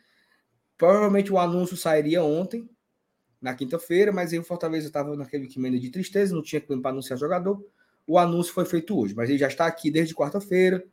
Provavelmente 0.78 1.32
o 1.32 1.38
anúncio 1.38 1.76
sairia 1.76 2.22
ontem, 2.22 2.70
na 3.40 3.54
quinta-feira, 3.54 4.12
mas 4.12 4.32
aí 4.32 4.38
o 4.38 4.44
Fortaleza 4.44 4.86
estava 4.86 5.16
naquele 5.16 5.48
clima 5.48 5.68
de 5.68 5.90
tristeza, 5.90 6.34
não 6.34 6.42
tinha 6.42 6.60
clima 6.60 6.80
para 6.80 6.92
anunciar 6.92 7.18
jogador. 7.18 7.60
O 8.06 8.18
anúncio 8.18 8.52
foi 8.52 8.64
feito 8.64 8.96
hoje, 8.96 9.14
mas 9.14 9.28
ele 9.28 9.38
já 9.38 9.48
está 9.48 9.66
aqui 9.66 9.90
desde 9.90 10.14
quarta-feira, 10.14 10.84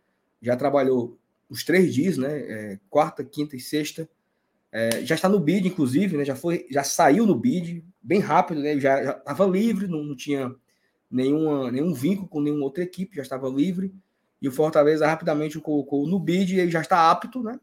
já 0.42 0.56
trabalhou 0.56 1.18
os 1.48 1.64
três 1.64 1.94
dias, 1.94 2.18
né? 2.18 2.40
É, 2.40 2.80
quarta, 2.90 3.24
quinta 3.24 3.56
e 3.56 3.60
sexta. 3.60 4.10
É, 4.72 5.06
já 5.06 5.14
está 5.14 5.30
no 5.30 5.40
bid, 5.40 5.68
inclusive, 5.68 6.18
né? 6.18 6.26
Já 6.26 6.36
foi, 6.36 6.66
já 6.72 6.84
saiu 6.84 7.28
no 7.28 7.36
bid, 7.36 7.86
bem 8.02 8.20
rápido, 8.20 8.62
né? 8.62 8.80
Já 8.80 9.12
estava 9.12 9.46
livre, 9.46 9.88
não, 9.88 10.04
não, 10.04 10.16
tinha 10.16 10.56
nenhuma, 11.10 11.72
nenhum 11.72 11.94
vínculo 11.94 12.28
com 12.28 12.42
nenhuma 12.42 12.64
outra 12.64 12.84
equipe, 12.84 13.16
já 13.16 13.22
estava 13.22 13.50
livre. 13.50 13.94
E 14.42 14.48
o 14.48 14.52
Fortaleza 14.52 15.08
rapidamente 15.08 15.58
o 15.58 15.62
colocou 15.62 16.08
no 16.08 16.20
bid 16.20 16.56
e 16.56 16.60
ele 16.60 16.72
já 16.72 16.82
está 16.82 17.12
apto, 17.12 17.44
né? 17.44 17.60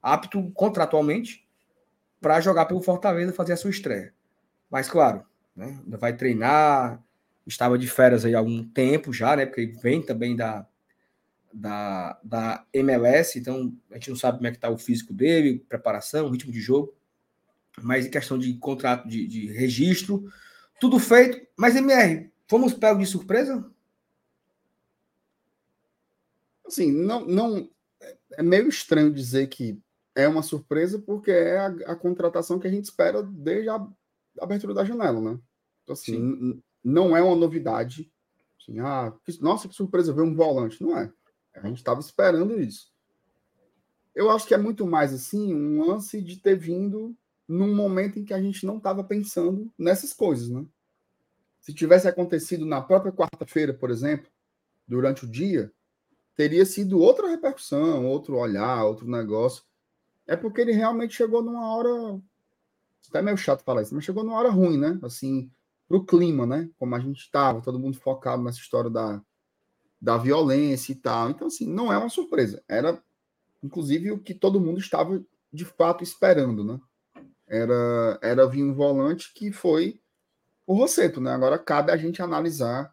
Apto 0.00 0.50
contratualmente 0.52 1.46
para 2.20 2.40
jogar 2.40 2.66
pelo 2.66 2.82
Fortaleza 2.82 3.32
fazer 3.32 3.52
a 3.52 3.56
sua 3.56 3.70
estreia. 3.70 4.14
Mas 4.70 4.88
claro, 4.88 5.24
né? 5.54 5.80
Ainda 5.84 5.98
vai 5.98 6.16
treinar, 6.16 7.02
estava 7.46 7.76
de 7.76 7.88
férias 7.88 8.24
aí 8.24 8.34
há 8.34 8.38
algum 8.38 8.64
tempo 8.64 9.12
já, 9.12 9.36
né? 9.36 9.44
Porque 9.44 9.60
ele 9.60 9.72
vem 9.72 10.00
também 10.00 10.34
da, 10.34 10.66
da, 11.52 12.18
da 12.22 12.64
MLS, 12.72 13.38
então 13.38 13.76
a 13.90 13.94
gente 13.94 14.10
não 14.10 14.16
sabe 14.16 14.38
como 14.38 14.46
é 14.46 14.50
que 14.50 14.56
está 14.56 14.70
o 14.70 14.78
físico 14.78 15.12
dele, 15.12 15.64
preparação, 15.68 16.30
ritmo 16.30 16.52
de 16.52 16.60
jogo, 16.60 16.94
mas 17.80 18.06
em 18.06 18.10
questão 18.10 18.38
de 18.38 18.54
contrato 18.54 19.06
de, 19.06 19.26
de 19.26 19.52
registro, 19.52 20.24
tudo 20.80 20.98
feito. 20.98 21.40
Mas, 21.56 21.76
MR, 21.76 22.31
fomos 22.52 22.74
pegos 22.74 23.06
de 23.06 23.10
surpresa? 23.10 23.64
Assim, 26.66 26.92
não, 26.92 27.24
não. 27.24 27.70
É 28.32 28.42
meio 28.42 28.68
estranho 28.68 29.10
dizer 29.10 29.46
que 29.46 29.80
é 30.14 30.28
uma 30.28 30.42
surpresa, 30.42 30.98
porque 30.98 31.30
é 31.30 31.58
a, 31.58 31.66
a 31.92 31.96
contratação 31.96 32.58
que 32.58 32.66
a 32.66 32.70
gente 32.70 32.84
espera 32.84 33.22
desde 33.22 33.70
a 33.70 33.88
abertura 34.38 34.74
da 34.74 34.84
janela, 34.84 35.18
né? 35.18 35.40
Então, 35.82 35.94
assim, 35.94 36.62
não 36.84 37.16
é 37.16 37.22
uma 37.22 37.34
novidade. 37.34 38.12
Assim, 38.60 38.78
ah, 38.80 39.14
que, 39.24 39.40
nossa, 39.40 39.66
que 39.66 39.74
surpresa 39.74 40.12
ver 40.12 40.20
um 40.20 40.34
volante. 40.34 40.82
Não 40.82 40.98
é. 40.98 41.10
A 41.54 41.66
gente 41.66 41.78
estava 41.78 42.00
esperando 42.00 42.60
isso. 42.60 42.92
Eu 44.14 44.30
acho 44.30 44.46
que 44.46 44.52
é 44.52 44.58
muito 44.58 44.86
mais 44.86 45.14
assim 45.14 45.54
um 45.54 45.86
lance 45.86 46.20
de 46.20 46.36
ter 46.36 46.56
vindo 46.56 47.16
num 47.48 47.74
momento 47.74 48.18
em 48.18 48.24
que 48.26 48.34
a 48.34 48.42
gente 48.42 48.66
não 48.66 48.76
estava 48.76 49.02
pensando 49.02 49.72
nessas 49.78 50.12
coisas, 50.12 50.50
né? 50.50 50.66
Se 51.62 51.72
tivesse 51.72 52.08
acontecido 52.08 52.66
na 52.66 52.82
própria 52.82 53.12
quarta-feira, 53.12 53.72
por 53.72 53.88
exemplo, 53.88 54.28
durante 54.86 55.24
o 55.24 55.28
dia, 55.28 55.72
teria 56.34 56.66
sido 56.66 56.98
outra 56.98 57.28
repercussão, 57.28 58.04
outro 58.04 58.36
olhar, 58.36 58.84
outro 58.84 59.08
negócio. 59.08 59.62
É 60.26 60.34
porque 60.36 60.60
ele 60.60 60.72
realmente 60.72 61.14
chegou 61.14 61.40
numa 61.40 61.74
hora. 61.74 62.20
Até 63.08 63.22
meio 63.22 63.36
chato 63.36 63.62
falar 63.62 63.82
isso, 63.82 63.94
mas 63.94 64.04
chegou 64.04 64.24
numa 64.24 64.36
hora 64.36 64.50
ruim, 64.50 64.76
né? 64.76 64.98
Assim, 65.02 65.50
pro 65.86 66.04
clima, 66.04 66.44
né? 66.44 66.68
Como 66.80 66.96
a 66.96 66.98
gente 66.98 67.20
estava, 67.20 67.62
todo 67.62 67.78
mundo 67.78 67.96
focado 67.96 68.42
nessa 68.42 68.58
história 68.58 68.90
da, 68.90 69.22
da 70.00 70.18
violência 70.18 70.90
e 70.90 70.96
tal. 70.96 71.30
Então, 71.30 71.46
assim, 71.46 71.66
não 71.66 71.92
é 71.92 71.96
uma 71.96 72.08
surpresa. 72.08 72.60
Era, 72.68 73.00
inclusive, 73.62 74.10
o 74.10 74.18
que 74.18 74.34
todo 74.34 74.60
mundo 74.60 74.80
estava 74.80 75.24
de 75.52 75.64
fato 75.64 76.02
esperando, 76.02 76.64
né? 76.64 76.80
Era, 77.46 78.18
era 78.20 78.48
vir 78.48 78.64
um 78.64 78.74
volante 78.74 79.32
que 79.32 79.52
foi 79.52 80.00
o 80.66 80.74
Rosseto, 80.74 81.20
né? 81.20 81.32
Agora 81.32 81.58
cabe 81.58 81.90
a 81.92 81.96
gente 81.96 82.22
analisar 82.22 82.92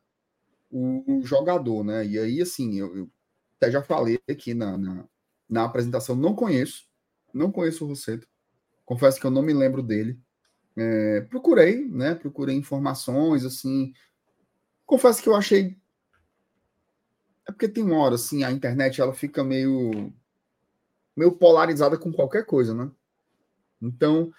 o, 0.72 1.22
jogador, 1.24 1.84
né? 1.84 2.06
E 2.06 2.18
aí, 2.18 2.42
assim, 2.42 2.80
eu, 2.80 2.96
eu 2.96 3.10
até 3.58 3.72
já 3.72 3.82
falei 3.82 4.20
aqui 4.30 4.54
na, 4.54 4.78
na, 4.78 5.06
na, 5.50 5.64
apresentação, 5.66 6.16
não 6.16 6.36
conheço, 6.36 6.88
não 7.34 7.52
conheço 7.52 7.86
o 7.86 7.88
Rosseto. 7.88 8.28
Confesso 8.86 9.20
que 9.20 9.26
eu 9.26 9.32
não 9.32 9.42
me 9.42 9.54
lembro 9.54 9.84
dele. 9.84 10.20
É, 10.76 11.22
procurei, 11.22 11.88
né? 11.88 12.16
Procurei 12.16 12.56
informações, 12.56 13.46
assim. 13.46 13.94
Confesso 14.86 15.22
que 15.22 15.30
eu 15.30 15.36
achei 15.36 15.80
é 17.50 17.52
porque 17.52 17.68
tem 17.68 17.84
uma 17.84 17.98
hora, 17.98 18.14
assim, 18.14 18.44
a 18.44 18.52
internet 18.52 19.02
ela 19.02 19.14
fica 19.14 19.44
meio, 19.44 20.14
meio 21.18 21.32
polarizada 21.32 21.98
com 21.98 22.14
qualquer 22.14 22.46
coisa, 22.46 22.76
né? 22.76 22.92
Então, 23.82 24.32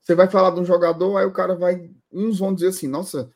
você 0.00 0.12
vai 0.14 0.28
falar 0.28 0.50
de 0.50 0.60
um 0.60 0.64
jogador, 0.64 1.16
aí 1.16 1.24
o 1.24 1.32
cara 1.32 1.54
vai. 1.54 1.88
Uns 2.12 2.38
vão 2.38 2.54
dizer 2.54 2.68
assim, 2.68 2.88
nossa, 2.88 3.30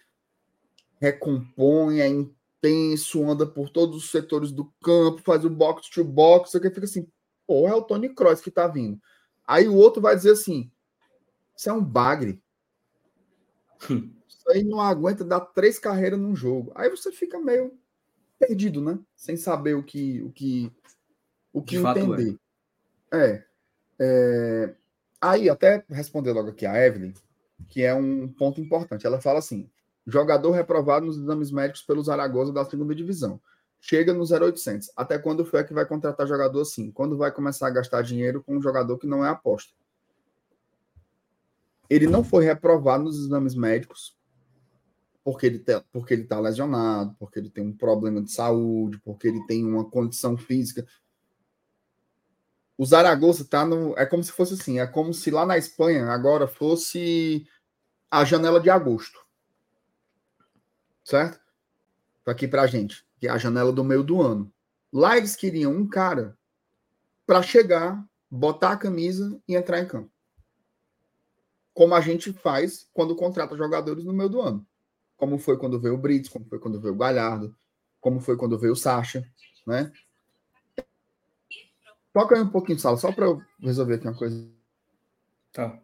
recompõe, 1.01 2.01
é 2.01 2.09
intenso, 2.09 3.29
anda 3.29 3.47
por 3.47 3.69
todos 3.69 3.97
os 3.97 4.11
setores 4.11 4.53
do 4.53 4.73
campo, 4.83 5.23
faz 5.23 5.45
o 5.45 5.51
box 5.51 5.91
to 5.91 6.05
box, 6.05 6.51
você 6.51 6.61
fica 6.71 6.85
assim, 6.85 7.07
pô, 7.47 7.69
é 7.69 7.75
o 7.75 7.83
Tony 7.83 8.09
Kroos 8.15 8.41
que 8.41 8.51
tá 8.51 8.67
vindo. 8.67 9.01
Aí 9.47 9.69
o 9.69 9.75
outro 9.75 10.01
vai 10.01 10.15
dizer 10.15 10.33
assim: 10.33 10.71
isso 11.57 11.69
é 11.69 11.73
um 11.73 11.85
bagre. 11.85 12.43
Isso 14.27 14.51
aí 14.51 14.65
não 14.65 14.81
aguenta 14.81 15.25
dar 15.25 15.41
três 15.41 15.79
carreiras 15.79 16.19
num 16.19 16.35
jogo. 16.35 16.73
Aí 16.75 16.91
você 16.91 17.13
fica 17.13 17.39
meio 17.39 17.79
perdido, 18.39 18.81
né? 18.81 18.99
Sem 19.15 19.37
saber 19.37 19.75
o 19.75 19.83
que 19.83 20.21
o 20.23 20.33
que 20.33 20.73
o 21.53 21.63
que 21.63 21.79
De 21.79 21.87
entender. 21.87 22.39
É. 23.13 23.27
É, 23.27 23.45
é. 24.01 24.75
Aí 25.21 25.49
até 25.49 25.85
responder 25.89 26.33
logo 26.33 26.49
aqui 26.49 26.67
a 26.67 26.77
Evelyn, 26.85 27.13
que 27.69 27.83
é 27.83 27.95
um 27.95 28.29
ponto 28.29 28.61
importante. 28.61 29.07
Ela 29.07 29.21
fala 29.21 29.39
assim: 29.39 29.69
jogador 30.07 30.51
reprovado 30.53 31.07
nos 31.07 31.17
exames 31.17 31.51
médicos 31.51 31.83
pelos 31.83 32.07
Zaragoza 32.07 32.53
da 32.53 32.65
segunda 32.65 32.95
divisão. 32.95 33.41
Chega 33.81 34.15
no 34.15 34.23
0800. 34.23 34.91
Até 34.97 35.19
quando 35.19 35.45
foi 35.45 35.65
que 35.65 35.75
vai 35.75 35.85
contratar 35.85 36.27
jogador 36.27 36.61
assim? 36.61 36.91
Quando 36.91 37.17
vai 37.17 37.33
começar 37.33 37.67
a 37.67 37.71
gastar 37.71 38.03
dinheiro 38.03 38.43
com 38.43 38.57
um 38.57 38.63
jogador 38.63 38.97
que 38.97 39.07
não 39.07 39.25
é 39.25 39.29
aposta? 39.29 39.73
Ele 41.91 42.07
não 42.07 42.23
foi 42.23 42.45
reprovado 42.45 43.05
nos 43.05 43.19
exames 43.19 43.55
médicos 43.55 44.17
porque 45.25 45.47
ele 45.47 45.59
tá, 45.59 45.85
porque 45.93 46.15
ele 46.15 46.23
está 46.23 46.41
lesionado, 46.41 47.15
porque 47.19 47.39
ele 47.39 47.51
tem 47.51 47.65
um 47.65 47.77
problema 47.77 48.21
de 48.21 48.33
saúde, 48.33 49.01
porque 49.05 49.29
ele 49.29 49.45
tem 49.47 49.65
uma 49.65 49.89
condição 49.89 50.37
física. 50.37 50.87
O 52.83 52.85
Zaragoza 52.85 53.43
está 53.43 53.65
no. 53.65 53.97
É 53.97 54.05
como 54.05 54.25
se 54.25 54.33
fosse 54.33 54.55
assim, 54.55 54.81
é 54.81 54.87
como 54.89 55.15
se 55.15 55.31
lá 55.31 55.47
na 55.47 55.57
Espanha 55.57 56.09
agora 56.09 56.49
fosse 56.49 57.47
a 58.11 58.25
janela 58.25 58.59
de 58.59 58.71
agosto. 58.71 59.25
Certo? 61.05 61.41
Tá 62.25 62.33
aqui 62.33 62.49
pra 62.49 62.67
gente, 62.67 63.07
que 63.21 63.29
é 63.29 63.31
a 63.31 63.39
janela 63.39 63.73
do 63.73 63.85
meio 63.85 64.03
do 64.03 64.21
ano. 64.21 64.53
Lá 64.93 65.17
eles 65.17 65.37
queriam 65.37 65.73
um 65.73 65.89
cara 65.89 66.37
para 67.25 67.41
chegar, 67.41 68.05
botar 68.29 68.73
a 68.73 68.77
camisa 68.77 69.41
e 69.47 69.55
entrar 69.55 69.79
em 69.79 69.87
campo. 69.87 70.11
Como 71.73 71.95
a 71.95 72.01
gente 72.01 72.33
faz 72.33 72.89
quando 72.93 73.15
contrata 73.15 73.57
jogadores 73.57 74.05
no 74.05 74.13
meio 74.13 74.29
do 74.29 74.41
ano 74.41 74.67
como 75.17 75.39
foi 75.39 75.57
quando 75.57 75.79
veio 75.79 75.95
o 75.95 75.99
Brits, 75.99 76.29
como 76.29 76.45
foi 76.47 76.59
quando 76.59 76.81
veio 76.81 76.95
o 76.95 76.99
Galhardo, 76.99 77.57
como 78.01 78.19
foi 78.19 78.37
quando 78.37 78.59
veio 78.59 78.73
o 78.73 78.77
Sacha, 78.77 79.25
né? 79.65 79.93
Toca 82.13 82.35
aí 82.35 82.43
um 82.43 82.49
pouquinho, 82.49 82.79
Sala, 82.79 82.97
só 82.97 83.11
para 83.11 83.27
eu 83.27 83.43
resolver 83.61 83.95
aqui 83.95 84.07
uma 84.07 84.17
coisa. 84.17 84.49
Tá. 85.53 85.79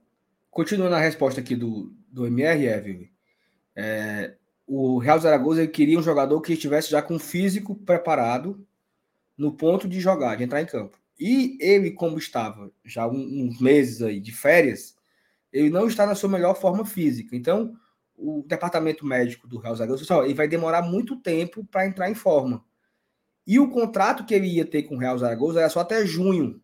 Continuando 0.50 0.94
a 0.94 1.00
resposta 1.00 1.40
aqui 1.40 1.56
do, 1.56 1.92
do 2.10 2.26
MR, 2.26 2.66
Evelyn. 2.66 3.08
É, 3.74 4.34
o 4.66 4.98
Real 4.98 5.18
Zaragoza 5.18 5.66
queria 5.66 5.98
um 5.98 6.02
jogador 6.02 6.40
que 6.40 6.52
estivesse 6.52 6.90
já 6.90 7.00
com 7.00 7.18
físico 7.18 7.74
preparado 7.74 8.66
no 9.36 9.52
ponto 9.52 9.88
de 9.88 10.00
jogar, 10.00 10.36
de 10.36 10.44
entrar 10.44 10.60
em 10.60 10.66
campo. 10.66 10.98
E 11.18 11.56
ele, 11.60 11.92
como 11.92 12.18
estava 12.18 12.70
já 12.84 13.06
uns 13.06 13.60
meses 13.60 14.02
aí 14.02 14.20
de 14.20 14.32
férias, 14.32 14.96
ele 15.52 15.70
não 15.70 15.86
está 15.86 16.06
na 16.06 16.14
sua 16.14 16.28
melhor 16.28 16.54
forma 16.54 16.84
física. 16.84 17.34
Então, 17.34 17.74
o 18.16 18.44
departamento 18.46 19.06
médico 19.06 19.46
do 19.46 19.58
Real 19.58 19.74
Zaragoza 19.74 20.02
disse, 20.02 20.12
ele 20.12 20.34
vai 20.34 20.48
demorar 20.48 20.82
muito 20.82 21.16
tempo 21.16 21.64
para 21.64 21.86
entrar 21.86 22.10
em 22.10 22.14
forma. 22.14 22.64
E 23.48 23.58
o 23.58 23.70
contrato 23.70 24.26
que 24.26 24.34
ele 24.34 24.46
ia 24.46 24.66
ter 24.66 24.82
com 24.82 24.96
o 24.96 24.98
Real 24.98 25.16
Zaragoza 25.16 25.60
era 25.60 25.70
só 25.70 25.80
até 25.80 26.04
junho. 26.04 26.60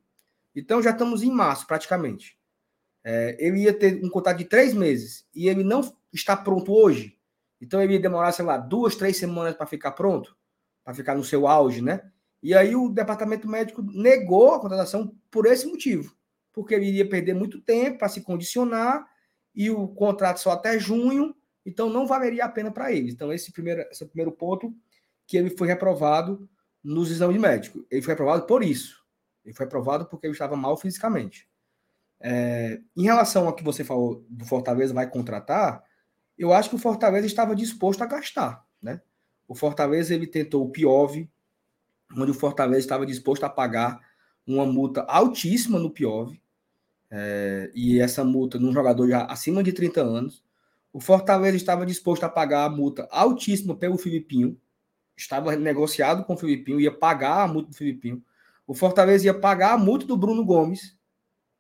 Então, 0.55 0.82
já 0.82 0.90
estamos 0.90 1.23
em 1.23 1.31
março, 1.31 1.66
praticamente. 1.66 2.39
É, 3.02 3.39
ele 3.39 3.62
ia 3.62 3.73
ter 3.73 4.05
um 4.05 4.11
contrato 4.11 4.36
de 4.36 4.44
três 4.44 4.74
meses 4.74 5.27
e 5.35 5.48
ele 5.48 5.65
não 5.65 5.81
está 6.12 6.36
pronto 6.36 6.74
hoje. 6.74 7.16
Então, 7.59 7.82
ele 7.82 7.94
ia 7.94 8.01
demorar, 8.01 8.32
sei 8.32 8.44
lá, 8.44 8.59
duas, 8.59 8.97
três 8.97 9.16
semanas 9.16 9.55
para 9.55 9.65
ficar 9.65 9.93
pronto, 9.93 10.36
para 10.85 10.93
ficar 10.93 11.15
no 11.15 11.24
seu 11.24 11.48
auge, 11.48 11.81
né? 11.81 12.02
E 12.43 12.52
aí 12.52 12.77
o 12.77 12.90
departamento 12.90 13.48
médico 13.48 13.81
negou 13.81 14.52
a 14.52 14.61
contratação 14.61 15.16
por 15.31 15.47
esse 15.47 15.66
motivo, 15.66 16.15
porque 16.52 16.74
ele 16.74 16.85
iria 16.85 17.09
perder 17.09 17.32
muito 17.32 17.59
tempo 17.62 18.01
para 18.01 18.11
se 18.11 18.20
condicionar 18.20 19.09
e 19.55 19.70
o 19.70 19.89
contrato 19.89 20.40
só 20.40 20.51
até 20.51 20.78
junho, 20.78 21.35
então 21.65 21.89
não 21.89 22.06
valeria 22.06 22.44
a 22.44 22.48
pena 22.51 22.70
para 22.70 22.93
ele. 22.93 23.11
Então 23.11 23.32
esse 23.32 23.51
primeiro, 23.51 23.81
esse 23.90 24.05
primeiro 24.05 24.31
ponto 24.31 24.77
que 25.27 25.39
ele 25.39 25.56
foi 25.56 25.66
reprovado 25.66 26.47
nos 26.85 27.11
exames 27.11 27.40
médicos. 27.40 27.82
Ele 27.90 28.02
foi 28.02 28.12
reprovado 28.12 28.47
por 28.47 28.62
isso. 28.62 29.02
Ele 29.44 29.55
foi 29.55 29.65
reprovado 29.65 30.06
porque 30.06 30.27
ele 30.27 30.35
estava 30.35 30.55
mal 30.55 30.77
fisicamente. 30.77 31.48
É, 32.20 32.81
em 32.97 33.02
relação 33.02 33.47
ao 33.47 33.55
que 33.55 33.65
você 33.65 33.82
falou 33.82 34.24
do 34.28 34.44
Fortaleza 34.44 34.94
vai 34.94 35.09
contratar, 35.09 35.82
eu 36.39 36.52
acho 36.52 36.69
que 36.69 36.77
o 36.77 36.78
Fortaleza 36.78 37.27
estava 37.27 37.55
disposto 37.55 38.02
a 38.02 38.06
gastar, 38.06 38.65
né? 38.81 39.01
O 39.47 39.55
Fortaleza 39.55 40.15
ele 40.15 40.27
tentou 40.27 40.65
o 40.65 40.70
Piove, 40.70 41.31
onde 42.16 42.31
o 42.31 42.35
Fortaleza 42.35 42.81
estava 42.81 43.06
disposto 43.06 43.44
a 43.44 43.48
pagar 43.48 44.01
uma 44.47 44.66
multa 44.66 45.02
altíssima 45.02 45.78
no 45.78 45.90
Piove, 45.90 46.40
é, 47.11 47.70
e 47.74 48.01
essa 48.01 48.24
multa 48.24 48.59
num 48.59 48.73
jogador 48.73 49.09
já 49.09 49.24
acima 49.27 49.62
de 49.62 49.73
30 49.73 50.02
anos. 50.02 50.43
O 50.93 51.01
Fortaleza 51.01 51.56
estava 51.56 51.85
disposto 51.85 52.24
a 52.24 52.28
pagar 52.28 52.65
a 52.65 52.70
multa 52.70 53.06
altíssima 53.11 53.77
pelo 53.77 53.98
Filipinho, 53.98 54.59
estava 55.16 55.55
negociado 55.57 56.24
com 56.24 56.35
o 56.35 56.36
Filipinho, 56.36 56.81
ia 56.81 56.93
pagar 56.93 57.43
a 57.43 57.49
multa 57.49 57.70
do 57.70 57.77
Filipinho. 57.77 58.23
O 58.66 58.74
Fortaleza 58.74 59.27
ia 59.27 59.35
pagar 59.35 59.74
a 59.74 59.78
multa 59.78 60.07
do 60.07 60.16
Bruno 60.16 60.45
Gomes, 60.45 60.97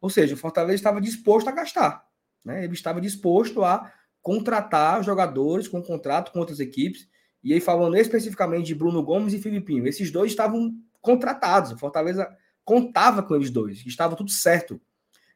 ou 0.00 0.10
seja, 0.10 0.34
o 0.34 0.38
Fortaleza 0.38 0.76
estava 0.76 1.00
disposto 1.00 1.48
a 1.48 1.52
gastar. 1.52 2.04
Né? 2.44 2.64
Ele 2.64 2.74
estava 2.74 3.00
disposto 3.00 3.64
a 3.64 3.92
contratar 4.20 5.02
jogadores 5.02 5.68
com 5.68 5.82
contrato 5.82 6.32
com 6.32 6.38
outras 6.38 6.60
equipes 6.60 7.08
e 7.44 7.52
aí, 7.52 7.60
falando 7.60 7.94
especificamente 7.94 8.64
de 8.64 8.74
Bruno 8.74 9.02
Gomes 9.02 9.34
e 9.34 9.38
Filipinho, 9.38 9.86
esses 9.86 10.10
dois 10.10 10.32
estavam 10.32 10.74
contratados. 11.02 11.72
O 11.72 11.76
Fortaleza 11.76 12.26
contava 12.64 13.22
com 13.22 13.36
eles 13.36 13.50
dois, 13.50 13.84
estava 13.84 14.16
tudo 14.16 14.30
certo. 14.30 14.80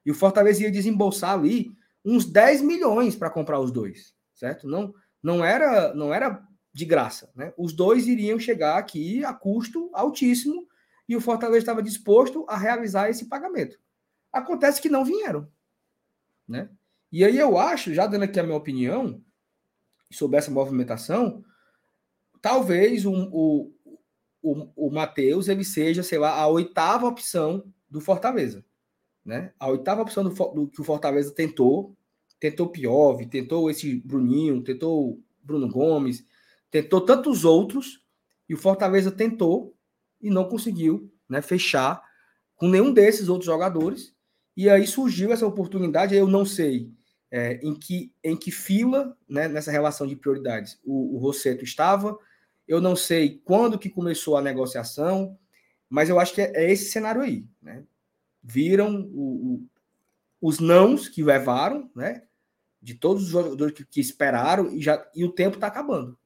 E 0.07 0.11
o 0.11 0.15
Fortaleza 0.15 0.63
ia 0.63 0.73
desembolsar 0.73 1.35
ali 1.35 1.71
uns 2.03 2.25
10 2.25 2.63
milhões 2.63 3.15
para 3.15 3.29
comprar 3.29 3.61
os 3.61 3.71
dois, 3.71 4.15
certo? 4.33 4.67
Não, 4.67 4.95
não 5.23 5.45
era 5.45 5.95
não 5.95 6.15
era 6.15 6.43
de 6.79 6.85
graça, 6.85 7.29
né? 7.35 7.53
Os 7.57 7.73
dois 7.73 8.07
iriam 8.07 8.39
chegar 8.39 8.79
aqui 8.79 9.25
a 9.25 9.35
custo 9.35 9.91
altíssimo 9.93 10.65
e 11.09 11.17
o 11.17 11.21
Fortaleza 11.21 11.59
estava 11.59 11.83
disposto 11.83 12.47
a 12.49 12.57
realizar 12.57 13.11
esse 13.11 13.25
pagamento. 13.25 13.81
Acontece 14.33 14.81
que 14.81 14.89
não 14.89 15.05
vieram, 15.05 15.51
né? 16.47 16.71
E 17.11 17.25
aí 17.25 17.37
eu 17.37 17.59
acho, 17.59 17.93
já 17.93 18.07
dando 18.07 18.23
aqui 18.23 18.39
a 18.39 18.45
minha 18.45 18.57
opinião 18.57 19.21
sobre 20.09 20.37
essa 20.39 20.53
movimentação, 20.53 21.45
talvez 22.41 23.05
o, 23.05 23.13
o, 23.13 23.75
o, 24.41 24.87
o 24.87 24.91
Matheus 24.91 25.49
ele 25.49 25.65
seja, 25.65 26.05
sei 26.05 26.19
lá, 26.19 26.39
a 26.39 26.47
oitava 26.47 27.09
opção 27.09 27.65
do 27.91 28.01
Fortaleza. 28.01 28.65
Né? 29.25 29.53
A 29.59 29.67
oitava 29.67 30.03
opção 30.03 30.23
do, 30.23 30.31
do 30.31 30.69
que 30.69 30.81
o 30.81 30.85
Fortaleza 30.85 31.35
tentou, 31.35 31.97
tentou 32.39 32.69
Piove, 32.69 33.27
tentou 33.27 33.69
esse 33.69 33.97
Bruninho, 33.97 34.63
tentou 34.63 35.21
Bruno 35.43 35.69
Gomes, 35.69 36.25
tentou 36.71 37.01
tantos 37.01 37.45
outros, 37.45 38.03
e 38.49 38.55
o 38.55 38.59
Fortaleza 38.59 39.11
tentou 39.11 39.77
e 40.21 40.31
não 40.31 40.49
conseguiu 40.49 41.13
né, 41.29 41.43
fechar 41.43 42.03
com 42.57 42.69
nenhum 42.69 42.93
desses 42.93 43.29
outros 43.29 43.47
jogadores. 43.47 44.15
E 44.57 44.69
aí 44.69 44.87
surgiu 44.87 45.33
essa 45.33 45.47
oportunidade, 45.47 46.17
eu 46.17 46.27
não 46.27 46.45
sei 46.45 46.91
é, 47.31 47.61
em, 47.63 47.75
que, 47.75 48.13
em 48.25 48.37
que 48.37 48.51
fila, 48.51 49.17
né, 49.29 49.47
nessa 49.49 49.71
relação 49.71 50.07
de 50.07 50.17
prioridades, 50.17 50.81
o, 50.85 51.17
o 51.17 51.19
Rosseto 51.19 51.63
estava, 51.63 52.19
eu 52.67 52.81
não 52.81 52.97
sei 52.97 53.41
quando 53.45 53.79
que 53.79 53.89
começou 53.89 54.37
a 54.37 54.43
negociação, 54.43 55.39
mas 55.89 56.09
eu 56.09 56.19
acho 56.19 56.35
que 56.35 56.43
é, 56.43 56.53
é 56.55 56.71
esse 56.71 56.91
cenário 56.91 57.23
aí. 57.23 57.47
Né? 57.63 57.85
Viram 58.43 59.09
o, 59.13 59.55
o, 59.55 59.67
os 60.41 60.59
nãos 60.59 61.09
que 61.09 61.23
levaram, 61.23 61.91
né? 61.95 62.23
De 62.81 62.95
todos 62.95 63.25
os 63.25 63.29
jogadores 63.31 63.75
que, 63.75 63.85
que 63.85 64.01
esperaram 64.01 64.71
e, 64.71 64.81
já, 64.81 65.05
e 65.15 65.25
o 65.25 65.33
tempo 65.33 65.57
está 65.57 65.67
acabando. 65.67 66.17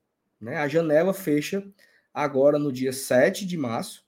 Né? 0.43 0.56
A 0.56 0.66
janela 0.66 1.14
fecha 1.14 1.64
agora 2.12 2.59
no 2.59 2.73
dia 2.73 2.93
7 2.93 3.47
de 3.47 3.56
março. 3.56 4.05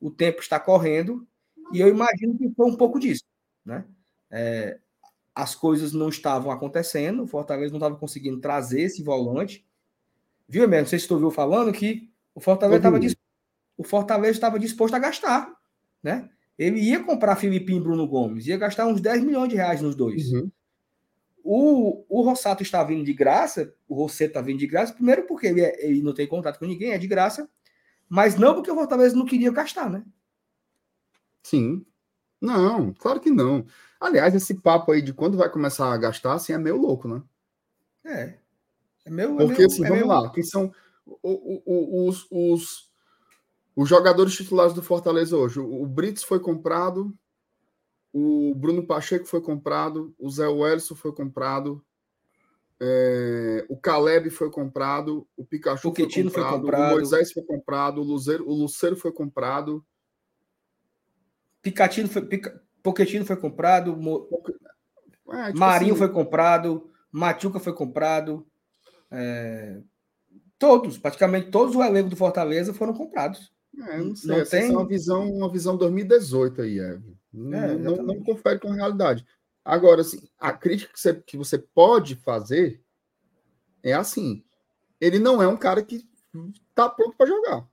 O 0.00 0.10
tempo 0.10 0.40
está 0.40 0.58
correndo 0.58 1.26
e 1.72 1.80
eu 1.80 1.88
imagino 1.88 2.36
que 2.38 2.50
foi 2.56 2.66
um 2.66 2.76
pouco 2.76 2.98
disso. 2.98 3.22
Né? 3.64 3.84
É, 4.30 4.78
as 5.34 5.54
coisas 5.54 5.92
não 5.92 6.08
estavam 6.08 6.50
acontecendo, 6.50 7.22
o 7.22 7.26
Fortaleza 7.26 7.70
não 7.70 7.78
estava 7.78 7.96
conseguindo 7.96 8.40
trazer 8.40 8.80
esse 8.80 9.02
volante. 9.02 9.64
Viu, 10.48 10.66
mesmo? 10.68 10.82
Não 10.82 10.88
sei 10.88 10.98
se 10.98 11.06
tu 11.06 11.14
ouviu 11.14 11.30
falando 11.30 11.72
que 11.72 12.10
o 12.34 12.40
Fortaleza 12.40 12.78
estava 12.78 12.98
o 13.76 13.82
Fortaleza 13.82 14.32
estava 14.32 14.58
disposto 14.58 14.94
a 14.94 14.98
gastar, 14.98 15.52
né? 16.02 16.30
Ele 16.56 16.78
ia 16.78 17.02
comprar 17.02 17.34
Filipinho 17.34 17.78
e 17.78 17.82
Bruno 17.82 18.06
Gomes, 18.06 18.46
ia 18.46 18.56
gastar 18.56 18.86
uns 18.86 19.00
10 19.00 19.24
milhões 19.24 19.48
de 19.48 19.56
reais 19.56 19.82
nos 19.82 19.96
dois. 19.96 20.30
Uhum. 20.30 20.48
O, 21.46 22.06
o 22.08 22.22
Rossato 22.22 22.62
está 22.62 22.82
vindo 22.82 23.04
de 23.04 23.12
graça, 23.12 23.74
o 23.86 23.94
Rosseto 23.94 24.30
está 24.30 24.40
vindo 24.40 24.58
de 24.58 24.66
graça, 24.66 24.94
primeiro 24.94 25.26
porque 25.26 25.48
ele, 25.48 25.60
é, 25.60 25.86
ele, 25.86 26.02
não 26.02 26.14
tem 26.14 26.26
contato 26.26 26.58
com 26.58 26.64
ninguém, 26.64 26.92
é 26.92 26.98
de 26.98 27.06
graça, 27.06 27.46
mas 28.08 28.36
não 28.36 28.54
porque 28.54 28.70
o 28.70 28.74
Fortaleza 28.74 29.14
não 29.14 29.26
queria 29.26 29.52
gastar, 29.52 29.90
né? 29.90 30.02
Sim. 31.42 31.84
Não, 32.40 32.94
claro 32.94 33.20
que 33.20 33.30
não. 33.30 33.66
Aliás, 34.00 34.34
esse 34.34 34.54
papo 34.54 34.92
aí 34.92 35.02
de 35.02 35.12
quando 35.12 35.36
vai 35.36 35.50
começar 35.50 35.92
a 35.92 35.96
gastar, 35.98 36.32
assim, 36.32 36.54
é 36.54 36.58
meio 36.58 36.78
louco, 36.78 37.06
né? 37.06 37.22
É. 38.04 38.38
É 39.04 39.10
meu, 39.10 39.36
Porque, 39.36 39.52
é 39.52 39.58
meu, 39.58 39.66
assim, 39.66 39.84
é 39.84 39.88
vamos 39.88 40.06
meu... 40.06 40.08
lá, 40.08 40.30
quem 40.30 40.42
são 40.42 40.72
os, 41.22 42.26
os, 42.30 42.90
os 43.76 43.88
jogadores 43.88 44.34
titulares 44.34 44.72
do 44.72 44.82
Fortaleza 44.82 45.36
hoje? 45.36 45.60
O 45.60 45.84
Brits 45.86 46.22
foi 46.22 46.40
comprado, 46.40 47.14
o 48.16 48.54
Bruno 48.54 48.86
Pacheco 48.86 49.26
foi 49.26 49.40
comprado, 49.40 50.14
o 50.16 50.30
Zé 50.30 50.46
Welson 50.46 50.94
foi 50.94 51.12
comprado, 51.12 51.84
é, 52.80 53.66
o 53.68 53.76
Caleb 53.76 54.30
foi 54.30 54.48
comprado, 54.52 55.26
o 55.36 55.44
Pikachu 55.44 55.92
foi 55.92 56.06
comprado, 56.06 56.30
foi 56.30 56.42
comprado, 56.60 56.92
o 56.92 56.94
Moisés 56.94 57.32
foi 57.32 57.42
comprado, 57.42 58.00
o 58.00 58.04
Luzeiro, 58.04 58.48
o 58.48 58.54
Luceiro 58.54 58.94
foi 58.94 59.10
comprado. 59.10 59.84
Picatino 61.60 62.08
foi, 62.08 62.22
Pica, 62.22 62.62
Poquetino 62.84 63.26
foi 63.26 63.36
comprado, 63.36 63.96
Mo... 63.96 64.28
é, 65.32 65.46
tipo 65.46 65.58
Marinho 65.58 65.94
assim... 65.94 65.98
foi 65.98 66.08
comprado, 66.12 66.88
Machuca 67.10 67.58
foi 67.58 67.72
comprado. 67.72 68.46
É, 69.10 69.80
todos, 70.56 70.98
praticamente 70.98 71.50
todos 71.50 71.74
o 71.74 71.82
elenco 71.82 72.10
do 72.10 72.16
Fortaleza 72.16 72.72
foram 72.72 72.94
comprados. 72.94 73.52
É, 73.76 73.98
não 73.98 74.14
sei, 74.14 74.38
não 74.38 74.44
tem... 74.44 74.68
é 74.68 74.70
uma 74.70 74.86
visão, 74.86 75.28
uma 75.32 75.50
visão 75.50 75.76
2018 75.76 76.62
aí, 76.62 76.78
é. 76.78 77.00
Não, 77.36 77.58
é, 77.58 77.74
não, 77.76 77.96
não, 77.96 78.22
confere 78.22 78.60
com 78.60 78.70
a 78.70 78.76
realidade. 78.76 79.26
Agora, 79.64 80.02
assim, 80.02 80.22
a 80.38 80.52
crítica 80.52 80.92
que 80.92 81.00
você, 81.00 81.14
que 81.14 81.36
você 81.36 81.58
pode 81.58 82.14
fazer 82.14 82.80
é 83.82 83.92
assim: 83.92 84.44
ele 85.00 85.18
não 85.18 85.42
é 85.42 85.48
um 85.48 85.56
cara 85.56 85.82
que 85.82 86.08
está 86.70 86.88
pronto 86.88 87.16
para 87.16 87.26
jogar. 87.26 87.68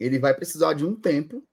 Ele 0.00 0.18
vai 0.18 0.34
precisar 0.34 0.74
de 0.74 0.84
um 0.84 0.96
tempo 0.96 1.46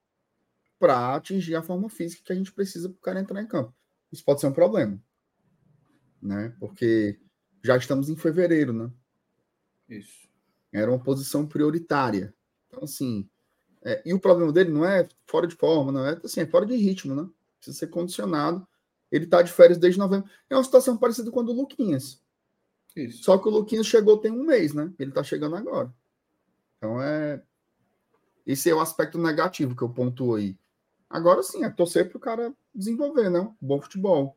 para 0.80 1.16
atingir 1.16 1.56
a 1.56 1.62
forma 1.62 1.88
física 1.88 2.24
que 2.26 2.34
a 2.34 2.36
gente 2.36 2.52
precisa 2.52 2.90
para 2.90 2.98
o 2.98 3.02
cara 3.02 3.20
entrar 3.20 3.42
em 3.42 3.48
campo. 3.48 3.74
Isso 4.12 4.26
pode 4.26 4.42
ser 4.42 4.48
um 4.48 4.54
problema, 4.54 5.00
né? 6.20 6.56
Porque 6.60 7.20
já 7.64 7.78
estamos 7.78 8.10
em 8.10 8.16
fevereiro, 8.16 8.74
né? 8.74 8.92
Isso. 9.88 10.28
Era 10.72 10.90
uma 10.90 11.00
posição 11.00 11.46
prioritária. 11.46 12.34
Então, 12.68 12.84
assim, 12.84 13.30
é, 13.86 14.02
e 14.04 14.14
o 14.16 14.20
problema 14.20 14.52
dele 14.52 14.72
não 14.72 14.84
é 14.84 15.08
fora 15.28 15.46
de 15.46 15.56
forma, 15.56 15.92
não 15.92 16.04
é 16.04 16.20
assim, 16.24 16.42
é 16.42 16.48
fora 16.48 16.66
de 16.66 16.76
ritmo, 16.76 17.14
né? 17.14 17.30
Precisa 17.60 17.78
ser 17.78 17.88
condicionado. 17.88 18.68
Ele 19.12 19.28
tá 19.28 19.44
de 19.44 19.52
férias 19.52 19.78
desde 19.78 20.00
novembro. 20.00 20.28
É 20.50 20.56
uma 20.56 20.64
situação 20.64 20.98
parecida 20.98 21.30
com 21.30 21.40
a 21.40 21.44
do 21.44 21.54
Luquinhas. 21.54 22.20
Isso. 22.96 23.24
Só 23.24 23.38
que 23.38 23.48
o 23.48 23.52
Luquinhas 23.52 23.86
chegou 23.86 24.18
tem 24.18 24.32
um 24.32 24.44
mês, 24.44 24.74
né? 24.74 24.92
Ele 24.98 25.12
tá 25.12 25.24
chegando 25.24 25.56
agora. 25.56 25.94
Então 26.78 27.00
é. 27.00 27.44
Esse 28.44 28.72
é 28.72 28.76
o 28.76 28.80
aspecto 28.80 29.20
negativo 29.20 29.76
que 29.76 29.84
eu 29.84 29.90
pontuo 29.90 30.36
aí. 30.36 30.58
Agora 31.08 31.44
sim, 31.44 31.64
é 31.64 31.70
torcer 31.70 32.10
para 32.10 32.18
o 32.18 32.22
cara 32.22 32.54
desenvolver, 32.74 33.30
né? 33.30 33.48
Bom 33.62 33.80
futebol. 33.80 34.36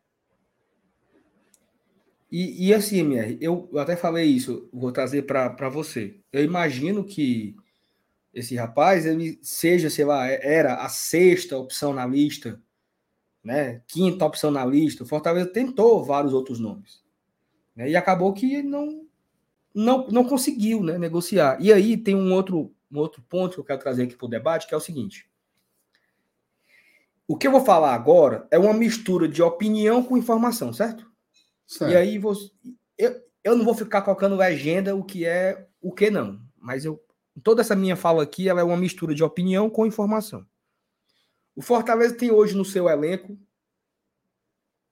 E, 2.30 2.68
e 2.68 2.74
assim, 2.74 2.98
MR, 2.98 3.38
eu 3.40 3.70
até 3.78 3.96
falei 3.96 4.26
isso, 4.26 4.68
vou 4.70 4.92
trazer 4.92 5.22
para 5.22 5.70
você. 5.70 6.20
Eu 6.30 6.44
imagino 6.44 7.02
que 7.02 7.56
esse 8.38 8.56
rapaz 8.56 9.06
ele 9.06 9.38
seja, 9.42 9.90
sei 9.90 10.04
lá, 10.04 10.26
era 10.26 10.76
a 10.76 10.88
sexta 10.88 11.56
opção 11.56 11.92
na 11.92 12.06
lista 12.06 12.60
né? 13.48 13.80
Quinta 13.86 14.26
opção 14.26 14.50
na 14.50 14.64
lista. 14.64 15.04
O 15.04 15.06
Fortaleza 15.06 15.48
tentou 15.50 16.04
vários 16.04 16.34
outros 16.34 16.58
nomes. 16.58 17.02
Né? 17.74 17.90
E 17.90 17.96
acabou 17.96 18.32
que 18.32 18.62
não, 18.62 19.06
não, 19.74 20.06
não 20.08 20.24
conseguiu 20.24 20.82
né, 20.82 20.98
negociar. 20.98 21.56
E 21.60 21.72
aí 21.72 21.96
tem 21.96 22.14
um 22.14 22.32
outro, 22.32 22.74
um 22.90 22.98
outro 22.98 23.22
ponto 23.22 23.54
que 23.54 23.60
eu 23.60 23.64
quero 23.64 23.80
trazer 23.80 24.02
aqui 24.02 24.16
para 24.16 24.26
o 24.26 24.30
debate, 24.30 24.66
que 24.66 24.74
é 24.74 24.76
o 24.76 24.80
seguinte. 24.80 25.30
O 27.26 27.36
que 27.36 27.46
eu 27.46 27.52
vou 27.52 27.64
falar 27.64 27.94
agora 27.94 28.46
é 28.50 28.58
uma 28.58 28.74
mistura 28.74 29.28
de 29.28 29.42
opinião 29.42 30.02
com 30.02 30.18
informação, 30.18 30.72
certo? 30.72 31.10
certo. 31.66 31.92
E 31.92 31.96
aí 31.96 32.18
você, 32.18 32.50
eu, 32.96 33.18
eu 33.44 33.56
não 33.56 33.64
vou 33.64 33.74
ficar 33.74 34.02
colocando 34.02 34.36
legenda 34.36 34.94
o 34.94 35.02
que 35.02 35.24
é 35.24 35.66
o 35.80 35.92
que 35.92 36.10
não, 36.10 36.40
mas 36.58 36.84
eu 36.84 37.02
toda 37.40 37.60
essa 37.60 37.76
minha 37.76 37.96
fala 37.96 38.22
aqui 38.22 38.48
ela 38.48 38.60
é 38.60 38.64
uma 38.64 38.76
mistura 38.76 39.14
de 39.14 39.24
opinião 39.24 39.68
com 39.68 39.86
informação. 39.86 40.46
O 41.54 41.62
Fortaleza 41.62 42.16
tem 42.16 42.30
hoje 42.30 42.56
no 42.56 42.64
seu 42.64 42.88
elenco 42.88 43.38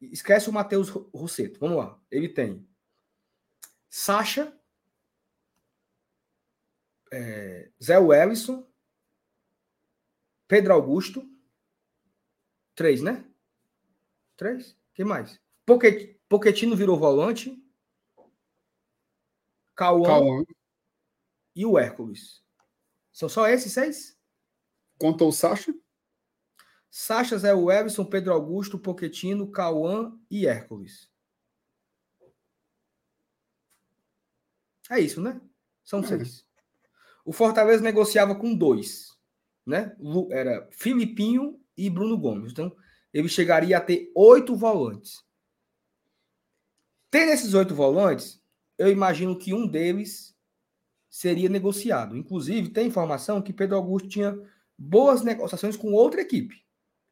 esquece 0.01 0.49
o 0.49 0.53
Matheus 0.53 0.89
Rosseto. 0.89 1.59
Vamos 1.61 1.79
lá. 1.79 2.01
Ele 2.11 2.29
tem 2.29 2.67
Sacha, 3.89 4.55
é, 7.13 7.71
Zé 7.83 7.99
Wellison, 7.99 8.67
Pedro 10.47 10.75
Augusto, 10.75 11.29
três, 12.75 13.01
né? 13.01 13.25
Três? 14.37 14.77
Quem 14.95 15.05
mais? 15.05 15.41
Poquet, 15.65 16.21
Poquetino 16.29 16.77
virou 16.77 16.99
volante. 16.99 17.63
Cauã, 19.75 20.45
e 21.57 21.65
o 21.65 21.79
Hércules. 21.79 22.45
São 23.11 23.31
só 23.31 23.49
esses 23.49 23.73
seis? 23.73 24.17
Contou 24.99 25.31
o 25.31 25.33
Sacha? 25.33 25.75
Sacha, 26.91 27.39
Zé 27.39 27.55
Wellison, 27.55 28.05
Pedro 28.05 28.33
Augusto, 28.33 28.79
Poquetino, 28.79 29.51
Cauã 29.51 30.19
e 30.31 30.47
Hércules. 30.47 31.11
É 34.91 35.01
isso, 35.01 35.21
né? 35.21 35.41
São 35.83 36.01
é. 36.01 36.07
seis. 36.07 36.47
O 37.25 37.33
Fortaleza 37.33 37.83
negociava 37.83 38.35
com 38.35 38.55
dois, 38.55 39.17
né? 39.65 39.97
Era 40.31 40.69
Filipinho 40.71 41.61
e 41.77 41.91
Bruno 41.91 42.17
Gomes. 42.17 42.53
Então, 42.53 42.75
ele 43.13 43.29
chegaria 43.29 43.79
a 43.79 43.81
ter 43.81 44.13
oito 44.15 44.55
volantes. 44.55 45.25
Tendo 47.11 47.33
esses 47.33 47.55
oito 47.55 47.75
volantes, 47.75 48.43
eu 48.79 48.89
imagino 48.89 49.39
que 49.39 49.55
um 49.55 49.67
deles 49.67 50.36
seria 51.17 51.49
negociado. 51.49 52.15
Inclusive, 52.15 52.69
tem 52.69 52.89
informação 52.89 53.41
que 53.41 53.51
Pedro 53.51 53.77
Augusto 53.77 54.07
tinha 54.07 54.39
boas 54.77 55.23
negociações 55.23 55.75
com 55.75 55.95
outra 55.95 56.21
equipe. 56.21 56.63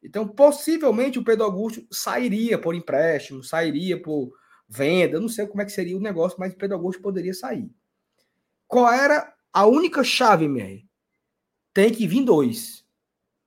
Então, 0.03 0.27
possivelmente, 0.27 1.17
o 1.17 1.23
Pedro 1.23 1.45
Augusto 1.45 1.83
sairia 1.89 2.55
por 2.55 2.75
empréstimo, 2.75 3.43
sairia 3.43 3.99
por 3.99 4.31
venda, 4.69 5.19
não 5.19 5.27
sei 5.27 5.47
como 5.47 5.63
é 5.63 5.65
que 5.65 5.71
seria 5.71 5.97
o 5.97 5.99
negócio, 5.99 6.37
mas 6.39 6.53
o 6.53 6.55
Pedro 6.55 6.77
Augusto 6.77 7.01
poderia 7.01 7.33
sair. 7.33 7.67
Qual 8.67 8.93
era 8.93 9.33
a 9.51 9.65
única 9.65 10.03
chave, 10.03 10.47
Mer? 10.47 10.83
Tem 11.73 11.91
que 11.91 12.05
vir 12.05 12.23
dois, 12.23 12.85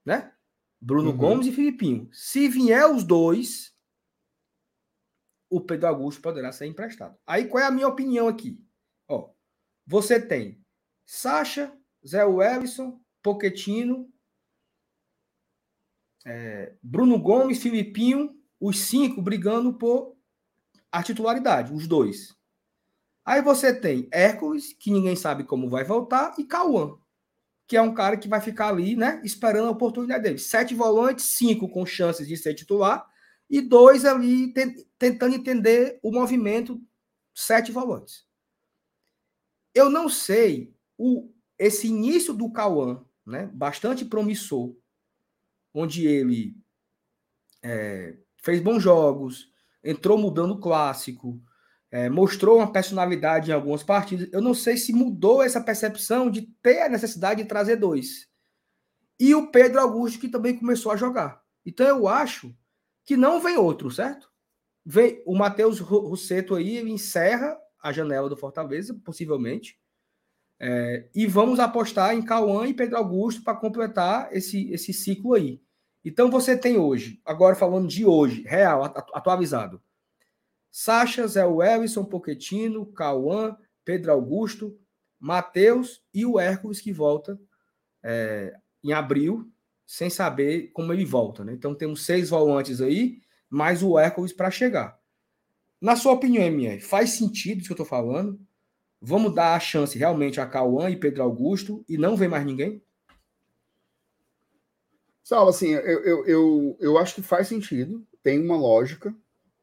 né? 0.04 0.32
Bruno 0.80 1.10
uhum. 1.10 1.16
Gomes 1.16 1.46
e 1.46 1.52
Filipinho. 1.52 2.08
Se 2.12 2.48
vier 2.48 2.84
os 2.90 3.04
dois, 3.04 3.72
o 5.48 5.60
Pedro 5.60 5.86
Augusto 5.86 6.20
poderá 6.20 6.50
ser 6.50 6.66
emprestado. 6.66 7.16
Aí 7.24 7.46
qual 7.46 7.62
é 7.62 7.66
a 7.68 7.70
minha 7.70 7.86
opinião 7.86 8.26
aqui? 8.26 8.60
Você 9.88 10.20
tem 10.20 10.62
Sacha, 11.06 11.74
Zé 12.06 12.22
Wellison, 12.22 13.00
Poquetino, 13.22 14.12
é, 16.26 16.74
Bruno 16.82 17.18
Gomes, 17.18 17.62
Filipinho, 17.62 18.38
os 18.60 18.80
cinco 18.80 19.22
brigando 19.22 19.72
por 19.72 20.14
a 20.92 21.02
titularidade, 21.02 21.72
os 21.72 21.86
dois. 21.86 22.36
Aí 23.24 23.40
você 23.40 23.74
tem 23.74 24.06
Hércules, 24.12 24.74
que 24.74 24.90
ninguém 24.90 25.16
sabe 25.16 25.42
como 25.44 25.70
vai 25.70 25.84
voltar, 25.84 26.34
e 26.38 26.44
Cauã, 26.44 26.98
que 27.66 27.74
é 27.74 27.80
um 27.80 27.94
cara 27.94 28.18
que 28.18 28.28
vai 28.28 28.42
ficar 28.42 28.68
ali, 28.68 28.94
né, 28.94 29.22
esperando 29.24 29.68
a 29.68 29.72
oportunidade 29.72 30.22
dele. 30.22 30.38
Sete 30.38 30.74
volantes, 30.74 31.34
cinco 31.34 31.66
com 31.66 31.86
chances 31.86 32.28
de 32.28 32.36
ser 32.36 32.52
titular, 32.52 33.08
e 33.48 33.62
dois 33.62 34.04
ali 34.04 34.52
tentando 34.98 35.34
entender 35.34 35.98
o 36.02 36.12
movimento, 36.12 36.78
sete 37.34 37.72
volantes. 37.72 38.27
Eu 39.78 39.88
não 39.88 40.08
sei 40.08 40.74
o, 40.98 41.30
esse 41.56 41.86
início 41.86 42.34
do 42.34 42.50
Cauã, 42.50 43.04
né, 43.24 43.48
bastante 43.54 44.04
promissor, 44.04 44.74
onde 45.72 46.04
ele 46.04 46.56
é, 47.62 48.18
fez 48.42 48.60
bons 48.60 48.82
jogos, 48.82 49.52
entrou 49.84 50.18
mudando 50.18 50.54
o 50.54 50.60
clássico, 50.60 51.40
é, 51.92 52.10
mostrou 52.10 52.56
uma 52.56 52.72
personalidade 52.72 53.52
em 53.52 53.54
algumas 53.54 53.84
partidas. 53.84 54.28
Eu 54.32 54.42
não 54.42 54.52
sei 54.52 54.76
se 54.76 54.92
mudou 54.92 55.44
essa 55.44 55.60
percepção 55.60 56.28
de 56.28 56.42
ter 56.60 56.82
a 56.82 56.88
necessidade 56.88 57.44
de 57.44 57.48
trazer 57.48 57.76
dois. 57.76 58.28
E 59.16 59.32
o 59.32 59.48
Pedro 59.52 59.80
Augusto, 59.80 60.18
que 60.18 60.28
também 60.28 60.58
começou 60.58 60.90
a 60.90 60.96
jogar. 60.96 61.40
Então 61.64 61.86
eu 61.86 62.08
acho 62.08 62.52
que 63.04 63.16
não 63.16 63.40
vem 63.40 63.56
outro, 63.56 63.92
certo? 63.92 64.28
Vem 64.84 65.22
o 65.24 65.36
Matheus 65.38 65.78
Russeto 65.78 66.56
aí, 66.56 66.80
encerra 66.80 67.56
a 67.82 67.92
janela 67.92 68.28
do 68.28 68.36
Fortaleza, 68.36 68.98
possivelmente. 69.04 69.78
É, 70.60 71.08
e 71.14 71.26
vamos 71.26 71.60
apostar 71.60 72.14
em 72.14 72.22
Cauã 72.22 72.66
e 72.66 72.74
Pedro 72.74 72.96
Augusto 72.96 73.42
para 73.42 73.56
completar 73.56 74.28
esse, 74.32 74.70
esse 74.72 74.92
ciclo 74.92 75.34
aí. 75.34 75.62
Então 76.04 76.30
você 76.30 76.56
tem 76.56 76.78
hoje, 76.78 77.20
agora 77.24 77.54
falando 77.54 77.86
de 77.86 78.04
hoje, 78.04 78.42
real, 78.42 78.84
atualizado. 78.84 79.80
Sacha, 80.70 81.26
Zé 81.26 81.44
Wellison, 81.44 82.04
Poquetino, 82.04 82.86
Cauã, 82.86 83.56
Pedro 83.84 84.12
Augusto, 84.12 84.78
Matheus 85.18 86.02
e 86.14 86.24
o 86.24 86.38
Hércules 86.38 86.80
que 86.80 86.92
volta 86.92 87.38
é, 88.02 88.54
em 88.82 88.92
abril, 88.92 89.50
sem 89.86 90.10
saber 90.10 90.70
como 90.72 90.92
ele 90.92 91.04
volta. 91.04 91.44
Né? 91.44 91.52
Então 91.52 91.74
temos 91.74 92.04
seis 92.04 92.30
volantes 92.30 92.80
aí, 92.80 93.20
mais 93.48 93.82
o 93.82 93.98
Hércules 93.98 94.32
para 94.32 94.50
chegar. 94.50 94.97
Na 95.80 95.94
sua 95.94 96.12
opinião, 96.12 96.44
MR, 96.44 96.80
faz 96.80 97.10
sentido 97.10 97.58
isso 97.58 97.66
que 97.68 97.72
eu 97.72 97.82
estou 97.82 97.86
falando? 97.86 98.40
Vamos 99.00 99.32
dar 99.32 99.54
a 99.54 99.60
chance 99.60 99.96
realmente 99.96 100.40
a 100.40 100.46
Cauã 100.46 100.90
e 100.90 100.96
Pedro 100.96 101.22
Augusto 101.22 101.84
e 101.88 101.96
não 101.96 102.16
ver 102.16 102.28
mais 102.28 102.44
ninguém? 102.44 102.82
Saulo, 105.22 105.50
assim, 105.50 105.68
eu, 105.68 105.80
eu, 105.80 106.26
eu, 106.26 106.76
eu 106.80 106.98
acho 106.98 107.14
que 107.14 107.22
faz 107.22 107.46
sentido, 107.46 108.04
tem 108.22 108.42
uma 108.42 108.56
lógica, 108.56 109.14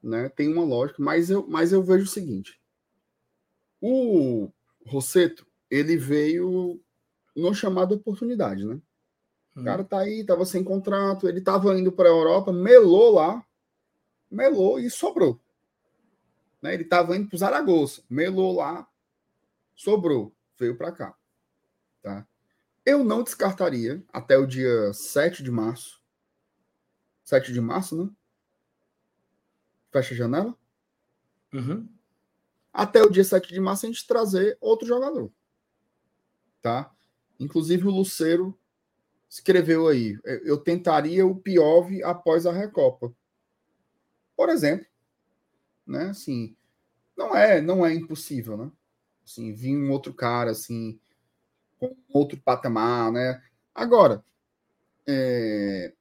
né? 0.02 0.30
Tem 0.30 0.48
uma 0.48 0.64
lógica, 0.64 1.02
mas 1.02 1.30
eu, 1.30 1.46
mas 1.48 1.74
eu 1.74 1.84
vejo 1.84 2.06
o 2.06 2.08
seguinte: 2.08 2.62
o 3.82 4.50
Rosseto, 4.86 5.46
ele 5.70 5.98
veio 5.98 6.80
no 7.36 7.54
chamado 7.54 7.96
oportunidade, 7.96 8.64
né? 8.64 8.80
O 9.56 9.64
cara 9.64 9.82
hum. 9.82 9.86
tá 9.86 10.00
aí, 10.00 10.24
tava 10.24 10.46
sem 10.46 10.64
contrato, 10.64 11.28
ele 11.28 11.42
tava 11.42 11.78
indo 11.78 11.92
para 11.92 12.08
a 12.08 12.12
Europa, 12.12 12.54
melou 12.54 13.14
lá, 13.14 13.44
melou 14.30 14.80
e 14.80 14.90
sobrou. 14.90 15.40
Né? 16.66 16.74
Ele 16.74 16.84
tava 16.84 17.16
indo 17.16 17.30
para 17.30 17.38
Zaragoza, 17.38 18.02
melou 18.10 18.56
lá, 18.56 18.90
sobrou, 19.76 20.36
veio 20.58 20.76
para 20.76 20.92
cá. 20.92 21.16
Tá? 22.02 22.28
Eu 22.84 23.04
não 23.04 23.24
descartaria 23.24 24.04
até 24.12 24.36
o 24.36 24.48
dia 24.48 24.92
7 24.92 25.44
de 25.44 25.52
março. 25.52 26.02
7 27.24 27.54
de 27.54 27.62
março, 27.62 28.04
né? 28.04 28.12
Fecha 29.92 30.16
a 30.16 30.18
janela. 30.18 30.58
Uhum. 31.54 31.88
Até 32.74 33.04
o 33.04 33.12
dia 33.12 33.24
7 33.24 33.54
de 33.54 33.60
março 33.60 33.86
a 33.86 33.90
gente 33.90 34.08
trazer 34.08 34.58
outro 34.60 34.88
jogador. 34.88 35.32
Tá? 36.64 36.92
Inclusive 37.40 37.88
o 37.88 37.92
Luceiro 37.92 38.58
escreveu 39.30 39.88
aí. 39.88 40.20
Eu 40.24 40.58
tentaria 40.58 41.28
o 41.28 41.36
Piove 41.36 42.04
após 42.04 42.48
a 42.48 42.52
Recopa. 42.52 43.14
Por 44.36 44.50
exemplo. 44.50 44.95
Né? 45.86 46.06
Assim, 46.06 46.56
não 47.18 47.36
é, 47.36 47.62
não 47.62 47.86
é 47.86 47.94
impossível, 47.94 48.58
né? 48.58 48.72
assim, 49.26 49.52
vir 49.54 49.76
um 49.76 49.92
outro 49.92 50.14
cara, 50.14 50.52
assim, 50.52 51.00
com 51.80 51.96
outro 52.14 52.40
patamar, 52.40 53.12
né? 53.12 53.42
Agora, 53.74 54.24
é... 55.08 55.94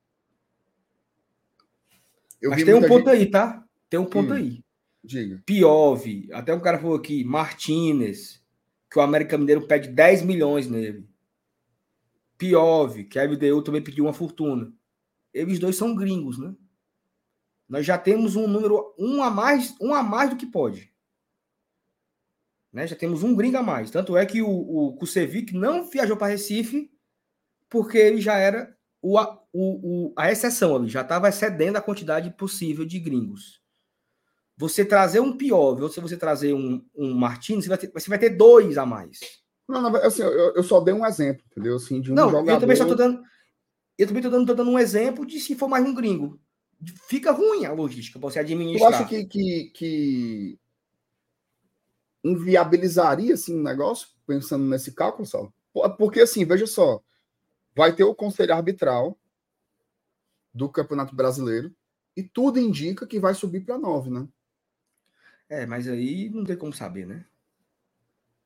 Mas 2.42 2.62
tem 2.62 2.74
um 2.74 2.86
ponto 2.86 3.10
gente... 3.10 3.22
aí, 3.22 3.30
tá? 3.30 3.64
Tem 3.88 3.98
um 3.98 4.04
ponto 4.04 4.32
hum, 4.32 4.36
aí. 4.36 4.62
Diga. 5.02 5.42
Piove, 5.46 6.28
até 6.32 6.54
um 6.54 6.60
cara 6.60 6.78
falou 6.78 6.96
aqui, 6.96 7.24
Martinez, 7.24 8.42
que 8.90 8.98
o 8.98 9.02
América 9.02 9.38
Mineiro 9.38 9.66
pede 9.66 9.88
10 9.88 10.22
milhões 10.22 10.68
nele. 10.68 11.08
Piove, 12.36 13.04
que 13.04 13.18
a 13.18 13.24
LDU 13.24 13.62
também 13.62 13.82
pediu 13.82 14.04
uma 14.04 14.12
fortuna. 14.12 14.70
Eles 15.32 15.58
dois 15.58 15.76
são 15.76 15.94
gringos, 15.94 16.38
né? 16.38 16.54
Nós 17.74 17.84
já 17.84 17.98
temos 17.98 18.36
um 18.36 18.46
número 18.46 18.94
um 18.96 19.20
a 19.20 19.28
mais, 19.28 19.74
um 19.80 19.92
a 19.92 20.00
mais 20.00 20.30
do 20.30 20.36
que 20.36 20.46
pode. 20.46 20.92
Né? 22.72 22.86
Já 22.86 22.94
temos 22.94 23.24
um 23.24 23.34
gringo 23.34 23.56
a 23.56 23.64
mais. 23.64 23.90
Tanto 23.90 24.16
é 24.16 24.24
que 24.24 24.40
o, 24.40 24.48
o 24.48 24.92
Kusevic 24.94 25.52
não 25.52 25.90
viajou 25.90 26.16
para 26.16 26.28
Recife 26.28 26.88
porque 27.68 27.98
ele 27.98 28.20
já 28.20 28.36
era 28.36 28.72
o, 29.02 29.18
o, 29.18 29.26
o, 29.52 30.12
a 30.16 30.30
exceção 30.30 30.76
ali 30.76 30.88
já 30.88 31.00
estava 31.00 31.28
excedendo 31.28 31.76
a 31.76 31.82
quantidade 31.82 32.30
possível 32.30 32.84
de 32.84 33.00
gringos. 33.00 33.60
Você 34.56 34.84
trazer 34.84 35.18
um 35.18 35.36
Piove 35.36 35.82
ou 35.82 35.88
se 35.88 35.98
você 35.98 36.16
trazer 36.16 36.54
um, 36.54 36.80
um 36.94 37.12
Martins, 37.12 37.64
você 37.64 37.68
vai, 37.68 37.78
ter, 37.78 37.90
você 37.92 38.08
vai 38.08 38.20
ter 38.20 38.30
dois 38.30 38.78
a 38.78 38.86
mais. 38.86 39.18
Não, 39.68 39.82
não 39.82 39.96
assim, 39.96 40.22
eu, 40.22 40.54
eu, 40.54 40.62
só 40.62 40.78
dei 40.78 40.94
um 40.94 41.04
exemplo, 41.04 41.42
entendeu? 41.50 41.74
Assim, 41.74 42.00
de 42.00 42.12
um 42.12 42.14
não, 42.14 42.30
jogador... 42.30 42.52
eu 42.52 42.60
também 42.60 42.76
tô 42.76 42.94
dando. 42.94 43.20
Eu 43.98 44.06
também 44.06 44.20
estou 44.20 44.30
dando, 44.30 44.54
dando 44.54 44.70
um 44.70 44.78
exemplo 44.78 45.26
de 45.26 45.40
se 45.40 45.56
for 45.56 45.66
mais 45.66 45.84
um 45.84 45.92
gringo. 45.92 46.40
Fica 47.08 47.30
ruim 47.30 47.64
a 47.64 47.72
logística 47.72 48.18
você 48.18 48.38
administrar. 48.38 48.92
Eu 48.92 48.96
acho 48.98 49.08
que, 49.08 49.24
que, 49.24 49.70
que 49.74 50.58
inviabilizaria 52.24 53.34
assim, 53.34 53.58
um 53.58 53.62
negócio, 53.62 54.08
pensando 54.26 54.64
nesse 54.64 54.92
cálculo, 54.92 55.26
só. 55.26 55.52
Porque, 55.98 56.20
assim, 56.20 56.44
veja 56.44 56.66
só, 56.66 57.02
vai 57.74 57.94
ter 57.94 58.04
o 58.04 58.14
conselho 58.14 58.54
arbitral 58.54 59.18
do 60.52 60.68
Campeonato 60.68 61.14
Brasileiro 61.14 61.74
e 62.16 62.22
tudo 62.22 62.58
indica 62.58 63.06
que 63.06 63.18
vai 63.18 63.34
subir 63.34 63.64
para 63.64 63.78
nove, 63.78 64.08
né? 64.08 64.26
É, 65.48 65.66
mas 65.66 65.86
aí 65.88 66.30
não 66.30 66.44
tem 66.44 66.56
como 66.56 66.72
saber, 66.72 67.06
né? 67.06 67.26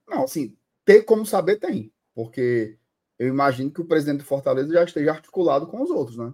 Não, 0.06 0.24
assim, 0.24 0.56
ter 0.85 1.02
como 1.02 1.24
saber 1.24 1.56
tem, 1.56 1.93
porque 2.15 2.78
eu 3.19 3.28
imagino 3.28 3.70
que 3.70 3.81
o 3.81 3.85
presidente 3.85 4.19
do 4.19 4.24
Fortaleza 4.24 4.73
já 4.73 4.85
esteja 4.85 5.12
articulado 5.12 5.66
com 5.66 5.82
os 5.82 5.90
outros, 5.90 6.16
né? 6.16 6.32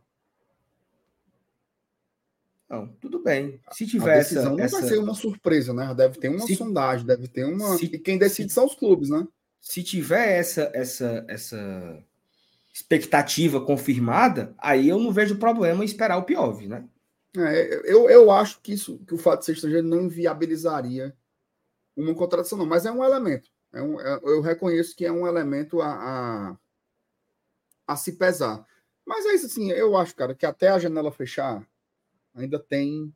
Não, 2.74 2.88
tudo 3.00 3.22
bem. 3.22 3.60
Se 3.72 3.86
tiver 3.86 4.14
a 4.14 4.18
decisão 4.18 4.42
essa, 4.42 4.50
não 4.50 4.64
essa... 4.64 4.80
vai 4.80 4.88
ser 4.88 4.98
uma 4.98 5.14
surpresa, 5.14 5.72
né? 5.72 5.94
Deve 5.94 6.18
ter 6.18 6.28
uma 6.28 6.46
se... 6.46 6.56
sondagem, 6.56 7.06
deve 7.06 7.28
ter 7.28 7.44
uma. 7.44 7.76
Se... 7.78 7.84
E 7.86 7.98
quem 7.98 8.18
decide 8.18 8.48
se... 8.48 8.54
são 8.54 8.66
os 8.66 8.74
clubes, 8.74 9.08
né? 9.08 9.26
Se 9.60 9.82
tiver 9.82 10.38
essa, 10.38 10.70
essa, 10.74 11.24
essa 11.28 12.04
expectativa 12.72 13.60
confirmada, 13.60 14.54
aí 14.58 14.88
eu 14.88 14.98
não 14.98 15.12
vejo 15.12 15.38
problema 15.38 15.82
em 15.82 15.86
esperar 15.86 16.18
o 16.18 16.24
Piove, 16.24 16.66
né? 16.66 16.84
É, 17.36 17.80
eu, 17.90 18.10
eu 18.10 18.30
acho 18.30 18.60
que 18.60 18.72
isso, 18.72 18.98
que 19.06 19.14
o 19.14 19.18
fato 19.18 19.40
de 19.40 19.46
ser 19.46 19.52
estrangeiro 19.52 19.86
não 19.86 20.02
inviabilizaria 20.02 21.16
uma 21.96 22.14
contratação, 22.14 22.58
não, 22.58 22.66
mas 22.66 22.84
é 22.84 22.92
um 22.92 23.04
elemento. 23.04 23.48
É 23.72 23.82
um, 23.82 24.00
é, 24.00 24.20
eu 24.24 24.40
reconheço 24.40 24.94
que 24.94 25.04
é 25.04 25.10
um 25.10 25.26
elemento 25.26 25.80
a, 25.80 25.88
a, 25.88 26.56
a 27.86 27.96
se 27.96 28.12
pesar. 28.12 28.64
Mas 29.06 29.26
é 29.26 29.34
isso 29.34 29.46
assim, 29.46 29.70
eu 29.70 29.96
acho, 29.96 30.14
cara, 30.14 30.34
que 30.34 30.46
até 30.46 30.68
a 30.68 30.78
janela 30.78 31.10
fechar, 31.10 31.66
ainda 32.34 32.58
tem 32.58 33.14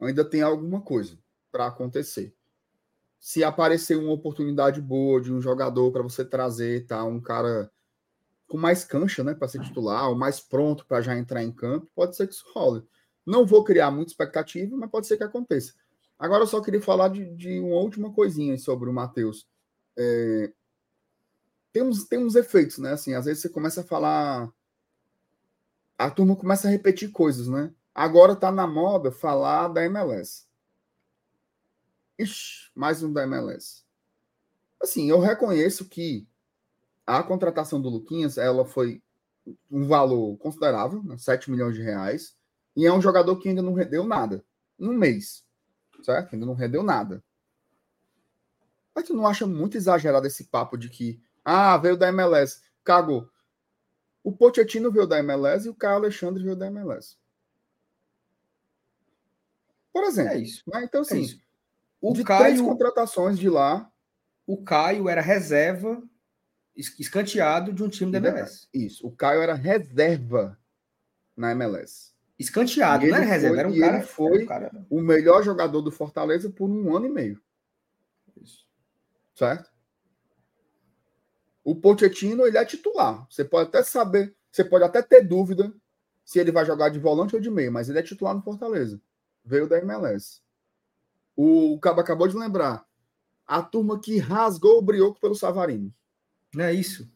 ainda 0.00 0.24
tem 0.24 0.42
alguma 0.42 0.80
coisa 0.80 1.18
para 1.52 1.66
acontecer. 1.66 2.34
Se 3.18 3.44
aparecer 3.44 3.96
uma 3.96 4.12
oportunidade 4.12 4.80
boa 4.80 5.20
de 5.20 5.32
um 5.32 5.40
jogador 5.40 5.92
para 5.92 6.02
você 6.02 6.24
trazer, 6.24 6.86
tá, 6.86 7.04
um 7.04 7.20
cara 7.20 7.70
com 8.48 8.56
mais 8.56 8.82
cancha, 8.82 9.22
né, 9.22 9.34
para 9.34 9.46
ser 9.46 9.60
titular, 9.60 10.08
ou 10.08 10.16
mais 10.16 10.40
pronto 10.40 10.86
para 10.86 11.02
já 11.02 11.16
entrar 11.16 11.42
em 11.42 11.52
campo, 11.52 11.90
pode 11.94 12.16
ser 12.16 12.26
que 12.26 12.34
isso 12.34 12.50
role. 12.54 12.82
Não 13.24 13.46
vou 13.46 13.62
criar 13.62 13.90
muita 13.90 14.10
expectativa, 14.10 14.74
mas 14.76 14.90
pode 14.90 15.06
ser 15.06 15.16
que 15.16 15.22
aconteça. 15.22 15.74
Agora 16.18 16.42
eu 16.42 16.46
só 16.46 16.60
queria 16.60 16.82
falar 16.82 17.08
de, 17.08 17.24
de 17.36 17.60
uma 17.60 17.76
última 17.76 18.12
coisinha 18.12 18.58
sobre 18.58 18.90
o 18.90 18.92
Matheus. 18.92 19.46
É, 19.96 20.52
tem, 21.72 21.82
uns, 21.82 22.04
tem 22.04 22.18
uns 22.18 22.34
efeitos, 22.34 22.78
né? 22.78 22.92
Assim, 22.92 23.14
às 23.14 23.26
vezes 23.26 23.42
você 23.42 23.48
começa 23.48 23.82
a 23.82 23.84
falar. 23.84 24.52
A 25.96 26.10
turma 26.10 26.34
começa 26.34 26.66
a 26.66 26.70
repetir 26.70 27.10
coisas, 27.10 27.46
né? 27.46 27.72
Agora 27.94 28.32
está 28.32 28.52
na 28.52 28.66
moda 28.66 29.10
falar 29.10 29.68
da 29.68 29.84
MLS. 29.84 30.46
Ixi, 32.18 32.70
mais 32.74 33.02
um 33.02 33.12
da 33.12 33.22
MLS. 33.24 33.84
Assim, 34.80 35.10
eu 35.10 35.18
reconheço 35.18 35.88
que 35.88 36.28
a 37.06 37.22
contratação 37.22 37.80
do 37.80 37.88
Luquinhas, 37.88 38.38
ela 38.38 38.64
foi 38.64 39.02
um 39.70 39.86
valor 39.86 40.36
considerável, 40.38 41.02
né? 41.02 41.18
7 41.18 41.50
milhões 41.50 41.74
de 41.74 41.82
reais, 41.82 42.36
e 42.76 42.86
é 42.86 42.92
um 42.92 43.00
jogador 43.00 43.36
que 43.36 43.48
ainda 43.48 43.62
não 43.62 43.74
rendeu 43.74 44.04
nada. 44.04 44.44
Um 44.78 44.92
mês, 44.92 45.44
certo? 46.02 46.34
Ainda 46.34 46.46
não 46.46 46.54
rendeu 46.54 46.82
nada. 46.82 47.22
Mas 48.94 49.06
tu 49.06 49.14
não 49.14 49.26
acha 49.26 49.46
muito 49.46 49.76
exagerado 49.76 50.26
esse 50.26 50.44
papo 50.44 50.76
de 50.76 50.88
que, 50.88 51.20
ah, 51.44 51.76
veio 51.76 51.96
da 51.96 52.08
MLS, 52.08 52.60
cagou. 52.84 53.28
O 54.22 54.32
Pochettino 54.32 54.90
veio 54.92 55.06
da 55.06 55.18
MLS 55.18 55.66
e 55.66 55.70
o 55.70 55.74
Caio 55.74 55.96
Alexandre 55.96 56.42
veio 56.42 56.56
da 56.56 56.66
MLS. 56.66 57.16
Por 59.92 60.04
exemplo. 60.04 60.32
É 60.32 60.38
isso. 60.38 60.62
Né? 60.66 60.84
Então, 60.84 61.02
assim, 61.02 61.24
é 61.24 61.40
o 62.00 62.12
de 62.12 62.24
Caio, 62.24 62.44
três 62.44 62.60
contratações 62.60 63.38
de 63.38 63.48
lá. 63.48 63.90
O 64.46 64.62
Caio 64.62 65.08
era 65.08 65.20
reserva, 65.20 66.02
escanteado 66.74 67.72
de 67.72 67.82
um 67.82 67.88
time 67.88 68.10
da 68.10 68.18
MLS. 68.18 68.68
Isso. 68.72 69.06
O 69.06 69.14
Caio 69.14 69.42
era 69.42 69.54
reserva 69.54 70.58
na 71.36 71.52
MLS. 71.52 72.10
Escanteado, 72.38 73.06
não 73.06 73.16
era 73.16 73.24
reserva, 73.24 73.54
foi, 73.54 73.58
era 73.58 73.68
um 73.68 73.78
cara. 73.78 73.96
Ele 73.96 74.06
foi 74.06 74.42
um 74.42 74.46
cara... 74.46 74.86
o 74.88 75.00
melhor 75.00 75.42
jogador 75.42 75.82
do 75.82 75.92
Fortaleza 75.92 76.48
por 76.48 76.70
um 76.70 76.96
ano 76.96 77.06
e 77.06 77.10
meio. 77.10 77.42
Isso. 78.40 78.66
Certo? 79.34 79.70
O 81.62 81.76
Pochettino, 81.76 82.46
ele 82.46 82.56
é 82.56 82.64
titular. 82.64 83.26
Você 83.28 83.44
pode 83.44 83.68
até 83.68 83.82
saber, 83.82 84.34
você 84.50 84.64
pode 84.64 84.84
até 84.84 85.02
ter 85.02 85.22
dúvida 85.22 85.72
se 86.24 86.38
ele 86.38 86.50
vai 86.50 86.64
jogar 86.64 86.88
de 86.88 86.98
volante 86.98 87.34
ou 87.34 87.42
de 87.42 87.50
meio, 87.50 87.70
mas 87.70 87.90
ele 87.90 87.98
é 87.98 88.02
titular 88.02 88.34
no 88.34 88.42
Fortaleza 88.42 89.00
veio 89.44 89.68
da 89.68 89.78
MLS. 89.78 90.40
O 91.36 91.78
Cabo 91.80 92.00
acabou 92.00 92.28
de 92.28 92.36
lembrar. 92.36 92.84
A 93.46 93.62
turma 93.62 94.00
que 94.00 94.18
rasgou 94.18 94.78
o 94.78 94.82
brioco 94.82 95.20
pelo 95.20 95.34
Savarino. 95.34 95.92
Não 96.54 96.64
é 96.64 96.72
isso? 96.72 97.10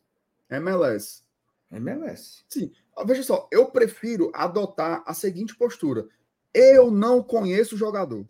MLS. 0.51 1.23
MLS. 1.71 2.45
Sim. 2.49 2.73
Veja 3.05 3.23
só, 3.23 3.49
eu 3.51 3.67
prefiro 3.67 4.31
adotar 4.35 5.03
a 5.07 5.15
seguinte 5.15 5.57
postura. 5.57 6.09
Eu 6.53 6.91
não 6.91 7.23
conheço 7.23 7.75
o 7.75 7.79
jogador. 7.79 8.25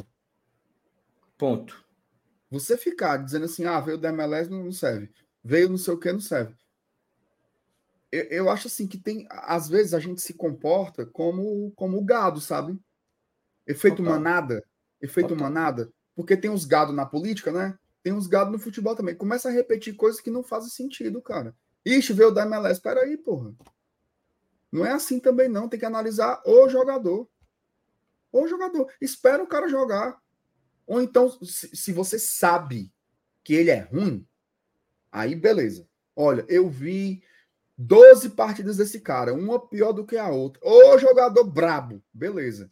Ponto. 1.37 1.85
Você 2.51 2.77
ficar 2.77 3.19
dizendo 3.19 3.45
assim, 3.45 3.65
ah, 3.65 3.81
veio 3.81 3.99
da 3.99 4.09
MLS, 4.09 4.51
não 4.51 4.73
serve. 4.73 5.11
Veio 5.43 5.69
não 5.69 5.77
sei 5.77 5.95
o 5.95 5.99
que, 5.99 6.13
não 6.13 6.21
serve. 6.21 6.55
Eu, 8.11 8.23
eu 8.25 8.51
acho 8.51 8.69
assim 8.69 8.87
que 8.87 8.97
tem. 8.97 9.27
Às 9.29 9.69
vezes 9.69 9.93
a 9.93 9.99
gente 9.99 10.23
se 10.23 10.33
comporta 10.33 11.05
como, 11.05 11.73
como 11.73 11.99
o 11.99 12.05
gado, 12.05 12.41
sabe? 12.41 12.79
Efeito 13.67 13.99
Total. 13.99 14.13
manada. 14.13 14.65
Efeito 15.01 15.29
Total. 15.31 15.45
manada. 15.45 15.93
Porque 16.15 16.37
tem 16.37 16.51
uns 16.51 16.65
gado 16.65 16.93
na 16.93 17.05
política, 17.05 17.51
né? 17.51 17.79
Tem 18.03 18.13
uns 18.13 18.27
gado 18.27 18.51
no 18.51 18.59
futebol 18.59 18.95
também. 18.95 19.15
Começa 19.15 19.49
a 19.49 19.53
repetir 19.53 19.95
coisas 19.95 20.21
que 20.21 20.31
não 20.31 20.43
fazem 20.43 20.71
sentido, 20.71 21.21
cara. 21.23 21.57
Ixi, 21.85 22.13
veio 22.13 22.31
da 22.31 22.43
MLS. 22.45 22.81
Peraí, 22.81 23.17
porra. 23.17 23.55
Não 24.71 24.85
é 24.85 24.93
assim 24.93 25.19
também, 25.19 25.49
não. 25.49 25.69
Tem 25.69 25.79
que 25.79 25.87
analisar 25.87 26.43
o 26.45 26.69
jogador. 26.69 27.29
O 28.33 28.47
jogador. 28.47 28.93
Espera 29.01 29.43
o 29.43 29.47
cara 29.47 29.69
jogar. 29.69 30.19
Ou 30.87 31.01
então, 31.01 31.31
se, 31.43 31.75
se 31.75 31.93
você 31.93 32.19
sabe 32.19 32.93
que 33.43 33.55
ele 33.55 33.71
é 33.71 33.81
ruim, 33.81 34.27
aí 35.11 35.35
beleza. 35.35 35.89
Olha, 36.17 36.45
eu 36.49 36.69
vi 36.69 37.23
12 37.77 38.31
partidas 38.31 38.77
desse 38.77 39.01
cara, 39.01 39.35
uma 39.35 39.59
pior 39.59 39.93
do 39.93 40.05
que 40.05 40.17
a 40.17 40.29
outra. 40.29 40.61
Ô 40.65 40.99
jogador 40.99 41.45
brabo, 41.45 42.03
beleza. 42.13 42.69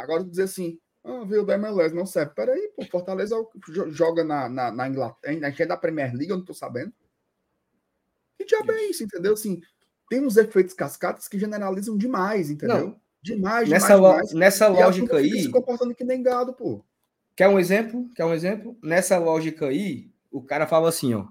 Agora 0.00 0.24
dizer 0.24 0.44
assim, 0.44 0.78
ah, 1.04 1.24
veio 1.24 1.44
da 1.44 1.54
MLS, 1.54 1.94
não 1.94 2.06
serve. 2.06 2.34
Peraí, 2.34 2.72
pô, 2.76 2.84
Fortaleza 2.86 3.36
joga 3.88 4.22
na, 4.24 4.48
na, 4.48 4.70
na 4.70 4.88
Inglaterra, 4.88 5.46
a 5.46 5.50
gente 5.50 5.62
é 5.62 5.66
da 5.66 5.76
Premier 5.76 6.12
League, 6.14 6.30
eu 6.30 6.38
não 6.38 6.44
tô 6.44 6.54
sabendo. 6.54 6.92
Que 8.38 8.44
diabo 8.44 8.72
é 8.72 8.84
isso, 8.84 9.04
entendeu? 9.04 9.34
Assim, 9.34 9.60
tem 10.08 10.24
uns 10.24 10.36
efeitos 10.36 10.74
cascatas 10.74 11.28
que 11.28 11.38
generalizam 11.38 11.96
demais, 11.96 12.50
entendeu? 12.50 12.88
Não. 12.88 13.00
Demais, 13.22 13.68
nessa 13.68 13.94
demais, 13.94 14.28
demais. 14.28 14.32
Nessa 14.32 14.68
lógica 14.68 15.18
aí. 15.18 15.42
se 15.42 15.50
comportando 15.50 15.94
que 15.94 16.04
nem 16.04 16.22
gado, 16.22 16.54
pô. 16.54 16.82
Quer 17.36 17.48
um 17.48 17.58
exemplo? 17.58 18.08
Quer 18.14 18.24
um 18.24 18.32
exemplo? 18.32 18.78
Nessa 18.82 19.18
lógica 19.18 19.66
aí, 19.66 20.10
o 20.30 20.42
cara 20.42 20.66
fala 20.66 20.88
assim, 20.88 21.12
ó. 21.14 21.26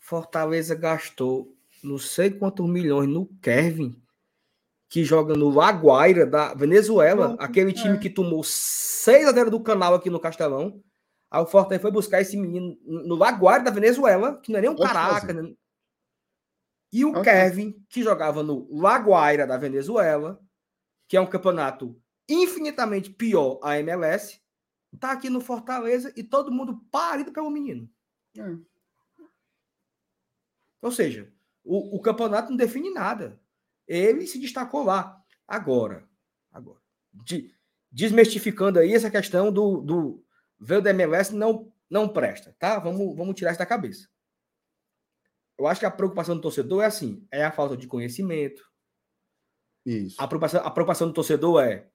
Fortaleza 0.00 0.74
gastou 0.74 1.56
não 1.82 1.98
sei 1.98 2.30
quantos 2.30 2.68
milhões 2.68 3.08
no 3.08 3.26
Kevin 3.40 3.94
que 4.94 5.02
joga 5.02 5.34
no 5.34 5.48
Laguaira, 5.48 6.24
da 6.24 6.54
Venezuela, 6.54 7.30
Pronto, 7.30 7.40
aquele 7.40 7.72
time 7.72 7.96
é. 7.96 7.98
que 7.98 8.08
tomou 8.08 8.44
6 8.44 9.26
a 9.26 9.32
0 9.32 9.50
do 9.50 9.60
canal 9.60 9.92
aqui 9.92 10.08
no 10.08 10.20
Castelão. 10.20 10.80
Aí 11.28 11.42
o 11.42 11.46
Fortaleza 11.46 11.82
foi 11.82 11.90
buscar 11.90 12.20
esse 12.20 12.36
menino 12.36 12.78
no 12.80 13.16
Laguaira 13.16 13.64
da 13.64 13.72
Venezuela, 13.72 14.40
que 14.40 14.52
não 14.52 14.58
é 14.60 14.62
nem 14.62 14.70
um 14.70 14.76
caraca. 14.76 15.32
Né? 15.32 15.52
E 16.92 17.04
o 17.04 17.20
Kevin, 17.22 17.84
que 17.88 18.04
jogava 18.04 18.44
no 18.44 18.68
Laguaira 18.70 19.48
da 19.48 19.58
Venezuela, 19.58 20.40
que 21.08 21.16
é 21.16 21.20
um 21.20 21.26
campeonato 21.26 22.00
infinitamente 22.28 23.10
pior 23.10 23.58
a 23.64 23.76
MLS, 23.80 24.40
tá 25.00 25.10
aqui 25.10 25.28
no 25.28 25.40
Fortaleza 25.40 26.12
e 26.16 26.22
todo 26.22 26.52
mundo 26.52 26.86
parido 26.92 27.32
pelo 27.32 27.50
menino. 27.50 27.90
É. 28.38 28.56
Ou 30.80 30.92
seja, 30.92 31.34
o, 31.64 31.96
o 31.96 32.00
campeonato 32.00 32.50
não 32.50 32.56
define 32.56 32.90
nada. 32.90 33.42
Ele 33.86 34.26
se 34.26 34.38
destacou 34.38 34.82
lá. 34.82 35.22
Agora, 35.46 36.08
agora 36.50 36.84
de, 37.22 37.54
desmistificando 37.92 38.78
aí 38.78 38.92
essa 38.92 39.10
questão 39.10 39.52
do, 39.52 39.80
do 39.80 40.24
veio 40.58 40.82
da 40.82 40.90
MLS 40.90 41.34
não, 41.34 41.72
não 41.88 42.08
presta, 42.08 42.54
tá? 42.58 42.78
Vamos, 42.78 43.16
vamos 43.16 43.34
tirar 43.34 43.50
isso 43.50 43.58
da 43.58 43.66
cabeça. 43.66 44.08
Eu 45.56 45.66
acho 45.66 45.78
que 45.78 45.86
a 45.86 45.90
preocupação 45.90 46.34
do 46.34 46.42
torcedor 46.42 46.82
é 46.82 46.86
assim: 46.86 47.26
é 47.30 47.44
a 47.44 47.52
falta 47.52 47.76
de 47.76 47.86
conhecimento, 47.86 48.68
Isso. 49.86 50.20
A 50.20 50.26
preocupação, 50.26 50.60
a 50.64 50.70
preocupação 50.70 51.08
do 51.08 51.14
torcedor 51.14 51.62
é 51.62 51.88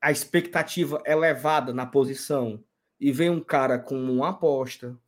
a 0.00 0.12
expectativa 0.12 1.02
elevada 1.06 1.72
na 1.72 1.86
posição 1.86 2.62
e 3.00 3.10
vem 3.10 3.30
um 3.30 3.42
cara 3.42 3.78
com 3.78 3.96
uma 3.96 4.30
aposta, 4.30 4.98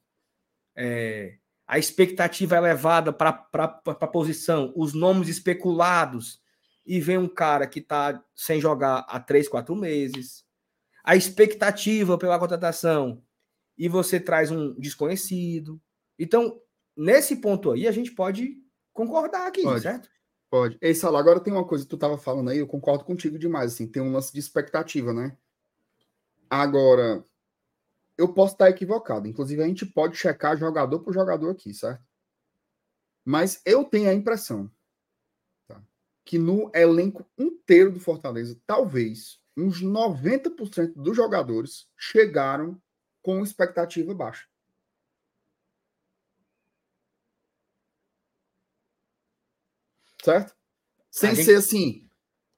é, 0.74 1.38
a 1.70 1.78
expectativa 1.78 2.56
elevada 2.56 3.12
para 3.12 3.46
a 3.86 4.06
posição, 4.08 4.72
os 4.74 4.92
nomes 4.92 5.28
especulados, 5.28 6.42
e 6.84 6.98
vem 6.98 7.16
um 7.16 7.28
cara 7.28 7.64
que 7.64 7.78
está 7.78 8.20
sem 8.34 8.60
jogar 8.60 9.06
há 9.08 9.20
três, 9.20 9.48
quatro 9.48 9.76
meses, 9.76 10.44
a 11.04 11.14
expectativa 11.14 12.18
pela 12.18 12.40
contratação, 12.40 13.22
e 13.78 13.88
você 13.88 14.18
traz 14.18 14.50
um 14.50 14.74
desconhecido. 14.80 15.80
Então, 16.18 16.60
nesse 16.96 17.36
ponto 17.36 17.70
aí, 17.70 17.86
a 17.86 17.92
gente 17.92 18.10
pode 18.10 18.56
concordar 18.92 19.46
aqui, 19.46 19.62
pode, 19.62 19.82
certo? 19.82 20.08
Pode. 20.50 20.76
Ei, 20.82 20.92
Sala, 20.92 21.20
agora 21.20 21.38
tem 21.38 21.52
uma 21.52 21.64
coisa 21.64 21.84
que 21.84 21.90
tu 21.90 21.94
estava 21.94 22.18
falando 22.18 22.50
aí, 22.50 22.58
eu 22.58 22.66
concordo 22.66 23.04
contigo 23.04 23.38
demais, 23.38 23.74
assim, 23.74 23.86
tem 23.86 24.02
um 24.02 24.12
lance 24.12 24.32
de 24.32 24.40
expectativa, 24.40 25.12
né? 25.12 25.36
Agora, 26.50 27.24
eu 28.20 28.34
posso 28.34 28.52
estar 28.52 28.68
equivocado. 28.68 29.26
Inclusive, 29.26 29.62
a 29.62 29.66
gente 29.66 29.86
pode 29.86 30.14
checar 30.16 30.54
jogador 30.54 31.00
por 31.00 31.14
jogador 31.14 31.50
aqui, 31.50 31.72
certo? 31.72 32.04
Mas 33.24 33.62
eu 33.64 33.82
tenho 33.82 34.10
a 34.10 34.14
impressão 34.14 34.70
tá, 35.66 35.82
que 36.22 36.38
no 36.38 36.70
elenco 36.74 37.26
inteiro 37.38 37.90
do 37.90 37.98
Fortaleza, 37.98 38.60
talvez 38.66 39.40
uns 39.56 39.82
90% 39.82 40.92
dos 40.94 41.16
jogadores 41.16 41.88
chegaram 41.96 42.80
com 43.22 43.42
expectativa 43.42 44.14
baixa. 44.14 44.46
Certo? 50.22 50.54
Sem 51.10 51.34
gente... 51.34 51.46
ser 51.46 51.56
assim. 51.56 52.10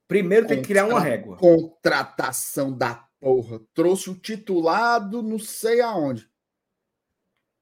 Primeiro 0.09 0.49
tem 0.49 0.61
que 0.61 0.69
criar 0.69 0.87
uma 0.87 0.99
régua. 0.99 1.37
Contratação 1.37 2.77
da 2.77 3.09
porra. 3.23 3.61
Trouxe 3.73 4.11
o 4.11 4.19
titulado, 4.19 5.23
não 5.23 5.39
sei 5.39 5.81
aonde. 5.81 6.29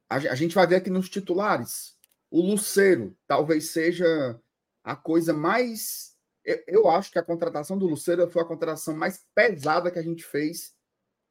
A, 0.08 0.16
a 0.16 0.34
gente 0.34 0.54
vai 0.54 0.66
ver 0.66 0.76
aqui 0.76 0.88
nos 0.88 1.10
titulares. 1.10 1.98
O 2.30 2.40
Luceiro 2.40 3.14
talvez 3.26 3.70
seja 3.70 4.40
a 4.82 4.96
coisa 4.96 5.34
mais. 5.34 6.16
Eu, 6.42 6.64
eu 6.66 6.88
acho 6.88 7.12
que 7.12 7.18
a 7.18 7.22
contratação 7.22 7.76
do 7.76 7.86
Luceiro 7.86 8.28
foi 8.30 8.40
a 8.40 8.46
contratação 8.46 8.96
mais 8.96 9.26
pesada 9.34 9.90
que 9.90 9.98
a 9.98 10.02
gente 10.02 10.24
fez 10.24 10.74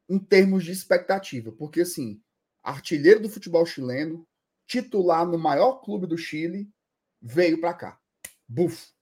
em 0.08 0.18
termos 0.18 0.62
de 0.64 0.70
expectativa. 0.70 1.50
Porque, 1.50 1.80
assim, 1.80 2.22
artilheiro 2.62 3.20
do 3.20 3.28
futebol 3.28 3.66
chileno, 3.66 4.24
titular 4.64 5.26
no 5.26 5.38
maior 5.38 5.80
clube 5.80 6.06
do 6.06 6.16
Chile, 6.16 6.70
veio 7.20 7.60
para 7.60 7.74
cá. 7.74 8.00
Buf. 8.46 8.92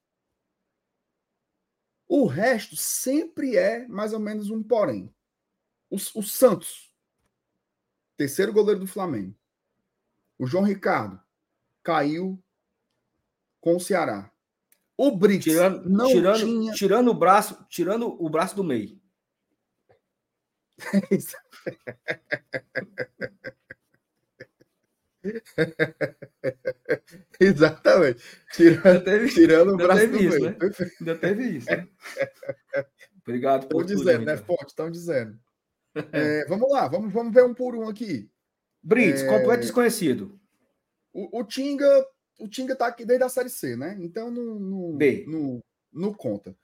O 2.08 2.24
resto 2.24 2.74
sempre 2.74 3.58
é 3.58 3.86
mais 3.86 4.14
ou 4.14 4.18
menos 4.18 4.48
um 4.48 4.62
porém. 4.62 5.14
O, 5.90 5.96
o 5.96 6.22
Santos, 6.22 6.92
terceiro 8.16 8.52
goleiro 8.52 8.80
do 8.80 8.86
Flamengo. 8.86 9.34
O 10.38 10.46
João 10.46 10.64
Ricardo 10.64 11.20
caiu 11.82 12.42
com 13.60 13.76
o 13.76 13.80
Ceará. 13.80 14.30
O 14.96 15.16
Brits 15.16 15.44
tirando, 15.44 15.88
não 15.88 16.08
tirando, 16.08 16.38
tinha... 16.38 16.72
tirando 16.72 17.08
o 17.08 17.14
braço, 17.14 17.64
tirando 17.68 18.22
o 18.22 18.28
braço 18.28 18.56
do 18.56 18.64
meio. 18.64 19.00
Exatamente. 27.40 28.22
Tirando, 28.52 29.04
teve, 29.04 29.28
tirando 29.28 29.74
o 29.74 29.76
braço 29.76 30.08
do 30.08 30.16
isso, 30.16 30.40
meio. 30.40 30.50
Né? 30.50 30.56
Ainda 31.00 31.16
teve 31.16 31.44
isso. 31.44 31.70
Né? 31.70 31.88
Obrigado 33.22 33.68
por 33.68 33.82
Estão 33.82 33.96
dizendo, 33.96 34.24
né, 34.24 34.36
Forte? 34.36 34.68
Estão 34.68 34.90
dizendo. 34.90 35.38
É, 36.12 36.44
vamos 36.46 36.70
lá, 36.70 36.88
vamos, 36.88 37.12
vamos 37.12 37.32
ver 37.32 37.44
um 37.44 37.54
por 37.54 37.74
um 37.74 37.88
aqui. 37.88 38.30
Brits, 38.82 39.22
é... 39.22 39.26
completo 39.26 39.62
desconhecido. 39.62 40.38
O, 41.12 41.40
o, 41.40 41.44
Tinga, 41.44 42.06
o 42.38 42.48
Tinga 42.48 42.76
tá 42.76 42.86
aqui 42.86 43.04
desde 43.04 43.24
a 43.24 43.28
Série 43.28 43.50
C, 43.50 43.76
né? 43.76 43.96
Então 44.00 44.30
não, 44.30 44.58
não, 44.58 44.98
não, 45.26 45.62
não 45.92 46.14
conta. 46.14 46.56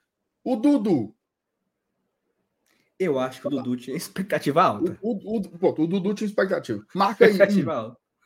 O 0.43 0.57
Dudu. 0.57 1.15
Eu 2.99 3.19
acho 3.19 3.41
que 3.41 3.47
o 3.49 3.51
Dudu 3.51 3.77
tinha 3.77 3.97
expectativa 3.97 4.63
alta. 4.63 4.97
O, 5.03 5.13
o, 5.13 5.37
o, 5.39 5.59
pô, 5.59 5.71
o 5.71 5.87
Dudu 5.87 6.15
tinha 6.15 6.29
expectativa. 6.29 6.85
Marca 6.95 7.27
aí. 7.27 7.35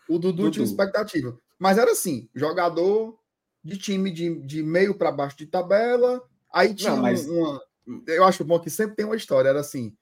O 0.08 0.18
Dudu, 0.18 0.32
Dudu, 0.32 0.50
tinha 0.50 0.64
expectativa. 0.64 1.38
Mas 1.58 1.78
era 1.78 1.92
assim: 1.92 2.28
jogador 2.34 3.18
de 3.64 3.76
time 3.76 4.10
de, 4.10 4.40
de 4.42 4.62
meio 4.62 4.96
para 4.96 5.12
baixo 5.12 5.36
de 5.38 5.46
tabela. 5.46 6.22
Aí 6.52 6.74
tinha 6.74 6.94
não, 6.94 7.02
mas... 7.02 7.26
uma. 7.26 7.60
Eu 8.06 8.24
acho 8.24 8.44
bom 8.44 8.60
que 8.60 8.68
sempre 8.68 8.96
tem 8.96 9.06
uma 9.06 9.16
história. 9.16 9.48
Era 9.48 9.60
assim: 9.60 9.96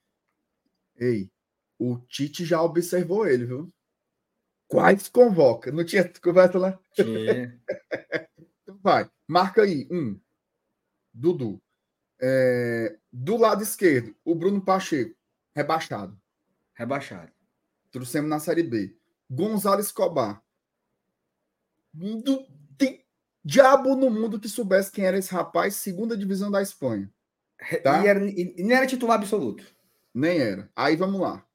Ei, 0.97 1.31
o 1.79 1.97
Tite 1.99 2.43
já 2.43 2.61
observou 2.61 3.27
ele, 3.27 3.45
viu? 3.45 3.73
Quais 4.67 5.07
convoca? 5.07 5.71
Não 5.71 5.85
tinha 5.85 6.11
conversa 6.21 6.57
lá? 6.57 6.79
Tinha. 6.93 7.59
então 8.61 8.79
vai, 8.81 9.09
marca 9.27 9.61
aí. 9.61 9.87
Um. 9.89 10.19
Dudu. 11.13 11.61
É, 12.19 12.97
do 13.11 13.37
lado 13.37 13.61
esquerdo, 13.61 14.15
o 14.25 14.35
Bruno 14.35 14.61
Pacheco, 14.61 15.15
rebaixado. 15.55 16.19
Rebaixado. 16.73 17.31
Trouxemos 17.91 18.29
na 18.29 18.39
Série 18.39 18.63
B. 18.63 18.95
Gonzalo 19.29 19.81
Escobar. 19.81 20.43
Do, 21.93 22.45
tem 22.77 23.03
diabo 23.43 23.95
no 23.95 24.09
mundo 24.09 24.39
que 24.39 24.49
soubesse 24.49 24.91
quem 24.91 25.05
era 25.05 25.17
esse 25.17 25.31
rapaz, 25.31 25.75
segunda 25.75 26.17
divisão 26.17 26.51
da 26.51 26.61
Espanha. 26.61 27.11
Tá? 27.83 28.03
E, 28.03 28.07
era, 28.07 28.23
e 28.23 28.63
não 28.63 28.75
era 28.75 28.85
titular 28.85 29.17
absoluto. 29.17 29.63
Nem 30.17 30.39
era. 30.39 30.71
Aí 30.75 30.95
vamos 30.95 31.21
lá. 31.21 31.47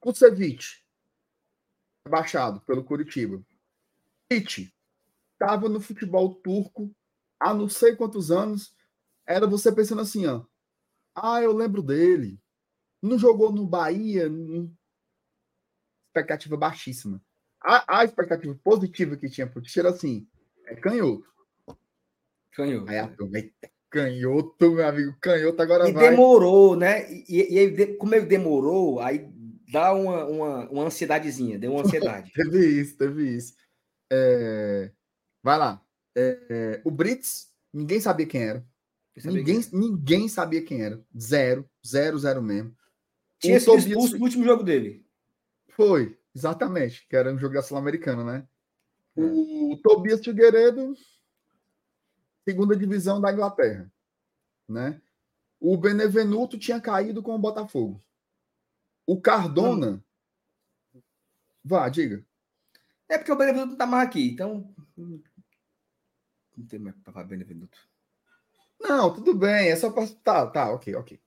Kusevich, 0.00 0.84
baixado 2.08 2.60
pelo 2.62 2.82
Curitiba. 2.82 3.40
Tite, 4.28 4.74
estava 5.34 5.68
no 5.68 5.80
futebol 5.80 6.34
turco 6.34 6.92
há 7.38 7.54
não 7.54 7.68
sei 7.68 7.94
quantos 7.94 8.32
anos. 8.32 8.74
Era 9.24 9.46
você 9.46 9.72
pensando 9.72 10.00
assim, 10.00 10.26
ó. 10.26 10.44
Ah, 11.14 11.40
eu 11.40 11.52
lembro 11.52 11.84
dele. 11.84 12.42
Não 13.00 13.16
jogou 13.16 13.52
no 13.52 13.64
Bahia. 13.64 14.28
Expectativa 16.08 16.56
baixíssima. 16.56 17.22
A, 17.60 18.00
a 18.00 18.04
expectativa 18.04 18.58
positiva 18.64 19.16
que 19.16 19.30
tinha 19.30 19.48
pro 19.48 19.62
Tite 19.62 19.78
era 19.78 19.90
assim: 19.90 20.28
é 20.66 20.74
canhoto. 20.74 21.32
Canhoto. 22.50 22.90
Aí 22.90 22.98
a 22.98 23.06
turma, 23.06 23.38
Canhoto, 23.90 24.70
meu 24.70 24.86
amigo, 24.86 25.16
canhoto 25.20 25.60
agora 25.60 25.88
e 25.88 25.92
vai. 25.92 26.10
demorou, 26.10 26.76
né? 26.76 27.10
E, 27.28 27.58
e, 27.58 27.86
como 27.96 28.14
ele 28.14 28.26
demorou, 28.26 29.00
aí 29.00 29.28
dá 29.70 29.92
uma, 29.92 30.24
uma, 30.26 30.70
uma 30.70 30.84
ansiedadezinha, 30.84 31.58
deu 31.58 31.72
uma 31.72 31.82
ansiedade. 31.82 32.30
teve 32.34 32.80
isso, 32.80 32.96
teve 32.96 33.36
isso. 33.36 33.54
É... 34.10 34.92
Vai 35.42 35.58
lá. 35.58 35.82
É, 36.16 36.38
é... 36.48 36.80
O 36.84 36.90
Brits, 36.90 37.48
ninguém 37.72 38.00
sabia 38.00 38.26
quem 38.26 38.42
era. 38.42 38.64
Sabia 39.18 39.38
ninguém, 39.38 39.60
quem 39.60 39.78
ninguém 39.78 40.28
sabia 40.28 40.62
quem 40.62 40.82
era. 40.82 41.02
Zero, 41.18 41.68
zero, 41.84 42.18
zero 42.18 42.40
mesmo. 42.40 42.74
Tinha 43.40 43.58
sido 43.58 43.72
Tobias... 43.72 43.86
expulso 43.86 44.18
no 44.18 44.24
último 44.24 44.44
jogo 44.44 44.62
dele. 44.62 45.04
Foi, 45.70 46.16
exatamente, 46.34 47.06
que 47.08 47.16
era 47.16 47.32
um 47.32 47.38
jogo 47.38 47.54
da 47.54 47.62
Sul-Americana, 47.62 48.22
né? 48.22 48.46
É. 49.16 49.20
O 49.20 49.78
Tobias 49.82 50.22
Figueiredo 50.24 50.94
segunda 52.50 52.76
divisão 52.76 53.20
da 53.20 53.32
Inglaterra, 53.32 53.90
né? 54.68 55.00
O 55.60 55.76
Benevenuto 55.76 56.58
tinha 56.58 56.80
caído 56.80 57.22
com 57.22 57.34
o 57.34 57.38
Botafogo. 57.38 58.02
O 59.06 59.20
Cardona. 59.20 60.02
Hum. 60.94 61.00
Vá, 61.62 61.88
diga. 61.88 62.24
É 63.08 63.18
porque 63.18 63.30
o 63.30 63.36
Benevenuto 63.36 63.70
não 63.70 63.76
tá 63.76 63.86
mais 63.86 64.08
aqui, 64.08 64.30
então. 64.30 64.74
Não 64.96 66.66
tem 66.66 66.78
mais 66.78 66.96
para 66.96 67.12
falar 67.12 67.26
Benevenuto. 67.26 67.78
Não, 68.80 69.12
tudo 69.14 69.34
bem. 69.34 69.68
É 69.68 69.76
só 69.76 69.90
para. 69.90 70.06
Tá, 70.24 70.46
tá, 70.46 70.72
ok, 70.72 70.94
ok. 70.96 71.20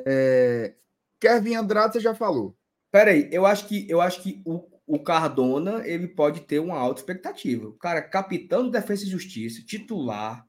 É... 0.00 0.74
Kevin 1.18 1.54
Andrade, 1.54 1.94
você 1.94 2.00
já 2.00 2.14
falou. 2.14 2.56
Peraí, 2.90 3.28
eu 3.32 3.46
acho 3.46 3.66
que 3.66 3.88
eu 3.88 4.00
acho 4.00 4.22
que 4.22 4.42
o, 4.44 4.68
o 4.86 4.98
Cardona 5.02 5.86
ele 5.86 6.08
pode 6.08 6.40
ter 6.42 6.58
uma 6.58 6.76
alta 6.76 7.00
expectativa. 7.00 7.68
O 7.68 7.72
cara, 7.72 8.02
capitão 8.02 8.64
do 8.64 8.70
Defesa 8.70 9.04
e 9.04 9.08
Justiça, 9.08 9.64
titular, 9.64 10.45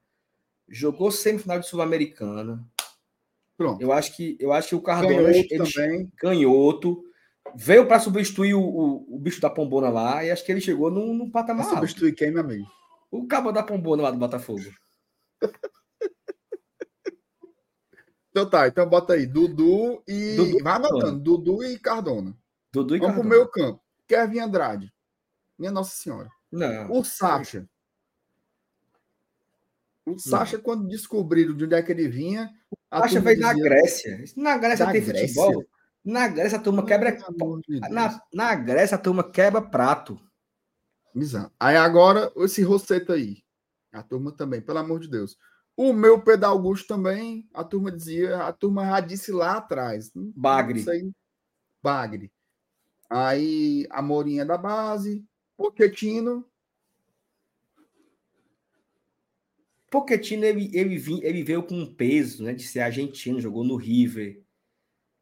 jogou 0.68 1.11
semifinal 1.11 1.60
de 1.60 1.68
Sul-Americana. 1.68 2.65
Pronto. 3.57 3.81
Eu 3.81 3.91
acho 3.91 4.15
que 4.15 4.38
eu 4.39 4.53
acho 4.53 4.69
que 4.69 4.76
o 4.76 4.81
Cardona 4.81 5.31
também. 5.49 6.11
canhoto 6.18 7.03
veio 7.56 7.88
para 7.88 7.99
substituir 7.99 8.53
o, 8.53 8.61
o, 8.61 9.15
o, 9.15 9.19
bicho 9.19 9.41
da 9.41 9.49
Pombona 9.49 9.89
lá 9.89 10.23
e 10.23 10.30
acho 10.30 10.45
que 10.45 10.52
ele 10.52 10.61
chegou 10.61 10.91
no, 10.91 11.14
no 11.14 11.31
patamar. 11.31 11.65
Pra 11.65 11.76
substituir 11.76 12.14
quem, 12.14 12.31
meu 12.31 12.41
amigo? 12.41 12.68
O 13.10 13.26
cabo 13.26 13.52
da 13.52 13.64
Pombona 13.64 14.03
lá 14.03 14.11
do 14.11 14.18
Botafogo. 14.18 14.61
então 18.30 18.48
tá, 18.48 18.68
então 18.68 18.88
bota 18.88 19.14
aí 19.14 19.26
Dudu 19.26 20.03
e 20.07 20.35
Dudu, 20.35 20.64
vai 20.64 20.76
anotando, 20.76 21.19
Dudu 21.19 21.64
e 21.64 21.80
Cardona. 21.80 22.38
Dudu 22.72 22.95
e 22.95 22.99
Vamos 22.99 23.15
Cardona. 23.15 23.30
pro 23.30 23.39
meu 23.39 23.48
campo. 23.49 23.81
Kevin 24.07 24.39
Andrade. 24.39 24.94
Minha 25.57 25.72
Nossa 25.72 25.95
Senhora. 25.95 26.30
Não. 26.52 26.91
O 26.91 27.03
Sacha. 27.03 27.68
O 30.07 30.17
Sacha, 30.17 30.57
quando 30.57 30.88
descobriram 30.88 31.53
de 31.53 31.65
onde 31.65 31.75
é 31.75 31.81
que 31.81 31.91
ele 31.91 32.07
vinha. 32.07 32.49
A 32.89 33.01
Sacha 33.01 33.19
veio 33.19 33.41
da 33.41 33.53
Grécia. 33.53 34.23
Na 34.38 34.57
Grécia 34.57 34.85
da 34.85 34.91
tem 34.93 35.03
Grécia? 35.03 35.27
futebol. 35.27 35.65
Na 36.03 36.27
Grécia 36.29 36.57
a 36.57 36.61
turma 36.61 36.85
quebra. 36.85 37.17
Na, 37.89 38.21
na 38.34 38.55
Grécia 38.55 38.95
a 38.95 38.99
turma 38.99 39.29
quebra 39.29 39.61
prato. 39.61 40.17
Exato. 41.13 41.51
Aí 41.59 41.75
agora, 41.75 42.31
esse 42.38 42.61
Rosseto 42.61 43.11
aí. 43.11 43.43
A 43.91 44.01
turma 44.01 44.31
também, 44.31 44.61
pelo 44.61 44.79
amor 44.79 45.01
de 45.01 45.09
Deus. 45.09 45.38
O 45.75 45.91
meu 45.91 46.21
Pedro 46.21 46.47
Augusto 46.47 46.88
também, 46.88 47.47
a 47.53 47.63
turma 47.63 47.91
dizia, 47.91 48.38
a 48.38 48.53
turma 48.53 48.85
já 48.85 48.99
disse 49.01 49.31
lá 49.31 49.57
atrás. 49.57 50.09
Bagre. 50.15 50.89
Aí, 50.89 51.11
bagre. 51.84 52.31
Aí 53.09 53.85
a 53.89 54.01
Morinha 54.01 54.45
da 54.45 54.57
base, 54.57 55.25
Poquetino. 55.57 56.45
Poquetino, 59.99 60.45
ele, 60.45 60.69
ele, 60.74 61.02
ele 61.24 61.44
veio 61.44 61.64
com 61.64 61.76
um 61.76 61.86
peso, 61.86 62.44
né? 62.44 62.53
De 62.53 62.64
ser 62.64 62.82
argentino, 62.82 63.41
jogou 63.41 63.64
no 63.64 63.76
River. 63.76 64.41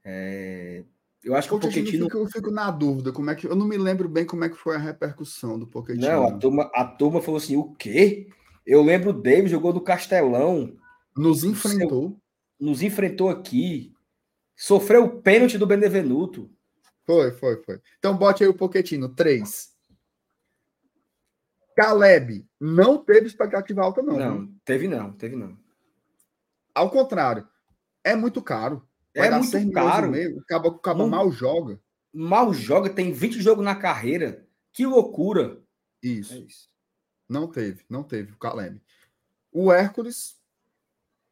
É, 0.03 0.83
eu 1.23 1.35
acho 1.35 1.47
que 1.47 1.55
o 1.55 1.59
Pochettino... 1.59 2.05
Fico, 2.05 2.17
eu 2.17 2.27
fico 2.27 2.51
na 2.51 2.69
dúvida, 2.69 3.11
como 3.11 3.29
é 3.29 3.35
que... 3.35 3.47
Eu 3.47 3.55
não 3.55 3.67
me 3.67 3.77
lembro 3.77 4.07
bem 4.07 4.25
como 4.25 4.43
é 4.43 4.49
que 4.49 4.55
foi 4.55 4.75
a 4.75 4.79
repercussão 4.79 5.57
do 5.57 5.65
Pochettino. 5.65 6.05
Não, 6.05 6.27
a 6.27 6.37
turma, 6.37 6.69
a 6.73 6.85
turma 6.85 7.21
falou 7.21 7.37
assim, 7.37 7.55
o 7.55 7.73
quê? 7.73 8.27
Eu 8.65 8.83
lembro 8.83 9.13
David 9.13 9.49
jogou 9.49 9.73
no 9.73 9.81
Castelão. 9.81 10.75
Nos 11.15 11.43
enfrentou. 11.43 12.17
Nos 12.59 12.81
enfrentou 12.81 13.29
aqui. 13.29 13.93
Sofreu 14.55 15.05
o 15.05 15.21
pênalti 15.21 15.57
do 15.57 15.65
Benevenuto. 15.67 16.49
Foi, 17.05 17.31
foi, 17.31 17.61
foi. 17.63 17.79
Então 17.97 18.17
bote 18.17 18.43
aí 18.43 18.49
o 18.49 18.53
Poquetino. 18.53 19.09
Três. 19.09 19.74
Caleb 21.75 22.47
não 22.59 22.97
teve 23.03 23.27
expectativa 23.27 23.81
alta, 23.81 24.01
não. 24.01 24.17
Não, 24.17 24.47
teve 24.63 24.87
não, 24.87 25.11
teve 25.11 25.35
não. 25.35 25.57
Ao 26.73 26.89
contrário, 26.89 27.47
é 28.03 28.15
muito 28.15 28.41
caro. 28.41 28.87
Vai 29.15 29.27
é 29.27 29.37
muito 29.37 29.71
caro. 29.71 30.11
Meio, 30.11 30.39
acaba, 30.39 30.69
acaba 30.69 30.99
não, 30.99 31.09
mal 31.09 31.31
joga. 31.31 31.79
Mal 32.13 32.53
joga, 32.53 32.89
tem 32.89 33.11
20 33.11 33.41
jogos 33.41 33.63
na 33.63 33.75
carreira. 33.75 34.47
Que 34.71 34.85
loucura. 34.85 35.61
Isso. 36.01 36.33
É 36.33 36.37
isso. 36.39 36.69
Não 37.27 37.47
teve, 37.47 37.83
não 37.89 38.03
teve 38.03 38.33
o 38.33 38.37
Caleb. 38.37 38.81
O 39.51 39.71
Hércules, 39.71 40.37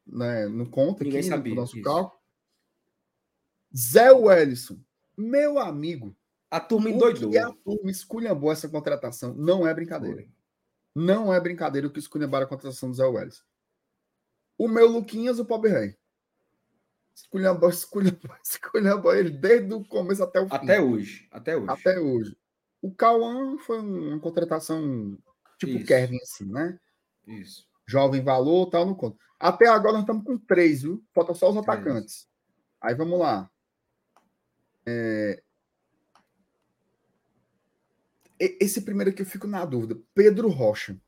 né, 0.06 0.48
não 0.48 0.66
conta 0.66 1.04
Ninguém 1.04 1.20
aqui 1.20 1.30
sabia, 1.30 1.54
no 1.54 1.62
nosso 1.62 1.82
cálculo. 1.82 2.22
Zé 3.76 4.12
Wellison, 4.12 4.80
meu 5.18 5.60
amigo. 5.60 6.16
A 6.54 6.60
turma 6.60 6.90
endoidou. 6.90 7.32
E 7.32 7.38
a 7.38 7.52
turma 7.52 7.90
esculhambou 7.90 8.52
essa 8.52 8.70
contratação. 8.70 9.34
Não 9.34 9.68
é 9.68 9.74
brincadeira. 9.74 10.18
Foi. 10.18 10.30
Não 10.96 11.34
é 11.34 11.40
brincadeira 11.40 11.88
o 11.88 11.90
que 11.90 12.00
esculhambaram 12.00 12.46
a 12.46 12.50
contratação 12.50 12.90
do 12.90 12.96
Zé 12.96 13.06
Wellison. 13.06 13.44
O 14.58 14.68
meu 14.68 14.88
Luquinhas, 14.88 15.40
o 15.40 15.46
pobre 15.46 15.72
rei. 15.72 15.98
Esculhambou, 17.16 17.70
esculhambou, 17.72 18.36
esculhambou 18.44 19.16
ele 19.16 19.32
desde 19.32 19.74
o 19.74 19.84
começo 19.84 20.24
até 20.24 20.40
o 20.40 20.48
fim. 20.48 20.56
Até 20.56 20.80
hoje. 20.80 21.28
Até 21.32 21.58
hoje. 21.58 21.70
Até 21.70 22.00
hoje. 22.00 22.38
O 22.82 22.94
Cauã 22.94 23.58
foi 23.58 23.80
uma 23.80 24.20
contratação 24.20 25.18
Tipo 25.66 25.78
Isso. 25.78 25.86
Kevin, 25.88 26.18
assim, 26.22 26.52
né? 26.52 26.80
Isso. 27.26 27.68
Jovem 27.86 28.22
valor, 28.22 28.70
tal, 28.70 28.86
não 28.86 28.94
conta. 28.94 29.18
Até 29.40 29.68
agora 29.68 29.94
nós 29.94 30.02
estamos 30.02 30.24
com 30.24 30.38
três, 30.38 30.84
viu? 30.84 31.04
Falta 31.14 31.34
só 31.34 31.50
os 31.50 31.58
atacantes. 31.58 32.28
Aí 32.82 32.94
vamos 32.96 33.20
lá. 33.20 33.50
É... 34.86 35.42
Esse 38.40 38.82
primeiro 38.82 39.12
aqui 39.12 39.22
eu 39.22 39.26
fico 39.26 39.48
na 39.48 39.64
dúvida. 39.66 40.00
Pedro 40.14 40.50
Rocha. 40.50 41.00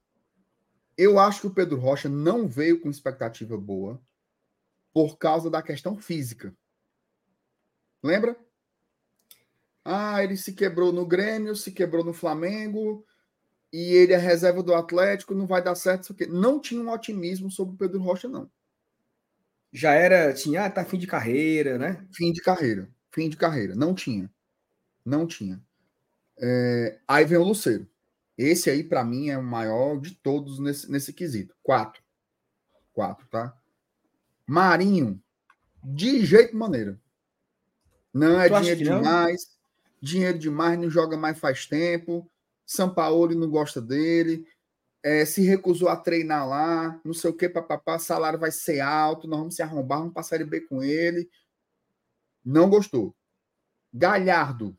Eu 0.98 1.20
acho 1.20 1.42
que 1.42 1.48
o 1.48 1.54
Pedro 1.54 1.78
Rocha 1.78 2.08
não 2.08 2.48
veio 2.48 2.80
com 2.80 2.90
expectativa 2.90 3.58
boa 3.58 4.02
por 4.94 5.18
causa 5.18 5.50
da 5.50 5.62
questão 5.62 5.98
física. 5.98 6.56
Lembra? 8.02 8.38
Ah, 9.84 10.24
ele 10.24 10.38
se 10.38 10.54
quebrou 10.54 10.92
no 10.94 11.06
Grêmio, 11.06 11.56
se 11.56 11.72
quebrou 11.72 12.04
no 12.04 12.14
Flamengo, 12.14 13.06
e 13.74 13.94
ele 13.94 14.14
é 14.14 14.18
reserva 14.18 14.64
do 14.64 14.74
Atlético, 14.74 15.36
não 15.36 15.46
vai 15.46 15.62
dar 15.62 15.76
certo, 15.76 16.04
isso 16.04 16.14
aqui. 16.14 16.26
Não 16.28 16.60
tinha 16.60 16.82
um 16.82 16.90
otimismo 16.90 17.52
sobre 17.52 17.76
o 17.76 17.78
Pedro 17.78 18.00
Rocha, 18.00 18.28
não. 18.28 18.50
Já 19.72 19.94
era, 19.94 20.34
tinha, 20.34 20.66
ah, 20.66 20.70
tá 20.70 20.86
fim 20.86 20.98
de 20.98 21.06
carreira, 21.06 21.78
né? 21.78 22.08
Fim 22.14 22.32
de 22.32 22.42
carreira, 22.42 22.90
fim 23.12 23.28
de 23.28 23.36
carreira. 23.36 23.76
Não 23.76 23.94
tinha. 23.94 24.32
Não 25.04 25.28
tinha. 25.28 25.62
É, 26.38 27.00
aí 27.08 27.26
vem 27.26 27.38
o 27.38 27.44
Luceiro. 27.44 27.88
Esse 28.38 28.70
aí, 28.70 28.84
para 28.84 29.04
mim, 29.04 29.30
é 29.30 29.38
o 29.38 29.44
maior 29.44 30.00
de 30.00 30.14
todos 30.16 30.60
nesse, 30.60 30.92
nesse 30.92 31.14
quesito. 31.14 31.56
Quatro. 31.64 32.04
Quatro, 32.94 33.26
tá? 33.28 33.56
Marinho, 34.46 35.22
de 35.84 36.26
jeito 36.26 36.56
maneira. 36.56 37.00
Não 38.14 38.40
é 38.40 38.50
tu 38.50 38.60
dinheiro 38.60 38.84
demais. 38.84 39.56
Dinheiro 40.02 40.38
demais, 40.38 40.80
não 40.80 40.90
joga 40.90 41.18
mais 41.18 41.40
faz 41.40 41.66
tempo. 41.66 42.30
Sampaoli 42.66 43.36
não 43.36 43.50
gosta 43.50 43.80
dele, 43.82 44.48
é, 45.04 45.24
se 45.24 45.44
recusou 45.44 45.88
a 45.88 45.96
treinar 45.96 46.48
lá, 46.48 47.00
não 47.06 47.14
sei 47.14 47.30
o 47.30 47.34
que, 47.34 47.48
papapá, 47.48 48.00
salário 48.00 48.40
vai 48.40 48.52
ser 48.52 48.80
alto, 48.80 49.28
nós 49.28 49.38
vamos 49.38 49.56
se 49.56 49.62
arrombar, 49.62 50.00
vamos 50.00 50.16
passar 50.16 50.38
ele 50.38 50.46
B 50.46 50.62
com 50.62 50.82
ele. 50.82 51.30
Não 52.44 52.70
gostou. 52.70 53.16
Galhardo. 53.94 54.76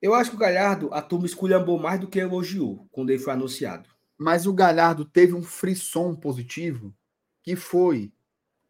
Eu 0.00 0.14
acho 0.14 0.30
que 0.30 0.36
o 0.36 0.38
Galhardo, 0.38 0.92
a 0.92 1.02
turma 1.02 1.26
esculhambou 1.26 1.78
mais 1.78 2.00
do 2.00 2.06
que 2.06 2.18
elogiou 2.18 2.86
quando 2.92 3.10
ele 3.10 3.18
foi 3.18 3.32
anunciado. 3.32 3.88
Mas 4.16 4.46
o 4.46 4.52
Galhardo 4.52 5.04
teve 5.04 5.34
um 5.34 5.42
frisson 5.42 6.14
positivo, 6.14 6.94
que 7.42 7.56
foi 7.56 8.12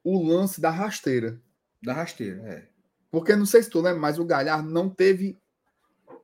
o 0.03 0.23
lance 0.23 0.61
da 0.61 0.71
rasteira. 0.71 1.41
Da 1.83 1.93
rasteira, 1.93 2.43
é. 2.43 2.69
Porque 3.11 3.35
não 3.37 3.47
sei 3.47 3.63
se 3.63 3.71
tu 3.71 3.81
lembra, 3.81 4.01
mas 4.01 4.19
o 4.19 4.25
Galhardo 4.25 4.71
não 4.71 4.89
teve 4.89 5.39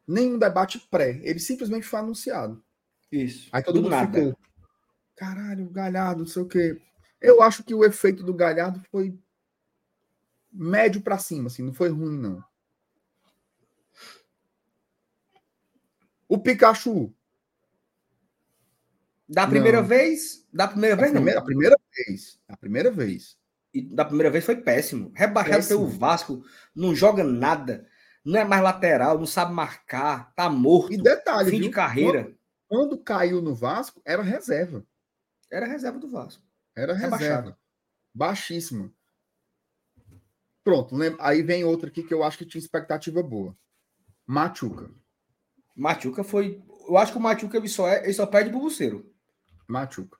nenhum 0.06 0.38
debate 0.38 0.78
pré. 0.90 1.20
Ele 1.22 1.38
simplesmente 1.38 1.86
foi 1.86 2.00
anunciado. 2.00 2.62
Isso. 3.10 3.48
Aí 3.52 3.62
todo 3.62 3.76
do 3.76 3.82
mundo 3.82 3.90
nada. 3.90 4.18
ficou. 4.18 4.38
Caralho, 5.16 5.66
o 5.66 5.70
Galhardo, 5.70 6.20
não 6.20 6.26
sei 6.26 6.42
o 6.42 6.48
quê. 6.48 6.80
Eu 7.20 7.40
acho 7.42 7.62
que 7.62 7.74
o 7.74 7.84
efeito 7.84 8.22
do 8.22 8.34
Galhardo 8.34 8.82
foi 8.90 9.18
médio 10.52 11.00
para 11.00 11.18
cima, 11.18 11.46
assim, 11.46 11.62
não 11.62 11.72
foi 11.72 11.88
ruim, 11.88 12.18
não. 12.18 12.44
O 16.28 16.38
Pikachu. 16.38 17.12
Da 19.28 19.46
primeira 19.46 19.80
não. 19.80 19.88
vez? 19.88 20.46
Da 20.52 20.68
primeira 20.68 20.96
vez, 20.96 21.08
a 21.08 21.12
primeira, 21.12 21.40
não. 21.40 21.42
A 21.42 21.46
primeira 21.46 21.76
vez. 21.94 22.40
A 22.48 22.56
primeira 22.56 22.90
vez 22.90 23.36
e 23.74 23.82
da 23.82 24.04
primeira 24.04 24.30
vez 24.30 24.44
foi 24.44 24.56
péssimo. 24.56 25.10
Rebaixado 25.14 25.56
péssimo. 25.56 25.80
pelo 25.80 25.90
Vasco, 25.90 26.44
não 26.74 26.94
joga 26.94 27.24
nada, 27.24 27.86
não 28.24 28.38
é 28.38 28.44
mais 28.44 28.62
lateral, 28.62 29.18
não 29.18 29.26
sabe 29.26 29.52
marcar, 29.52 30.32
tá 30.34 30.48
morto. 30.48 30.92
E 30.92 30.96
detalhe, 30.96 31.50
fim 31.50 31.58
viu? 31.58 31.68
de 31.68 31.74
carreira. 31.74 32.22
Quando, 32.22 32.38
quando, 32.68 32.98
caiu 32.98 33.42
no 33.42 33.54
Vasco, 33.54 34.00
era 34.04 34.22
reserva. 34.22 34.86
Era 35.50 35.66
reserva 35.66 35.98
do 35.98 36.08
Vasco. 36.08 36.42
Era 36.76 36.94
reserva. 36.94 37.58
Baixíssima. 38.14 38.92
Pronto, 40.62 40.94
aí 41.18 41.42
vem 41.42 41.64
outra 41.64 41.88
aqui 41.88 42.02
que 42.02 42.14
eu 42.14 42.22
acho 42.22 42.38
que 42.38 42.46
tinha 42.46 42.60
expectativa 42.60 43.22
boa. 43.22 43.56
Machuca. 44.24 44.88
Machuca 45.74 46.22
foi. 46.22 46.62
Eu 46.88 46.96
acho 46.98 47.12
que 47.12 47.18
o 47.18 47.20
Machuca 47.20 47.56
ele 47.56 47.68
só, 47.68 47.88
é, 47.88 48.04
ele 48.04 48.12
só 48.12 48.26
perde 48.26 48.50
pro 48.50 48.60
Buceiro. 48.60 49.10
Machuca. 49.66 50.18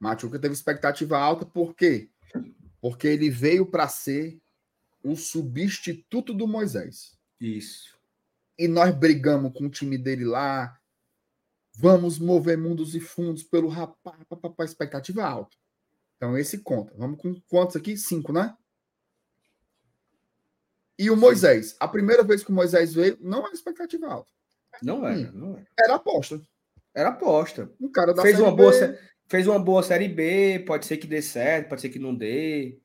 Machuca 0.00 0.38
teve 0.38 0.54
expectativa 0.54 1.18
alta, 1.18 1.44
por 1.44 1.74
quê? 1.74 2.10
porque 2.80 3.06
ele 3.06 3.30
veio 3.30 3.66
para 3.66 3.88
ser 3.88 4.40
o 5.02 5.16
substituto 5.16 6.32
do 6.32 6.46
Moisés. 6.46 7.16
Isso. 7.40 7.98
E 8.58 8.66
nós 8.66 8.94
brigamos 8.94 9.52
com 9.52 9.66
o 9.66 9.70
time 9.70 9.96
dele 9.96 10.24
lá. 10.24 10.78
Vamos 11.74 12.18
mover 12.18 12.58
mundos 12.58 12.94
e 12.94 13.00
fundos 13.00 13.42
pelo 13.42 13.68
rapaz, 13.68 14.18
para 14.28 14.64
expectativa 14.64 15.24
alta. 15.24 15.56
Então 16.16 16.36
esse 16.36 16.58
conta. 16.58 16.92
Vamos 16.96 17.20
com 17.20 17.40
quantos 17.42 17.76
aqui? 17.76 17.96
Cinco, 17.96 18.32
né? 18.32 18.56
E 20.98 21.10
o 21.10 21.16
Moisés, 21.16 21.76
a 21.78 21.86
primeira 21.86 22.24
vez 22.24 22.42
que 22.42 22.50
o 22.50 22.54
Moisés 22.54 22.92
veio, 22.92 23.16
não 23.20 23.46
era 23.46 23.54
expectativa 23.54 24.08
alta. 24.08 24.32
Não 24.82 25.06
era, 25.06 25.32
não 25.32 25.56
era. 25.56 25.66
Era 25.78 25.94
aposta. 25.96 26.40
Era 26.94 27.08
aposta. 27.10 27.72
O 27.80 27.90
cara 27.90 28.12
da 28.12 28.22
fez 28.22 28.38
uma 28.38 28.54
boa, 28.54 28.72
fez 29.28 29.46
uma 29.46 29.58
boa 29.58 29.82
Série 29.82 30.08
B, 30.08 30.64
pode 30.66 30.86
ser 30.86 30.96
que 30.96 31.06
dê 31.06 31.22
certo, 31.22 31.68
pode 31.68 31.80
ser 31.80 31.88
que 31.88 31.98
não 31.98 32.14
dê. 32.14 32.80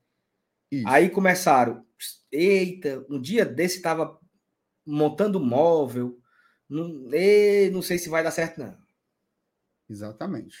Isso. 0.70 0.88
Aí 0.88 1.08
começaram, 1.08 1.84
eita, 2.30 3.04
um 3.08 3.20
dia 3.20 3.44
desse 3.44 3.76
estava 3.76 4.18
montando 4.84 5.40
móvel, 5.40 6.18
não, 6.68 7.08
e, 7.12 7.70
não 7.70 7.82
sei 7.82 7.98
se 7.98 8.08
vai 8.08 8.22
dar 8.22 8.30
certo 8.30 8.58
não. 8.58 8.76
Exatamente. 9.88 10.56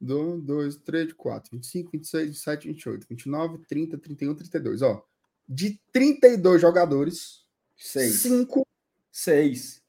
1, 0.00 0.40
2, 0.40 0.76
3, 0.78 1.12
4, 1.12 1.50
25, 1.52 1.90
26, 1.92 2.26
27, 2.28 2.68
28, 2.68 3.06
29, 3.08 3.58
30, 3.66 3.98
31, 3.98 4.34
32. 4.34 4.82
Ó, 4.82 5.04
de 5.48 5.80
32 5.92 6.60
jogadores, 6.60 7.44
6. 7.76 8.12
5. 8.14 8.66
6. 9.10 9.83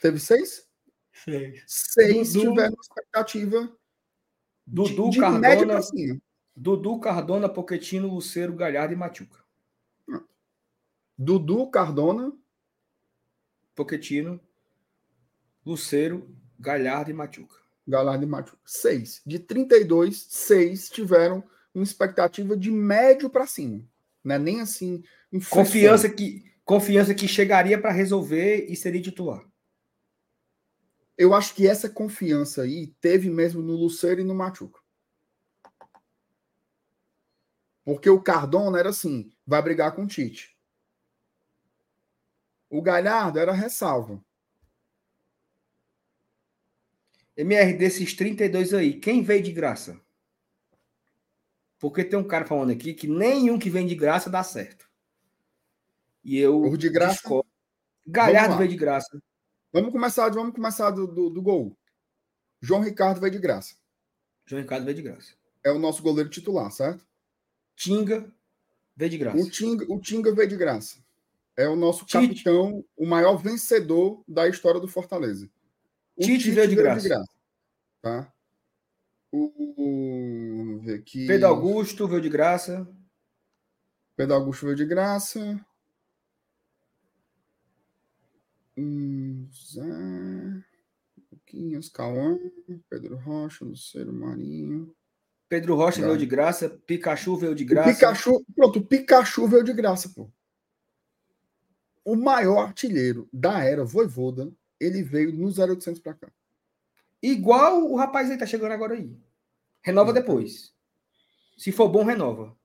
Teve 0.00 0.18
6? 0.18 0.68
Seis. 1.12 1.62
Seis 1.66 2.32
Dudu, 2.32 2.50
tiveram 2.50 2.76
expectativa 2.80 3.76
Dudu, 4.66 5.04
de, 5.04 5.10
de 5.10 5.20
Cardona, 5.20 5.40
média 5.40 5.66
para 5.66 5.82
cima. 5.82 6.20
Dudu, 6.56 6.98
Cardona, 6.98 7.48
Poquetino, 7.48 8.08
Luceiro, 8.08 8.54
Galhardo 8.54 8.94
e 8.94 8.96
Machuca. 8.96 9.38
Dudu, 11.16 11.66
Cardona, 11.70 12.32
Poquetino, 13.74 14.40
Luceiro, 15.64 16.34
Galhardo 16.58 17.10
e 17.10 17.14
Machuca. 17.14 17.56
Galhardo 17.86 18.24
e 18.24 18.26
Machuca. 18.26 18.58
Seis. 18.64 19.20
De 19.26 19.38
32, 19.38 20.26
seis 20.30 20.88
tiveram 20.88 21.44
uma 21.74 21.84
expectativa 21.84 22.56
de 22.56 22.70
médio 22.70 23.28
para 23.28 23.46
cima. 23.46 23.84
Não 24.24 24.34
é 24.34 24.38
nem 24.38 24.60
assim. 24.60 25.02
Um 25.32 25.40
confiança 25.40 26.08
que, 26.08 26.44
confiança 26.64 27.14
que 27.14 27.28
chegaria 27.28 27.78
para 27.80 27.92
resolver 27.92 28.66
e 28.68 28.74
seria 28.74 29.02
titular. 29.02 29.49
Eu 31.20 31.34
acho 31.34 31.54
que 31.54 31.68
essa 31.68 31.86
confiança 31.86 32.62
aí 32.62 32.86
teve 32.98 33.28
mesmo 33.28 33.60
no 33.60 33.74
Luceiro 33.76 34.22
e 34.22 34.24
no 34.24 34.34
Machuca. 34.34 34.80
Porque 37.84 38.08
o 38.08 38.22
Cardona 38.22 38.78
era 38.78 38.88
assim, 38.88 39.30
vai 39.46 39.60
brigar 39.60 39.94
com 39.94 40.04
o 40.04 40.06
Tite. 40.06 40.56
O 42.70 42.80
Galhardo 42.80 43.38
era 43.38 43.52
ressalva. 43.52 44.24
MR, 47.36 47.74
desses 47.74 48.14
32 48.14 48.72
aí, 48.72 48.98
quem 48.98 49.22
veio 49.22 49.42
de 49.42 49.52
graça? 49.52 50.00
Porque 51.78 52.02
tem 52.02 52.18
um 52.18 52.26
cara 52.26 52.46
falando 52.46 52.70
aqui 52.70 52.94
que 52.94 53.06
nenhum 53.06 53.58
que 53.58 53.68
vem 53.68 53.86
de 53.86 53.94
graça 53.94 54.30
dá 54.30 54.42
certo. 54.42 54.88
E 56.24 56.38
eu. 56.38 56.62
O 56.62 56.78
de 56.78 56.88
graça. 56.88 57.16
Discordo. 57.16 57.50
Galhardo 58.06 58.56
veio 58.56 58.70
de 58.70 58.76
graça. 58.78 59.22
Vamos 59.72 59.92
começar, 59.92 60.28
vamos 60.30 60.54
começar 60.54 60.90
do, 60.90 61.06
do, 61.06 61.30
do, 61.30 61.42
gol. 61.42 61.76
João 62.60 62.80
Ricardo 62.80 63.20
veio 63.20 63.32
de 63.32 63.38
graça. 63.38 63.76
João 64.44 64.60
Ricardo 64.62 64.84
veio 64.84 64.96
de 64.96 65.02
graça. 65.02 65.34
É 65.62 65.70
o 65.70 65.78
nosso 65.78 66.02
goleiro 66.02 66.28
titular, 66.28 66.70
certo? 66.72 67.06
Tinga 67.76 68.32
veio 68.96 69.10
de 69.10 69.18
graça. 69.18 69.38
O 69.38 69.50
Tinga, 69.50 69.86
o 69.88 70.00
Tinga 70.00 70.34
veio 70.34 70.48
de 70.48 70.56
graça. 70.56 70.98
É 71.56 71.68
o 71.68 71.76
nosso 71.76 72.04
Tite. 72.04 72.42
capitão, 72.44 72.84
o 72.96 73.06
maior 73.06 73.36
vencedor 73.36 74.22
da 74.26 74.48
história 74.48 74.80
do 74.80 74.88
Fortaleza. 74.88 75.48
O 76.16 76.22
Tite, 76.22 76.38
Tite 76.38 76.50
veio, 76.52 76.68
de, 76.68 76.74
veio 76.74 76.86
graça. 76.86 77.00
de 77.02 77.08
graça. 77.08 77.32
Tá? 78.02 78.32
O, 79.30 80.54
vamos 80.56 80.84
ver 80.84 80.98
aqui. 80.98 81.26
Pedro 81.26 81.48
Augusto 81.48 82.08
veio 82.08 82.20
de 82.20 82.28
graça. 82.28 82.88
Pedro 84.16 84.34
Augusto 84.34 84.66
veio 84.66 84.76
de 84.76 84.84
graça. 84.84 85.64
Hum, 88.76 89.48
Zé, 89.52 89.82
Luquinhas, 91.30 91.88
Cauã, 91.88 92.38
Pedro 92.88 93.16
Rocha, 93.16 93.64
Luceiro 93.64 94.12
Marinho. 94.12 94.94
Pedro 95.48 95.74
Rocha 95.74 96.00
veio 96.00 96.16
de 96.16 96.26
graça, 96.26 96.70
Pikachu 96.86 97.36
veio 97.36 97.54
de 97.54 97.64
graça. 97.64 97.90
O 97.90 97.94
Pikachu, 97.94 98.44
pronto, 98.54 98.78
o 98.78 98.86
Pikachu 98.86 99.48
veio 99.48 99.64
de 99.64 99.72
graça, 99.72 100.08
pô. 100.14 100.30
O 102.04 102.14
maior 102.14 102.60
artilheiro 102.60 103.28
da 103.32 103.64
era 103.64 103.84
Voivoda, 103.84 104.52
ele 104.78 105.02
veio 105.02 105.32
no 105.32 105.48
0800 105.48 106.00
para 106.00 106.14
cá. 106.14 106.32
Igual 107.22 107.90
o 107.90 107.96
rapaz 107.96 108.30
aí 108.30 108.38
tá 108.38 108.46
chegando 108.46 108.72
agora 108.72 108.94
aí. 108.94 109.14
Renova 109.82 110.12
depois. 110.12 110.72
Se 111.58 111.72
for 111.72 111.88
bom, 111.88 112.04
renova. 112.04 112.56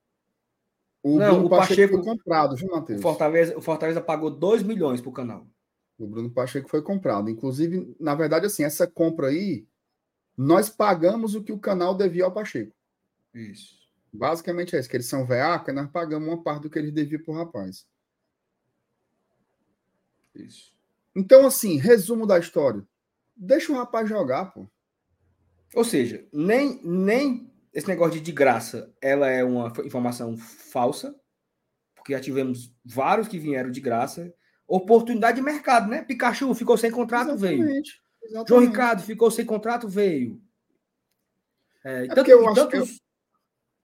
O 1.04 1.20
Não, 1.20 1.34
Bruno 1.34 1.48
o 1.48 1.50
Pacheco, 1.50 1.70
Pacheco 1.70 1.94
foi 1.96 2.04
comprado, 2.04 2.56
viu, 2.56 2.70
Matheus? 2.70 3.00
O 3.00 3.02
Fortaleza, 3.02 3.58
o 3.58 3.62
Fortaleza 3.62 4.02
pagou 4.02 4.32
2 4.32 4.64
milhões 4.64 5.02
pro 5.02 5.12
canal. 5.12 5.48
O 5.98 6.08
Bruno 6.08 6.30
Pacheco 6.30 6.70
foi 6.70 6.82
comprado. 6.82 7.30
Inclusive, 7.30 7.96
na 8.00 8.16
verdade, 8.16 8.46
assim, 8.46 8.64
essa 8.64 8.86
compra 8.86 9.28
aí, 9.28 9.66
nós 10.38 10.70
pagamos 10.70 11.36
o 11.36 11.44
que 11.44 11.52
o 11.52 11.60
canal 11.60 11.96
devia 11.96 12.26
ao 12.26 12.34
Pacheco. 12.34 12.76
Isso. 13.34 13.86
Basicamente 14.12 14.76
é 14.76 14.80
isso, 14.80 14.90
que 14.90 14.96
eles 14.96 15.08
são 15.08 15.26
veaca, 15.26 15.74
nós 15.74 15.90
pagamos 15.90 16.28
uma 16.28 16.42
parte 16.42 16.64
do 16.64 16.70
que 16.70 16.80
eles 16.80 16.92
deviam 16.92 17.22
pro 17.22 17.34
rapaz. 17.34 17.86
Isso. 20.34 20.74
Então, 21.16 21.46
assim, 21.46 21.78
resumo 21.78 22.26
da 22.26 22.40
história. 22.40 22.86
Deixa 23.36 23.72
o 23.72 23.76
rapaz 23.76 24.08
jogar, 24.08 24.46
pô. 24.54 24.68
Ou 25.74 25.84
seja, 25.84 26.26
nem, 26.32 26.82
nem 26.84 27.52
esse 27.74 27.88
negócio 27.88 28.14
de, 28.14 28.22
de 28.22 28.32
graça, 28.32 28.94
ela 29.02 29.30
é 29.30 29.44
uma 29.44 29.72
informação 29.84 30.38
falsa, 30.38 31.14
porque 31.96 32.14
já 32.14 32.20
tivemos 32.20 32.74
vários 32.84 33.28
que 33.28 33.40
vieram 33.40 33.70
de 33.70 33.82
graça, 33.82 34.34
oportunidade 34.68 35.38
de 35.38 35.44
mercado, 35.44 35.90
né? 35.90 36.04
Pikachu 36.04 36.54
ficou 36.54 36.78
sem 36.78 36.92
contrato, 36.92 37.32
exatamente, 37.32 37.64
veio. 37.64 37.70
Exatamente. 38.24 38.50
João 38.50 38.62
Ricardo 38.62 39.04
ficou 39.04 39.30
sem 39.30 39.46
contrato, 39.46 39.88
veio. 39.88 40.42
É, 41.84 42.06
é 42.06 42.08
tanto, 42.08 42.30
eu 42.30 42.46
acho 42.48 42.56
tantos... 42.56 42.90
que 42.90 43.06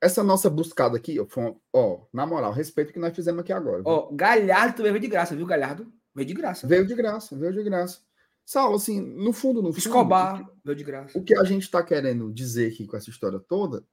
essa 0.02 0.24
nossa 0.24 0.50
buscada 0.50 0.98
aqui, 0.98 1.20
ó, 1.20 1.28
ó, 1.72 2.02
na 2.12 2.26
moral, 2.26 2.52
respeito 2.52 2.90
o 2.90 2.94
que 2.94 3.00
nós 3.00 3.16
fizemos 3.16 3.42
aqui 3.42 3.54
agora. 3.54 3.84
Ó, 3.86 4.12
Galhardo 4.12 4.78
também 4.78 4.92
veio 4.92 5.02
de 5.02 5.08
graça, 5.08 5.36
viu, 5.36 5.46
Galhardo? 5.46 5.94
Veio 6.14 6.28
de 6.28 6.34
graça. 6.34 6.68
Veio 6.68 6.88
de 6.88 6.96
graça, 6.96 7.38
veio 7.38 7.54
de 7.54 7.64
graça. 7.64 8.00
Saulo, 8.44 8.76
assim, 8.76 9.00
no 9.00 9.32
fundo, 9.32 9.62
no 9.62 9.70
fundo. 9.70 9.78
Escobar, 9.78 10.44
veio 10.66 10.76
de 10.76 10.84
graça. 10.84 11.18
O 11.18 11.24
que 11.24 11.38
a 11.38 11.44
gente 11.44 11.62
está 11.62 11.84
querendo 11.84 12.34
dizer 12.34 12.72
aqui 12.72 12.88
com 12.88 12.98
essa 12.98 13.12
história 13.12 13.40
toda 13.40 13.86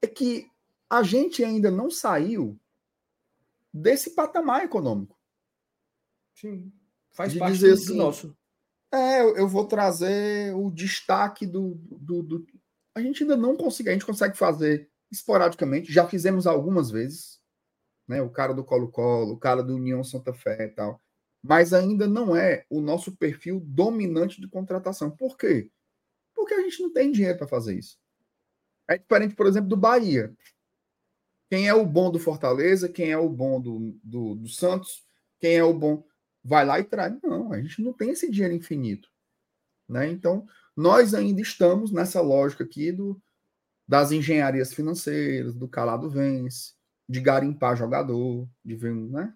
é 0.00 0.06
que 0.06 0.50
a 0.88 1.02
gente 1.02 1.44
ainda 1.44 1.70
não 1.70 1.90
saiu 1.90 2.58
desse 3.72 4.10
patamar 4.10 4.64
econômico. 4.64 5.16
Sim. 6.34 6.72
Faz 7.10 7.32
de 7.32 7.38
parte 7.38 7.54
dizer 7.54 7.68
do, 7.68 7.74
assim, 7.74 7.96
nosso. 7.96 8.36
É, 8.92 9.20
eu, 9.20 9.36
eu, 9.36 9.48
vou 9.48 9.66
trazer 9.66 10.54
o 10.54 10.70
destaque 10.70 11.46
do, 11.46 11.74
do, 11.90 12.22
do, 12.22 12.46
A 12.94 13.00
gente 13.00 13.22
ainda 13.22 13.36
não 13.36 13.56
consegue, 13.56 13.88
a 13.88 13.92
gente 13.92 14.04
consegue 14.04 14.36
fazer 14.36 14.90
esporadicamente, 15.10 15.92
já 15.92 16.06
fizemos 16.06 16.46
algumas 16.46 16.90
vezes, 16.90 17.40
né? 18.08 18.22
O 18.22 18.30
cara 18.30 18.52
do 18.52 18.64
Colo-Colo, 18.64 19.32
o 19.32 19.38
cara 19.38 19.62
do 19.62 19.76
União 19.76 20.02
Santa 20.02 20.32
Fé 20.32 20.64
e 20.64 20.68
tal. 20.68 21.00
Mas 21.42 21.72
ainda 21.72 22.06
não 22.06 22.36
é 22.36 22.64
o 22.70 22.80
nosso 22.80 23.16
perfil 23.16 23.60
dominante 23.60 24.40
de 24.40 24.48
contratação. 24.48 25.10
Por 25.10 25.36
quê? 25.36 25.70
Porque 26.34 26.54
a 26.54 26.60
gente 26.60 26.82
não 26.82 26.92
tem 26.92 27.10
dinheiro 27.10 27.36
para 27.36 27.48
fazer 27.48 27.78
isso. 27.78 27.98
É 28.88 28.96
diferente, 28.96 29.34
por 29.34 29.46
exemplo, 29.46 29.68
do 29.68 29.76
Bahia. 29.76 30.34
Quem 31.50 31.68
é 31.68 31.74
o 31.74 31.84
bom 31.84 32.10
do 32.10 32.18
Fortaleza, 32.18 32.88
quem 32.88 33.10
é 33.10 33.18
o 33.18 33.28
bom 33.28 33.60
do, 33.60 33.98
do, 34.02 34.34
do 34.36 34.48
Santos, 34.48 35.04
quem 35.38 35.56
é 35.56 35.64
o 35.64 35.74
bom 35.74 36.04
vai 36.44 36.64
lá 36.64 36.80
e 36.80 36.84
traz. 36.84 37.14
Não, 37.22 37.52
a 37.52 37.60
gente 37.60 37.82
não 37.82 37.92
tem 37.92 38.10
esse 38.10 38.30
dinheiro 38.30 38.54
infinito. 38.54 39.08
Né? 39.88 40.08
Então, 40.10 40.46
nós 40.76 41.14
ainda 41.14 41.40
estamos 41.40 41.92
nessa 41.92 42.20
lógica 42.20 42.64
aqui 42.64 42.90
do, 42.90 43.20
das 43.86 44.10
engenharias 44.10 44.72
financeiras, 44.72 45.54
do 45.54 45.68
calado 45.68 46.08
vence, 46.08 46.72
de 47.08 47.20
garimpar 47.20 47.76
jogador, 47.76 48.48
de 48.64 48.74
ver, 48.74 48.94
né? 48.94 49.34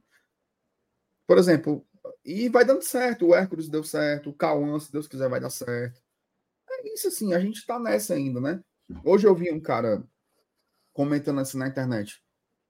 Por 1.26 1.38
exemplo, 1.38 1.86
e 2.24 2.48
vai 2.48 2.64
dando 2.64 2.82
certo, 2.82 3.26
o 3.26 3.34
Hércules 3.34 3.68
deu 3.68 3.84
certo, 3.84 4.30
o 4.30 4.34
Cauã, 4.34 4.78
se 4.78 4.90
Deus 4.90 5.06
quiser, 5.06 5.28
vai 5.28 5.40
dar 5.40 5.50
certo. 5.50 6.00
É 6.70 6.94
isso 6.94 7.08
assim, 7.08 7.34
a 7.34 7.40
gente 7.40 7.66
tá 7.66 7.78
nessa 7.78 8.14
ainda, 8.14 8.40
né? 8.40 8.62
Hoje 9.04 9.26
eu 9.26 9.34
vi 9.34 9.52
um 9.52 9.60
cara 9.60 10.02
comentando 10.92 11.40
assim 11.40 11.58
na 11.58 11.68
internet. 11.68 12.22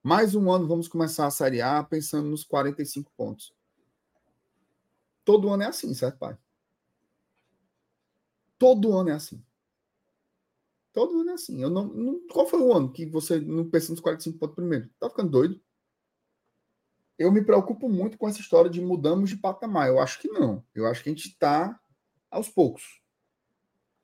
Mais 0.02 0.34
um 0.34 0.50
ano 0.50 0.66
vamos 0.66 0.88
começar 0.88 1.26
a 1.26 1.30
Série 1.30 1.60
A 1.60 1.82
pensando 1.82 2.28
nos 2.28 2.44
45 2.44 3.12
pontos. 3.16 3.55
Todo 5.26 5.52
ano 5.52 5.64
é 5.64 5.66
assim, 5.66 5.92
certo, 5.92 6.18
pai? 6.18 6.38
Todo 8.56 8.96
ano 8.96 9.10
é 9.10 9.12
assim. 9.12 9.44
Todo 10.92 11.18
ano 11.20 11.30
é 11.30 11.32
assim. 11.32 11.60
Eu 11.60 11.68
não, 11.68 11.84
não, 11.88 12.28
qual 12.28 12.46
foi 12.46 12.60
o 12.60 12.72
ano 12.72 12.92
que 12.92 13.04
você 13.04 13.40
não 13.40 13.68
pensa 13.68 13.90
nos 13.90 14.00
45 14.00 14.38
pontos 14.38 14.54
primeiro? 14.54 14.88
Tá 15.00 15.10
ficando 15.10 15.32
doido? 15.32 15.60
Eu 17.18 17.32
me 17.32 17.42
preocupo 17.44 17.88
muito 17.88 18.16
com 18.16 18.28
essa 18.28 18.38
história 18.38 18.70
de 18.70 18.80
mudamos 18.80 19.28
de 19.28 19.36
patamar. 19.36 19.88
Eu 19.88 19.98
acho 19.98 20.20
que 20.20 20.28
não. 20.28 20.64
Eu 20.72 20.86
acho 20.86 21.02
que 21.02 21.08
a 21.08 21.12
gente 21.12 21.26
está 21.26 21.76
aos 22.30 22.48
poucos. 22.48 23.02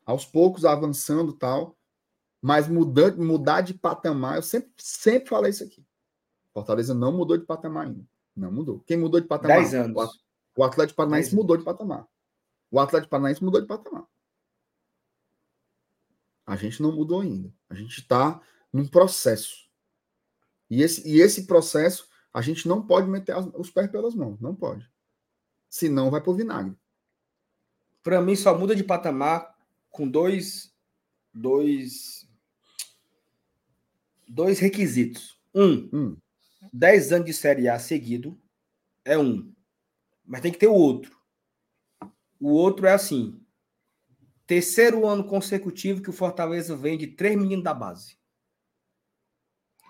Aos 0.05 0.27
poucos, 0.27 0.65
avançando 0.65 1.33
tal. 1.35 1.79
Mas 2.41 2.67
mudar, 2.67 3.17
mudar 3.17 3.61
de 3.61 3.75
patamar, 3.75 4.39
eu 4.39 4.43
sempre, 4.43 4.73
sempre 4.77 5.29
falei 5.29 5.53
isso 5.53 5.63
aqui. 5.63 5.87
Fortaleza 6.53 6.93
não 6.93 7.17
mudou 7.17 7.39
de 7.39 7.47
patamar 7.47 7.87
ainda. 7.87 8.05
Não 8.35 8.51
mudou. 8.51 8.81
Quem 8.81 8.97
mudou 8.97 9.21
de 9.21 9.29
patamar? 9.29 9.59
10 9.59 9.75
anos. 9.75 10.23
O 10.57 10.65
Atlético 10.65 10.97
Paranaense 10.97 11.35
mudou 11.35 11.57
de 11.57 11.65
patamar. 11.65 12.07
O 12.71 12.79
Atlético 12.79 13.11
Paranaense 13.11 13.43
mudou 13.43 13.61
de 13.61 13.67
patamar. 13.67 14.07
A 16.47 16.57
gente 16.57 16.83
não 16.83 16.93
mudou 16.93 17.21
ainda. 17.21 17.53
A 17.69 17.75
gente 17.75 18.01
está 18.01 18.41
num 18.73 18.87
processo. 18.87 19.69
E 20.69 20.83
esse, 20.83 21.09
e 21.09 21.21
esse 21.21 21.47
processo, 21.47 22.09
a 22.33 22.41
gente 22.41 22.67
não 22.67 22.87
pode 22.87 23.09
meter 23.09 23.37
as, 23.37 23.47
os 23.55 23.71
pés 23.71 23.91
pelas 23.91 24.15
mãos. 24.15 24.41
Não 24.41 24.55
pode. 24.55 24.91
Senão 25.69 26.11
vai 26.11 26.21
pro 26.21 26.35
vinagre. 26.35 26.77
Para 28.03 28.21
mim, 28.21 28.35
só 28.35 28.57
muda 28.59 28.75
de 28.75 28.83
patamar 28.83 29.57
com 29.91 30.09
dois, 30.09 30.75
dois, 31.33 32.29
dois 34.27 34.59
requisitos. 34.59 35.39
Um, 35.55 35.89
hum. 35.93 36.17
10 36.73 37.13
anos 37.13 37.27
de 37.27 37.35
Série 37.35 37.69
A 37.69 37.79
seguido 37.79 38.41
é 39.05 39.19
um 39.19 39.53
mas 40.33 40.41
tem 40.41 40.51
que 40.51 40.59
ter 40.59 40.67
o 40.67 40.73
outro. 40.73 41.15
O 42.41 42.53
outro 42.53 42.87
é 42.87 42.93
assim: 42.95 43.39
terceiro 44.47 45.07
ano 45.07 45.25
consecutivo 45.25 46.01
que 46.01 46.09
o 46.09 46.13
Fortaleza 46.13 46.75
vende 46.75 47.07
três 47.07 47.37
meninos 47.37 47.63
da 47.63 47.75
base. 47.75 48.17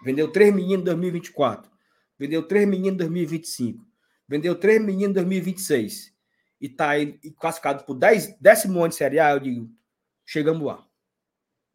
Vendeu 0.04 0.32
três 0.32 0.52
meninos 0.52 0.80
em 0.80 0.84
2024. 0.84 1.70
Vendeu 2.18 2.42
três 2.42 2.66
meninos 2.66 2.94
em 2.94 2.96
2025. 2.96 3.86
Vendeu 4.26 4.58
três 4.58 4.82
meninos 4.82 5.10
em 5.10 5.12
2026. 5.12 6.12
E 6.60 6.66
está 6.66 6.90
aí 6.90 7.20
classificado 7.38 7.84
por 7.84 7.94
dez, 7.94 8.36
décimo 8.40 8.80
ano 8.80 8.88
de 8.88 8.96
Série 8.96 9.20
A, 9.20 9.30
eu 9.30 9.38
digo, 9.38 9.70
chegamos 10.26 10.66
lá. 10.66 10.84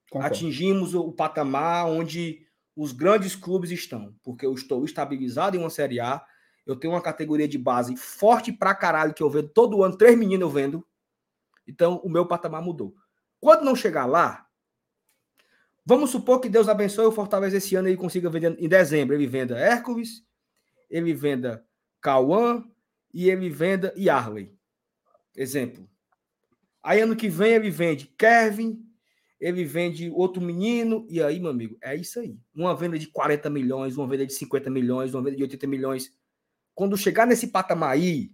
Concordo. 0.10 0.35
Atingimos 0.35 0.94
o 0.94 1.14
patamar 1.14 1.85
onde 1.85 2.45
os 2.76 2.91
grandes 2.91 3.34
clubes 3.34 3.72
estão, 3.72 4.14
porque 4.22 4.45
eu 4.45 4.53
estou 4.53 4.84
estabilizado 4.84 5.56
em 5.56 5.60
uma 5.61 5.69
Série 5.69 6.02
A, 6.02 6.26
eu 6.68 6.76
tenho 6.76 6.94
uma 6.94 7.02
categoria 7.02 7.48
de 7.48 7.57
base 7.57 7.95
forte 7.95 8.52
pra 8.52 8.76
caralho, 8.76 9.14
que 9.14 9.23
eu 9.23 9.30
vendo 9.30 9.49
todo 9.49 9.84
ano, 9.84 9.98
três 9.98 10.18
meninos 10.18 10.41
eu 10.41 10.49
vendo, 10.49 10.85
então 11.68 11.98
o 12.03 12.10
meu 12.10 12.26
patamar 12.26 12.61
mudou. 12.61 12.94
Quando 13.39 13.64
não 13.64 13.76
chegar 13.76 14.06
lá, 14.06 14.48
vamos 15.85 16.10
supor 16.10 16.39
que 16.39 16.49
Deus 16.49 16.68
abençoe 16.68 17.06
o 17.06 17.11
Fortaleza 17.11 17.57
esse 17.57 17.76
ano 17.76 17.88
e 17.88 17.91
ele 17.91 17.98
consiga 17.98 18.30
vender 18.30 18.56
em 18.60 18.68
dezembro, 18.68 19.15
ele 19.15 19.27
venda 19.27 19.57
Hércules, 19.57 20.23
ele 20.89 21.14
venda 21.14 21.65
Cauã 22.02 22.64
e 23.14 23.30
ele 23.30 23.49
venda 23.49 23.94
Yarley. 23.98 24.53
Exemplo. 25.35 25.89
Aí 26.84 27.02
ano 27.02 27.15
que 27.15 27.30
vem 27.30 27.53
ele 27.53 27.69
vende 27.69 28.07
Kevin, 28.18 28.88
ele 29.39 29.64
vende 29.64 30.10
outro 30.10 30.41
menino, 30.41 31.06
e 31.10 31.22
aí, 31.22 31.39
meu 31.39 31.52
amigo, 31.52 31.77
é 31.81 31.95
isso 31.95 32.19
aí. 32.19 32.39
Uma 32.56 32.76
venda 32.76 32.98
de 32.98 33.07
40 33.07 33.49
milhões, 33.49 33.95
uma 33.95 34.07
venda 34.07 34.26
de 34.26 34.34
50 34.34 34.69
milhões, 34.69 35.14
uma 35.14 35.22
venda 35.22 35.35
de 35.35 35.44
80 35.44 35.68
milhões. 35.68 36.11
Quando 36.78 36.95
chegar 36.95 37.26
nesse 37.26 37.48
patamar 37.48 37.90
aí, 37.90 38.32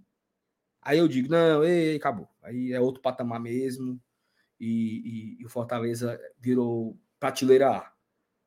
aí 0.81 0.97
eu 0.97 1.07
digo, 1.07 1.29
não, 1.29 1.63
ei, 1.63 1.95
acabou. 1.95 2.27
Aí 2.41 2.73
é 2.73 2.79
outro 2.81 3.01
patamar 3.01 3.39
mesmo, 3.39 3.97
e, 4.59 4.67
e, 4.67 5.41
e 5.41 5.45
o 5.45 5.49
Fortaleza 5.49 6.19
virou 6.37 6.99
prateleira 7.17 7.69
A. 7.69 7.93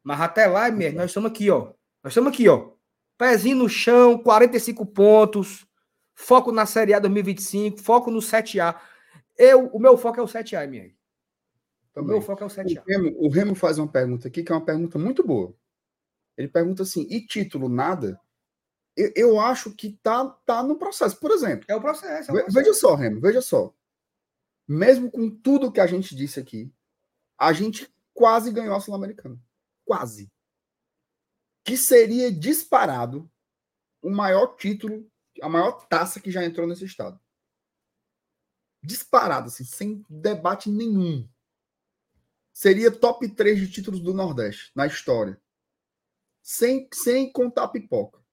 Mas 0.05 0.21
até 0.21 0.47
lá, 0.47 0.71
mesmo, 0.71 0.99
nós 0.99 1.07
estamos 1.09 1.31
aqui, 1.31 1.49
ó. 1.51 1.73
Nós 2.05 2.13
estamos 2.13 2.31
aqui, 2.31 2.47
ó. 2.47 2.73
Pezinho 3.17 3.57
no 3.57 3.71
chão, 3.71 4.19
45 4.19 4.85
pontos, 4.85 5.67
foco 6.15 6.53
na 6.53 6.67
Série 6.67 6.93
A 6.93 6.99
2025, 6.99 7.81
foco 7.81 8.11
no 8.11 8.19
7A. 8.19 8.79
Eu, 9.39 9.69
o 9.69 9.79
meu 9.79 9.97
foco 9.97 10.21
é 10.21 10.23
o 10.23 10.27
7A, 10.27 10.69
minha. 10.69 10.95
Também. 11.95 12.11
O 12.11 12.13
meu 12.19 12.21
foco 12.21 12.43
é 12.43 12.47
o 12.47 12.51
7A. 12.51 12.83
O 12.83 12.85
Remo, 12.87 13.17
o 13.17 13.29
Remo 13.31 13.55
faz 13.55 13.79
uma 13.79 13.89
pergunta 13.89 14.29
aqui 14.29 14.43
que 14.43 14.53
é 14.53 14.55
uma 14.55 14.65
pergunta 14.65 14.99
muito 14.99 15.27
boa. 15.27 15.57
Ele 16.37 16.49
pergunta 16.49 16.83
assim: 16.83 17.07
e 17.09 17.27
título 17.27 17.67
nada? 17.67 18.21
Eu, 18.97 19.13
eu 19.15 19.41
acho 19.41 19.75
que 19.75 19.93
tá, 20.03 20.27
tá 20.47 20.63
no 20.63 20.77
processo. 20.77 21.19
Por 21.19 21.31
exemplo. 21.31 21.65
É 21.69 21.77
o 21.77 21.81
processo. 21.81 22.31
É 22.31 22.33
o 22.33 22.37
processo. 22.37 22.55
Veja 22.55 22.75
só, 22.75 22.95
Remo, 22.95 23.21
veja 23.21 23.41
só. 23.41 23.75
Mesmo 24.67 25.11
com 25.11 25.31
tudo 25.31 25.71
que 25.71 25.81
a 25.81 25.87
gente 25.87 26.15
disse 26.17 26.41
aqui, 26.41 26.73
a 27.39 27.53
gente 27.53 27.93
quase 28.15 28.51
ganhou 28.51 28.75
a 28.75 28.81
Sul-Americana. 28.81 29.39
Quase. 29.85 30.31
Que 31.65 31.77
seria 31.77 32.33
disparado 32.33 33.31
o 34.03 34.11
maior 34.11 34.57
título, 34.57 35.09
a 35.43 35.49
maior 35.49 35.87
taça 35.87 36.21
que 36.21 36.31
já 36.31 36.45
entrou 36.45 36.67
nesse 36.67 36.85
estado. 36.85 37.21
Disparado, 38.83 39.49
assim, 39.49 39.65
sem 39.65 40.05
debate 40.09 40.71
nenhum 40.71 41.29
seria 42.57 42.91
top 42.91 43.29
3 43.29 43.59
de 43.59 43.71
títulos 43.71 44.01
do 44.01 44.15
Nordeste 44.15 44.73
na 44.75 44.87
história. 44.87 45.39
Sem, 46.43 46.89
sem 46.91 47.31
contar 47.31 47.69
pipoca. 47.69 48.25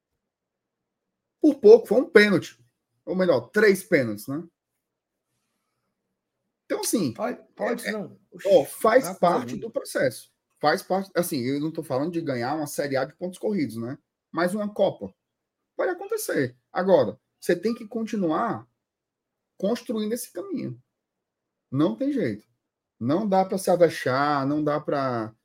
Por 1.44 1.56
pouco, 1.56 1.86
foi 1.86 1.99
um 1.99 2.10
pênalti. 2.10 2.57
Ou 3.06 3.18
melhor, 3.18 3.49
três 3.49 3.84
pênaltis, 3.84 4.28
né? 4.28 4.41
Então, 6.64 6.80
assim. 6.80 7.14
Pode, 7.14 7.38
pode 7.53 7.86
é, 7.86 7.90
é 7.90 7.91
não. 7.91 8.18
ó, 8.45 8.64
faz 8.64 9.10
parte 9.18 9.57
do 9.57 9.70
processo. 9.70 10.32
Faz 10.61 10.82
parte. 10.82 11.11
Assim, 11.14 11.41
eu 11.41 11.60
não 11.60 11.68
estou 11.68 11.84
falando 11.84 12.14
de 12.14 12.22
ganhar 12.22 12.56
uma 12.56 12.65
Série 12.65 12.95
A 12.95 13.03
de 13.03 13.14
pontos 13.15 13.38
corridos, 13.38 13.76
né? 13.76 13.98
Mas 14.32 14.56
uma 14.56 14.74
Copa. 14.74 15.14
Pode 15.76 15.91
acontecer. 15.91 16.57
Agora, 16.72 17.20
você 17.41 17.57
tem 17.57 17.76
que 17.76 17.86
continuar 17.86 18.65
construindo 19.57 20.14
esse 20.14 20.32
caminho. 20.32 20.82
Não 21.70 21.94
tem 21.94 22.14
jeito. 22.14 22.48
Não 22.98 23.28
dá 23.28 23.44
para 23.44 23.57
se 23.57 23.70
avexar, 23.70 24.48
não 24.48 24.64
dá 24.64 24.80
para 24.80 25.36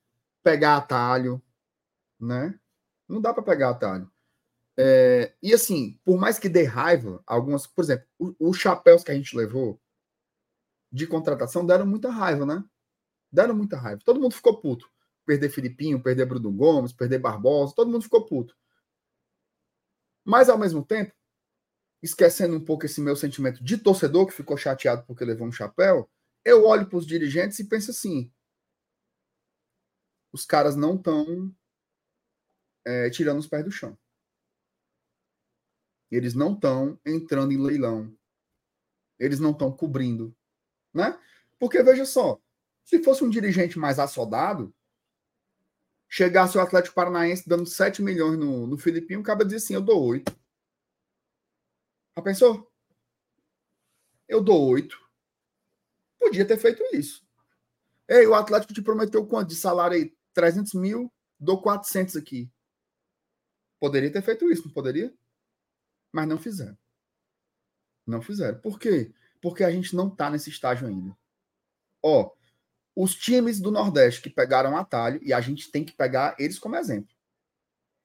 pegar 0.41 0.77
atalho, 0.77 1.41
né? 2.17 2.57
Não 3.05 3.19
dá 3.19 3.33
para 3.33 3.43
pegar 3.43 3.71
atalho. 3.71 4.09
É, 4.81 5.35
e 5.43 5.53
assim, 5.53 5.99
por 6.05 6.17
mais 6.17 6.39
que 6.39 6.47
dê 6.47 6.63
raiva, 6.63 7.21
algumas, 7.27 7.67
por 7.67 7.83
exemplo, 7.83 8.07
os 8.39 8.57
chapéus 8.57 9.03
que 9.03 9.11
a 9.11 9.13
gente 9.13 9.35
levou 9.35 9.77
de 10.89 11.05
contratação 11.05 11.65
deram 11.65 11.85
muita 11.85 12.09
raiva, 12.09 12.45
né? 12.45 12.63
Deram 13.29 13.53
muita 13.53 13.75
raiva. 13.75 14.01
Todo 14.05 14.21
mundo 14.21 14.35
ficou 14.35 14.61
puto. 14.61 14.89
Perder 15.25 15.49
Filipinho, 15.49 16.01
perder 16.01 16.25
Bruno 16.25 16.49
Gomes, 16.49 16.93
perder 16.93 17.19
Barbosa, 17.19 17.75
todo 17.75 17.91
mundo 17.91 18.03
ficou 18.03 18.25
puto. 18.25 18.55
Mas 20.23 20.47
ao 20.47 20.57
mesmo 20.57 20.81
tempo, 20.85 21.13
esquecendo 22.01 22.55
um 22.55 22.63
pouco 22.63 22.85
esse 22.85 23.01
meu 23.01 23.17
sentimento 23.17 23.61
de 23.61 23.77
torcedor 23.77 24.27
que 24.27 24.33
ficou 24.33 24.55
chateado 24.55 25.03
porque 25.05 25.25
levou 25.25 25.45
um 25.45 25.51
chapéu, 25.51 26.09
eu 26.45 26.65
olho 26.65 26.87
para 26.87 26.97
os 26.97 27.05
dirigentes 27.05 27.59
e 27.59 27.67
penso 27.67 27.91
assim: 27.91 28.31
os 30.31 30.45
caras 30.45 30.77
não 30.77 30.95
estão 30.95 31.53
é, 32.85 33.09
tirando 33.09 33.39
os 33.39 33.47
pés 33.47 33.65
do 33.65 33.71
chão. 33.71 33.97
Eles 36.11 36.33
não 36.33 36.53
estão 36.53 36.99
entrando 37.05 37.51
em 37.51 37.57
leilão. 37.57 38.15
Eles 39.19 39.39
não 39.39 39.51
estão 39.51 39.71
cobrindo. 39.71 40.35
Né? 40.93 41.17
Porque 41.59 41.83
veja 41.83 42.05
só: 42.05 42.41
se 42.83 43.03
fosse 43.03 43.23
um 43.23 43.29
dirigente 43.29 43.77
mais 43.77 43.99
assodado, 43.99 44.73
chegasse 46.07 46.57
o 46.57 46.61
Atlético 46.61 46.95
Paranaense 46.95 47.47
dando 47.47 47.65
7 47.65 48.01
milhões 48.01 48.37
no, 48.37 48.65
no 48.65 48.77
Filipinho, 48.77 49.19
o 49.19 49.23
cara 49.23 49.43
dizia 49.43 49.57
assim: 49.57 49.73
eu 49.75 49.81
dou 49.81 50.03
8. 50.03 50.35
Já 52.17 52.23
pensou? 52.23 52.71
Eu 54.27 54.41
dou 54.41 54.69
8. 54.69 54.97
Podia 56.19 56.45
ter 56.45 56.57
feito 56.57 56.83
isso. 56.93 57.25
Ei, 58.07 58.25
o 58.25 58.33
Atlético 58.33 58.73
te 58.73 58.81
prometeu 58.81 59.25
quanto 59.25 59.49
de 59.49 59.55
salário 59.55 59.95
aí? 59.95 60.13
300 60.33 60.73
mil, 60.73 61.11
dou 61.39 61.61
400 61.61 62.15
aqui. 62.15 62.51
Poderia 63.79 64.11
ter 64.11 64.21
feito 64.21 64.51
isso, 64.51 64.65
não 64.65 64.73
poderia? 64.73 65.13
Mas 66.11 66.27
não 66.27 66.37
fizeram. 66.37 66.77
Não 68.05 68.21
fizeram. 68.21 68.59
Por 68.59 68.79
quê? 68.79 69.13
Porque 69.41 69.63
a 69.63 69.71
gente 69.71 69.95
não 69.95 70.07
está 70.07 70.29
nesse 70.29 70.49
estágio 70.49 70.87
ainda. 70.87 71.15
Ó, 72.03 72.31
os 72.95 73.15
times 73.15 73.59
do 73.59 73.71
Nordeste 73.71 74.21
que 74.21 74.29
pegaram 74.29 74.75
atalho, 74.75 75.19
e 75.23 75.33
a 75.33 75.39
gente 75.39 75.71
tem 75.71 75.85
que 75.85 75.93
pegar 75.93 76.35
eles 76.39 76.59
como 76.59 76.75
exemplo. 76.75 77.15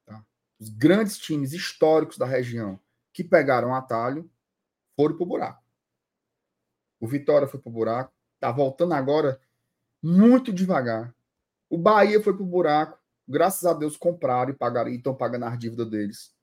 Tá? 0.06 0.24
Os 0.58 0.68
grandes 0.68 1.18
times 1.18 1.52
históricos 1.52 2.18
da 2.18 2.26
região 2.26 2.78
que 3.12 3.24
pegaram 3.24 3.74
atalho 3.74 4.30
foram 4.96 5.16
para 5.16 5.24
o 5.24 5.28
buraco. 5.28 5.64
O 7.00 7.06
Vitória 7.06 7.48
foi 7.48 7.60
pro 7.60 7.70
buraco. 7.70 8.12
Tá 8.40 8.50
voltando 8.50 8.94
agora 8.94 9.40
muito 10.02 10.52
devagar. 10.52 11.14
O 11.68 11.78
Bahia 11.78 12.22
foi 12.22 12.34
pro 12.34 12.44
buraco. 12.44 12.98
Graças 13.26 13.64
a 13.64 13.72
Deus 13.72 13.96
compraram 13.96 14.52
e 14.52 14.56
pagaram 14.56 14.90
e 14.90 14.96
estão 14.96 15.14
pagando 15.14 15.46
as 15.46 15.58
dívidas 15.58 15.88
deles. 15.88 16.33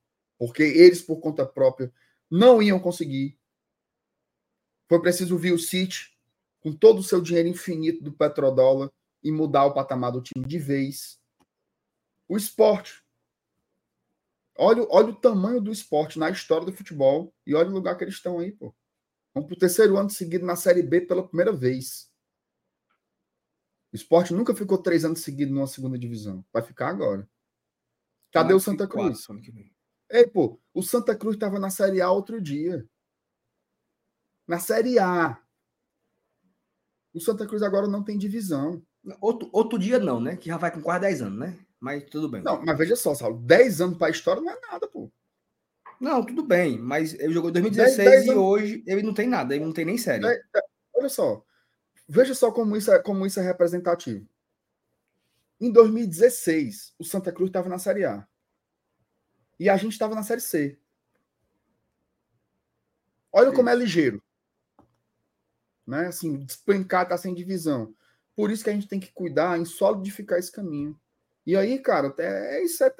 Porque 0.41 0.63
eles, 0.63 1.03
por 1.03 1.19
conta 1.19 1.45
própria, 1.45 1.93
não 2.27 2.63
iam 2.63 2.80
conseguir. 2.80 3.39
Foi 4.89 4.99
preciso 4.99 5.38
vir 5.38 5.53
o 5.53 5.59
City 5.59 6.18
com 6.61 6.76
todo 6.76 6.97
o 6.97 7.03
seu 7.03 7.22
dinheiro 7.22 7.47
infinito 7.47 8.03
do 8.03 8.11
petrodólar 8.11 8.91
e 9.22 9.31
mudar 9.31 9.65
o 9.65 9.73
patamar 9.76 10.11
do 10.11 10.19
time 10.19 10.43
de 10.43 10.57
vez. 10.57 11.22
O 12.27 12.35
esporte. 12.35 13.05
Olha, 14.57 14.84
olha 14.89 15.09
o 15.09 15.15
tamanho 15.15 15.61
do 15.61 15.72
esporte 15.72 16.18
na 16.18 16.31
história 16.31 16.65
do 16.65 16.73
futebol 16.73 17.31
e 17.45 17.53
olha 17.53 17.69
o 17.69 17.73
lugar 17.73 17.95
que 17.95 18.03
eles 18.03 18.15
estão 18.15 18.39
aí, 18.39 18.51
pô. 18.51 18.73
Vamos 19.35 19.47
para 19.47 19.57
o 19.57 19.59
terceiro 19.59 19.95
ano 19.95 20.09
seguido 20.09 20.43
na 20.43 20.55
Série 20.55 20.81
B 20.81 21.01
pela 21.01 21.27
primeira 21.27 21.53
vez. 21.53 22.11
O 23.93 23.95
esporte 23.95 24.34
nunca 24.34 24.55
ficou 24.55 24.80
três 24.80 25.05
anos 25.05 25.22
seguidos 25.22 25.53
numa 25.53 25.68
segunda 25.68 25.99
divisão. 25.99 26.43
Vai 26.51 26.63
ficar 26.63 26.88
agora. 26.88 27.30
Cadê 28.31 28.55
o 28.55 28.59
Santa 28.59 28.88
Cruz? 28.88 29.27
Ei, 30.11 30.27
pô, 30.27 30.59
o 30.73 30.83
Santa 30.83 31.15
Cruz 31.15 31.35
estava 31.35 31.57
na 31.57 31.69
Série 31.69 32.01
A 32.01 32.11
outro 32.11 32.41
dia. 32.41 32.85
Na 34.47 34.59
Série 34.59 34.99
A. 34.99 35.41
O 37.13 37.19
Santa 37.19 37.47
Cruz 37.47 37.63
agora 37.63 37.88
não 37.88 38.03
tem 38.03 38.17
divisão. 38.17 38.81
Outro, 39.19 39.49
outro 39.51 39.79
dia 39.79 39.99
não, 39.99 40.19
né? 40.19 40.35
Que 40.35 40.47
já 40.49 40.57
vai 40.57 40.71
com 40.71 40.81
quase 40.81 41.01
10 41.01 41.21
anos, 41.21 41.39
né? 41.39 41.57
Mas 41.79 42.03
tudo 42.03 42.29
bem. 42.29 42.43
Não, 42.43 42.61
mas 42.63 42.77
veja 42.77 42.95
só, 42.95 43.15
Saulo. 43.15 43.39
10 43.39 43.81
anos 43.81 43.97
para 43.97 44.07
a 44.07 44.11
história 44.11 44.41
não 44.41 44.51
é 44.51 44.59
nada, 44.69 44.88
pô. 44.88 45.11
Não, 45.99 46.25
tudo 46.25 46.43
bem, 46.43 46.79
mas 46.79 47.13
ele 47.13 47.33
jogou 47.33 47.49
em 47.51 47.53
2016 47.53 47.97
10, 47.97 48.25
10 48.25 48.25
e 48.25 48.33
hoje 48.33 48.83
ele 48.88 49.03
não 49.03 49.13
tem 49.13 49.27
nada, 49.27 49.55
ele 49.55 49.63
não 49.63 49.71
tem 49.71 49.85
nem 49.85 49.97
série. 49.97 50.21
10, 50.21 50.39
olha 50.95 51.09
só, 51.09 51.43
veja 52.07 52.33
só 52.33 52.51
como 52.51 52.75
isso, 52.75 52.91
é, 52.91 52.99
como 52.99 53.23
isso 53.23 53.39
é 53.39 53.43
representativo. 53.43 54.27
Em 55.59 55.71
2016, 55.71 56.95
o 56.97 57.03
Santa 57.03 57.31
Cruz 57.31 57.49
estava 57.49 57.69
na 57.69 57.77
Série 57.77 58.03
A. 58.03 58.27
E 59.61 59.69
a 59.69 59.77
gente 59.77 59.91
estava 59.91 60.15
na 60.15 60.23
Série 60.23 60.41
C. 60.41 60.75
Olha 63.31 63.51
Sim. 63.51 63.55
como 63.55 63.69
é 63.69 63.75
ligeiro. 63.75 64.19
né? 65.85 66.07
Assim, 66.07 66.39
despencar 66.39 67.07
tá 67.07 67.15
sem 67.15 67.31
divisão. 67.31 67.93
Por 68.35 68.49
isso 68.49 68.63
que 68.63 68.71
a 68.71 68.73
gente 68.73 68.88
tem 68.88 68.99
que 68.99 69.11
cuidar 69.13 69.59
em 69.59 69.65
solidificar 69.65 70.39
esse 70.39 70.51
caminho. 70.51 70.99
E 71.45 71.55
aí, 71.55 71.77
cara, 71.77 72.11
é, 72.17 72.57
é 72.57 72.65
isso, 72.65 72.83
é 72.83 72.91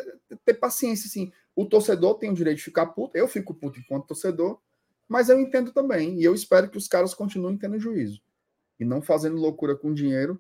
ter 0.46 0.54
paciência, 0.54 1.08
assim. 1.08 1.34
O 1.56 1.66
torcedor 1.66 2.20
tem 2.20 2.30
o 2.30 2.36
direito 2.36 2.58
de 2.58 2.64
ficar 2.64 2.86
puto, 2.86 3.18
eu 3.18 3.28
fico 3.28 3.56
puto 3.56 3.80
enquanto 3.80 4.06
torcedor, 4.06 4.62
mas 5.08 5.30
eu 5.30 5.40
entendo 5.40 5.72
também, 5.72 6.20
e 6.20 6.24
eu 6.24 6.36
espero 6.36 6.70
que 6.70 6.78
os 6.78 6.88
caras 6.88 7.16
continuem 7.16 7.58
tendo 7.58 7.80
juízo. 7.80 8.22
E 8.80 8.86
não 8.86 9.02
fazendo 9.02 9.36
loucura 9.36 9.76
com 9.76 9.92
dinheiro, 9.92 10.40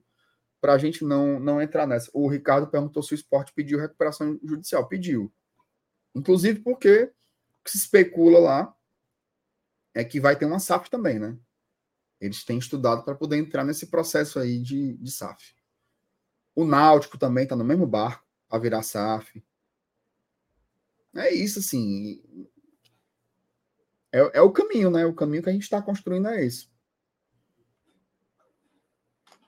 para 0.62 0.74
a 0.74 0.78
gente 0.78 1.04
não, 1.04 1.40
não 1.40 1.60
entrar 1.60 1.88
nessa. 1.88 2.12
O 2.14 2.28
Ricardo 2.28 2.68
perguntou 2.68 3.02
se 3.02 3.12
o 3.12 3.16
esporte 3.16 3.52
pediu 3.56 3.80
recuperação 3.80 4.40
judicial. 4.44 4.88
Pediu. 4.88 5.34
Inclusive 6.16 6.60
porque 6.60 7.04
o 7.04 7.64
que 7.64 7.72
se 7.72 7.78
especula 7.78 8.40
lá 8.40 8.76
é 9.94 10.04
que 10.04 10.20
vai 10.20 10.36
ter 10.36 10.46
uma 10.46 10.60
SAF 10.60 10.90
também, 10.90 11.20
né? 11.20 11.38
Eles 12.20 12.44
têm 12.44 12.58
estudado 12.58 13.04
para 13.04 13.16
poder 13.16 13.38
entrar 13.38 13.64
nesse 13.64 13.88
processo 13.88 14.40
aí 14.40 14.60
de, 14.60 14.94
de 14.98 15.12
SAF. 15.12 15.56
O 16.56 16.66
Náutico 16.66 17.18
também 17.18 17.44
está 17.44 17.56
no 17.56 17.64
mesmo 17.64 17.88
barco 17.88 18.26
para 18.48 18.60
virar 18.60 18.84
SAF. 18.84 19.44
É 21.16 21.34
isso, 21.34 21.60
assim. 21.60 22.22
É, 24.12 24.40
é 24.40 24.42
o 24.42 24.52
caminho, 24.52 24.92
né? 24.92 25.06
O 25.06 25.14
caminho 25.14 25.42
que 25.42 25.50
a 25.50 25.54
gente 25.54 25.64
está 25.64 25.82
construindo 25.82 26.28
é 26.28 26.46
esse. 26.46 26.70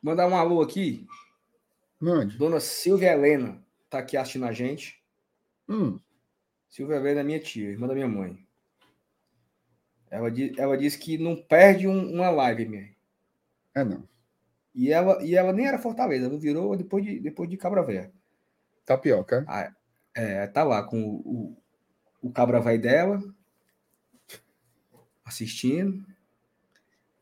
Mandar 0.02 0.27
um 0.27 0.35
alô 0.35 0.61
aqui. 0.61 1.07
Mande. 1.99 2.38
Dona 2.38 2.60
Silvia 2.60 3.14
Helena 3.14 3.65
está 3.85 3.99
aqui 3.99 4.18
assistindo 4.18 4.45
a 4.45 4.52
gente. 4.52 5.02
Hum. 5.69 5.99
Silvia 6.73 6.95
Helena 6.95 7.19
é 7.19 7.23
minha 7.23 7.39
tia, 7.39 7.69
irmã 7.69 7.85
da 7.85 7.93
minha 7.93 8.07
mãe. 8.07 8.35
Ela, 10.09 10.29
ela 10.57 10.75
disse 10.75 10.97
que 10.97 11.19
não 11.19 11.35
perde 11.35 11.87
um, 11.87 12.11
uma 12.15 12.31
live, 12.31 12.65
minha. 12.65 12.89
É, 13.75 13.83
não. 13.83 14.09
E 14.73 14.91
ela, 14.91 15.23
e 15.23 15.35
ela 15.35 15.53
nem 15.53 15.67
era 15.67 15.77
Fortaleza, 15.77 16.25
ela 16.25 16.35
virou 16.35 16.75
depois 16.75 17.05
de, 17.05 17.19
depois 17.19 17.47
de 17.47 17.57
Cabra 17.57 17.83
Velha. 17.83 18.11
Tapioca. 18.87 19.45
Ah, 19.47 19.71
é, 20.15 20.47
tá 20.47 20.63
lá 20.63 20.81
com 20.81 20.99
o, 20.99 21.21
o, 21.23 21.57
o 22.23 22.31
Cabra 22.31 22.59
Vai 22.59 22.79
dela, 22.79 23.21
assistindo. 25.23 26.03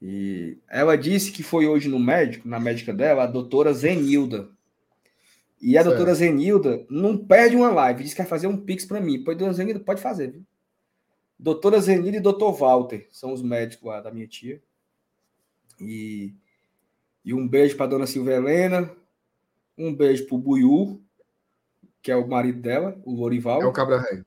E 0.01 0.57
ela 0.69 0.97
disse 0.97 1.29
que 1.29 1.43
foi 1.43 1.67
hoje 1.67 1.89
no 1.89 1.99
médico, 1.99 2.47
na 2.47 2.57
médica 2.57 2.93
dela, 2.93 3.23
a 3.23 3.27
doutora 3.27 3.73
Zenilda. 3.73 4.49
E 5.61 5.77
a 5.77 5.83
certo. 5.83 5.95
doutora 5.95 6.15
Zenilda 6.15 6.85
não 6.89 7.15
perde 7.15 7.55
uma 7.55 7.69
live, 7.69 8.01
disse 8.01 8.15
que 8.15 8.21
quer 8.21 8.27
fazer 8.27 8.47
um 8.47 8.57
pix 8.57 8.83
para 8.83 8.99
mim. 8.99 9.23
Pois, 9.23 9.37
doutora 9.37 9.53
Zenilda, 9.53 9.79
pode 9.79 10.01
fazer, 10.01 10.31
viu? 10.31 10.45
Doutora 11.37 11.79
Zenilda 11.79 12.17
e 12.17 12.21
doutor 12.21 12.51
Walter 12.53 13.07
são 13.11 13.31
os 13.31 13.41
médicos 13.41 13.87
lá 13.87 14.01
da 14.01 14.11
minha 14.11 14.27
tia. 14.27 14.61
E, 15.79 16.33
e 17.23 17.33
um 17.33 17.47
beijo 17.47 17.77
para 17.77 17.87
dona 17.87 18.07
Silvia 18.07 18.35
Helena. 18.35 18.91
Um 19.77 19.95
beijo 19.95 20.25
para 20.27 20.35
o 20.35 20.39
Buiú, 20.39 21.01
que 22.01 22.11
é 22.11 22.15
o 22.15 22.27
marido 22.27 22.59
dela, 22.59 22.99
o 23.05 23.13
Lorival. 23.13 23.61
É 23.61 23.65
o 23.65 23.71
Cabra 23.71 23.99
Velho. 23.99 24.25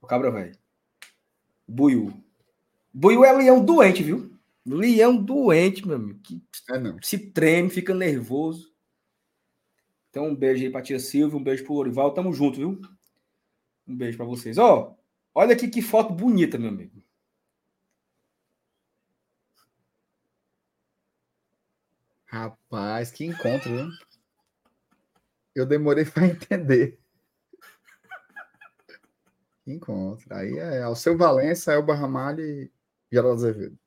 O 0.00 0.06
Cabra 0.06 0.30
Velho. 0.30 0.56
Buiú. 1.66 2.12
Buiú 2.92 3.24
é 3.24 3.32
leão 3.32 3.64
doente, 3.64 4.02
viu? 4.02 4.32
Leão 4.64 5.16
doente, 5.16 5.86
meu 5.86 5.96
amigo. 5.96 6.20
Que 6.22 6.42
é 6.70 6.78
não. 6.78 6.96
Se 7.02 7.18
treme, 7.18 7.70
fica 7.70 7.94
nervoso. 7.94 8.72
Então, 10.10 10.26
um 10.26 10.34
beijo 10.34 10.64
aí 10.64 10.70
pra 10.70 10.82
tia 10.82 10.98
Silvia, 10.98 11.38
um 11.38 11.42
beijo 11.42 11.64
pro 11.64 11.74
Lorival. 11.74 12.12
Tamo 12.14 12.32
junto, 12.32 12.58
viu? 12.58 12.80
Um 13.86 13.96
beijo 13.96 14.16
para 14.16 14.26
vocês. 14.26 14.58
Ó, 14.58 14.98
Olha 15.40 15.54
aqui 15.54 15.68
que 15.68 15.80
foto 15.80 16.12
bonita, 16.12 16.58
meu 16.58 16.68
amigo. 16.68 17.00
Rapaz, 22.26 23.12
que 23.12 23.24
encontro, 23.24 23.70
né? 23.70 23.88
Eu 25.54 25.64
demorei 25.64 26.04
para 26.04 26.26
entender. 26.26 26.98
Que 29.64 29.70
encontro. 29.70 30.26
Aí 30.34 30.58
é 30.58 30.84
o 30.88 30.96
seu 30.96 31.16
Valença, 31.16 31.72
Elba 31.72 31.94
Ramalho 31.94 32.44
e 32.44 32.68
Geraldo 33.12 33.36
Azevedo. 33.36 33.78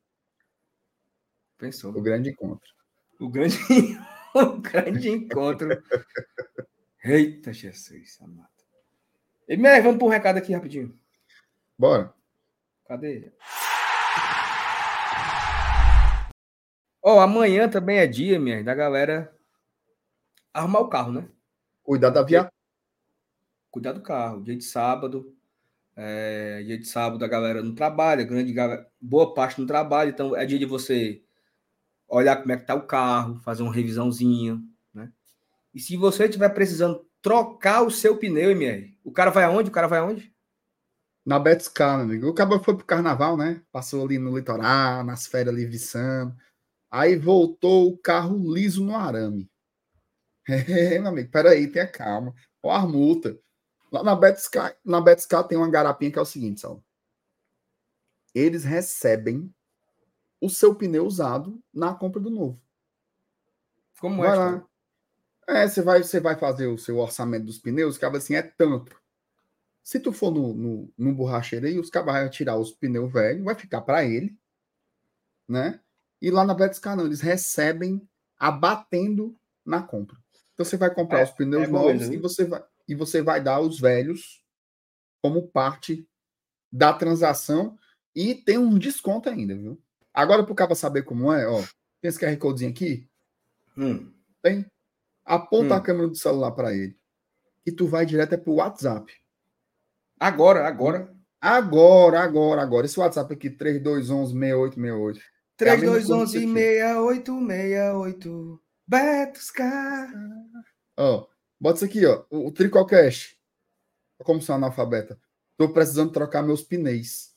Pensou. 1.58 1.94
O 1.94 2.00
grande 2.00 2.30
encontro. 2.30 2.72
O 3.20 3.28
grande, 3.28 3.58
o 4.34 4.58
grande 4.60 5.10
encontro. 5.10 5.82
Eita, 7.04 7.52
Jesus, 7.52 8.18
amado. 8.20 8.48
E 9.48 9.56
me 9.56 9.80
vamos 9.80 9.98
para 9.98 10.06
um 10.06 10.10
recado 10.10 10.36
aqui 10.38 10.52
rapidinho. 10.52 10.98
Bora. 11.78 12.14
Cadê? 12.86 13.32
Ó, 17.02 17.16
oh, 17.16 17.20
amanhã 17.20 17.68
também 17.68 17.98
é 17.98 18.06
dia, 18.06 18.38
minha, 18.38 18.62
da 18.62 18.74
galera 18.74 19.36
arrumar 20.54 20.80
o 20.80 20.88
carro, 20.88 21.12
né? 21.12 21.28
Cuidar 21.82 22.10
da 22.10 22.22
viatura. 22.22 22.52
Cuidar 23.70 23.92
do 23.92 24.02
carro. 24.02 24.42
Dia 24.42 24.56
de 24.56 24.64
sábado. 24.64 25.34
É, 25.94 26.62
dia 26.62 26.78
de 26.78 26.86
sábado 26.86 27.22
a 27.22 27.28
galera 27.28 27.62
não 27.62 27.74
trabalha, 27.74 28.24
grande 28.24 28.54
boa 28.98 29.34
parte 29.34 29.60
não 29.60 29.66
trabalha, 29.66 30.08
então 30.08 30.34
é 30.34 30.46
dia 30.46 30.58
de 30.58 30.64
você 30.64 31.22
olhar 32.12 32.36
como 32.36 32.52
é 32.52 32.56
que 32.56 32.66
tá 32.66 32.74
o 32.74 32.86
carro, 32.86 33.40
fazer 33.40 33.62
uma 33.62 33.72
revisãozinha, 33.72 34.60
né? 34.92 35.10
E 35.74 35.80
se 35.80 35.96
você 35.96 36.26
estiver 36.26 36.50
precisando 36.50 37.06
trocar 37.22 37.82
o 37.82 37.90
seu 37.90 38.16
pneu, 38.18 38.50
MR, 38.50 38.98
o 39.02 39.10
cara 39.10 39.30
vai 39.30 39.44
aonde? 39.44 39.70
O 39.70 39.72
cara 39.72 39.86
vai 39.86 40.00
aonde? 40.00 40.32
Na 41.24 41.38
Betscar, 41.38 41.96
meu 41.96 42.04
amigo. 42.04 42.28
O 42.28 42.34
cara 42.34 42.58
foi 42.58 42.76
pro 42.76 42.84
carnaval, 42.84 43.36
né? 43.36 43.62
Passou 43.72 44.04
ali 44.04 44.18
no 44.18 44.36
litoral, 44.36 45.04
nas 45.04 45.26
férias 45.26 45.54
ali 45.54 45.64
viçando. 45.64 46.36
Aí 46.90 47.16
voltou 47.16 47.88
o 47.88 47.96
carro 47.96 48.36
liso 48.52 48.84
no 48.84 48.94
arame. 48.94 49.50
É, 50.44 50.98
meu 50.98 51.10
amigo, 51.10 51.30
peraí, 51.30 51.68
tenha 51.68 51.86
calma. 51.86 52.34
Ó 52.60 52.72
a 52.72 52.84
multa. 52.84 53.38
Lá 53.92 54.02
na 54.02 54.16
Betscar, 54.16 54.76
na 54.84 55.00
Betscar 55.00 55.44
tem 55.44 55.56
uma 55.56 55.70
garapinha 55.70 56.10
que 56.10 56.18
é 56.18 56.22
o 56.22 56.24
seguinte, 56.24 56.60
Saulo. 56.60 56.84
Eles 58.34 58.64
recebem 58.64 59.54
o 60.42 60.50
seu 60.50 60.74
pneu 60.74 61.06
usado 61.06 61.62
na 61.72 61.94
compra 61.94 62.20
do 62.20 62.28
novo. 62.28 62.60
Como 64.00 64.22
vai 64.22 64.32
é? 64.32 64.34
Lá. 64.34 64.68
É, 65.46 65.68
você 65.68 65.80
vai, 65.80 66.02
você 66.02 66.18
vai 66.18 66.36
fazer 66.36 66.66
o 66.66 66.76
seu 66.76 66.98
orçamento 66.98 67.46
dos 67.46 67.58
pneus, 67.58 67.96
acaba 67.96 68.18
assim, 68.18 68.34
é 68.34 68.42
tanto. 68.42 69.00
Se 69.84 70.00
tu 70.00 70.12
for 70.12 70.32
no, 70.32 70.52
no, 70.52 70.92
no 70.98 71.14
borracheiro 71.14 71.66
aí, 71.66 71.78
os 71.78 71.90
caras 71.90 72.12
vão 72.12 72.30
tirar 72.30 72.56
os 72.56 72.72
pneus 72.72 73.12
velhos, 73.12 73.44
vai 73.44 73.54
ficar 73.54 73.82
para 73.82 74.04
ele, 74.04 74.36
né? 75.48 75.80
E 76.20 76.28
lá 76.30 76.44
na 76.44 76.54
Betescar 76.54 76.96
não, 76.96 77.06
eles 77.06 77.20
recebem 77.20 78.08
abatendo 78.36 79.36
na 79.64 79.80
compra. 79.80 80.16
Então 80.54 80.64
você 80.64 80.76
vai 80.76 80.92
comprar 80.92 81.20
é, 81.20 81.24
os 81.24 81.30
pneus 81.30 81.64
é 81.64 81.66
novos 81.68 82.08
e 82.08 82.16
você 82.16 82.44
vai 82.44 82.64
e 82.88 82.96
você 82.96 83.22
vai 83.22 83.40
dar 83.40 83.60
os 83.60 83.78
velhos 83.78 84.44
como 85.22 85.46
parte 85.46 86.06
da 86.70 86.92
transação 86.92 87.78
e 88.14 88.34
tem 88.34 88.58
um 88.58 88.76
desconto 88.76 89.28
ainda, 89.28 89.54
viu? 89.54 89.80
Agora 90.14 90.42
para 90.42 90.52
o 90.52 90.56
cara 90.56 90.74
saber 90.74 91.02
como 91.02 91.32
é, 91.32 91.46
ó, 91.46 91.62
tem 92.00 92.08
esse 92.08 92.18
QR 92.18 92.36
Codezinho 92.36 92.70
aqui? 92.70 93.08
Hum. 93.76 94.12
Tem? 94.42 94.66
Aponta 95.24 95.74
hum. 95.74 95.78
a 95.78 95.80
câmera 95.80 96.08
do 96.08 96.16
celular 96.16 96.52
para 96.52 96.74
ele 96.74 96.96
e 97.64 97.70
tu 97.72 97.86
vai 97.86 98.04
direto 98.04 98.34
é 98.34 98.36
pro 98.36 98.54
WhatsApp. 98.54 99.12
Agora, 100.18 100.66
agora. 100.66 101.14
Agora, 101.40 102.20
agora, 102.20 102.60
agora. 102.62 102.86
Esse 102.86 102.98
WhatsApp 103.00 103.34
aqui, 103.34 103.50
3211-6868. 103.50 105.20
3211-6868. 105.58 108.58
Betos 108.86 109.50
Car. 109.50 110.08
Ó, 110.96 111.26
bota 111.60 111.76
isso 111.76 111.84
aqui, 111.84 112.06
ó. 112.06 112.24
O, 112.30 112.46
o 112.48 112.52
Tricocast. 112.52 113.36
Como 114.22 114.40
sou 114.40 114.54
analfabeta. 114.54 115.20
Tô 115.56 115.68
precisando 115.68 116.12
trocar 116.12 116.42
meus 116.42 116.62
pneus. 116.62 117.32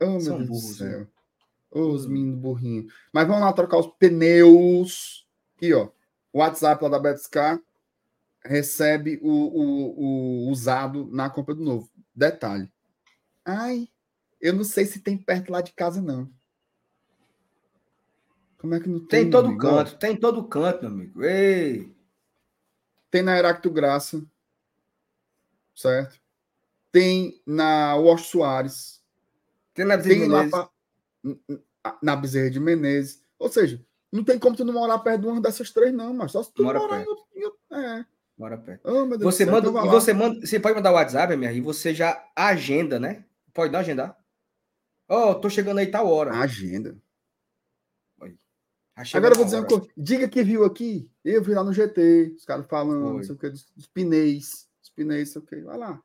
Oh, 0.00 0.10
meu 0.10 0.20
São 0.20 0.38
Deus 0.38 0.48
burros, 0.48 0.68
do 0.68 0.74
céu. 0.74 1.00
Né? 1.00 1.08
Os 1.74 2.06
meninos 2.06 2.38
burrinhos. 2.38 2.92
Mas 3.12 3.26
vamos 3.26 3.42
lá 3.42 3.52
trocar 3.52 3.78
os 3.78 3.88
pneus. 3.98 5.26
Aqui, 5.56 5.74
ó. 5.74 5.90
O 6.32 6.38
WhatsApp 6.38 6.82
lá 6.82 6.88
da 6.88 6.98
Betscar 6.98 7.60
recebe 8.44 9.18
o, 9.22 9.28
o, 9.28 10.46
o 10.46 10.50
usado 10.50 11.08
na 11.10 11.28
compra 11.28 11.54
do 11.54 11.62
novo. 11.62 11.90
Detalhe. 12.14 12.70
Ai, 13.44 13.88
eu 14.40 14.52
não 14.52 14.64
sei 14.64 14.86
se 14.86 15.00
tem 15.00 15.18
perto 15.18 15.50
lá 15.50 15.60
de 15.60 15.72
casa, 15.72 16.00
não. 16.00 16.30
Como 18.58 18.74
é 18.74 18.80
que 18.80 18.88
não 18.88 19.00
tem? 19.00 19.22
Tem 19.22 19.30
todo 19.30 19.48
amigo? 19.48 19.60
canto, 19.60 19.98
tem 19.98 20.16
todo 20.16 20.48
canto, 20.48 20.82
meu 20.82 20.90
amigo. 20.90 21.22
Ei! 21.22 21.94
Tem 23.10 23.22
na 23.22 23.36
Heracto 23.36 23.70
Graça. 23.70 24.24
Certo? 25.74 26.20
Tem 26.90 27.42
na 27.46 27.96
Wash 27.96 28.28
Soares. 28.28 29.02
Tem 29.74 29.84
na 29.84 29.96
Menezes. 29.96 30.50
Pra, 30.50 30.70
na 32.02 32.16
Bezerra 32.16 32.50
de 32.50 32.60
Menezes. 32.60 33.22
Ou 33.38 33.48
seja, 33.48 33.84
não 34.12 34.24
tem 34.24 34.38
como 34.38 34.56
tu 34.56 34.64
não 34.64 34.74
morar 34.74 34.98
perto 34.98 35.22
de 35.22 35.26
uma 35.26 35.40
dessas 35.40 35.70
três, 35.70 35.92
não, 35.92 36.14
mas 36.14 36.32
só 36.32 36.42
se 36.42 36.52
tu 36.52 36.62
Mora 36.62 36.78
morar 36.78 37.04
perto. 37.04 37.26
em, 37.34 37.76
é. 37.76 38.06
Bora 38.36 38.58
perto. 38.58 38.80
Oh, 38.84 39.06
você 39.18 39.44
manda, 39.44 39.68
então 39.68 39.86
e 39.86 39.88
você 39.88 40.12
manda, 40.12 40.40
você 40.40 40.58
pode 40.58 40.74
mandar 40.74 40.90
o 40.90 40.94
WhatsApp, 40.94 41.36
minha, 41.36 41.52
e 41.52 41.60
você 41.60 41.94
já 41.94 42.24
agenda, 42.34 42.98
né? 42.98 43.24
Pode 43.52 43.72
não 43.72 43.80
agendar? 43.80 44.18
Ó, 45.08 45.30
oh, 45.30 45.34
tô 45.34 45.48
chegando 45.48 45.78
aí 45.78 45.86
tal 45.86 46.08
hora. 46.08 46.32
Agenda. 46.34 46.96
Agora 49.12 49.32
eu 49.32 49.36
vou 49.36 49.44
dizer 49.44 49.56
uma 49.56 49.66
coisa. 49.66 49.86
Diga 49.96 50.28
que 50.28 50.42
viu 50.44 50.64
aqui. 50.64 51.10
Eu 51.24 51.42
vi 51.42 51.52
lá 51.52 51.64
no 51.64 51.72
GT. 51.72 52.34
Os 52.36 52.44
caras 52.44 52.66
falando, 52.66 53.14
não 53.14 53.22
sei 53.22 53.34
o 53.34 53.38
que, 53.38 53.50
dos, 53.50 53.66
dos 53.76 53.86
pneus. 53.88 54.68
Os 54.80 54.90
pneus, 54.90 55.30
sei 55.30 55.42
o 55.42 55.44
que. 55.44 55.60
Vai 55.62 55.76
lá. 55.76 56.00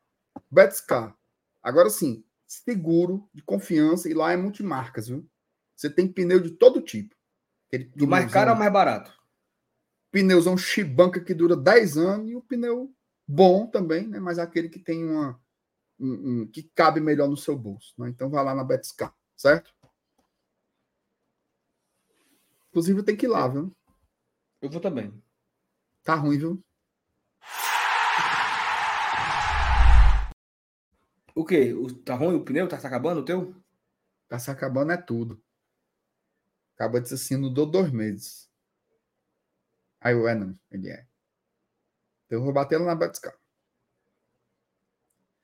Betscar. 0.50 1.16
Agora 1.62 1.90
sim, 1.90 2.24
seguro, 2.50 3.30
de 3.34 3.44
confiança. 3.44 4.10
E 4.10 4.14
lá 4.14 4.32
é 4.32 4.38
multimarcas, 4.38 5.08
viu? 5.08 5.30
Você 5.76 5.90
tem 5.90 6.12
pneu 6.12 6.40
de 6.40 6.52
todo 6.52 6.82
tipo. 6.82 7.16
Do 7.96 8.08
mais 8.08 8.32
caro 8.32 8.52
ao 8.52 8.58
mais 8.58 8.74
barato. 8.74 9.14
Pneuzão 10.12 10.58
Chibanca 10.58 11.24
que 11.24 11.36
dura 11.36 11.56
10 11.56 11.98
anos 11.98 12.30
e 12.30 12.36
o 12.36 12.42
pneu 12.42 12.94
bom 13.28 13.68
também, 13.68 14.08
né? 14.08 14.20
Mas 14.20 14.40
aquele 14.40 14.68
que 14.68 14.80
tem 14.80 15.06
uma. 15.06 15.40
Um, 16.00 16.42
um, 16.42 16.48
que 16.48 16.64
cabe 16.74 17.00
melhor 17.00 17.28
no 17.28 17.38
seu 17.38 17.58
bolso. 17.58 17.94
Né? 17.98 18.10
Então 18.10 18.30
vai 18.30 18.44
lá 18.44 18.56
na 18.56 18.64
Betscar, 18.64 19.14
certo? 19.36 19.74
Inclusive 22.70 23.04
tem 23.04 23.18
que 23.18 23.26
ir 23.26 23.30
lá, 23.30 23.48
viu? 23.48 23.76
Eu 24.62 24.70
vou 24.70 24.80
também. 24.80 25.14
Tá 26.04 26.16
ruim, 26.16 26.38
viu? 26.38 26.64
O 31.40 31.46
quê? 31.46 31.74
Tá 32.04 32.16
ruim 32.16 32.36
o 32.36 32.44
pneu? 32.44 32.68
Tá 32.68 32.78
se 32.78 32.86
acabando 32.86 33.22
o 33.22 33.24
teu? 33.24 33.56
Tá 34.28 34.38
se 34.38 34.52
acabando 34.52 34.92
é 34.92 34.98
tudo. 34.98 35.42
Acaba 36.76 37.00
de 37.00 37.14
assim, 37.14 37.38
no 37.38 37.50
dois 37.50 37.94
meses. 37.94 38.52
Aí 40.02 40.14
o 40.14 40.28
é 40.28 40.36
não, 40.36 40.54
ele 40.70 40.90
é. 40.90 41.08
Então 42.26 42.40
eu 42.40 42.44
vou 42.44 42.52
bater 42.52 42.78
lá 42.78 42.88
na 42.88 42.96
Batiscar. 42.96 43.34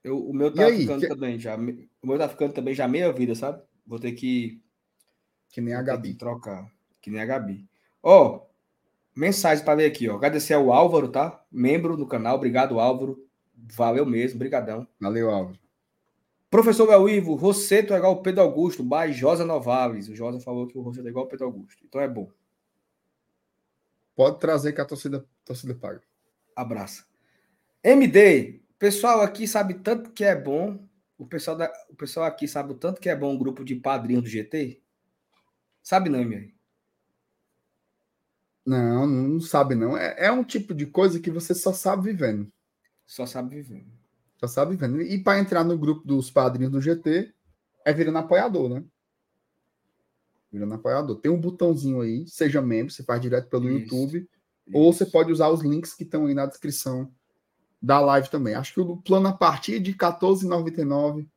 Eu, 0.04 0.20
o 0.20 0.34
meu 0.34 0.54
tá 0.54 0.68
ficando 0.68 1.00
que... 1.00 1.08
também 1.08 1.40
já. 1.40 1.56
O 1.56 2.08
meu 2.08 2.18
tá 2.18 2.28
ficando 2.28 2.52
também 2.52 2.76
já 2.76 2.90
meia 2.90 3.14
vida, 3.14 3.34
sabe? 3.34 3.64
Vou 3.88 3.98
ter 3.98 4.12
que. 4.12 4.62
Que 5.48 5.62
nem 5.62 5.76
a 5.76 5.82
Gabi. 5.82 6.16
Trocar. 6.16 6.70
Que 7.02 7.10
nem 7.10 7.22
a 7.22 7.26
Gabi. 7.26 7.66
Ó, 8.04 8.36
oh, 8.36 8.50
mensagem 9.16 9.64
para 9.64 9.76
ver 9.76 9.86
aqui, 9.86 10.10
ó. 10.10 10.18
Agradecer 10.18 10.56
ao 10.56 10.74
Álvaro, 10.74 11.10
tá? 11.10 11.42
Membro 11.50 11.96
do 11.96 12.06
canal. 12.06 12.36
Obrigado, 12.36 12.82
Álvaro. 12.82 13.26
Valeu 13.56 14.06
mesmo, 14.06 14.40
brigadão. 14.40 14.86
Valeu, 15.00 15.30
Álvaro. 15.30 15.65
Professor 16.50 16.88
Bel 16.88 17.10
Ivo, 17.10 17.36
Rosseto 17.36 17.94
é 17.94 17.98
igual 17.98 18.14
o 18.14 18.22
Pedro 18.22 18.42
Augusto, 18.42 18.84
by 18.84 19.12
Josa 19.12 19.44
Novales. 19.44 20.08
O 20.08 20.16
Josa 20.16 20.40
falou 20.40 20.68
que 20.68 20.78
o 20.78 20.82
Rosseto 20.82 21.08
é 21.08 21.10
igual 21.10 21.26
o 21.26 21.28
Pedro 21.28 21.48
Augusto. 21.48 21.84
Então 21.86 22.00
é 22.00 22.08
bom. 22.08 22.32
Pode 24.16 24.40
trazer 24.40 24.72
que 24.72 24.80
a 24.80 24.86
torcida, 24.86 25.26
torcida 25.44 25.76
paga. 25.76 26.02
Abraça. 26.56 27.06
MD, 27.84 28.62
o 28.70 28.80
pessoal 28.80 29.22
aqui 29.22 29.48
sabe 29.48 29.76
tanto 29.76 30.12
que 30.12 30.24
é 30.24 30.36
bom. 30.36 30.80
O 31.18 31.26
pessoal, 31.26 31.58
da, 31.58 31.72
o 31.90 31.96
pessoal 31.96 32.26
aqui 32.26 32.48
sabe 32.48 32.72
o 32.72 32.78
tanto 32.78 33.02
que 33.02 33.10
é 33.10 33.16
bom 33.16 33.34
o 33.36 33.38
grupo 33.38 33.64
de 33.64 33.76
padrinhos 33.76 34.24
do 34.24 34.30
GT? 34.30 34.82
Sabe 35.84 36.10
não, 36.10 36.20
MD? 36.20 36.54
Não, 38.66 39.06
não 39.06 39.40
sabe 39.40 39.76
não. 39.76 39.96
É, 39.96 40.26
é 40.26 40.32
um 40.32 40.44
tipo 40.44 40.74
de 40.74 40.86
coisa 40.86 41.20
que 41.20 41.30
você 41.30 41.54
só 41.54 41.72
sabe 41.72 42.12
vivendo. 42.12 42.52
Só 43.06 43.26
sabe 43.26 43.56
vivendo. 43.56 43.92
Só 44.38 44.48
sabe 44.48 44.72
vivendo. 44.72 45.02
E 45.02 45.18
para 45.22 45.40
entrar 45.40 45.64
no 45.64 45.78
grupo 45.78 46.06
dos 46.06 46.30
padrinhos 46.30 46.72
do 46.72 46.82
GT, 46.82 47.34
é 47.86 47.94
virando 47.94 48.18
apoiador, 48.18 48.70
né? 48.70 48.84
Virando 50.52 50.74
apoiador. 50.74 51.18
Tem 51.18 51.32
um 51.32 51.40
botãozinho 51.40 52.02
aí, 52.02 52.28
seja 52.28 52.62
membro, 52.62 52.94
você 52.94 53.04
faz 53.04 53.22
direto 53.22 53.50
pelo 53.50 53.70
isso, 53.70 53.80
YouTube. 53.80 54.18
Isso. 54.18 54.78
Ou 54.78 54.92
você 54.92 55.06
pode 55.06 55.32
usar 55.32 55.50
os 55.50 55.62
links 55.62 55.94
que 55.94 56.04
estão 56.04 56.26
aí 56.26 56.34
na 56.34 56.46
descrição 56.46 57.12
da 57.82 58.00
live 58.00 58.30
também. 58.30 58.56
Acho 58.56 58.74
que 58.74 58.80
o 58.80 58.98
plano 58.98 59.28
a 59.28 59.34
partir 59.34 59.80
de 59.80 59.92
R$14,99 59.92 61.28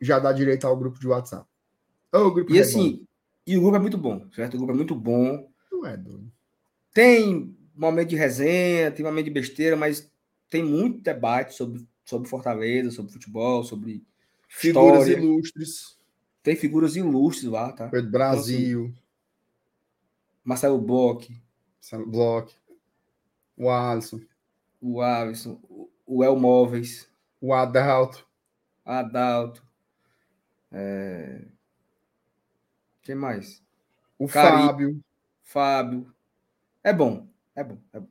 já 0.00 0.18
dá 0.18 0.32
direito 0.32 0.66
ao 0.66 0.76
grupo 0.76 0.98
de 0.98 1.08
WhatsApp. 1.08 1.46
Oh, 2.12 2.30
grupo 2.30 2.52
e 2.52 2.60
assim, 2.60 3.04
e 3.46 3.56
o 3.56 3.60
grupo 3.60 3.76
é 3.76 3.80
muito 3.80 3.98
bom, 3.98 4.26
certo? 4.32 4.54
O 4.54 4.58
grupo 4.58 4.72
é 4.72 4.76
muito 4.76 4.94
bom. 4.94 5.50
Não 5.70 5.84
é 5.84 5.96
doido. 5.96 6.30
Tem 6.92 7.56
momento 7.74 8.10
de 8.10 8.16
resenha, 8.16 8.90
tem 8.90 9.04
momento 9.04 9.26
de 9.26 9.30
besteira, 9.30 9.76
mas 9.76 10.10
tem 10.48 10.64
muito 10.64 11.02
debate 11.02 11.54
sobre, 11.54 11.86
sobre 12.08 12.26
Fortaleza, 12.26 12.90
sobre 12.90 13.12
futebol, 13.12 13.62
sobre 13.62 14.02
figuras 14.48 15.06
história. 15.06 15.22
ilustres. 15.22 15.98
Tem 16.42 16.56
figuras 16.56 16.96
ilustres 16.96 17.50
lá, 17.50 17.70
tá? 17.70 17.86
Pedro 17.88 18.10
Brasil. 18.10 18.80
Então, 18.84 18.92
assim, 18.92 19.02
Marcelo 20.42 20.78
Bloch. 20.78 21.30
Marcelo 21.76 22.06
Bloch. 22.06 22.56
O 23.58 23.68
Alisson. 23.68 24.22
O 24.80 25.02
Alisson. 25.02 25.60
O 26.06 26.24
El 26.24 26.36
Móveis. 26.36 27.06
O 27.42 27.52
Adalto. 27.52 28.26
Adalto. 28.86 29.62
É... 30.72 31.44
Quem 33.02 33.16
mais? 33.16 33.62
O 34.18 34.26
Cari... 34.26 34.66
Fábio. 34.66 35.04
Fábio. 35.42 36.14
É 36.82 36.90
bom, 36.90 37.28
é 37.54 37.62
bom, 37.62 37.78
é 37.92 38.00
bom. 38.00 38.08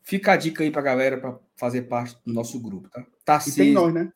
Fica 0.00 0.32
a 0.32 0.36
dica 0.36 0.62
aí 0.62 0.70
pra 0.70 0.80
galera 0.80 1.18
para 1.18 1.40
fazer 1.56 1.82
parte 1.82 2.16
do 2.24 2.32
nosso 2.32 2.60
grupo, 2.60 2.88
tá? 2.88 3.04
Tarcísio, 3.24 3.62
e 3.62 3.66
tem 3.66 3.74
nós, 3.74 3.92
né? 3.92 4.12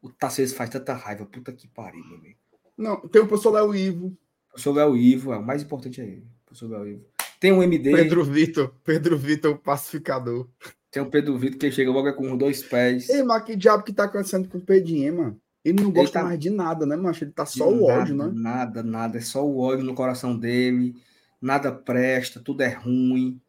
O 0.00 0.10
Tarcísio 0.10 0.56
faz 0.56 0.68
tanta 0.70 0.94
raiva, 0.94 1.24
puta 1.24 1.52
que 1.52 1.68
pariu, 1.68 2.04
meu 2.04 2.18
amigo. 2.18 2.38
Não, 2.76 2.96
tem 3.08 3.22
o 3.22 3.26
professor 3.26 3.52
Léo 3.52 3.74
Ivo. 3.74 4.06
O 4.06 4.48
professor 4.48 4.72
Léo 4.72 4.96
Ivo, 4.96 5.32
é 5.32 5.38
o 5.38 5.42
mais 5.42 5.62
importante 5.62 6.00
é 6.00 6.04
ele. 6.04 6.26
O 6.42 6.46
professor 6.46 6.70
Léo 6.70 6.88
Ivo. 6.88 7.04
Tem 7.38 7.52
um 7.52 7.62
MD. 7.62 7.92
Pedro 7.92 8.24
Vitor, 8.24 8.74
Pedro 8.84 9.18
Vitor, 9.18 9.52
o 9.52 9.58
pacificador. 9.58 10.48
Tem 10.90 11.02
o 11.02 11.10
Pedro 11.10 11.36
Vitor 11.38 11.58
que 11.58 11.70
chega 11.70 11.90
logo 11.90 12.12
com 12.14 12.36
dois 12.36 12.62
pés. 12.62 13.08
Ei, 13.08 13.22
mas 13.22 13.44
que 13.44 13.56
diabo 13.56 13.82
que 13.82 13.92
tá 13.92 14.04
acontecendo 14.04 14.48
com 14.48 14.58
o 14.58 14.60
Pedinho, 14.60 15.16
mano? 15.16 15.40
Ele 15.64 15.82
não 15.82 15.90
gosta 15.90 16.18
ele 16.18 16.22
tá... 16.22 16.24
mais 16.24 16.38
de 16.38 16.50
nada, 16.50 16.84
né, 16.84 16.96
macho? 16.96 17.24
Ele 17.24 17.30
tá 17.30 17.46
só 17.46 17.68
o 17.68 17.86
nada, 17.86 18.00
ódio, 18.00 18.16
né? 18.16 18.30
Nada, 18.34 18.82
nada. 18.82 19.18
É 19.18 19.20
só 19.20 19.46
o 19.46 19.58
ódio 19.58 19.84
no 19.84 19.94
coração 19.94 20.36
dele. 20.36 20.94
Nada 21.40 21.72
presta, 21.72 22.40
tudo 22.40 22.62
é 22.62 22.68
ruim. 22.68 23.40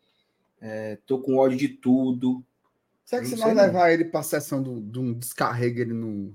É, 0.62 0.98
tô 1.06 1.20
com 1.20 1.36
ódio 1.36 1.58
de 1.58 1.68
tudo. 1.68 2.44
Será 3.06 3.22
que 3.22 3.28
se 3.28 3.36
nós 3.36 3.56
levar 3.56 3.92
ele 3.92 4.06
pra 4.06 4.24
sessão 4.24 4.62
do, 4.62 4.82
de 4.82 5.00
um 5.00 5.14
descarrego, 5.14 5.80
ele 5.80 5.94
não. 5.94 6.34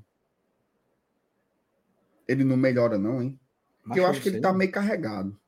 Ele 2.27 2.45
não 2.45 2.57
melhora, 2.57 2.99
não, 2.99 3.23
hein? 3.23 3.41
Porque 3.83 4.01
eu 4.01 4.07
acho 4.07 4.21
que 4.21 4.29
ele 4.29 4.41
tá 4.41 4.53
meio 4.53 4.71
carregado. 4.71 5.39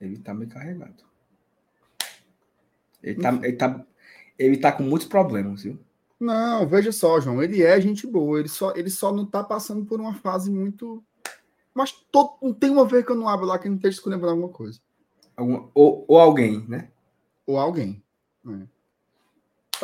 Ele 0.00 0.18
tá 0.18 0.34
meio 0.34 0.50
carregado. 0.50 1.04
Ele 3.00 3.20
tá, 3.20 3.32
ele 3.42 3.56
tá, 3.56 3.86
ele 4.38 4.56
tá 4.56 4.72
com 4.72 4.82
muitos 4.82 5.06
problemas, 5.06 5.62
viu? 5.62 5.78
Não, 6.18 6.66
veja 6.68 6.92
só, 6.92 7.20
João, 7.20 7.42
ele 7.42 7.62
é 7.62 7.80
gente 7.80 8.06
boa, 8.06 8.38
ele 8.38 8.48
só, 8.48 8.72
ele 8.76 8.90
só 8.90 9.12
não 9.12 9.26
tá 9.26 9.42
passando 9.42 9.84
por 9.84 10.00
uma 10.00 10.14
fase 10.14 10.50
muito. 10.50 11.02
Mas 11.74 11.92
todo, 12.12 12.34
não 12.40 12.52
tem 12.52 12.70
uma 12.70 12.86
vez 12.86 13.04
que 13.04 13.10
eu 13.10 13.16
não 13.16 13.28
abro 13.28 13.46
lá 13.46 13.58
que 13.58 13.68
não 13.68 13.76
esteja 13.76 13.96
escolhendo 13.96 14.28
alguma 14.28 14.48
coisa. 14.48 14.80
Alguma, 15.36 15.68
ou, 15.74 16.04
ou 16.06 16.20
alguém, 16.20 16.64
né? 16.68 16.90
Ou 17.46 17.58
alguém. 17.58 18.02
É. 18.46 18.71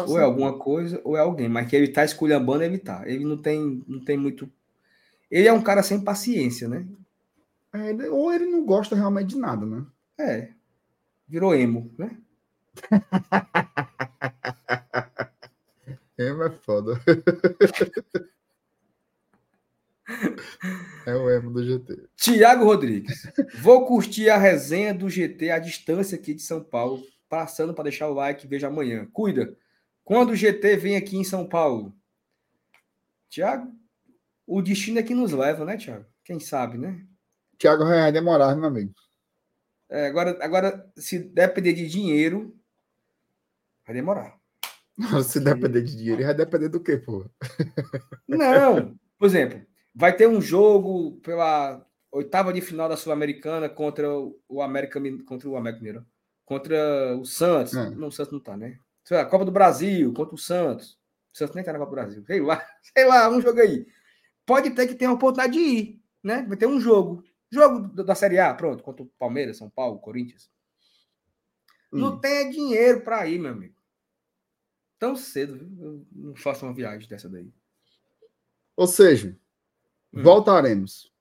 Ou 0.05 0.19
é 0.19 0.23
alguma 0.23 0.59
coisa, 0.59 1.01
ou 1.05 1.17
é 1.17 1.21
alguém, 1.21 1.49
mas 1.49 1.69
que 1.69 1.77
ele 1.77 1.89
tá 1.89 2.05
esculhambando, 2.05 2.63
ele 2.63 2.79
tá. 2.79 3.03
Ele 3.07 3.25
não 3.25 3.37
tem, 3.37 3.85
não 3.87 4.05
tem 4.05 4.17
muito. 4.17 4.51
Ele 5.31 5.49
é 5.49 5.53
um 5.53 5.63
cara 5.63 5.83
sem 5.83 6.01
paciência, 6.01 6.69
né? 6.69 6.87
É, 7.73 7.91
ele, 7.91 8.09
ou 8.09 8.33
ele 8.33 8.47
não 8.47 8.65
gosta 8.65 8.97
realmente 8.97 9.29
de 9.29 9.39
nada, 9.39 9.67
né? 9.67 9.85
É. 10.19 10.49
Virou 11.27 11.55
emo, 11.55 11.93
né? 11.99 12.17
Emo 16.19 16.43
é 16.43 16.51
foda. 16.51 17.01
É 21.07 21.15
o 21.15 21.31
emo 21.31 21.51
do 21.51 21.63
GT. 21.63 22.09
Tiago 22.17 22.65
Rodrigues. 22.65 23.31
Vou 23.61 23.87
curtir 23.87 24.31
a 24.31 24.39
resenha 24.39 24.95
do 24.95 25.09
GT 25.09 25.51
à 25.51 25.59
distância 25.59 26.17
aqui 26.17 26.33
de 26.33 26.43
São 26.43 26.63
Paulo. 26.63 27.03
Passando 27.29 27.75
para 27.75 27.85
deixar 27.85 28.09
o 28.09 28.15
like. 28.15 28.47
Veja 28.47 28.69
amanhã. 28.69 29.07
Cuida. 29.13 29.55
Quando 30.09 30.31
o 30.31 30.35
GT 30.35 30.75
vem 30.79 30.97
aqui 30.97 31.19
em 31.19 31.23
São 31.23 31.47
Paulo? 31.47 31.95
Tiago, 33.29 33.71
o 34.47 34.63
destino 34.63 34.99
é 34.99 35.03
que 35.03 35.13
nos 35.13 35.33
leva, 35.33 35.67
né, 35.67 35.77
Tiago? 35.77 36.07
Quem 36.25 36.41
sabe, 36.41 36.79
né? 36.79 37.05
Tiago 37.59 37.85
vai 37.85 38.11
demorar, 38.11 38.57
meu 38.57 38.69
amigo. 38.69 38.95
É, 39.87 40.07
agora, 40.07 40.39
agora, 40.41 40.91
se 40.97 41.19
depender 41.19 41.75
de 41.75 41.87
dinheiro, 41.87 42.59
vai 43.85 43.95
demorar. 43.95 44.35
Se 45.29 45.41
depender 45.41 45.83
de 45.83 45.95
dinheiro, 45.95 46.25
vai 46.25 46.35
depender 46.35 46.71
do 46.71 46.81
quê, 46.81 46.97
pô? 46.97 47.27
Não, 48.27 48.99
por 49.19 49.27
exemplo, 49.27 49.61
vai 49.95 50.17
ter 50.17 50.27
um 50.27 50.41
jogo 50.41 51.21
pela 51.21 51.85
oitava 52.11 52.51
de 52.51 52.63
final 52.63 52.89
da 52.89 52.97
Sul-Americana 52.97 53.69
contra 53.69 54.09
o 54.11 54.63
América 54.63 54.99
contra 55.27 55.51
o 55.51 55.55
América 55.55 55.81
Mineiro, 55.81 56.07
contra 56.47 57.15
o 57.15 57.27
Santos. 57.27 57.75
É. 57.75 57.91
Não, 57.91 58.09
o 58.09 58.13
Santos 58.13 58.33
não 58.33 58.41
tá, 58.41 58.57
né? 58.57 58.79
A 59.17 59.25
Copa 59.25 59.45
do 59.45 59.53
Brasil 59.53 60.13
contra 60.13 60.35
o 60.35 60.39
Santos. 60.39 60.99
O 61.33 61.39
Santos 61.39 61.55
nem 61.55 61.65
tá 61.65 61.73
na 61.73 61.79
Copa 61.79 61.91
do 61.91 61.95
Brasil. 61.95 62.25
Sei 62.27 62.41
lá, 62.41 62.67
sei 62.97 63.05
lá, 63.05 63.29
um 63.31 63.41
jogo 63.41 63.61
aí. 63.61 63.87
Pode 64.45 64.71
ter 64.71 64.87
que 64.87 64.95
ter 64.95 65.07
uma 65.07 65.15
oportunidade 65.15 65.53
de 65.53 65.61
ir, 65.61 66.03
né? 66.23 66.45
Vai 66.49 66.57
ter 66.57 66.67
um 66.67 66.81
jogo. 66.81 67.25
Jogo 67.51 67.89
da 68.03 68.15
Série 68.15 68.39
A, 68.39 68.53
pronto, 68.53 68.83
contra 68.83 69.03
o 69.03 69.11
Palmeiras, 69.19 69.57
São 69.57 69.71
Paulo, 69.71 69.99
Corinthians. 69.99 70.51
Hum. 71.93 71.99
Não 71.99 72.19
tem 72.19 72.51
dinheiro 72.51 73.01
para 73.01 73.27
ir, 73.27 73.39
meu 73.39 73.53
amigo 73.53 73.79
tão 74.99 75.17
cedo, 75.17 75.57
viu? 75.57 75.69
Eu 75.81 76.07
não 76.13 76.35
faço 76.35 76.67
uma 76.67 76.75
viagem 76.75 77.09
dessa 77.09 77.29
daí. 77.29 77.53
Ou 78.77 78.87
seja, 78.87 79.39
hum. 80.13 80.23
voltaremos. 80.23 81.13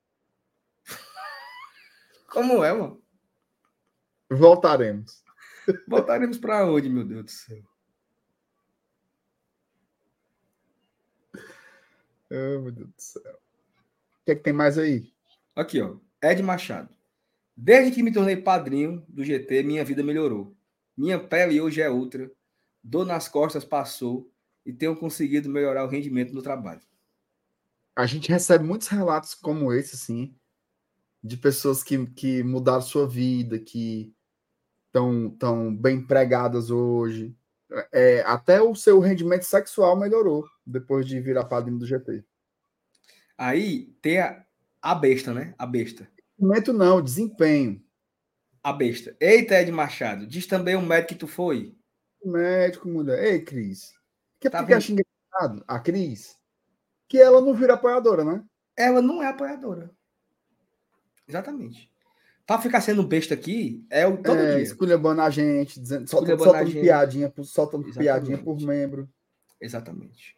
Como 2.30 2.64
é, 2.64 2.74
mano? 2.74 3.02
Voltaremos. 4.30 5.24
Voltaremos 5.88 6.38
para 6.38 6.66
onde, 6.66 6.90
meu 6.90 7.06
Deus 7.06 7.26
do 7.26 7.32
céu? 7.32 7.64
Oh, 12.32 12.62
meu 12.62 12.72
Deus 12.72 12.90
do 12.90 13.02
céu. 13.02 13.40
O 14.22 14.26
que 14.26 14.32
é 14.32 14.36
que 14.36 14.44
tem 14.44 14.54
mais 14.54 14.78
aí? 14.78 15.12
Aqui, 15.56 15.82
ó. 15.82 15.98
Ed 16.22 16.42
Machado. 16.44 16.90
Desde 17.56 17.92
que 17.92 18.04
me 18.04 18.12
tornei 18.12 18.38
padrinho 18.38 19.04
do 19.08 19.24
GT, 19.24 19.64
minha 19.64 19.84
vida 19.84 20.04
melhorou. 20.04 20.56
Minha 20.96 21.20
pele 21.20 21.60
hoje 21.60 21.82
é 21.82 21.90
outra. 21.90 22.32
Dor 22.84 23.06
nas 23.06 23.28
costas 23.28 23.66
passou 23.66 24.32
e 24.66 24.74
tenho 24.74 24.96
conseguido 24.96 25.50
melhorar 25.50 25.86
o 25.86 25.90
rendimento 25.90 26.34
no 26.34 26.42
trabalho. 26.42 26.82
A 27.96 28.06
gente 28.06 28.30
recebe 28.30 28.64
muitos 28.64 28.88
relatos 28.90 29.34
como 29.34 29.74
esse, 29.74 29.96
assim, 29.96 30.36
de 31.24 31.38
pessoas 31.38 31.84
que, 31.84 32.06
que 32.08 32.44
mudaram 32.44 32.82
sua 32.82 33.08
vida, 33.08 33.58
que 33.58 34.14
estão 34.86 35.30
tão 35.32 35.76
bem 35.76 35.98
empregadas 35.98 36.70
hoje. 36.70 37.36
É, 37.92 38.22
até 38.22 38.62
o 38.62 38.74
seu 38.76 39.00
rendimento 39.00 39.44
sexual 39.44 39.98
melhorou 39.98 40.46
depois 40.66 41.06
de 41.06 41.20
virar 41.20 41.46
padrinho 41.46 41.80
do 41.80 41.86
GP. 41.86 42.24
Aí 43.38 43.94
tem 44.02 44.20
a, 44.20 44.46
a 44.82 44.96
besta, 44.96 45.34
né? 45.34 45.54
A 45.58 45.66
besta. 45.66 46.10
Rendimento 46.40 46.72
não, 46.72 47.02
desempenho. 47.02 47.84
A 48.64 48.72
besta. 48.74 49.16
Eita, 49.20 49.60
Ed 49.62 49.72
Machado, 49.72 50.26
diz 50.26 50.48
também 50.48 50.76
o 50.76 50.82
médico 50.82 51.10
que 51.10 51.20
tu 51.20 51.28
foi. 51.28 51.76
Médico, 52.24 52.88
mulher. 52.88 53.24
Ei, 53.24 53.42
Cris. 53.42 53.94
Que 54.40 54.50
tá 54.50 54.60
porque 54.60 54.80
xinga 54.80 55.04
a 55.68 55.80
Cris? 55.80 56.36
Que 57.08 57.20
ela 57.20 57.42
não 57.42 57.54
vira 57.54 57.74
apoiadora, 57.74 58.24
né? 58.24 58.44
Ela 58.76 59.02
não 59.02 59.22
é 59.22 59.28
apoiadora. 59.28 59.92
Exatamente. 61.28 61.92
Pra 62.48 62.60
ficar 62.60 62.80
sendo 62.80 63.04
besta 63.04 63.34
aqui, 63.34 63.86
é 63.90 64.08
o 64.08 64.24
todo 64.24 64.40
é, 64.40 64.56
dia. 64.56 64.64
Esculhambando 64.64 65.20
a 65.20 65.30
gente, 65.30 65.82
dizendo, 65.82 66.10
soltando, 66.10 66.42
soltando 66.42 66.72
piadinha, 66.72 67.34
soltando 67.44 67.92
piadinha 67.92 68.38
por 68.38 68.58
membro. 68.62 69.10
Exatamente. 69.60 70.38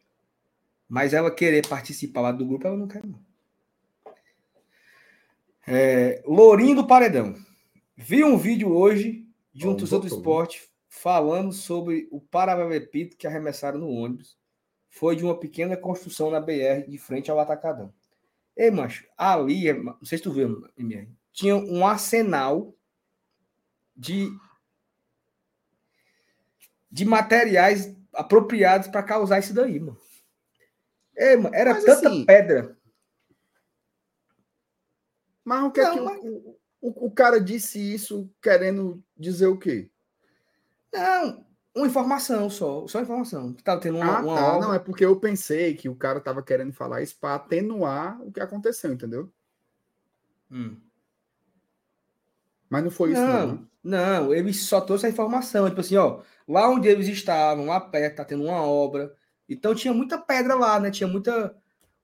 Mas 0.87 1.13
ela 1.13 1.29
querer 1.29 1.67
participar 1.67 2.21
lá 2.21 2.31
do 2.31 2.47
grupo, 2.47 2.65
ela 2.65 2.75
não 2.75 2.87
quer, 2.87 3.05
não. 3.05 3.19
É, 5.67 6.23
Lourinho 6.25 6.77
do 6.77 6.87
Paredão. 6.87 7.35
Vi 7.95 8.23
um 8.23 8.39
vídeo 8.39 8.75
hoje 8.75 9.27
de 9.53 9.67
um 9.67 9.75
dos 9.75 9.93
outros 9.93 10.11
esportes 10.11 10.67
falando 10.87 11.53
sobre 11.53 12.07
o 12.11 12.19
paralelepípedo 12.19 13.17
que 13.17 13.27
arremessaram 13.27 13.77
no 13.77 13.87
ônibus. 13.87 14.35
Foi 14.89 15.15
de 15.15 15.23
uma 15.23 15.39
pequena 15.39 15.77
construção 15.77 16.31
na 16.31 16.41
BR 16.41 16.87
de 16.87 16.97
frente 16.97 17.29
ao 17.29 17.39
Atacadão. 17.39 17.93
Ei, 18.57 18.71
macho, 18.71 19.05
ali, 19.15 19.71
não 19.71 20.03
sei 20.03 20.17
se 20.17 20.23
tu 20.23 20.31
viu, 20.31 20.67
MR, 20.75 21.07
tinha 21.31 21.55
um 21.55 21.85
arsenal 21.85 22.75
de, 23.95 24.29
de 26.91 27.05
materiais 27.05 27.95
apropriados 28.13 28.87
para 28.87 29.03
causar 29.03 29.39
isso 29.39 29.53
daí, 29.53 29.79
mano. 29.79 29.99
É, 31.15 31.35
mano, 31.35 31.53
era 31.53 31.73
mas, 31.73 31.83
tanta 31.83 32.09
assim, 32.09 32.25
pedra. 32.25 32.77
Mas 35.43 35.63
o 35.63 35.71
que 35.71 35.81
é 35.81 35.91
que 35.91 35.99
mas... 35.99 36.19
o, 36.23 36.59
o, 36.81 37.07
o, 37.07 37.11
cara 37.11 37.41
disse 37.41 37.79
isso 37.79 38.31
querendo 38.41 39.03
dizer 39.17 39.47
o 39.47 39.57
quê? 39.57 39.89
Não, 40.93 41.45
uma 41.75 41.87
informação 41.87 42.49
só, 42.49 42.87
só 42.87 43.01
informação. 43.01 43.53
Que 43.53 43.63
tava 43.63 43.81
tendo 43.81 43.97
uma, 43.97 44.17
ah, 44.17 44.21
uma 44.21 44.35
tá. 44.35 44.53
Obra... 44.53 44.67
Não, 44.67 44.73
é 44.73 44.79
porque 44.79 45.05
eu 45.05 45.19
pensei 45.19 45.75
que 45.75 45.89
o 45.89 45.95
cara 45.95 46.21
tava 46.21 46.41
querendo 46.41 46.71
falar 46.71 47.01
isso 47.01 47.17
para 47.19 47.35
atenuar 47.35 48.21
o 48.21 48.31
que 48.31 48.39
aconteceu, 48.39 48.91
entendeu? 48.93 49.31
Hum. 50.49 50.77
Mas 52.69 52.83
não 52.83 52.91
foi 52.91 53.11
isso, 53.11 53.21
não. 53.21 53.47
Não, 53.47 54.25
não 54.25 54.33
ele 54.33 54.53
só 54.53 54.79
trouxe 54.79 55.07
a 55.07 55.09
informação. 55.09 55.67
Tipo 55.67 55.81
assim, 55.81 55.97
ó, 55.97 56.21
lá 56.47 56.69
onde 56.69 56.87
eles 56.87 57.07
estavam, 57.07 57.65
lá 57.65 57.81
perto, 57.81 58.17
tá 58.17 58.25
tendo 58.25 58.43
uma 58.43 58.61
obra. 58.61 59.13
Então 59.47 59.73
tinha 59.73 59.93
muita 59.93 60.17
pedra 60.17 60.53
lá, 60.55 60.79
né? 60.79 60.91
Tinha 60.91 61.07
muita, 61.07 61.55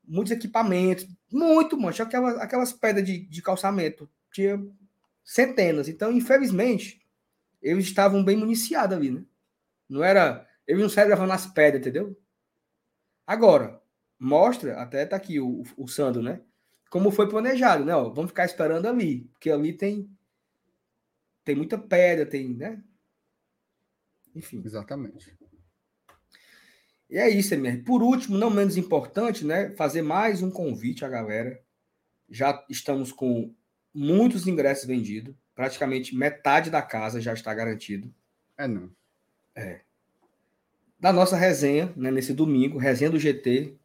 muitos 0.03 0.31
equipamentos. 0.31 1.07
Muito, 1.31 1.77
mano. 1.77 1.93
Tinha 1.93 2.05
aquelas, 2.05 2.37
aquelas 2.39 2.73
pedras 2.73 3.05
de, 3.05 3.19
de 3.19 3.41
calçamento. 3.41 4.09
Tinha 4.31 4.59
centenas. 5.23 5.87
Então, 5.87 6.11
infelizmente, 6.11 7.01
eles 7.61 7.85
estavam 7.85 8.23
bem 8.23 8.37
municiados 8.37 8.97
ali, 8.97 9.11
né? 9.11 9.23
Não 9.87 10.03
era. 10.03 10.47
Eles 10.67 10.81
não 10.81 10.89
saíram 10.89 11.11
levando 11.11 11.31
as 11.31 11.45
pedras, 11.45 11.81
entendeu? 11.81 12.17
Agora, 13.27 13.79
mostra, 14.19 14.79
até 14.81 15.05
tá 15.05 15.15
aqui 15.15 15.39
o, 15.39 15.63
o 15.77 15.87
Sandro, 15.87 16.23
né? 16.23 16.41
Como 16.89 17.11
foi 17.11 17.29
planejado, 17.29 17.85
né? 17.85 17.95
Ó, 17.95 18.09
vamos 18.09 18.31
ficar 18.31 18.45
esperando 18.45 18.87
ali, 18.87 19.21
porque 19.33 19.51
ali 19.51 19.73
tem 19.73 20.09
tem 21.45 21.55
muita 21.55 21.77
pedra, 21.77 22.25
tem, 22.25 22.49
né? 22.49 22.83
Enfim. 24.35 24.61
Exatamente. 24.65 25.33
E 27.09 27.17
é 27.17 27.29
isso, 27.29 27.53
MR. 27.53 27.83
Por 27.83 28.01
último, 28.01 28.37
não 28.37 28.49
menos 28.49 28.75
importante, 28.75 29.45
né? 29.45 29.69
Fazer 29.75 30.01
mais 30.01 30.41
um 30.41 30.49
convite 30.49 31.05
à 31.05 31.07
galera. 31.07 31.61
Já 32.27 32.65
estamos 32.67 33.11
com 33.11 33.53
muitos 33.93 34.47
ingressos 34.47 34.85
vendidos. 34.85 35.35
Praticamente 35.53 36.15
metade 36.15 36.69
da 36.69 36.81
casa 36.81 37.21
já 37.21 37.31
está 37.31 37.53
garantido. 37.53 38.13
É 38.57 38.67
não. 38.67 38.89
É. 39.53 39.81
Da 40.99 41.13
nossa 41.13 41.37
resenha, 41.37 41.93
né, 41.95 42.09
nesse 42.09 42.33
domingo, 42.33 42.79
resenha 42.79 43.11
do 43.11 43.19
GT. 43.19 43.77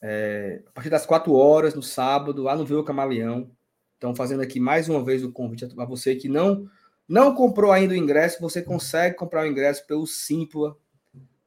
É, 0.00 0.62
a 0.66 0.70
partir 0.70 0.88
das 0.88 1.04
4 1.04 1.32
horas, 1.34 1.74
no 1.74 1.82
sábado, 1.82 2.42
lá 2.42 2.56
no 2.56 2.64
Vila 2.64 2.84
Camaleão. 2.84 3.50
Então, 3.98 4.14
fazendo 4.14 4.40
aqui 4.40 4.58
mais 4.58 4.88
uma 4.88 5.04
vez 5.04 5.22
o 5.22 5.30
convite 5.30 5.66
a 5.76 5.84
você 5.84 6.16
que 6.16 6.28
não 6.28 6.68
não 7.08 7.34
comprou 7.34 7.72
ainda 7.72 7.94
o 7.94 7.96
ingresso, 7.96 8.40
você 8.40 8.60
consegue 8.60 9.16
comprar 9.16 9.44
o 9.44 9.46
ingresso 9.46 9.86
pelo 9.86 10.06
Simpla, 10.06 10.76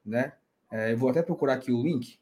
né? 0.04 0.32
É, 0.70 0.92
eu 0.92 0.98
vou 0.98 1.10
até 1.10 1.22
procurar 1.22 1.54
aqui 1.54 1.70
o 1.70 1.82
link. 1.82 2.18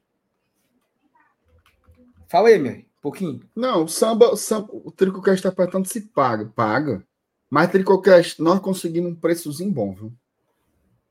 Fala 2.29 2.49
aí, 2.49 2.59
meu, 2.59 2.73
um 2.73 2.85
pouquinho. 3.01 3.41
Não, 3.57 3.85
o 3.85 3.89
samba, 3.89 4.31
o, 4.31 4.37
samba, 4.37 4.69
o 4.73 4.91
Tricocast 4.91 5.39
está 5.39 5.49
apertando 5.49 5.87
se 5.87 6.03
paga. 6.03 6.47
Paga. 6.55 7.07
Mas 7.49 7.71
Tricocast, 7.71 8.41
nós 8.43 8.61
conseguimos 8.61 9.13
um 9.13 9.17
preçozinho 9.17 9.73
bom, 9.73 9.95
viu? 9.95 10.13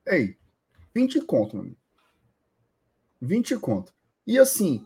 Ei, 0.05 0.37
20 0.93 1.21
conto, 1.21 1.57
mano. 1.57 1.75
20 3.21 3.57
conto. 3.57 3.93
E 4.25 4.37
assim, 4.37 4.85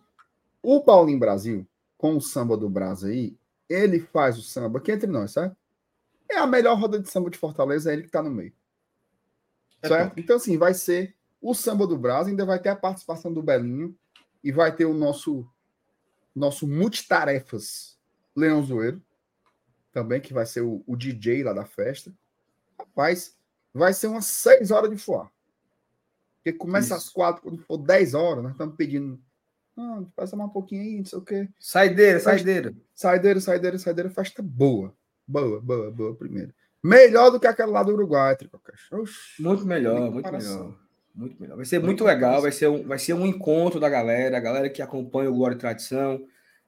o 0.61 0.81
Paulinho 0.81 1.19
Brasil, 1.19 1.67
com 1.97 2.15
o 2.15 2.21
samba 2.21 2.55
do 2.55 2.69
Brasil 2.69 3.09
aí, 3.09 3.37
ele 3.69 3.99
faz 3.99 4.37
o 4.37 4.41
samba 4.41 4.79
aqui 4.79 4.91
entre 4.91 5.07
nós, 5.07 5.31
certo? 5.31 5.55
É 6.33 6.39
a 6.39 6.47
melhor 6.47 6.79
roda 6.79 6.99
de 6.99 7.09
samba 7.09 7.29
de 7.29 7.37
Fortaleza, 7.37 7.89
é 7.89 7.93
ele 7.93 8.03
que 8.03 8.11
tá 8.11 8.21
no 8.21 8.31
meio. 8.31 8.53
É 9.81 9.87
certo? 9.87 10.09
Top. 10.09 10.21
Então, 10.21 10.35
assim, 10.35 10.57
vai 10.57 10.73
ser 10.73 11.15
o 11.41 11.53
samba 11.53 11.85
do 11.85 11.97
Brasil, 11.97 12.31
ainda 12.31 12.45
vai 12.45 12.59
ter 12.59 12.69
a 12.69 12.75
participação 12.75 13.33
do 13.33 13.43
Belinho 13.43 13.95
e 14.43 14.51
vai 14.51 14.75
ter 14.75 14.85
o 14.85 14.93
nosso 14.93 15.47
nosso 16.35 16.67
multitarefas 16.67 17.99
Leão 18.35 18.63
Zoeiro, 18.63 19.01
também, 19.91 20.19
que 20.19 20.33
vai 20.33 20.45
ser 20.45 20.61
o, 20.61 20.83
o 20.87 20.95
DJ 20.95 21.43
lá 21.43 21.53
da 21.53 21.65
festa. 21.65 22.11
Rapaz, 22.77 23.37
vai 23.71 23.93
ser 23.93 24.07
umas 24.07 24.25
6 24.25 24.71
horas 24.71 24.89
de 24.89 24.97
fuar. 24.97 25.31
Porque 26.37 26.57
começa 26.57 26.95
Isso. 26.95 27.07
às 27.07 27.09
4, 27.09 27.43
quando 27.43 27.59
for 27.59 27.77
10 27.77 28.15
horas, 28.15 28.43
nós 28.43 28.53
estamos 28.53 28.75
pedindo. 28.75 29.21
Não, 29.75 30.05
passa 30.15 30.35
mais 30.35 30.49
um 30.49 30.53
pouquinho 30.53 30.81
aí, 30.81 30.97
não 30.97 31.05
sei 31.05 31.19
o 31.19 31.21
quê. 31.21 31.47
Saideira, 31.59 32.19
festa, 32.19 32.31
saideira. 32.31 32.75
Saideira, 32.93 33.39
saideira, 33.39 33.77
saideira, 33.77 34.09
festa 34.09 34.41
boa. 34.41 34.95
Boa, 35.27 35.61
boa, 35.61 35.91
boa, 35.91 36.15
primeiro. 36.15 36.53
Melhor 36.83 37.31
do 37.31 37.39
que 37.39 37.47
aquela 37.47 37.71
lá 37.71 37.83
do 37.83 37.93
Uruguai, 37.93 38.35
Oxi, 38.91 39.41
Muito 39.41 39.65
melhor, 39.65 40.11
muito 40.11 40.31
melhor. 40.31 40.75
Muito 41.15 41.39
melhor. 41.39 41.55
Vai 41.55 41.65
ser 41.65 41.77
muito, 41.77 41.87
muito 41.87 42.03
legal, 42.03 42.41
vai 42.41 42.51
ser, 42.51 42.67
um, 42.67 42.83
vai 42.85 42.99
ser 42.99 43.13
um 43.13 43.25
encontro 43.25 43.79
da 43.79 43.87
galera, 43.87 44.35
a 44.35 44.41
galera 44.41 44.69
que 44.69 44.81
acompanha 44.81 45.29
o 45.29 45.35
Glória 45.35 45.55
e 45.55 45.59
Tradição, 45.59 46.25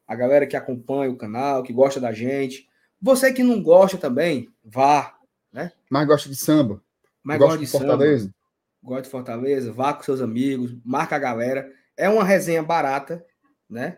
a 0.07 0.15
galera 0.15 0.45
que 0.47 0.55
acompanha 0.55 1.11
o 1.11 1.17
canal, 1.17 1.63
que 1.63 1.73
gosta 1.73 1.99
da 1.99 2.13
gente. 2.13 2.69
Você 3.01 3.33
que 3.33 3.43
não 3.43 3.61
gosta 3.61 3.97
também, 3.97 4.49
vá, 4.63 5.15
né? 5.51 5.71
Mas 5.89 6.07
gosta 6.07 6.29
de 6.29 6.35
samba. 6.35 6.81
Mas 7.23 7.39
gosta, 7.39 7.57
de, 7.57 7.65
de 7.65 7.71
Fortaleza. 7.71 8.23
Samba, 8.25 8.35
gosta 8.83 9.03
de 9.03 9.09
Fortaleza, 9.09 9.73
vá 9.73 9.93
com 9.93 10.03
seus 10.03 10.21
amigos, 10.21 10.77
marca 10.85 11.15
a 11.15 11.19
galera. 11.19 11.69
É 11.97 12.07
uma 12.07 12.23
resenha 12.23 12.63
barata, 12.63 13.25
né? 13.69 13.97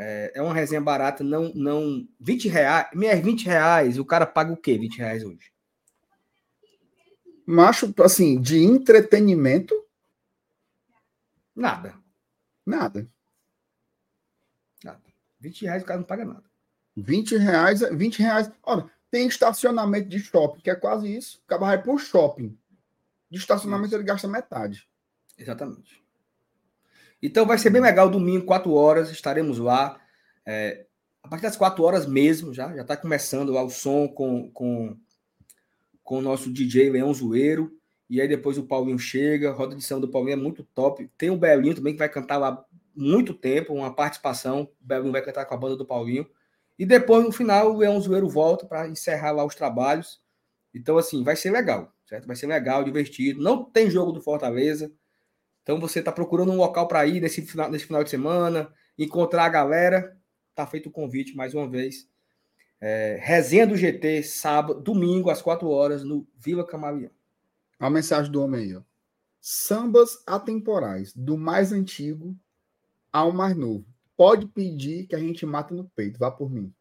É, 0.00 0.30
é 0.36 0.40
uma 0.40 0.54
resenha 0.54 0.80
barata, 0.80 1.24
não, 1.24 1.52
não. 1.54 2.06
20 2.20 2.48
reais. 2.48 2.86
Minhas 2.94 3.18
20 3.18 3.44
reais, 3.46 3.98
o 3.98 4.04
cara 4.04 4.24
paga 4.24 4.52
o 4.52 4.56
quê? 4.56 4.78
20 4.78 4.98
reais 4.98 5.24
hoje? 5.24 5.52
Macho, 7.44 7.92
assim, 8.04 8.40
de 8.40 8.62
entretenimento. 8.62 9.74
Nada. 11.54 11.98
Nada. 12.64 13.10
Nada. 14.84 15.02
20 15.40 15.62
reais 15.62 15.82
o 15.82 15.86
cara 15.86 15.98
não 15.98 16.06
paga 16.06 16.24
nada. 16.24 16.44
20 16.96 17.36
reais, 17.36 17.80
20 17.80 18.20
reais. 18.20 18.52
Olha, 18.62 18.88
tem 19.10 19.26
estacionamento 19.26 20.08
de 20.08 20.20
shopping, 20.20 20.60
que 20.60 20.70
é 20.70 20.76
quase 20.76 21.12
isso. 21.12 21.40
O 21.44 21.48
cara 21.48 21.60
vai 21.60 21.82
pro 21.82 21.98
shopping. 21.98 22.56
De 23.28 23.38
estacionamento 23.38 23.88
isso. 23.88 23.96
ele 23.96 24.04
gasta 24.04 24.28
metade. 24.28 24.88
Exatamente. 25.36 26.00
Então 27.22 27.46
vai 27.46 27.58
ser 27.58 27.70
bem 27.70 27.82
legal, 27.82 28.08
domingo, 28.08 28.44
4 28.44 28.72
horas, 28.72 29.10
estaremos 29.10 29.58
lá. 29.58 30.00
É, 30.46 30.86
a 31.22 31.28
partir 31.28 31.42
das 31.42 31.56
4 31.56 31.82
horas 31.82 32.06
mesmo, 32.06 32.54
já 32.54 32.74
já 32.74 32.82
está 32.82 32.96
começando 32.96 33.52
lá 33.52 33.62
o 33.62 33.70
som 33.70 34.08
com, 34.08 34.50
com, 34.52 34.96
com 36.02 36.18
o 36.18 36.22
nosso 36.22 36.52
DJ 36.52 36.90
Leão 36.90 37.12
Zoeiro. 37.12 37.72
E 38.08 38.20
aí 38.20 38.28
depois 38.28 38.56
o 38.56 38.66
Paulinho 38.66 38.98
chega, 38.98 39.50
a 39.50 39.52
roda 39.52 39.76
de 39.76 39.84
samba 39.84 40.06
do 40.06 40.10
Paulinho 40.10 40.34
é 40.34 40.36
muito 40.36 40.62
top. 40.74 41.10
Tem 41.18 41.30
o 41.30 41.36
Belinho 41.36 41.74
também 41.74 41.92
que 41.92 41.98
vai 41.98 42.08
cantar 42.08 42.38
lá 42.38 42.64
muito 42.96 43.34
tempo, 43.34 43.74
uma 43.74 43.94
participação. 43.94 44.62
O 44.62 44.86
Belinho 44.86 45.12
vai 45.12 45.22
cantar 45.22 45.44
com 45.44 45.54
a 45.54 45.58
banda 45.58 45.76
do 45.76 45.84
Paulinho. 45.84 46.26
E 46.78 46.86
depois, 46.86 47.24
no 47.24 47.32
final, 47.32 47.74
o 47.74 47.76
Leão 47.76 48.00
Zoeiro 48.00 48.28
volta 48.28 48.64
para 48.64 48.88
encerrar 48.88 49.32
lá 49.32 49.44
os 49.44 49.54
trabalhos. 49.54 50.20
Então, 50.72 50.96
assim, 50.96 51.24
vai 51.24 51.34
ser 51.34 51.50
legal, 51.50 51.92
certo? 52.06 52.26
Vai 52.26 52.36
ser 52.36 52.46
legal, 52.46 52.84
divertido. 52.84 53.42
Não 53.42 53.64
tem 53.64 53.90
jogo 53.90 54.12
do 54.12 54.22
Fortaleza. 54.22 54.90
Então, 55.68 55.78
você 55.78 55.98
está 55.98 56.10
procurando 56.10 56.50
um 56.50 56.56
local 56.56 56.88
para 56.88 57.06
ir 57.06 57.20
nesse 57.20 57.42
final, 57.42 57.70
nesse 57.70 57.84
final 57.84 58.02
de 58.02 58.08
semana, 58.08 58.72
encontrar 58.98 59.44
a 59.44 59.50
galera. 59.50 60.18
Tá 60.54 60.66
feito 60.66 60.88
o 60.88 60.90
convite 60.90 61.36
mais 61.36 61.52
uma 61.52 61.68
vez. 61.68 62.08
É, 62.80 63.18
resenha 63.20 63.66
do 63.66 63.76
GT, 63.76 64.22
sábado, 64.22 64.80
domingo, 64.80 65.28
às 65.28 65.42
4 65.42 65.68
horas, 65.68 66.02
no 66.02 66.26
Vila 66.38 66.66
Camaleão. 66.66 67.10
A 67.78 67.90
mensagem 67.90 68.32
do 68.32 68.42
homem 68.42 68.62
aí, 68.62 68.76
ó. 68.76 68.82
Sambas 69.42 70.22
atemporais, 70.26 71.12
do 71.12 71.36
mais 71.36 71.70
antigo 71.70 72.34
ao 73.12 73.30
mais 73.30 73.54
novo. 73.54 73.84
Pode 74.16 74.46
pedir 74.46 75.06
que 75.06 75.14
a 75.14 75.18
gente 75.18 75.44
mate 75.44 75.74
no 75.74 75.84
peito, 75.90 76.18
vá 76.18 76.30
por 76.30 76.50
mim. 76.50 76.72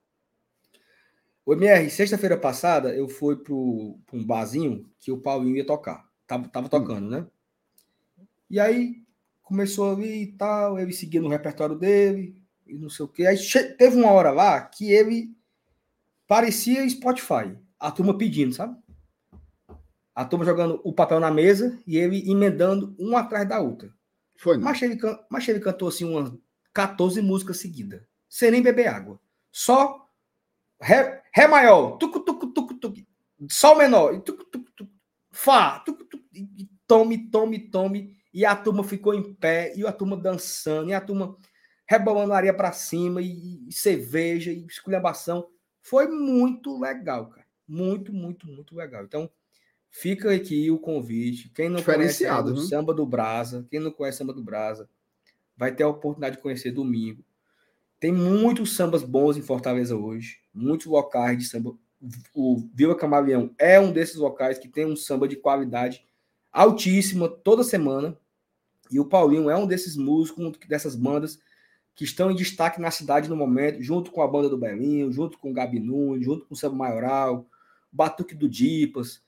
O 1.45 1.51
MR, 1.51 1.89
sexta-feira 1.89 2.37
passada, 2.37 2.95
eu 2.95 3.09
fui 3.09 3.35
para 3.35 3.53
um 3.53 4.25
barzinho 4.25 4.89
que 4.97 5.11
o 5.11 5.17
Paulinho 5.17 5.57
ia 5.57 5.65
tocar. 5.65 6.07
Tava, 6.25 6.47
tava 6.47 6.69
tocando, 6.69 7.07
hum. 7.07 7.09
né? 7.09 7.27
E 8.49 8.59
aí 8.59 9.03
começou 9.41 9.91
ali 9.93 10.23
e 10.23 10.31
tal, 10.33 10.79
ele 10.79 10.91
seguia 10.91 11.21
no 11.21 11.29
repertório 11.29 11.77
dele, 11.77 12.41
e 12.65 12.77
não 12.77 12.89
sei 12.89 13.05
o 13.05 13.07
quê. 13.07 13.25
Aí 13.25 13.37
teve 13.77 13.95
uma 13.95 14.11
hora 14.11 14.31
lá 14.31 14.61
que 14.61 14.91
ele 14.91 15.35
parecia 16.27 16.87
Spotify. 16.89 17.57
A 17.79 17.91
turma 17.91 18.17
pedindo, 18.17 18.53
sabe? 18.53 18.75
A 20.13 20.25
turma 20.25 20.43
jogando 20.43 20.81
o 20.83 20.91
papel 20.91 21.19
na 21.19 21.29
mesa 21.29 21.79
e 21.85 21.97
ele 21.97 22.29
emendando 22.29 22.95
um 22.99 23.15
atrás 23.15 23.47
da 23.47 23.61
outra. 23.61 23.93
Foi, 24.35 24.57
não. 24.57 24.63
Mas 24.63 24.81
ele, 24.81 24.97
mas 25.29 25.47
ele 25.47 25.59
cantou 25.59 25.87
assim 25.87 26.05
umas 26.05 26.33
14 26.73 27.21
músicas 27.21 27.59
seguidas, 27.59 28.01
sem 28.27 28.51
nem 28.51 28.61
beber 28.61 28.87
água. 28.87 29.19
Só 29.51 30.07
Ré, 30.79 31.23
ré 31.33 31.47
maior, 31.47 31.97
tucu, 31.97 32.19
tucu, 32.19 32.47
tucu, 32.47 32.73
tucu, 32.75 33.01
Sol 33.49 33.77
menor, 33.77 34.21
tucu, 34.21 34.45
tucu, 34.45 34.71
tucu, 34.75 34.91
Fá, 35.31 35.79
tucu, 35.79 36.05
tucu, 36.05 36.23
e 36.31 36.69
tome, 36.85 37.29
tome, 37.29 37.59
tome. 37.59 38.16
E 38.37 38.45
a 38.45 38.55
turma 38.55 38.83
ficou 38.83 39.15
em 39.15 39.33
pé, 39.33 39.73
e 39.75 39.83
a 39.83 39.91
turma 39.91 40.15
dançando, 40.15 40.91
e 40.91 40.93
a 40.93 41.01
turma 41.01 41.35
rebolando 41.87 42.33
areia 42.33 42.53
para 42.53 42.71
cima, 42.71 43.19
e, 43.19 43.67
e 43.67 43.73
cerveja, 43.73 44.51
e 44.51 44.63
esculhambação. 44.67 45.49
Foi 45.81 46.07
muito 46.07 46.79
legal, 46.79 47.31
cara. 47.31 47.47
Muito, 47.67 48.13
muito, 48.13 48.45
muito 48.45 48.75
legal. 48.75 49.03
Então, 49.03 49.27
fica 49.89 50.31
aqui 50.31 50.69
o 50.69 50.77
convite. 50.77 51.49
Quem 51.49 51.67
não 51.67 51.81
conhece 51.81 52.27
o 52.27 52.53
né? 52.53 52.61
Samba 52.61 52.93
do 52.93 53.07
Brasa, 53.07 53.65
quem 53.71 53.79
não 53.79 53.89
conhece 53.89 54.19
Samba 54.19 54.33
do 54.33 54.43
Brasa, 54.43 54.87
vai 55.57 55.73
ter 55.73 55.81
a 55.81 55.87
oportunidade 55.87 56.35
de 56.35 56.41
conhecer 56.43 56.69
domingo. 56.69 57.25
Tem 57.99 58.11
muitos 58.11 58.75
sambas 58.75 59.01
bons 59.01 59.35
em 59.35 59.41
Fortaleza 59.41 59.97
hoje, 59.97 60.37
muitos 60.53 60.85
locais 60.85 61.39
de 61.39 61.45
samba. 61.45 61.75
O 62.35 62.69
Vila 62.71 62.95
Camaleão 62.95 63.55
é 63.57 63.79
um 63.79 63.91
desses 63.91 64.17
locais 64.17 64.59
que 64.59 64.67
tem 64.67 64.85
um 64.85 64.95
samba 64.95 65.27
de 65.27 65.37
qualidade 65.37 66.05
altíssima 66.51 67.27
toda 67.27 67.63
semana. 67.63 68.15
E 68.91 68.99
o 68.99 69.05
Paulinho 69.05 69.49
é 69.49 69.57
um 69.57 69.67
desses 69.67 69.95
músicos, 69.95 70.57
dessas 70.67 70.95
bandas 70.95 71.39
que 71.95 72.03
estão 72.03 72.29
em 72.29 72.35
destaque 72.35 72.79
na 72.79 72.91
cidade 72.91 73.27
no 73.27 73.35
momento, 73.35 73.81
junto 73.81 74.11
com 74.11 74.21
a 74.21 74.27
banda 74.27 74.47
do 74.47 74.57
Belinho, 74.57 75.11
junto 75.11 75.37
com 75.39 75.49
o 75.49 75.53
Gabi 75.53 75.79
Nunes, 75.79 76.25
junto 76.25 76.45
com 76.45 76.53
o 76.53 76.57
Samba 76.57 76.75
Maioral, 76.75 77.47
Batuque 77.91 78.35
do 78.35 78.47
Dipas. 78.47 79.21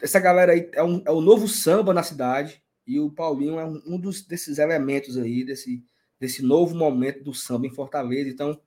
Essa 0.00 0.18
galera 0.18 0.52
aí 0.52 0.68
é, 0.72 0.82
um, 0.82 1.02
é 1.06 1.10
o 1.10 1.20
novo 1.20 1.46
samba 1.46 1.94
na 1.94 2.02
cidade 2.02 2.60
e 2.84 2.98
o 2.98 3.10
Paulinho 3.10 3.60
é 3.60 3.64
um, 3.64 3.80
um 3.86 4.00
dos, 4.00 4.22
desses 4.22 4.58
elementos 4.58 5.16
aí, 5.16 5.44
desse, 5.44 5.84
desse 6.18 6.42
novo 6.42 6.74
momento 6.74 7.22
do 7.22 7.32
samba 7.32 7.68
em 7.68 7.70
Fortaleza. 7.70 8.28
Então, 8.28 8.60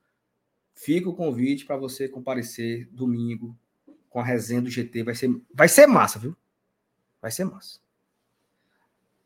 fica 0.73 1.09
o 1.09 1.15
convite 1.15 1.65
para 1.65 1.75
você 1.75 2.07
comparecer 2.07 2.87
domingo 2.91 3.53
com 4.09 4.21
a 4.21 4.23
resenha 4.23 4.61
do 4.61 4.69
GT. 4.69 5.03
Vai 5.03 5.15
ser, 5.15 5.29
vai 5.53 5.67
ser 5.67 5.85
massa, 5.85 6.17
viu? 6.17 6.33
Vai 7.21 7.31
ser 7.31 7.43
massa. 7.43 7.79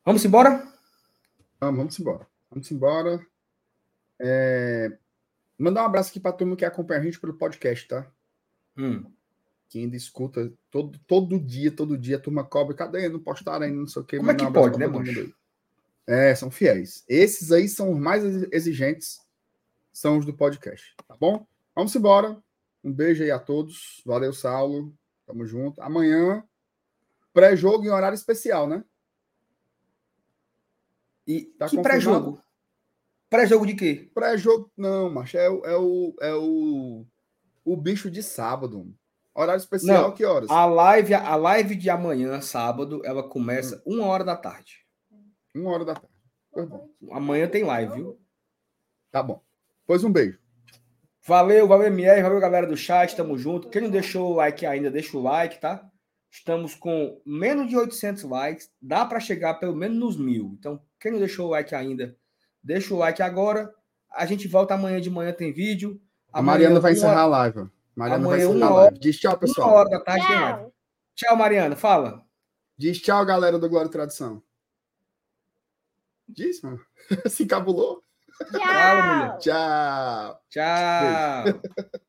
Vamos 0.03 0.25
embora? 0.25 0.76
Vamos, 1.59 1.77
vamos 1.77 1.99
embora. 1.99 2.27
Vamos 2.49 2.71
embora. 2.71 3.25
É... 4.19 4.97
Mandar 5.57 5.83
um 5.83 5.85
abraço 5.85 6.09
aqui 6.09 6.19
para 6.19 6.31
todo 6.33 6.47
mundo 6.47 6.57
que 6.57 6.65
acompanha 6.65 6.99
a 7.01 7.03
gente 7.03 7.19
pelo 7.19 7.33
podcast, 7.33 7.87
tá? 7.87 8.11
Hum. 8.77 9.11
Que 9.67 9.79
ainda 9.79 9.95
escuta 9.95 10.53
todo, 10.69 10.99
todo 11.07 11.39
dia, 11.39 11.71
todo 11.71 11.97
dia, 11.97 12.19
turma 12.19 12.43
cobra. 12.43 12.75
Cadê? 12.75 13.09
Não 13.09 13.19
postaram 13.19 13.65
ainda, 13.65 13.79
não 13.79 13.87
sei 13.87 14.01
o 14.01 14.05
quê. 14.05 14.17
Como 14.17 14.31
é 14.31 14.35
que 14.35 14.51
pode, 14.51 14.77
né, 14.77 14.87
mancho? 14.87 15.33
É, 16.05 16.33
são 16.35 16.49
fiéis. 16.49 17.03
Esses 17.07 17.51
aí 17.51 17.67
são 17.67 17.91
os 17.91 17.99
mais 17.99 18.23
exigentes, 18.51 19.19
são 19.91 20.17
os 20.17 20.25
do 20.25 20.33
podcast, 20.33 20.95
tá 21.05 21.17
bom? 21.19 21.45
Vamos 21.75 21.93
embora. 21.95 22.41
Um 22.83 22.93
beijo 22.93 23.23
aí 23.23 23.31
a 23.31 23.39
todos. 23.39 24.01
Valeu, 24.05 24.31
Saulo. 24.31 24.93
Tamo 25.25 25.45
junto. 25.45 25.81
Amanhã, 25.81 26.41
pré-jogo 27.33 27.83
em 27.83 27.89
horário 27.89 28.15
especial, 28.15 28.67
né? 28.67 28.85
E 31.27 31.41
tá 31.57 31.67
que 31.67 31.81
pré-jogo? 31.81 32.41
Pré-jogo 33.29 33.65
de 33.65 33.75
quê? 33.75 34.09
Pré-jogo, 34.13 34.71
não, 34.77 35.09
macho. 35.09 35.37
É, 35.37 35.45
é, 35.45 35.77
o, 35.77 36.15
é 36.21 36.33
o, 36.33 37.05
o 37.65 37.75
bicho 37.75 38.09
de 38.09 38.23
sábado. 38.23 38.95
Horário 39.35 39.59
especial, 39.59 40.03
não, 40.03 40.11
que 40.15 40.25
horas? 40.25 40.49
A 40.49 40.65
live, 40.65 41.13
a 41.13 41.35
live 41.35 41.75
de 41.75 41.89
amanhã, 41.89 42.41
sábado, 42.41 43.01
ela 43.05 43.21
começa 43.21 43.83
hum. 43.85 43.95
uma 43.95 44.05
hora 44.05 44.23
da 44.23 44.35
tarde. 44.35 44.85
Uma 45.53 45.71
hora 45.71 45.85
da 45.85 45.93
tarde. 45.93 46.17
Amanhã 47.11 47.47
tem 47.47 47.63
live, 47.63 47.93
viu? 47.93 48.19
Tá 49.11 49.21
bom. 49.21 49.43
Pois 49.85 50.03
um 50.03 50.11
beijo. 50.11 50.39
Valeu, 51.23 51.67
valeu, 51.67 51.87
MR, 51.87 52.23
valeu, 52.23 52.39
galera 52.39 52.65
do 52.65 52.77
chat, 52.77 53.15
tamo 53.15 53.37
junto. 53.37 53.69
Quem 53.69 53.81
não 53.81 53.89
deixou 53.89 54.31
o 54.31 54.35
like 54.35 54.65
ainda, 54.65 54.89
deixa 54.89 55.17
o 55.17 55.21
like, 55.21 55.59
tá? 55.59 55.85
Estamos 56.31 56.73
com 56.73 57.21
menos 57.25 57.69
de 57.69 57.75
800 57.75 58.23
likes, 58.23 58.71
dá 58.81 59.05
para 59.05 59.19
chegar 59.19 59.55
pelo 59.55 59.75
menos 59.75 59.97
nos 59.97 60.17
mil. 60.17 60.55
Então, 60.57 60.81
quem 60.99 61.11
não 61.11 61.19
deixou 61.19 61.47
o 61.47 61.49
like 61.51 61.73
ainda, 61.73 62.15
deixa 62.63 62.93
o 62.93 62.97
like 62.97 63.21
agora. 63.21 63.73
A 64.11 64.25
gente 64.25 64.47
volta 64.47 64.73
amanhã 64.73 64.99
de 64.99 65.09
manhã, 65.09 65.31
tem 65.33 65.51
vídeo. 65.53 66.01
Amanhã, 66.31 66.39
a 66.39 66.41
Mariana 66.41 66.79
vai 66.79 66.91
encerrar 66.93 67.21
a 67.21 67.25
live. 67.25 67.69
Mariana 67.95 68.25
amanhã, 68.25 68.45
vai 68.45 68.55
encerrar 68.55 68.71
a 68.71 68.75
live. 68.75 68.99
Diz 68.99 69.19
tchau, 69.19 69.37
pessoal. 69.37 69.67
Uma 69.67 69.77
hora 69.77 69.89
da 69.89 69.99
tarde 69.99 70.25
tchau. 70.25 70.29
tem 70.29 70.41
live. 70.41 70.71
Tchau, 71.15 71.35
Mariana, 71.35 71.75
fala. 71.75 72.25
Diz 72.77 72.99
tchau, 72.99 73.25
galera 73.25 73.57
do 73.57 73.69
Glória 73.69 73.87
e 73.87 73.91
Tradição. 73.91 74.41
Diz, 76.27 76.61
mano. 76.61 76.79
Se 77.27 77.43
encabulou. 77.43 78.03
Tchau. 78.51 79.39
Tchau. 79.39 80.41
Tchau. 80.49 81.61